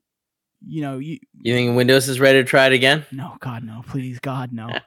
you 0.67 0.83
know, 0.83 0.99
you, 0.99 1.19
You 1.41 1.55
think 1.55 1.77
Windows 1.77 2.09
is 2.09 2.21
ready 2.21 2.39
to 2.43 2.45
try 2.45 2.67
it 2.67 2.73
again? 2.73 3.05
no, 3.13 3.37
God, 3.41 3.65
no, 3.65 3.83
please, 3.87 4.19
God, 4.21 4.53
no." 4.53 4.71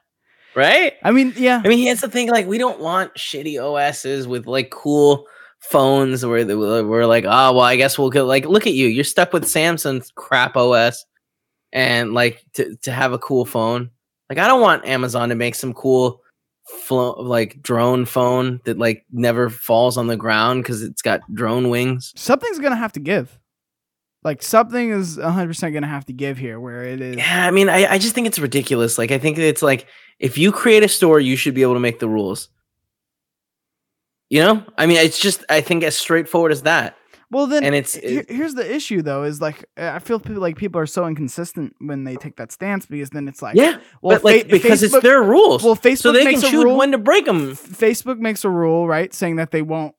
Right? 0.56 0.92
I 1.02 1.10
mean, 1.10 1.32
yeah, 1.36 1.60
I 1.64 1.68
mean, 1.68 1.80
here's 1.80 2.00
the 2.00 2.08
thing: 2.08 2.28
like, 2.30 2.46
we 2.46 2.58
don't 2.58 2.78
want 2.78 3.12
shitty 3.14 3.58
OSs 3.60 4.28
with 4.28 4.46
like 4.46 4.70
cool 4.70 5.26
phones 5.58 6.24
where 6.24 6.44
the- 6.44 6.56
we're 6.56 7.06
like, 7.06 7.24
oh, 7.26 7.54
well, 7.54 7.60
I 7.62 7.74
guess 7.74 7.98
we'll 7.98 8.10
go. 8.10 8.24
Like, 8.24 8.44
look 8.46 8.64
at 8.68 8.72
you, 8.72 8.86
you're 8.86 9.02
stuck 9.02 9.32
with 9.32 9.46
Samsung's 9.46 10.12
crap 10.14 10.56
OS, 10.56 11.04
and 11.72 12.12
like 12.14 12.40
to 12.54 12.76
to 12.82 12.92
have 12.92 13.12
a 13.12 13.18
cool 13.18 13.44
phone. 13.44 13.90
Like, 14.30 14.38
I 14.38 14.46
don't 14.46 14.60
want 14.60 14.86
Amazon 14.86 15.30
to 15.30 15.34
make 15.34 15.56
some 15.56 15.72
cool, 15.74 16.20
flo- 16.86 17.20
like 17.20 17.60
drone 17.60 18.04
phone 18.04 18.60
that 18.64 18.78
like 18.78 19.04
never 19.10 19.50
falls 19.50 19.96
on 19.98 20.06
the 20.06 20.16
ground 20.16 20.62
because 20.62 20.82
it's 20.84 21.02
got 21.02 21.20
drone 21.34 21.68
wings. 21.68 22.12
something's 22.14 22.60
gonna 22.60 22.76
have 22.76 22.92
to 22.92 23.00
give. 23.00 23.40
Like, 24.24 24.42
something 24.42 24.90
is 24.90 25.16
hundred 25.18 25.48
percent 25.48 25.74
gonna 25.74 25.86
have 25.86 26.06
to 26.06 26.12
give 26.14 26.38
here, 26.38 26.58
where 26.58 26.82
it 26.84 27.00
is. 27.00 27.16
Yeah, 27.16 27.46
I 27.46 27.50
mean, 27.50 27.68
I, 27.68 27.86
I 27.86 27.98
just 27.98 28.14
think 28.14 28.26
it's 28.26 28.38
ridiculous. 28.38 28.96
Like, 28.96 29.10
I 29.10 29.18
think 29.18 29.36
it's 29.38 29.62
like 29.62 29.86
if 30.18 30.38
you 30.38 30.50
create 30.50 30.82
a 30.82 30.88
store, 30.88 31.20
you 31.20 31.36
should 31.36 31.54
be 31.54 31.60
able 31.62 31.74
to 31.74 31.80
make 31.80 31.98
the 31.98 32.08
rules. 32.08 32.48
You 34.30 34.40
know, 34.40 34.64
I 34.78 34.86
mean, 34.86 34.96
it's 34.96 35.18
just 35.18 35.44
I 35.48 35.60
think 35.60 35.84
as 35.84 35.96
straightforward 35.96 36.52
as 36.52 36.62
that. 36.62 36.96
Well, 37.30 37.46
then, 37.46 37.64
And 37.64 37.74
it's- 37.74 37.94
here- 37.94 38.24
here's 38.28 38.54
the 38.54 38.74
issue, 38.74 39.02
though, 39.02 39.24
is 39.24 39.40
like 39.40 39.64
I 39.76 39.98
feel 39.98 40.20
people, 40.20 40.40
like 40.40 40.56
people 40.56 40.80
are 40.80 40.86
so 40.86 41.06
inconsistent 41.06 41.74
when 41.78 42.04
they 42.04 42.16
take 42.16 42.36
that 42.36 42.52
stance 42.52 42.86
because 42.86 43.10
then 43.10 43.26
it's 43.28 43.42
like, 43.42 43.56
Yeah, 43.56 43.78
well, 44.02 44.16
but 44.16 44.24
like 44.24 44.48
because 44.48 44.82
Facebook- 44.82 44.94
it's 44.94 45.02
their 45.02 45.22
rules, 45.22 45.62
well, 45.62 45.74
Facebook 45.76 45.98
so 45.98 46.12
they 46.12 46.24
makes 46.24 46.40
can 46.40 46.48
a 46.48 46.52
choose 46.52 46.64
rule. 46.64 46.76
when 46.76 46.92
to 46.92 46.98
break 46.98 47.26
them. 47.26 47.52
Facebook 47.56 48.18
makes 48.18 48.44
a 48.44 48.50
rule, 48.50 48.86
right, 48.86 49.12
saying 49.12 49.36
that 49.36 49.50
they 49.50 49.62
won't 49.62 49.94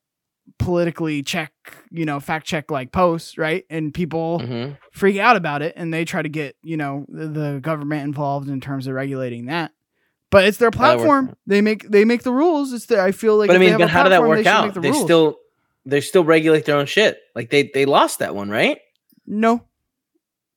politically 0.57 1.21
check, 1.23 1.51
you 1.91 2.05
know, 2.05 2.19
fact 2.19 2.45
check 2.47 2.71
like 2.71 2.91
posts, 2.91 3.37
right? 3.37 3.65
And 3.69 3.93
people 3.93 4.39
Mm-hmm. 4.39 4.73
freak 4.91 5.17
out 5.17 5.35
about 5.35 5.61
it 5.61 5.73
and 5.75 5.93
they 5.93 6.05
try 6.05 6.21
to 6.21 6.29
get, 6.29 6.55
you 6.63 6.77
know, 6.77 7.05
the, 7.09 7.27
the 7.27 7.59
government 7.61 8.03
involved 8.03 8.49
in 8.49 8.61
terms 8.61 8.87
of 8.87 8.93
regulating 8.93 9.47
that. 9.47 9.71
But 10.31 10.45
it's 10.45 10.57
their 10.57 10.69
How 10.73 10.79
that 10.79 10.97
works 10.97 11.03
platform. 11.05 11.35
They 11.47 11.61
make 11.61 11.89
they 11.89 12.03
make 12.05 12.23
the 12.23 12.31
rules. 12.31 12.73
It's 12.73 12.85
the, 12.87 13.01
I 13.01 13.11
feel 13.11 13.37
like 13.37 13.47
But 13.47 13.55
I 13.55 13.59
mean, 13.59 13.77
but 13.77 13.89
how 13.89 14.03
did 14.03 14.11
that 14.11 14.21
work 14.21 14.43
they 14.43 14.49
out? 14.49 14.73
the 14.73 14.79
They 14.81 14.91
rules. 14.91 15.03
still 15.03 15.37
they 15.85 16.01
still 16.01 16.23
regulate 16.23 16.65
their 16.65 16.77
own 16.77 16.85
shit. 16.87 17.19
Like 17.35 17.49
they 17.49 17.69
they 17.73 17.85
lost 17.85 18.19
that 18.19 18.35
one, 18.35 18.49
right? 18.49 18.79
No. 19.25 19.63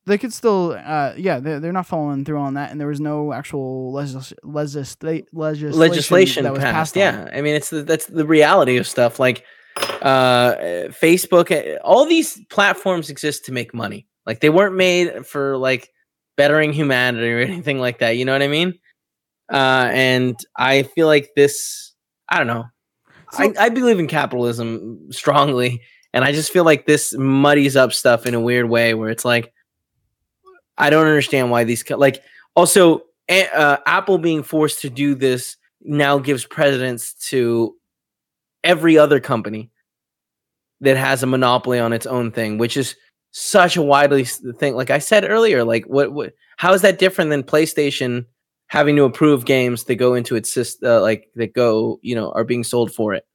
They 0.06 0.16
could 0.16 0.32
still, 0.32 0.72
uh, 0.72 1.12
yeah, 1.18 1.38
they're, 1.38 1.60
they're 1.60 1.72
not 1.72 1.84
following 1.86 2.24
through 2.24 2.38
on 2.38 2.54
that, 2.54 2.70
and 2.70 2.80
there 2.80 2.88
was 2.88 2.98
no 2.98 3.30
actual 3.30 3.92
legis- 3.92 4.32
legisla- 4.42 5.26
legislation, 5.34 5.72
Legislation 5.78 6.44
that 6.44 6.52
was 6.54 6.62
passed. 6.62 6.94
passed. 6.94 6.96
yeah, 6.96 7.28
I 7.30 7.42
mean, 7.42 7.54
it's 7.54 7.68
the, 7.68 7.82
that's 7.82 8.06
the 8.06 8.24
reality 8.24 8.78
of 8.78 8.86
stuff. 8.88 9.18
Like 9.20 9.44
uh, 10.02 10.54
Facebook, 10.90 11.78
all 11.82 12.06
these 12.06 12.38
platforms 12.50 13.10
exist 13.10 13.44
to 13.46 13.52
make 13.52 13.74
money. 13.74 14.06
Like 14.26 14.40
they 14.40 14.50
weren't 14.50 14.74
made 14.74 15.26
for 15.26 15.56
like 15.56 15.90
bettering 16.36 16.72
humanity 16.72 17.30
or 17.32 17.38
anything 17.52 17.78
like 17.78 17.98
that. 17.98 18.16
You 18.16 18.24
know 18.24 18.32
what 18.32 18.42
I 18.42 18.48
mean? 18.48 18.78
Uh, 19.52 19.88
and 19.92 20.38
I 20.56 20.82
feel 20.82 21.06
like 21.06 21.30
this. 21.34 21.94
I 22.28 22.38
don't 22.38 22.46
know. 22.46 22.64
So- 23.32 23.42
I, 23.42 23.52
I 23.58 23.68
believe 23.70 23.98
in 23.98 24.06
capitalism 24.06 25.10
strongly, 25.10 25.82
and 26.12 26.24
I 26.24 26.32
just 26.32 26.52
feel 26.52 26.64
like 26.64 26.86
this 26.86 27.14
muddies 27.16 27.76
up 27.76 27.92
stuff 27.92 28.26
in 28.26 28.34
a 28.34 28.40
weird 28.40 28.68
way 28.68 28.94
where 28.94 29.10
it's 29.10 29.24
like 29.24 29.52
I 30.78 30.90
don't 30.90 31.06
understand 31.06 31.50
why 31.50 31.64
these 31.64 31.88
like 31.90 32.22
also 32.54 33.02
uh, 33.28 33.78
Apple 33.86 34.18
being 34.18 34.42
forced 34.42 34.80
to 34.82 34.90
do 34.90 35.14
this 35.14 35.56
now 35.82 36.18
gives 36.18 36.44
precedence 36.44 37.12
to 37.30 37.74
every 38.64 38.98
other 38.98 39.20
company 39.20 39.70
that 40.80 40.96
has 40.96 41.22
a 41.22 41.26
monopoly 41.26 41.78
on 41.78 41.92
its 41.92 42.06
own 42.06 42.30
thing, 42.30 42.58
which 42.58 42.76
is 42.76 42.96
such 43.30 43.76
a 43.76 43.82
widely 43.82 44.24
thing. 44.24 44.74
Like 44.74 44.90
I 44.90 44.98
said 44.98 45.24
earlier, 45.28 45.64
like 45.64 45.84
what, 45.86 46.12
what 46.12 46.32
how 46.56 46.72
is 46.72 46.82
that 46.82 46.98
different 46.98 47.30
than 47.30 47.42
PlayStation 47.42 48.26
having 48.68 48.96
to 48.96 49.04
approve 49.04 49.44
games 49.44 49.84
that 49.84 49.94
go 49.96 50.14
into 50.14 50.36
its 50.36 50.52
system, 50.52 50.88
uh, 50.90 51.00
like 51.00 51.28
that 51.36 51.52
go, 51.54 51.98
you 52.02 52.14
know, 52.14 52.30
are 52.32 52.44
being 52.44 52.64
sold 52.64 52.92
for 52.92 53.14
it? 53.14 53.26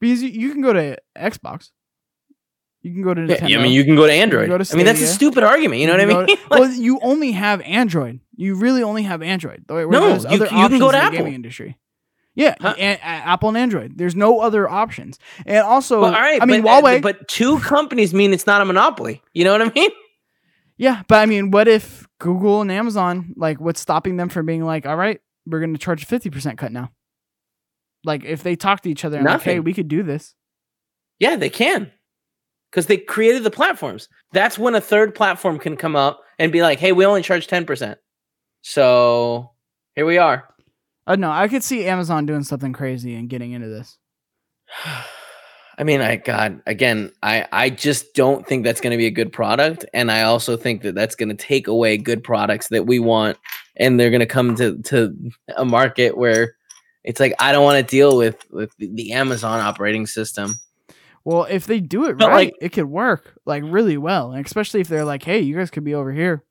Because 0.00 0.22
you, 0.22 0.28
you 0.28 0.52
can 0.52 0.60
go 0.60 0.72
to 0.72 0.98
Xbox. 1.16 1.70
You 2.82 2.92
can 2.92 3.02
go 3.02 3.14
to 3.14 3.22
Nintendo. 3.22 3.48
Yeah, 3.48 3.58
I 3.58 3.62
mean, 3.62 3.72
you 3.72 3.84
can 3.84 3.96
go 3.96 4.06
to 4.06 4.12
Android. 4.12 4.48
go 4.48 4.58
to 4.58 4.72
I 4.72 4.76
mean, 4.76 4.86
that's 4.86 5.00
a 5.00 5.06
stupid 5.06 5.42
argument. 5.42 5.80
You 5.80 5.88
know 5.88 5.94
what 5.94 6.00
I 6.02 6.06
mean? 6.06 6.26
to- 6.26 6.38
well, 6.50 6.70
you 6.70 7.00
only 7.02 7.32
have 7.32 7.60
Android. 7.62 8.20
You 8.36 8.54
really 8.54 8.82
only 8.82 9.02
have 9.02 9.22
Android. 9.22 9.64
Where 9.66 9.88
No, 9.88 10.14
you 10.16 10.30
you 10.30 10.46
can 10.46 10.78
go 10.78 10.92
to 10.92 10.96
the 10.96 11.02
Apple. 11.02 11.18
gaming 11.18 11.34
industry. 11.34 11.76
Yeah, 12.36 12.54
Huh? 12.60 12.74
a- 12.78 12.92
a- 12.92 12.98
Apple 13.00 13.48
and 13.48 13.58
Android. 13.58 13.96
There's 13.98 14.14
no 14.14 14.38
other 14.40 14.68
options. 14.68 15.18
And 15.46 15.58
also, 15.58 16.02
Well, 16.02 16.14
all 16.14 16.20
right. 16.20 16.40
I 16.40 16.44
mean, 16.46 16.62
but, 16.62 16.84
Huawei. 16.84 17.02
but 17.02 17.26
two 17.28 17.58
companies 17.60 18.12
mean 18.14 18.32
it's 18.32 18.46
not 18.46 18.60
a 18.62 18.64
monopoly. 18.64 19.22
You 19.32 19.44
know 19.44 19.52
what 19.52 19.62
I 19.62 19.70
mean? 19.74 19.90
yeah, 20.76 21.02
but 21.08 21.16
I 21.16 21.26
mean, 21.26 21.50
what 21.50 21.66
if 21.66 22.06
Google 22.20 22.60
and 22.60 22.70
Amazon, 22.70 23.32
like, 23.36 23.58
what's 23.60 23.80
stopping 23.80 24.16
them 24.18 24.28
from 24.28 24.44
being 24.46 24.62
like, 24.64 24.86
all 24.86 24.96
right, 24.96 25.20
we're 25.46 25.60
going 25.60 25.72
to 25.72 25.78
charge 25.80 26.02
a 26.02 26.06
fifty 26.06 26.28
percent 26.30 26.58
cut 26.58 26.70
now? 26.72 26.92
Like, 28.04 28.24
if 28.24 28.42
they 28.42 28.54
talk 28.54 28.82
to 28.82 28.90
each 28.90 29.04
other 29.04 29.16
and 29.16 29.26
like, 29.26 29.42
hey, 29.42 29.58
we 29.60 29.72
could 29.72 29.88
do 29.88 30.02
this. 30.02 30.34
Yeah, 31.18 31.36
they 31.36 31.48
can. 31.50 31.90
Because 32.70 32.86
they 32.86 32.98
created 32.98 33.42
the 33.44 33.50
platforms. 33.50 34.08
That's 34.32 34.58
when 34.58 34.74
a 34.74 34.80
third 34.80 35.14
platform 35.14 35.58
can 35.58 35.76
come 35.78 35.96
up 35.96 36.20
and 36.38 36.52
be 36.52 36.60
like, 36.60 36.78
hey, 36.78 36.92
we 36.92 37.06
only 37.06 37.22
charge 37.22 37.46
10%. 37.46 37.96
So 38.62 39.52
here 39.94 40.04
we 40.04 40.18
are. 40.18 40.44
Uh, 41.06 41.16
no, 41.16 41.30
I 41.30 41.48
could 41.48 41.62
see 41.62 41.86
Amazon 41.86 42.26
doing 42.26 42.42
something 42.42 42.72
crazy 42.72 43.14
and 43.14 43.28
getting 43.28 43.52
into 43.52 43.68
this. 43.68 43.98
I 45.78 45.84
mean, 45.84 46.00
I 46.00 46.16
God, 46.16 46.62
again, 46.66 47.12
I 47.22 47.46
I 47.52 47.68
just 47.70 48.14
don't 48.14 48.46
think 48.46 48.64
that's 48.64 48.80
going 48.80 48.92
to 48.92 48.96
be 48.96 49.06
a 49.06 49.10
good 49.10 49.30
product, 49.32 49.84
and 49.92 50.10
I 50.10 50.22
also 50.22 50.56
think 50.56 50.80
that 50.82 50.94
that's 50.94 51.14
going 51.14 51.28
to 51.28 51.34
take 51.34 51.68
away 51.68 51.98
good 51.98 52.24
products 52.24 52.68
that 52.68 52.86
we 52.86 52.98
want, 52.98 53.36
and 53.76 54.00
they're 54.00 54.10
going 54.10 54.20
to 54.20 54.26
come 54.26 54.56
to 54.56 54.78
to 54.84 55.14
a 55.54 55.66
market 55.66 56.16
where 56.16 56.56
it's 57.04 57.20
like 57.20 57.34
I 57.38 57.52
don't 57.52 57.62
want 57.62 57.86
to 57.86 57.90
deal 57.90 58.16
with 58.16 58.42
with 58.50 58.70
the- 58.78 58.90
the 58.94 59.12
Amazon 59.12 59.60
operating 59.60 60.06
system. 60.06 60.54
Well, 61.24 61.44
if 61.44 61.66
they 61.66 61.80
do 61.80 62.06
it 62.06 62.16
But, 62.16 62.28
right, 62.28 62.34
like- 62.46 62.54
it 62.60 62.70
could 62.72 62.86
work 62.86 63.38
like 63.44 63.62
really 63.66 63.98
well, 63.98 64.32
and 64.32 64.46
especially 64.46 64.80
if 64.80 64.88
they're 64.88 65.04
like, 65.04 65.24
"Hey, 65.24 65.40
you 65.40 65.56
guys 65.56 65.70
could 65.70 65.84
be 65.84 65.94
over 65.94 66.10
here," 66.12 66.42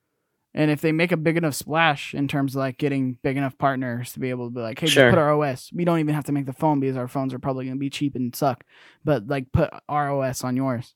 and 0.55 0.71
if 0.71 0.81
they 0.81 0.91
make 0.91 1.11
a 1.11 1.17
big 1.17 1.37
enough 1.37 1.53
splash 1.53 2.15
in 2.15 2.27
terms 2.27 2.55
of 2.55 2.59
like 2.59 2.77
getting 2.79 3.17
big 3.21 3.37
enough 3.37 3.55
partners 3.59 4.13
to 4.13 4.19
be 4.19 4.31
able 4.31 4.47
to 4.47 4.55
be 4.55 4.61
like, 4.61 4.79
"Hey, 4.79 4.87
Sure. 4.87 5.03
just 5.03 5.11
put 5.11 5.19
our 5.19 5.29
OS. 5.39 5.69
We 5.73 5.85
don't 5.85 5.99
even 5.99 6.15
have 6.15 6.23
to 6.25 6.31
make 6.31 6.47
the 6.47 6.53
phone 6.53 6.79
because 6.79 6.97
our 6.97 7.07
phones 7.07 7.33
are 7.33 7.39
probably 7.39 7.65
going 7.65 7.75
to 7.77 7.79
be 7.79 7.89
cheap 7.91 8.15
and 8.15 8.35
suck, 8.35 8.63
but 9.03 9.27
like 9.27 9.51
put 9.51 9.69
our 9.87 10.09
OS 10.11 10.43
on 10.43 10.55
yours." 10.55 10.95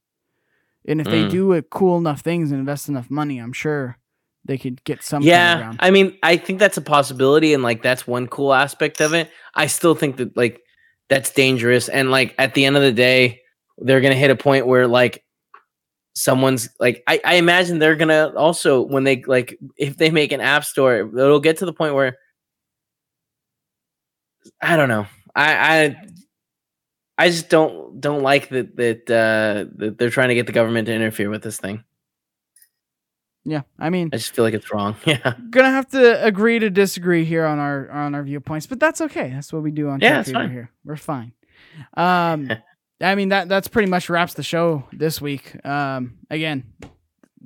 And 0.88 1.00
if 1.02 1.08
they 1.08 1.24
Mm. 1.26 1.30
do 1.30 1.52
it 1.52 1.70
cool 1.70 1.98
enough 1.98 2.22
things 2.22 2.52
and 2.52 2.60
invest 2.60 2.90
enough 2.90 3.12
money, 3.12 3.38
I'm 3.38 3.54
sure 3.54 3.98
they 4.46 4.58
could 4.58 4.82
get 4.86 5.04
something 5.04 5.28
yeah 5.30 5.60
around. 5.60 5.78
i 5.82 5.92
mean 5.92 6.18
i 6.24 6.38
think 6.38 6.60
that's 6.60 6.78
a 6.78 6.82
possibility 6.82 7.54
and 7.54 7.62
like 7.62 7.84
that's 7.84 8.08
one 8.08 8.26
cool 8.26 8.54
aspect 8.54 9.02
of 9.02 9.14
it 9.14 9.30
i 9.54 9.68
still 9.68 9.94
think 9.94 10.16
that 10.16 10.36
like 10.38 10.62
that's 11.10 11.30
dangerous 11.32 11.90
and 11.90 12.10
like 12.10 12.34
at 12.40 12.54
the 12.54 12.64
end 12.64 12.78
of 12.78 12.82
the 12.82 12.94
day 12.94 13.42
they're 13.80 14.00
gonna 14.00 14.16
hit 14.16 14.32
a 14.32 14.36
point 14.38 14.66
where 14.66 14.88
like 14.88 15.22
someone's 16.20 16.68
like 16.80 17.02
i, 17.08 17.22
I 17.24 17.36
imagine 17.36 17.80
they're 17.80 17.96
gonna 17.96 18.34
also 18.36 18.82
when 18.82 19.06
they 19.06 19.24
like 19.24 19.58
if 19.78 19.96
they 19.96 20.12
make 20.12 20.34
an 20.34 20.42
app 20.42 20.66
store 20.66 20.98
it'll 20.98 21.40
get 21.40 21.58
to 21.60 21.66
the 21.66 21.72
point 21.72 21.96
where 21.96 22.18
i 24.62 24.76
don't 24.76 24.90
know 24.90 25.06
i 25.34 25.78
i 25.78 25.96
i 27.18 27.30
just 27.30 27.50
don't 27.50 28.02
don't 28.02 28.22
like 28.22 28.50
that 28.50 28.76
that 28.76 29.10
uh 29.10 29.72
that 29.78 29.98
they're 29.98 30.10
trying 30.10 30.28
to 30.28 30.36
get 30.36 30.46
the 30.46 30.52
government 30.52 30.88
to 30.88 30.94
interfere 30.94 31.30
with 31.30 31.42
this 31.42 31.58
thing 31.58 31.84
yeah, 33.46 33.62
I 33.80 33.90
mean, 33.90 34.10
i 34.12 34.18
just 34.18 34.36
feel 34.36 34.44
like 34.44 34.54
it's 34.54 34.72
wrong 34.72 34.96
yeah 35.06 35.34
gonna 35.50 35.72
have 35.72 35.88
to 35.92 36.24
agree 36.24 36.60
to 36.60 36.70
disagree 36.70 37.24
here 37.24 37.46
on 37.46 37.58
our 37.58 37.90
on 37.90 38.14
our 38.14 38.24
viewpoints, 38.24 38.68
but 38.68 38.80
that's 38.80 39.02
okay. 39.02 39.30
That's 39.30 39.54
what 39.54 39.64
we 39.64 39.72
do 39.72 39.90
on 39.90 40.02
Yeah, 40.02 40.18
Tech 40.18 40.26
Fever 40.26 40.38
fine. 40.40 40.52
here. 40.52 40.72
We're 40.84 40.98
fine. 40.98 41.32
Um, 41.96 42.50
I 43.02 43.16
mean 43.16 43.30
that 43.30 43.48
that's 43.50 43.68
pretty 43.68 43.90
much 43.90 44.10
wraps 44.10 44.34
the 44.34 44.44
show 44.44 44.84
this 44.92 45.22
week. 45.22 45.64
Um, 45.66 46.18
again, 46.30 46.66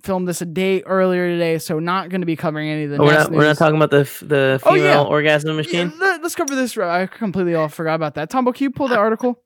filmed 0.03 0.27
this 0.27 0.41
a 0.41 0.45
day 0.45 0.81
earlier 0.83 1.27
today, 1.29 1.59
so 1.59 1.77
not 1.79 2.09
going 2.09 2.21
to 2.21 2.25
be 2.27 2.35
covering 2.35 2.69
any 2.69 2.85
of 2.85 2.89
the. 2.91 2.97
Oh, 2.97 3.05
we're 3.05 3.13
not, 3.13 3.31
we're 3.31 3.45
not 3.45 3.57
talking 3.57 3.75
about 3.75 3.91
the 3.91 4.03
the 4.25 4.59
Oh, 4.65 4.71
female 4.73 4.83
yeah. 4.85 5.01
orgasm 5.03 5.49
Yeah, 5.51 5.55
machine. 5.55 5.93
let, 5.99 6.23
us 6.23 6.35
cover 6.35 6.55
this. 6.55 6.77
I 6.77 7.05
completely 7.05 7.53
all 7.55 7.67
forgot 7.69 7.95
about 7.95 8.15
that. 8.15 8.29
Tombo, 8.29 8.51
can 8.51 8.63
you 8.63 8.71
pull 8.71 8.87
the 8.87 8.97
article? 8.97 9.39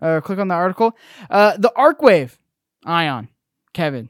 Uh, 0.00 0.20
click 0.22 0.38
on 0.38 0.48
the 0.48 0.54
article. 0.54 0.96
Uh, 1.28 1.56
the 1.58 1.70
Arcwave 1.76 2.38
Ion, 2.86 3.28
Kevin. 3.74 4.08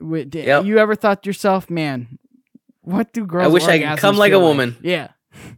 d- 0.00 0.42
Yep. 0.42 0.64
You 0.64 0.78
ever 0.78 0.96
thought 0.96 1.22
to 1.22 1.28
yourself, 1.28 1.70
man, 1.70 2.18
what 2.80 3.12
do 3.12 3.24
girls? 3.24 3.44
I 3.44 3.48
wish 3.48 3.62
I 3.64 3.78
could 3.78 3.98
come 3.98 4.16
like 4.16 4.32
a 4.32 4.40
woman. 4.40 4.76
Yeah. 4.82 5.08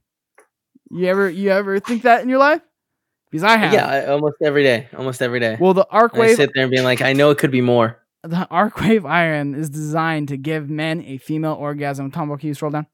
You 0.91 1.07
ever 1.07 1.29
you 1.29 1.51
ever 1.51 1.81
think 1.81 2.03
that 2.03 2.23
in 2.23 2.29
your 2.29 2.39
life? 2.39 2.61
Because 3.35 3.51
I 3.51 3.57
have. 3.57 3.73
Yeah, 3.73 4.13
almost 4.13 4.37
every 4.45 4.63
day, 4.63 4.87
almost 4.97 5.21
every 5.21 5.41
day. 5.41 5.57
Well, 5.59 5.75
the 5.75 5.85
And 5.91 6.23
I 6.23 6.35
sit 6.35 6.53
there 6.55 6.63
and 6.63 6.71
being 6.71 6.85
like, 6.85 7.03
I 7.03 7.15
know 7.15 7.31
it 7.31 7.39
could 7.39 7.51
be 7.51 7.61
more. 7.61 8.01
the 8.23 8.47
Arcwave 8.49 9.05
Ion 9.05 9.57
is 9.57 9.69
designed 9.69 10.29
to 10.29 10.37
give 10.37 10.71
men 10.71 11.03
a 11.03 11.19
female 11.19 11.55
orgasm. 11.55 12.13
Tombo, 12.13 12.37
can 12.37 12.47
you 12.47 12.55
scroll 12.55 12.71
down? 12.71 12.87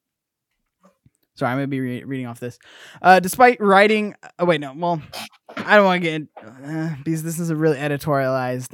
Sorry, 1.34 1.53
I'm 1.53 1.59
gonna 1.59 1.66
be 1.66 1.80
re- 1.80 2.05
reading 2.05 2.26
off 2.26 2.41
this. 2.41 2.59
Uh, 3.03 3.20
despite 3.20 3.61
writing, 3.61 4.14
oh 4.38 4.47
wait, 4.47 4.62
no, 4.62 4.72
well, 4.74 5.03
I 5.59 5.76
don't 5.76 5.84
want 5.84 6.03
to 6.03 6.09
get 6.09 6.14
in, 6.14 6.28
uh, 6.43 6.97
because 7.05 7.22
this 7.22 7.38
is 7.38 7.51
a 7.51 7.57
really 7.57 7.76
editorialized 7.76 8.72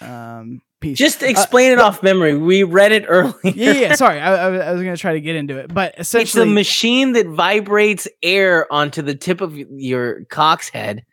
uh, 0.00 0.02
um, 0.02 0.62
piece. 0.80 0.98
Just 0.98 1.22
uh, 1.22 1.26
explain 1.26 1.72
it 1.72 1.78
off 1.78 2.02
memory. 2.02 2.36
We 2.36 2.62
read 2.62 2.92
it 2.92 3.04
earlier. 3.08 3.34
yeah, 3.44 3.72
yeah, 3.72 3.94
sorry, 3.94 4.20
I, 4.20 4.46
I, 4.46 4.72
was- 4.72 4.82
gonna 4.82 4.96
try 4.96 5.12
to 5.14 5.20
get 5.20 5.36
into 5.36 5.56
it, 5.58 5.72
but 5.72 5.94
essentially, 5.98 6.42
It's 6.44 6.50
a 6.50 6.54
machine 6.54 7.12
that 7.12 7.26
vibrates 7.26 8.06
air 8.22 8.70
onto 8.72 9.02
the 9.02 9.14
tip 9.14 9.40
of 9.40 9.56
your 9.56 10.24
cock's 10.26 10.68
head. 10.68 11.04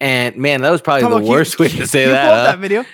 And 0.00 0.34
man, 0.36 0.62
that 0.62 0.70
was 0.70 0.80
probably 0.82 1.02
the 1.08 1.16
can 1.16 1.24
you- 1.24 1.30
worst 1.30 1.58
way 1.58 1.68
to 1.68 1.86
say 1.86 2.06
you 2.06 2.10
that. 2.10 2.24
pull 2.24 2.32
up 2.34 2.46
huh? 2.46 2.52
that 2.52 2.58
video. 2.58 2.84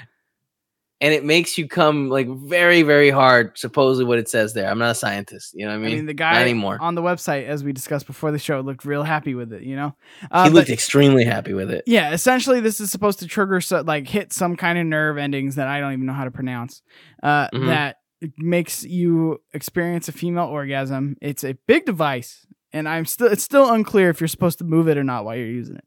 And 1.00 1.14
it 1.14 1.24
makes 1.24 1.56
you 1.56 1.68
come 1.68 2.08
like 2.08 2.26
very, 2.28 2.82
very 2.82 3.10
hard, 3.10 3.56
supposedly 3.56 4.04
what 4.04 4.18
it 4.18 4.28
says 4.28 4.52
there. 4.54 4.68
I'm 4.68 4.80
not 4.80 4.90
a 4.90 4.94
scientist. 4.96 5.52
You 5.54 5.64
know 5.66 5.70
what 5.70 5.84
I 5.84 5.86
I 5.86 5.86
mean? 5.86 5.96
mean, 5.98 6.06
the 6.06 6.12
not 6.14 6.18
guy 6.34 6.40
anymore. 6.42 6.76
on 6.80 6.96
the 6.96 7.02
website, 7.02 7.46
as 7.46 7.62
we 7.62 7.72
discussed 7.72 8.06
before 8.08 8.32
the 8.32 8.38
show, 8.40 8.58
looked 8.60 8.84
real 8.84 9.04
happy 9.04 9.36
with 9.36 9.52
it. 9.52 9.62
You 9.62 9.76
know, 9.76 9.94
uh, 10.32 10.44
he 10.44 10.50
but- 10.50 10.54
looked 10.56 10.70
extremely 10.70 11.22
happy 11.24 11.52
with 11.54 11.70
it. 11.70 11.84
Yeah, 11.86 12.10
essentially, 12.12 12.58
this 12.58 12.80
is 12.80 12.90
supposed 12.90 13.20
to 13.20 13.28
trigger 13.28 13.60
so, 13.60 13.82
like 13.82 14.08
hit 14.08 14.32
some 14.32 14.56
kind 14.56 14.76
of 14.76 14.86
nerve 14.86 15.18
endings 15.18 15.54
that 15.54 15.68
I 15.68 15.78
don't 15.78 15.92
even 15.92 16.04
know 16.06 16.12
how 16.14 16.24
to 16.24 16.32
pronounce. 16.32 16.82
Uh, 17.22 17.48
Mhm. 17.54 17.66
That 17.68 17.96
makes 18.36 18.82
you 18.82 19.40
experience 19.54 20.08
a 20.08 20.12
female 20.12 20.46
orgasm. 20.46 21.16
It's 21.22 21.44
a 21.44 21.54
big 21.68 21.84
device, 21.84 22.44
and 22.72 22.88
I'm 22.88 23.04
still 23.06 23.28
it's 23.28 23.44
still 23.44 23.70
unclear 23.70 24.10
if 24.10 24.20
you're 24.20 24.26
supposed 24.26 24.58
to 24.58 24.64
move 24.64 24.88
it 24.88 24.98
or 24.98 25.04
not 25.04 25.24
while 25.24 25.36
you're 25.36 25.46
using 25.46 25.76
it. 25.76 25.84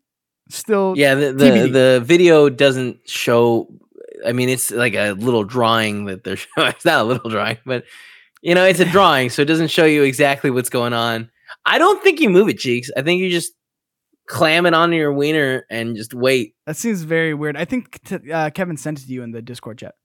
Still, 0.49 0.93
Yeah, 0.95 1.15
the 1.15 1.33
the, 1.33 1.67
the 1.67 2.01
video 2.01 2.47
doesn't 2.47 2.99
show. 3.09 3.67
I 4.25 4.31
mean, 4.33 4.49
it's 4.49 4.71
like 4.71 4.93
a 4.95 5.11
little 5.13 5.43
drawing 5.43 6.05
that 6.05 6.23
they're 6.23 6.35
showing. 6.55 6.69
It's 6.69 6.85
not 6.85 7.01
a 7.01 7.03
little 7.03 7.29
drawing, 7.29 7.57
but 7.65 7.85
you 8.41 8.55
know, 8.55 8.65
it's 8.65 8.79
a 8.79 8.85
drawing, 8.85 9.29
so 9.29 9.41
it 9.41 9.45
doesn't 9.45 9.69
show 9.69 9.85
you 9.85 10.03
exactly 10.03 10.49
what's 10.51 10.69
going 10.69 10.93
on. 10.93 11.29
I 11.65 11.77
don't 11.77 12.01
think 12.03 12.19
you 12.19 12.29
move 12.29 12.49
it, 12.49 12.57
cheeks. 12.57 12.89
I 12.97 13.01
think 13.01 13.21
you 13.21 13.29
just 13.29 13.53
clam 14.27 14.65
it 14.65 14.73
onto 14.73 14.95
your 14.95 15.11
wiener 15.13 15.65
and 15.69 15.95
just 15.95 16.13
wait. 16.13 16.55
that 16.65 16.77
seems 16.77 17.01
very 17.03 17.33
weird. 17.33 17.57
I 17.57 17.65
think 17.65 18.01
t- 18.03 18.31
uh, 18.31 18.49
Kevin 18.51 18.77
sent 18.77 18.99
it 19.01 19.05
to 19.07 19.11
you 19.13 19.23
in 19.23 19.31
the 19.31 19.41
Discord 19.41 19.77
chat. 19.79 19.95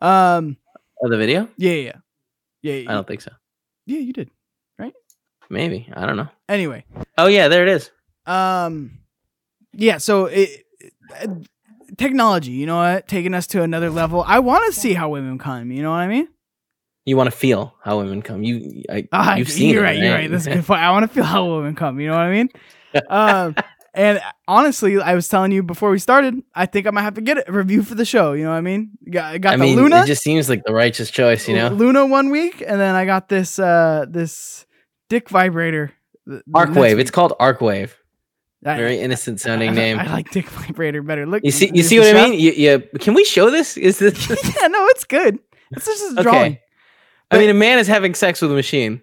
Um, 0.00 0.56
Oh, 1.02 1.08
the 1.08 1.16
video? 1.16 1.48
yeah, 1.56 1.72
yeah, 1.72 1.92
yeah, 2.62 2.74
yeah, 2.74 2.90
I 2.90 2.94
don't 2.94 3.06
think 3.08 3.22
so. 3.22 3.32
yeah. 3.86 3.98
You 3.98 4.12
did. 4.12 4.30
Right? 4.78 4.92
Maybe 5.48 5.88
I 5.94 6.04
don't 6.06 6.16
know. 6.16 6.28
Anyway, 6.48 6.84
Oh 7.18 7.26
yeah, 7.26 7.48
there 7.48 7.62
it 7.66 7.70
is. 7.70 7.90
um 8.26 8.98
yeah 9.72 9.98
so 9.98 10.26
it, 10.26 10.64
uh, 11.20 11.26
technology 11.96 12.52
you 12.52 12.66
know 12.66 12.76
what 12.76 13.06
taking 13.08 13.34
us 13.34 13.46
to 13.46 13.62
another 13.62 13.90
level 13.90 14.24
i 14.26 14.38
want 14.38 14.64
to 14.72 14.78
see 14.78 14.92
how 14.94 15.08
women 15.08 15.38
come 15.38 15.70
you 15.70 15.82
know 15.82 15.90
what 15.90 15.96
i 15.96 16.06
mean 16.08 16.28
You 17.06 17.16
want 17.16 17.26
to 17.30 17.36
feel 17.36 17.74
how 17.82 17.98
women 17.98 18.22
come. 18.22 18.42
You, 18.44 18.84
I, 18.90 19.08
Ah, 19.12 19.36
you've 19.36 19.48
seen 19.50 19.70
you're 19.74 19.82
it, 19.82 19.86
right 19.86 19.98
you're 19.98 20.14
right 20.14 20.30
that's 20.30 20.46
a 20.46 20.54
good 20.54 20.64
point 20.70 20.80
i 20.80 20.90
want 20.90 21.04
to 21.08 21.08
feel 21.14 21.24
how 21.24 21.46
women 21.56 21.74
come 21.74 21.98
you 22.00 22.08
know 22.08 22.14
what 22.16 22.26
i 22.26 22.30
mean 22.30 22.48
um 23.08 23.54
And 23.92 24.20
honestly, 24.46 25.00
I 25.02 25.16
was 25.16 25.26
telling 25.26 25.50
you 25.50 25.64
before 25.64 25.90
we 25.90 25.98
started, 25.98 26.36
I 26.54 26.66
think 26.66 26.86
I 26.86 26.90
might 26.92 27.02
have 27.02 27.14
to 27.14 27.20
get 27.20 27.48
a 27.48 27.52
review 27.52 27.82
for 27.82 27.96
the 27.96 28.04
show. 28.04 28.34
You 28.34 28.44
know 28.44 28.50
what 28.50 28.56
I 28.58 28.60
mean? 28.60 28.92
Got, 29.10 29.34
I 29.34 29.38
got 29.38 29.54
I 29.54 29.56
the 29.56 29.64
mean, 29.64 29.76
Luna, 29.76 30.02
it 30.02 30.06
just 30.06 30.22
seems 30.22 30.48
like 30.48 30.62
the 30.64 30.72
righteous 30.72 31.10
choice, 31.10 31.48
you 31.48 31.56
know. 31.56 31.70
Luna 31.70 32.06
one 32.06 32.30
week, 32.30 32.62
and 32.64 32.78
then 32.80 32.94
I 32.94 33.04
got 33.04 33.28
this 33.28 33.58
uh 33.58 34.06
this 34.08 34.64
dick 35.08 35.28
vibrator. 35.28 35.90
the- 36.24 36.40
the 36.46 36.66
next 36.66 36.70
Arcwave. 36.70 37.00
It's 37.00 37.10
called 37.10 37.32
Arcwave. 37.40 37.90
I- 37.90 37.96
Very 38.62 39.00
innocent 39.00 39.40
sounding 39.40 39.70
I- 39.70 39.74
name. 39.74 39.98
I, 39.98 40.06
like 40.06 40.30
dick 40.30 40.46
vibrator 40.48 41.02
better. 41.02 41.26
Look, 41.26 41.42
You 41.44 41.50
see, 41.50 41.70
you 41.72 41.82
see 41.82 41.98
what 41.98 42.14
I 42.14 42.28
mean? 42.28 42.38
You, 42.38 42.52
you, 42.52 42.80
can 42.98 43.14
we 43.14 43.24
show 43.24 43.50
this? 43.50 43.76
Is 43.76 43.98
this? 43.98 44.28
yeah, 44.28 44.66
no, 44.68 44.86
it's 44.88 45.04
good. 45.04 45.38
It's 45.72 45.86
just 45.86 46.02
a 46.02 46.20
Okay. 46.20 46.22
drawing. 46.22 46.58
I 47.30 47.38
mean, 47.38 47.48
a 47.48 47.54
man 47.54 47.78
is 47.78 47.86
having 47.86 48.14
sex 48.14 48.42
with 48.42 48.50
a 48.50 48.54
machine. 48.54 49.00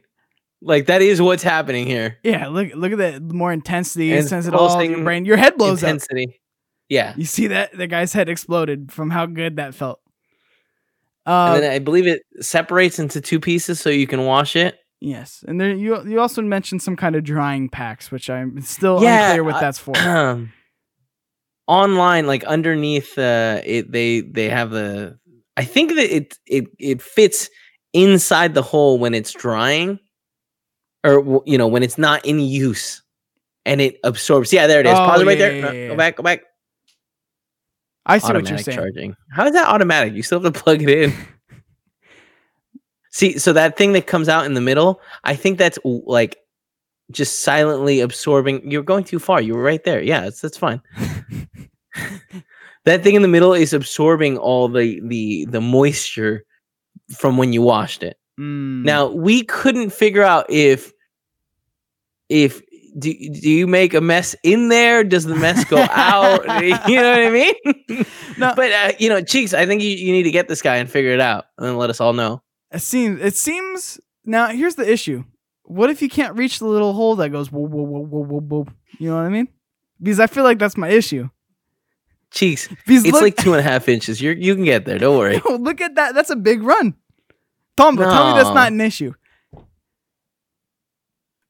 Like 0.62 0.88
that 0.88 1.02
is 1.02 1.22
what's 1.22 1.44
happening 1.44 1.86
here. 1.88 2.18
Yeah, 2.24 2.48
look 2.48 2.74
look 2.76 2.92
at 2.92 2.98
that 2.98 3.22
more 3.22 3.54
intensity. 3.54 4.12
And 4.14 4.28
sends 4.28 4.48
it 4.48 4.54
all 4.54 4.80
in 4.80 4.92
your 4.92 5.04
brain. 5.04 5.24
Your 5.26 5.38
head 5.38 5.56
blows 5.58 5.84
up. 5.84 5.90
Intensity. 5.90 6.40
Yeah. 6.90 7.14
You 7.16 7.26
see 7.26 7.48
that 7.48 7.78
the 7.78 7.86
guy's 7.88 8.12
head 8.14 8.28
exploded 8.28 8.92
from 8.92 9.10
how 9.12 9.26
good 9.28 9.58
that 9.58 9.76
felt. 9.76 10.00
And 11.26 11.34
Uh, 11.58 11.60
then 11.60 11.72
I 11.72 11.80
believe 11.80 12.08
it 12.08 12.22
separates 12.42 13.00
into 13.00 13.22
two 13.22 13.40
pieces 13.40 13.80
so 13.80 13.90
you 13.90 14.08
can 14.08 14.26
wash 14.26 14.56
it. 14.56 14.78
Yes, 15.00 15.44
and 15.48 15.60
there 15.60 15.74
you 15.74 16.04
you 16.08 16.20
also 16.20 16.42
mentioned 16.42 16.82
some 16.82 16.96
kind 16.96 17.16
of 17.16 17.24
drying 17.24 17.70
packs, 17.70 18.12
which 18.12 18.30
I'm 18.30 18.62
still 18.62 19.02
Yeah, 19.04 19.24
unclear 19.28 19.44
what 19.44 19.56
I- 19.56 19.60
that's 19.62 19.80
for. 19.80 19.98
Um, 19.98 20.52
online, 21.68 22.28
like 22.28 22.44
underneath, 22.46 23.18
uh, 23.18 23.62
it 23.64 23.92
they 23.92 24.22
they 24.22 24.50
have 24.50 24.72
the. 24.72 25.18
I 25.56 25.64
think 25.66 25.96
that 25.96 26.16
it 26.16 26.38
it 26.46 26.66
it 26.80 27.02
fits 27.02 27.50
inside 27.94 28.54
the 28.54 28.62
hole 28.62 29.00
when 29.00 29.14
it's 29.14 29.32
drying, 29.34 30.00
or 31.04 31.42
you 31.46 31.58
know 31.58 31.68
when 31.68 31.84
it's 31.84 31.98
not 31.98 32.26
in 32.26 32.40
use, 32.40 33.02
and 33.66 33.82
it 33.82 34.00
absorbs. 34.04 34.54
Yeah, 34.54 34.68
there 34.68 34.80
it 34.82 34.86
is. 34.86 34.94
Oh, 34.94 35.06
Pause 35.06 35.22
it 35.22 35.26
right 35.26 35.38
there. 35.38 35.56
yeah, 35.56 35.68
Uh, 35.68 35.72
yeah, 35.74 35.88
Go 35.90 35.96
back. 35.96 36.16
Go 36.18 36.24
back. 36.24 36.42
I 38.06 38.20
see 38.20 38.32
what 38.32 38.48
you're 38.50 38.58
saying. 38.60 38.78
charging. 38.78 39.16
How 39.32 39.46
is 39.48 39.54
that 39.54 39.68
automatic? 39.68 40.14
You 40.14 40.24
still 40.24 40.40
have 40.42 40.54
to 40.54 40.60
plug 40.64 40.82
it 40.82 40.90
in. 40.90 41.14
See, 43.18 43.40
so 43.40 43.52
that 43.54 43.78
thing 43.78 43.94
that 43.94 44.06
comes 44.06 44.30
out 44.30 44.46
in 44.46 44.54
the 44.54 44.62
middle, 44.62 45.02
I 45.24 45.36
think 45.36 45.58
that's 45.58 45.80
like 45.84 46.38
just 47.10 47.40
silently 47.40 48.00
absorbing. 48.00 48.70
You're 48.70 48.84
going 48.84 49.06
too 49.06 49.18
far. 49.18 49.42
You 49.42 49.56
were 49.56 49.64
right 49.64 49.84
there. 49.84 50.04
Yeah, 50.04 50.22
that's 50.22 50.40
that's 50.40 50.56
fine. 50.56 50.84
that 52.86 53.02
thing 53.02 53.16
in 53.16 53.24
the 53.24 53.28
middle 53.28 53.56
is 53.56 53.74
absorbing 53.74 54.38
all 54.38 54.68
the 54.68 55.02
the 55.04 55.46
the 55.46 55.60
moisture 55.60 56.46
from 57.18 57.38
when 57.38 57.54
you 57.54 57.64
washed 57.64 58.04
it. 58.04 58.20
Mm. 58.40 58.84
Now 58.84 59.08
we 59.08 59.42
couldn't 59.46 59.90
figure 59.90 60.22
out 60.22 60.46
if 60.52 60.94
if 62.30 62.62
do, 63.00 63.12
do 63.12 63.50
you 63.50 63.66
make 63.66 63.96
a 63.96 64.02
mess 64.02 64.36
in 64.44 64.70
there? 64.70 65.04
Does 65.04 65.24
the 65.24 65.36
mess 65.36 65.66
go 65.66 65.84
out? 65.90 66.44
you 66.88 66.98
know 66.98 67.10
what 67.10 67.22
I 67.22 67.32
mean? 67.32 68.06
No. 68.38 68.54
But 68.56 68.72
uh, 68.72 68.92
you 69.00 69.10
know, 69.10 69.24
cheeks. 69.24 69.56
I 69.56 69.66
think 69.66 69.82
you, 69.82 69.90
you 69.90 70.12
need 70.12 70.24
to 70.24 70.32
get 70.32 70.48
this 70.48 70.62
guy 70.62 70.76
and 70.76 70.88
figure 70.88 71.14
it 71.14 71.20
out, 71.20 71.46
and 71.58 71.66
then 71.66 71.78
let 71.78 71.90
us 71.90 72.00
all 72.00 72.14
know. 72.14 72.44
It 72.72 72.80
seems 72.80 73.22
it 73.22 73.36
seems 73.36 74.00
now. 74.26 74.48
Here's 74.48 74.76
the 74.76 74.90
issue: 74.90 75.24
What 75.64 75.90
if 75.90 76.02
you 76.02 76.10
can't 76.10 76.38
reach 76.38 76.60
the 76.60 76.66
little 76.66 76.94
hole 76.94 77.16
that 77.18 77.30
goes 77.30 77.52
whoa 77.52 77.62
whoa 77.62 77.84
whoa 77.84 78.00
whoa 78.00 78.24
whoa 78.24 78.40
whoa? 78.40 78.68
You 79.00 79.10
know 79.10 79.16
what 79.18 79.26
I 79.26 79.30
mean? 79.30 79.48
Because 80.02 80.20
I 80.20 80.28
feel 80.28 80.44
like 80.44 80.60
that's 80.60 80.78
my 80.78 80.90
issue. 80.90 81.30
Cheeks. 82.32 82.68
Because 82.68 83.06
It's 83.06 83.14
look, 83.14 83.22
like 83.22 83.36
two 83.38 83.54
and 83.54 83.60
a 83.60 83.64
half 83.64 83.88
inches. 83.88 84.22
You 84.22 84.32
you 84.32 84.54
can 84.56 84.66
get 84.66 84.86
there. 84.86 85.00
Don't 85.00 85.18
worry. 85.18 85.42
look 85.50 85.82
at 85.82 85.96
that. 85.96 86.14
That's 86.14 86.30
a 86.30 86.36
big 86.36 86.62
run. 86.62 86.96
Tombo, 87.78 88.04
tell 88.04 88.32
me 88.32 88.42
that's 88.42 88.54
not 88.54 88.72
an 88.72 88.82
issue. 88.82 89.14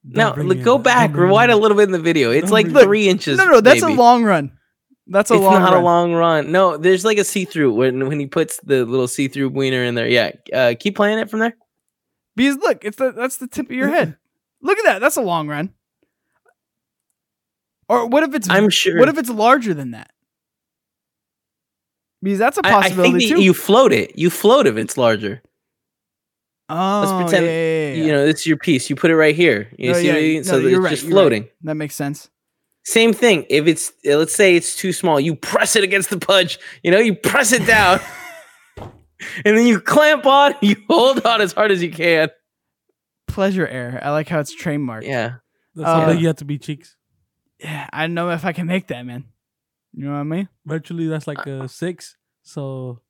Now 0.03 0.27
Don't 0.27 0.35
bring 0.35 0.47
look, 0.47 0.63
go 0.63 0.77
back. 0.77 1.09
Don't 1.09 1.13
bring 1.13 1.23
me 1.23 1.27
Rewind 1.29 1.51
a 1.51 1.55
little 1.55 1.75
bit 1.75 1.83
in 1.83 1.91
the 1.91 1.99
video. 1.99 2.31
It's 2.31 2.43
Don't 2.43 2.51
like 2.51 2.65
bring- 2.65 2.75
Look, 2.75 2.83
three 2.83 3.09
inches. 3.09 3.37
No, 3.37 3.45
no, 3.45 3.61
that's 3.61 3.81
a 3.81 3.89
long 3.89 4.23
run. 4.23 4.56
That's 5.09 5.31
a 5.31 5.35
it's 5.35 5.43
long 5.43 5.61
not 5.61 5.73
run. 5.73 5.81
a 5.81 5.85
long 5.85 6.13
run. 6.13 6.51
No, 6.51 6.75
there's 6.77 7.05
like 7.05 7.17
a 7.17 7.23
see 7.23 7.45
through 7.45 7.73
when 7.73 8.07
when 8.07 8.19
he 8.19 8.27
puts 8.27 8.59
the 8.61 8.85
little 8.85 9.07
see 9.07 9.27
through 9.27 9.49
wiener 9.49 9.83
in 9.83 9.95
there. 9.95 10.07
Yeah, 10.07 10.31
uh, 10.53 10.73
keep 10.79 10.95
playing 10.95 11.19
it 11.19 11.29
from 11.29 11.39
there. 11.39 11.55
Because 12.35 12.57
look, 12.57 12.83
it's 12.83 12.97
the 12.97 13.11
that's 13.13 13.37
the 13.37 13.47
tip 13.47 13.67
of 13.67 13.71
your 13.75 13.87
head. 13.89 14.17
Look 14.61 14.77
at 14.79 14.85
that. 14.85 14.99
That's 14.99 15.17
a 15.17 15.21
long 15.21 15.47
run. 15.47 15.71
Or 17.89 18.07
what 18.07 18.23
if 18.23 18.33
it's 18.33 18.49
I'm 18.49 18.69
sure. 18.69 18.99
what 18.99 19.07
if 19.07 19.17
it's 19.17 19.29
larger 19.29 19.73
than 19.73 19.91
that? 19.91 20.11
Because 22.21 22.39
that's 22.39 22.57
a 22.57 22.61
possibility 22.63 23.11
think 23.19 23.29
that 23.29 23.35
too. 23.37 23.43
you 23.43 23.53
float 23.53 23.93
it. 23.93 24.17
You 24.17 24.29
float 24.29 24.67
if 24.67 24.75
it's 24.77 24.97
larger. 24.97 25.41
oh, 26.69 27.21
pretend, 27.23 27.45
yeah, 27.45 27.51
yeah, 27.51 27.93
yeah, 27.93 28.03
You 28.03 28.11
know, 28.11 28.25
it's 28.25 28.45
your 28.47 28.57
piece. 28.57 28.89
You 28.89 28.95
put 28.95 29.11
it 29.11 29.15
right 29.15 29.35
here. 29.35 29.69
You 29.77 29.91
No, 29.91 29.97
see 29.99 30.07
yeah, 30.07 30.13
what 30.13 30.17
I 30.19 30.21
mean? 30.21 30.37
no, 30.37 30.41
So 30.43 30.57
it's 30.57 30.77
right, 30.77 30.89
just 30.89 31.03
you're 31.03 31.11
right. 31.11 31.13
floating. 31.13 31.47
that 31.63 31.75
makes 31.75 31.95
sense. 31.95 32.29
Same 32.87 33.11
thing. 33.11 33.45
If 33.49 33.67
it's 33.67 33.91
uh, 34.09 34.15
let's 34.17 34.33
say 34.33 34.55
it's 34.55 34.77
too 34.77 34.93
small, 34.93 35.19
you 35.19 35.35
press 35.35 35.75
it 35.75 35.83
against 35.83 36.09
the 36.09 36.17
pudge. 36.17 36.57
You 36.83 36.91
know, 36.91 36.99
you 36.99 37.15
press 37.15 37.51
it 37.51 37.67
down, 37.67 37.99
and 38.77 39.57
then 39.57 39.67
you 39.67 39.81
clamp 39.81 40.25
on. 40.25 40.55
You 40.61 40.77
hold 40.89 41.25
on 41.25 41.41
as 41.41 41.51
hard 41.51 41.71
as 41.71 41.83
you 41.83 41.91
can. 41.91 42.29
Pleasure 43.27 43.67
air. 43.67 43.99
I 44.01 44.11
like 44.11 44.29
how 44.29 44.39
it's 44.39 44.55
trademarked. 44.55 45.03
Yeah. 45.03 45.35
That's 45.75 45.85
how 45.89 46.03
Uh, 46.03 46.13
big 46.13 46.21
you 46.21 46.27
have 46.27 46.37
to 46.37 46.45
be, 46.45 46.57
cheeks. 46.57 46.95
Yeah, 47.59 47.89
I 47.91 48.03
don't 48.07 48.13
know 48.13 48.29
if 48.29 48.45
I 48.45 48.53
can 48.53 48.67
make 48.67 48.87
that, 48.87 49.05
man. 49.05 49.25
You 49.93 50.05
know 50.05 50.11
what 50.13 50.19
I 50.19 50.23
mean? 50.23 50.47
Virtually, 50.65 51.07
that's 51.07 51.27
like 51.27 51.45
a 51.45 51.67
six. 51.67 52.15
So 52.43 53.01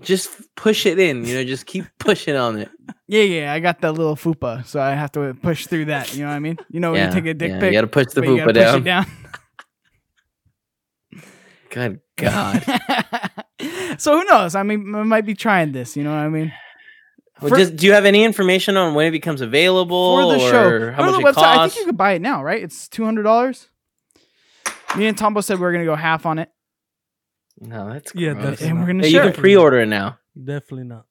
Just 0.00 0.30
push 0.56 0.86
it 0.86 0.98
in. 0.98 1.24
You 1.24 1.36
know, 1.36 1.44
just 1.44 1.66
keep 1.66 1.84
pushing 1.98 2.36
on 2.36 2.58
it. 2.58 2.70
Yeah, 3.06 3.22
yeah. 3.22 3.52
I 3.52 3.60
got 3.60 3.82
that 3.82 3.92
little 3.92 4.16
fupa, 4.16 4.64
so 4.64 4.80
I 4.80 4.94
have 4.94 5.12
to 5.12 5.34
push 5.34 5.66
through 5.66 5.84
that. 5.86 6.14
You 6.14 6.22
know 6.22 6.30
what 6.30 6.36
I 6.36 6.38
mean? 6.38 6.56
You 6.70 6.80
know 6.80 6.92
when 6.92 7.00
yeah. 7.00 7.08
you 7.08 7.12
take 7.12 7.26
a 7.26 7.34
dick 7.34 7.50
yeah, 7.50 7.60
pic, 7.60 7.66
You 7.66 7.78
got 7.78 7.80
to 7.82 7.86
push 7.86 8.06
the 8.14 8.22
but 8.22 8.30
you 8.30 8.36
poopa 8.36 8.54
gotta 8.54 8.78
push 8.78 8.84
down. 8.84 9.06
it 11.12 11.24
Good 11.70 12.00
God. 12.16 12.64
so 14.00 14.18
who 14.18 14.24
knows? 14.24 14.54
I 14.54 14.62
mean, 14.62 14.94
I 14.94 15.02
might 15.02 15.26
be 15.26 15.34
trying 15.34 15.72
this. 15.72 15.98
You 15.98 16.04
know 16.04 16.12
what 16.12 16.20
I 16.20 16.30
mean? 16.30 16.50
Well, 17.42 17.50
For- 17.50 17.58
just, 17.58 17.76
do 17.76 17.86
you 17.86 17.92
have 17.92 18.06
any 18.06 18.24
information 18.24 18.78
on 18.78 18.94
when 18.94 19.06
it 19.06 19.10
becomes 19.10 19.42
available 19.42 20.16
For 20.16 20.38
the 20.38 20.44
or 20.44 20.50
show, 20.50 20.92
how 20.92 21.04
much 21.04 21.20
the 21.20 21.28
it 21.28 21.34
website. 21.34 21.42
I 21.42 21.68
think 21.68 21.80
you 21.80 21.84
could 21.86 21.96
buy 21.98 22.12
it 22.12 22.22
now, 22.22 22.42
right? 22.42 22.62
It's 22.62 22.88
two 22.88 23.04
hundred 23.04 23.24
dollars. 23.24 23.68
Me 24.96 25.06
and 25.06 25.18
Tombo 25.18 25.42
said 25.42 25.58
we 25.58 25.66
are 25.66 25.72
gonna 25.72 25.84
go 25.84 25.96
half 25.96 26.24
on 26.24 26.38
it, 26.38 26.50
no, 27.60 27.92
that's 27.92 28.12
Yeah, 28.14 28.32
gross. 28.32 28.44
that's- 28.44 28.62
and 28.62 28.80
we're 28.80 28.86
gonna 28.86 29.02
Hey, 29.04 29.10
you 29.10 29.20
can 29.20 29.32
pre-order 29.32 29.80
it 29.80 29.86
now. 29.88 30.18
definitely 30.42 30.84
not. 30.84 31.06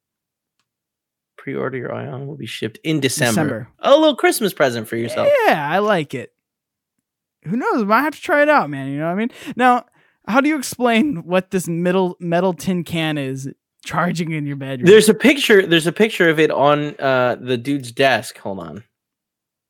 Pre-order 1.38 1.78
your 1.78 1.94
ion 1.94 2.26
will 2.28 2.38
be 2.38 2.46
shipped 2.46 2.80
in 2.84 3.00
December. 3.00 3.32
December. 3.32 3.68
A 3.80 3.92
little 3.98 4.16
Christmas 4.16 4.54
present 4.54 4.88
for 4.88 4.96
yourself. 4.96 5.28
Yeah, 5.48 5.68
I 5.70 5.80
like 5.80 6.14
it. 6.14 6.32
Who 7.46 7.58
knows? 7.58 7.82
I 7.82 7.86
Might 7.86 8.02
have 8.02 8.16
to 8.16 8.22
try 8.22 8.42
it 8.44 8.50
out, 8.50 8.70
man. 8.70 8.90
You 8.90 9.00
know 9.00 9.06
what 9.08 9.12
I 9.12 9.16
mean? 9.16 9.30
Now, 9.58 9.86
how 10.26 10.40
do 10.40 10.48
you 10.48 10.58
explain 10.58 11.24
what 11.26 11.52
this 11.52 11.68
middle 11.68 12.16
metal 12.22 12.54
tin 12.54 12.86
can 12.86 13.18
is 13.18 13.50
charging 13.84 14.32
in 14.32 14.46
your 14.46 14.56
bedroom? 14.56 14.86
There's 14.86 15.10
a 15.10 15.14
picture. 15.14 15.66
There's 15.68 15.88
a 15.88 15.92
picture 15.92 16.30
of 16.30 16.40
it 16.40 16.50
on 16.52 16.96
uh, 16.98 17.36
the 17.42 17.58
dude's 17.58 17.92
desk. 17.92 18.38
Hold 18.38 18.60
on. 18.60 18.84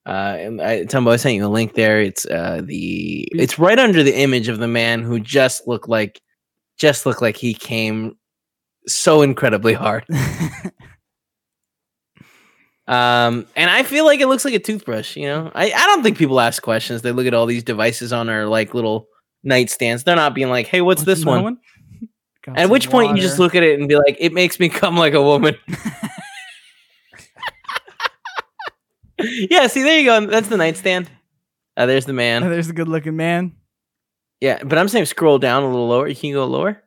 Uh, 0.06 0.36
and 0.38 0.62
I, 0.62 0.84
Tombo, 0.84 1.10
I 1.12 1.16
sent 1.16 1.34
you 1.36 1.46
a 1.46 1.48
link 1.48 1.74
there. 1.74 2.02
It's 2.02 2.26
uh, 2.28 2.62
the. 2.64 3.28
It's 3.32 3.58
right 3.58 3.80
under 3.80 4.04
the 4.04 4.16
image 4.16 4.48
of 4.50 4.60
the 4.60 4.68
man 4.68 5.02
who 5.02 5.20
just 5.20 5.68
looked 5.68 5.90
like, 5.90 6.22
just 6.78 7.06
looked 7.06 7.22
like 7.22 7.38
he 7.38 7.54
came 7.54 8.18
so 8.88 9.22
incredibly 9.22 9.74
hard. 9.74 10.06
Um, 12.86 13.48
and 13.56 13.70
I 13.70 13.84
feel 13.84 14.04
like 14.04 14.20
it 14.20 14.28
looks 14.28 14.44
like 14.44 14.54
a 14.54 14.60
toothbrush. 14.60 15.16
You 15.16 15.28
know, 15.28 15.52
I, 15.56 15.72
I 15.72 15.86
don't 15.86 16.04
think 16.04 16.18
people 16.18 16.40
ask 16.40 16.62
questions. 16.62 17.02
They 17.02 17.14
look 17.14 17.26
at 17.26 17.34
all 17.34 17.46
these 17.46 17.64
devices 17.64 18.12
on 18.12 18.28
our 18.30 18.46
like 18.46 18.74
little 18.74 19.08
nightstands. 19.46 20.04
They're 20.04 20.18
not 20.18 20.36
being 20.36 20.50
like, 20.50 20.68
"Hey, 20.68 20.82
what's 20.82 21.04
this 21.04 21.22
another 21.22 21.44
one?" 21.44 21.60
Got 22.46 22.60
At 22.60 22.70
which 22.70 22.90
point 22.90 23.16
you 23.16 23.22
just 23.22 23.40
look 23.40 23.56
at 23.56 23.64
it 23.64 23.80
and 23.80 23.88
be 23.88 23.96
like, 23.96 24.18
"It 24.20 24.34
makes 24.34 24.60
me 24.60 24.68
come 24.68 24.98
like 24.98 25.14
a 25.14 25.22
woman." 25.22 25.56
yeah, 29.50 29.68
see, 29.68 29.84
there 29.84 30.00
you 30.00 30.06
go. 30.06 30.26
That's 30.26 30.50
the 30.50 30.58
nightstand. 30.58 31.10
Uh, 31.78 31.86
there's 31.86 32.06
the 32.06 32.14
man. 32.14 32.44
Oh, 32.44 32.48
man. 32.48 32.52
There's 32.52 32.70
a 32.70 32.74
good 32.74 32.88
looking 32.90 33.16
man. 33.16 33.56
Yeah, 34.44 34.62
but 34.62 34.78
I'm 34.78 34.90
saying 34.90 35.06
scroll 35.06 35.40
down 35.40 35.64
a 35.64 35.68
little 35.68 35.88
lower. 35.88 36.06
You 36.06 36.16
can 36.18 36.34
go 36.34 36.46
lower. 36.46 36.84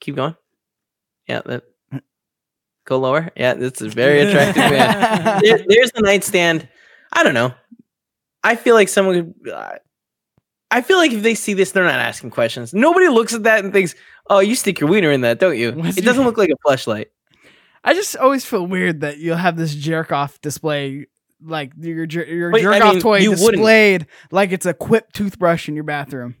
Keep 0.00 0.16
going. 0.16 0.34
Yeah, 1.28 1.42
that. 1.44 1.64
Go 2.86 2.98
lower. 2.98 3.28
Yeah, 3.36 3.52
that's 3.52 3.82
a 3.82 3.90
very 3.90 4.20
attractive 4.20 4.56
man. 4.56 5.40
There- 5.44 5.62
there's 5.68 5.92
the 5.92 6.00
nightstand. 6.00 6.66
I 7.12 7.22
don't 7.24 7.34
know. 7.34 7.52
I 8.42 8.56
feel 8.56 8.74
like 8.74 8.88
someone 8.88 9.34
could. 9.44 9.52
Uh, 9.52 9.74
I 10.70 10.80
feel 10.80 10.96
like 10.96 11.12
if 11.12 11.22
they 11.22 11.34
see 11.34 11.52
this, 11.52 11.72
they're 11.72 11.84
not 11.84 12.00
asking 12.00 12.30
questions. 12.30 12.72
Nobody 12.72 13.08
looks 13.08 13.34
at 13.34 13.42
that 13.42 13.62
and 13.62 13.70
thinks, 13.70 13.94
"Oh, 14.30 14.38
you 14.38 14.54
stick 14.54 14.80
your 14.80 14.88
wiener 14.88 15.10
in 15.10 15.20
that, 15.20 15.38
don't 15.40 15.58
you?" 15.58 15.72
What's 15.72 15.98
it 15.98 16.04
doesn't 16.06 16.24
look 16.24 16.38
like 16.38 16.48
a 16.48 16.56
flashlight. 16.64 17.08
I 17.84 17.92
just 17.92 18.16
always 18.16 18.46
feel 18.46 18.66
weird 18.66 19.02
that 19.02 19.18
you'll 19.18 19.36
have 19.36 19.58
this 19.58 19.74
jerk 19.74 20.10
off 20.10 20.40
display, 20.40 21.06
like 21.42 21.72
your 21.78 22.06
jer- 22.06 22.24
your 22.24 22.50
But, 22.50 22.60
I 22.60 22.62
jerk 22.62 22.84
off 22.84 22.92
mean, 22.94 23.02
toy 23.02 23.18
you 23.18 23.30
wouldn't- 23.30 23.52
displayed 23.52 24.06
like 24.30 24.52
it's 24.52 24.66
a 24.66 24.74
Quip 24.74 25.12
toothbrush 25.12 25.68
in 25.68 25.74
your 25.74 25.84
bathroom. 25.84 26.36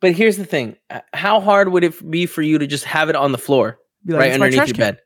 But 0.00 0.12
here's 0.12 0.36
the 0.36 0.44
thing: 0.46 0.76
Uh, 0.88 1.00
how 1.12 1.40
hard 1.40 1.68
would 1.70 1.84
it 1.84 2.10
be 2.10 2.26
for 2.26 2.42
you 2.42 2.58
to 2.58 2.66
just 2.66 2.84
have 2.84 3.08
it 3.10 3.16
on 3.16 3.32
the 3.32 3.38
floor, 3.38 3.78
Be 4.04 4.12
like, 4.14 4.20
right 4.20 4.32
underneath 4.32 4.56
your 4.56 4.66
can. 4.66 4.76
bed? 4.76 4.98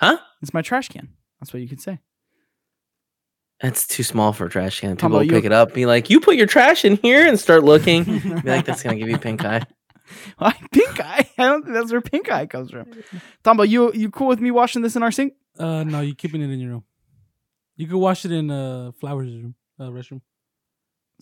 Huh? 0.00 0.18
It's 0.42 0.54
my 0.54 0.62
trash 0.62 0.88
can. 0.88 1.08
That's 1.40 1.52
what 1.52 1.60
you 1.62 1.68
could 1.68 1.80
say. 1.80 1.98
That's 3.60 3.86
too 3.86 4.02
small 4.02 4.32
for 4.32 4.46
a 4.46 4.50
trash 4.50 4.80
can. 4.80 4.90
People 4.90 5.00
Tombo, 5.10 5.16
will 5.18 5.24
you- 5.24 5.30
pick 5.30 5.44
it 5.44 5.52
up, 5.52 5.72
be 5.74 5.86
like, 5.86 6.10
"You 6.10 6.20
put 6.20 6.36
your 6.36 6.46
trash 6.46 6.84
in 6.84 6.96
here," 6.96 7.26
and 7.26 7.38
start 7.38 7.64
looking. 7.64 8.04
be 8.04 8.20
like, 8.50 8.64
"That's 8.64 8.82
gonna 8.82 8.96
give 8.96 9.08
you 9.08 9.18
pink 9.18 9.44
eye." 9.44 9.62
Why 10.38 10.52
pink 10.72 11.00
eye? 11.00 11.28
I 11.38 11.44
don't 11.44 11.62
think 11.62 11.74
that's 11.74 11.90
where 11.92 12.00
pink 12.00 12.30
eye 12.30 12.46
comes 12.46 12.70
from. 12.70 12.86
Tombo, 13.42 13.62
you 13.62 13.92
you 13.92 14.10
cool 14.10 14.26
with 14.28 14.40
me 14.40 14.50
washing 14.50 14.82
this 14.82 14.96
in 14.96 15.02
our 15.02 15.12
sink? 15.12 15.34
Uh, 15.58 15.84
no, 15.84 16.00
you're 16.00 16.14
keeping 16.16 16.42
it 16.42 16.50
in 16.50 16.58
your 16.60 16.70
room. 16.72 16.84
You 17.76 17.86
could 17.86 17.98
wash 17.98 18.24
it 18.24 18.32
in 18.32 18.50
uh 18.50 18.92
flowers 19.00 19.32
room, 19.32 19.54
uh, 19.78 19.84
restroom. 19.84 20.20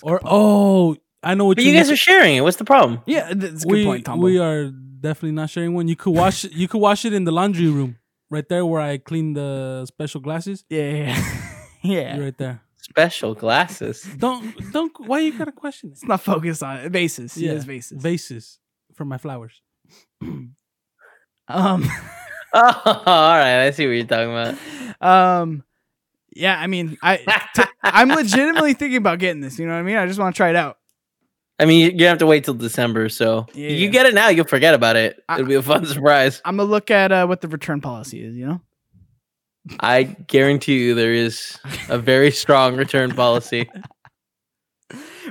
Or 0.02 0.20
oh, 0.24 0.96
I 1.22 1.34
know 1.34 1.46
what 1.46 1.56
But 1.56 1.64
you 1.64 1.72
guys 1.72 1.90
are 1.90 1.96
sharing 1.96 2.36
it. 2.36 2.40
What's 2.40 2.56
the 2.56 2.64
problem? 2.64 3.00
Yeah, 3.06 3.32
that's 3.34 3.64
a 3.64 3.68
we, 3.68 3.82
good 3.82 3.86
point, 3.86 4.04
Tombo. 4.04 4.24
We 4.24 4.38
are 4.38 4.70
definitely 4.70 5.32
not 5.32 5.50
sharing 5.50 5.74
one. 5.74 5.88
You 5.88 5.96
could 5.96 6.14
wash 6.14 6.44
you 6.62 6.68
could 6.68 6.80
wash 6.80 7.04
it 7.04 7.12
in 7.12 7.24
the 7.24 7.32
laundry 7.32 7.68
room. 7.68 7.98
Right 8.30 8.48
there 8.48 8.64
where 8.64 8.80
I 8.80 8.96
clean 8.96 9.34
the 9.34 9.84
special 9.86 10.20
glasses. 10.20 10.64
yeah, 10.70 10.90
yeah, 10.90 11.24
yeah. 11.82 12.14
You're 12.16 12.24
right 12.24 12.38
there. 12.38 12.62
Special 12.76 13.34
glasses. 13.34 14.02
Don't 14.18 14.72
don't 14.72 14.92
why 15.06 15.20
you 15.20 15.36
got 15.36 15.48
a 15.48 15.52
question 15.52 15.90
it? 15.90 15.92
It's 15.92 16.04
not 16.04 16.20
focused 16.20 16.62
on 16.62 16.78
it. 16.78 16.90
Vases. 16.90 17.36
Yeah, 17.36 17.50
Yeah, 17.50 17.56
it's 17.56 17.64
vases. 17.64 18.02
Vases 18.02 18.58
for 18.94 19.04
my 19.04 19.18
flowers. 19.18 19.60
um, 20.22 20.56
Oh, 22.54 23.02
all 23.06 23.38
right. 23.38 23.64
I 23.66 23.70
see 23.70 23.86
what 23.86 23.92
you're 23.92 24.04
talking 24.04 24.30
about. 24.30 25.40
um, 25.40 25.64
yeah. 26.34 26.58
I 26.58 26.66
mean, 26.66 26.96
I 27.02 27.18
t- 27.54 27.62
I'm 27.82 28.08
legitimately 28.08 28.74
thinking 28.74 28.96
about 28.98 29.18
getting 29.18 29.40
this. 29.40 29.58
You 29.58 29.66
know 29.66 29.72
what 29.74 29.80
I 29.80 29.82
mean? 29.82 29.96
I 29.96 30.06
just 30.06 30.18
want 30.18 30.34
to 30.34 30.36
try 30.36 30.50
it 30.50 30.56
out. 30.56 30.78
I 31.58 31.64
mean, 31.66 31.80
you- 31.92 31.98
you 31.98 32.06
have 32.06 32.18
to 32.18 32.26
wait 32.26 32.44
till 32.44 32.54
December, 32.54 33.08
so 33.08 33.46
Yeah. 33.54 33.68
you 33.70 33.88
get 33.90 34.06
it 34.06 34.14
now, 34.14 34.28
you'll 34.28 34.46
forget 34.46 34.74
about 34.74 34.96
it. 34.96 35.22
I- 35.28 35.34
It'll 35.36 35.46
be 35.46 35.54
a 35.54 35.62
fun 35.62 35.84
surprise. 35.86 36.40
I'm 36.44 36.56
gonna 36.56 36.68
look 36.68 36.90
at 36.90 37.12
uh, 37.12 37.26
what 37.26 37.40
the 37.40 37.48
return 37.48 37.80
policy 37.80 38.22
is. 38.24 38.36
You 38.36 38.46
know? 38.46 38.60
I 39.78 40.02
guarantee 40.02 40.78
you, 40.82 40.94
there 40.94 41.12
is 41.12 41.58
a 41.88 41.98
very 41.98 42.30
strong 42.32 42.76
return 42.76 43.12
policy. 43.14 43.70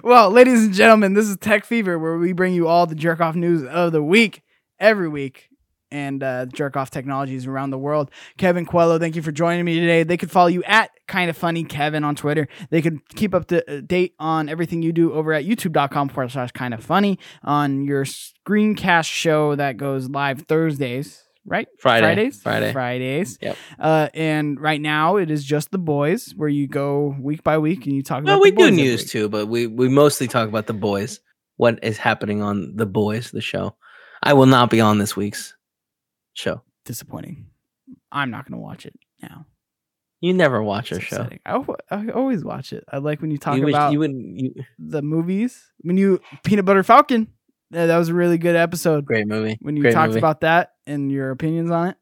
Well, 0.04 0.32
ladies 0.32 0.64
and 0.66 0.74
gentlemen, 0.74 1.14
this 1.14 1.28
is 1.28 1.38
Tech 1.38 1.66
Fever, 1.66 2.00
where 2.00 2.18
we 2.18 2.32
bring 2.34 2.54
you 2.54 2.68
all 2.68 2.88
the 2.88 2.96
jerk 2.96 3.20
off 3.22 3.36
news 3.36 3.64
of 3.64 3.92
the 3.92 4.02
week 4.02 4.42
every 4.80 5.08
week 5.08 5.50
and 5.92 6.24
uh, 6.24 6.46
jerk 6.48 6.78
off 6.78 6.90
technologies 6.90 7.46
around 7.46 7.72
the 7.72 7.78
world. 7.78 8.12
Kevin 8.38 8.66
Coelho, 8.66 8.98
thank 8.98 9.16
you 9.16 9.22
for 9.22 9.32
joining 9.32 9.66
me 9.66 9.80
today. 9.80 10.04
They 10.04 10.18
could 10.18 10.32
follow 10.32 10.48
you 10.48 10.64
at 10.64 10.92
kind 11.08 11.30
of 11.30 11.38
funny 11.38 11.64
Kevin 11.64 12.04
on 12.04 12.16
Twitter. 12.16 12.48
They 12.70 12.82
could 12.82 13.00
keep 13.16 13.36
up 13.36 13.48
to 13.48 13.78
uh, 13.78 13.82
date 13.82 14.16
on 14.20 14.50
everything 14.50 14.82
you 14.82 14.94
do 14.94 15.14
over 15.14 15.34
at 15.34 15.46
youtube.com 15.46 16.10
forward 16.10 16.32
slash 16.32 16.52
kind 16.52 16.74
of 16.74 16.84
funny 16.84 17.20
on 17.44 17.84
your 17.86 18.06
screencast 18.06 19.12
show 19.12 19.56
that 19.56 19.78
goes 19.78 20.10
live 20.10 20.44
Thursdays, 20.44 21.24
right? 21.46 21.68
Friday. 21.80 22.06
Fridays? 22.06 22.42
Friday. 22.42 22.72
Fridays. 22.72 23.38
Yep. 23.42 23.58
Uh, 23.80 24.10
and 24.14 24.60
right 24.60 24.82
now 24.82 25.18
it 25.18 25.30
is 25.30 25.44
just 25.44 25.72
the 25.72 25.78
boys 25.78 26.34
where 26.36 26.50
you 26.50 26.68
go 26.68 27.16
week 27.20 27.44
by 27.44 27.58
week 27.58 27.86
and 27.86 27.96
you 27.96 28.04
talk 28.04 28.24
about. 28.24 28.40
Well, 28.40 28.50
about 28.50 28.58
we 28.58 28.70
do 28.70 28.72
news 28.72 29.10
too, 29.12 29.28
but 29.30 29.48
we, 29.48 29.68
we 29.68 29.90
mostly 29.90 30.28
talk 30.28 30.48
about 30.48 30.68
the 30.68 30.74
boys. 30.74 31.20
What 31.58 31.84
is 31.84 31.98
happening 31.98 32.42
on 32.42 32.76
the 32.76 32.88
boys, 32.88 33.32
the 33.32 33.42
show. 33.42 33.76
I 34.24 34.34
will 34.34 34.46
not 34.46 34.70
be 34.70 34.82
on 34.82 34.98
this 34.98 35.16
week's 35.16 35.54
show. 36.34 36.62
disappointing. 36.86 37.48
I'm 38.12 38.32
not 38.32 38.46
going 38.46 38.60
to 38.60 38.64
watch 38.64 38.86
it 38.86 38.94
now. 39.22 39.46
You 40.20 40.34
never 40.34 40.62
watch 40.62 40.92
our 40.92 41.00
It's 41.00 41.08
show. 41.08 41.18
upsetting. 41.18 41.40
I, 41.46 41.64
I 41.90 42.10
always 42.10 42.44
watch 42.44 42.74
it. 42.74 42.84
I 42.92 42.98
like 43.00 43.22
when 43.22 43.32
you 43.32 43.38
talk 43.38 43.58
You, 43.58 43.66
wish- 43.66 43.74
about 43.74 43.92
you 43.92 44.00
wouldn't. 44.00 44.40
You, 44.40 44.54
the 44.78 45.02
movies. 45.02 45.72
When 45.80 45.98
you 45.98 46.20
Peanut 46.44 46.66
Butter 46.66 46.84
Falcon, 46.84 47.28
yeah, 47.72 47.88
that 47.88 47.98
was 47.98 48.10
a 48.10 48.14
really 48.14 48.38
good 48.38 48.56
episode. 48.56 49.06
great 49.06 49.28
movie. 49.28 49.58
When 49.62 49.76
you 49.76 49.82
great 49.82 49.94
talked 49.94 50.10
movie. 50.10 50.20
about 50.20 50.42
that 50.42 50.74
and 50.86 51.12
your 51.12 51.32
opinions 51.32 51.72
on 51.72 51.90
it. 51.90 51.98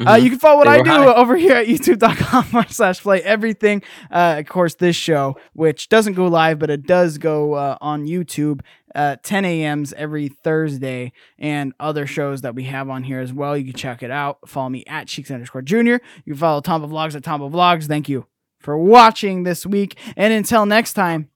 Uh, 0.00 0.14
Mhm. 0.14 0.22
you 0.22 0.30
can 0.30 0.38
follow 0.38 0.58
what 0.58 0.68
I 0.68 0.80
do 0.82 0.90
high. 0.90 1.06
over 1.14 1.36
here 1.36 1.54
at 1.54 1.66
youtube.com 1.66 2.66
slash 2.68 3.00
play 3.00 3.20
everything. 3.22 3.82
Uh, 4.10 4.36
of 4.38 4.46
course, 4.46 4.74
this 4.76 4.94
show, 4.94 5.36
which 5.54 5.88
doesn't 5.88 6.12
go 6.12 6.26
live, 6.28 6.58
but 6.60 6.70
it 6.70 6.86
does 6.86 7.18
go 7.18 7.54
uh, 7.54 7.76
on 7.80 8.06
YouTube 8.06 8.60
uh, 8.94 9.16
10 9.22 9.44
a.m.s 9.44 9.92
every 9.96 10.28
Thursday, 10.28 11.12
and 11.38 11.72
other 11.80 12.06
shows 12.06 12.42
that 12.42 12.54
we 12.54 12.64
have 12.64 12.88
on 12.88 13.02
here 13.02 13.20
as 13.20 13.32
well. 13.32 13.56
You 13.56 13.64
can 13.64 13.74
check 13.74 14.02
it 14.02 14.10
out. 14.10 14.38
Follow 14.48 14.68
me 14.68 14.84
at 14.86 15.08
Cheeks 15.08 15.30
underscore 15.30 15.62
Junior. 15.62 16.00
You 16.24 16.34
can 16.34 16.40
follow 16.40 16.60
Tombo 16.60 16.88
Vlogs 16.88 17.14
at 17.14 17.24
Tombo 17.24 17.48
Vlogs. 17.48 17.86
Thank 17.86 18.08
you 18.08 18.26
for 18.60 18.76
watching 18.76 19.44
this 19.44 19.64
week. 19.64 19.98
And 20.16 20.32
until 20.32 20.66
next 20.66 20.94
time, 20.94 21.30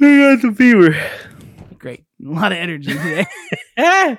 I 0.00 0.34
got 0.36 0.42
the 0.42 0.52
fever. 0.54 0.96
great. 1.78 2.04
A 2.24 2.28
lot 2.30 2.52
of 2.52 2.58
energy 2.58 2.92
today. 2.92 3.26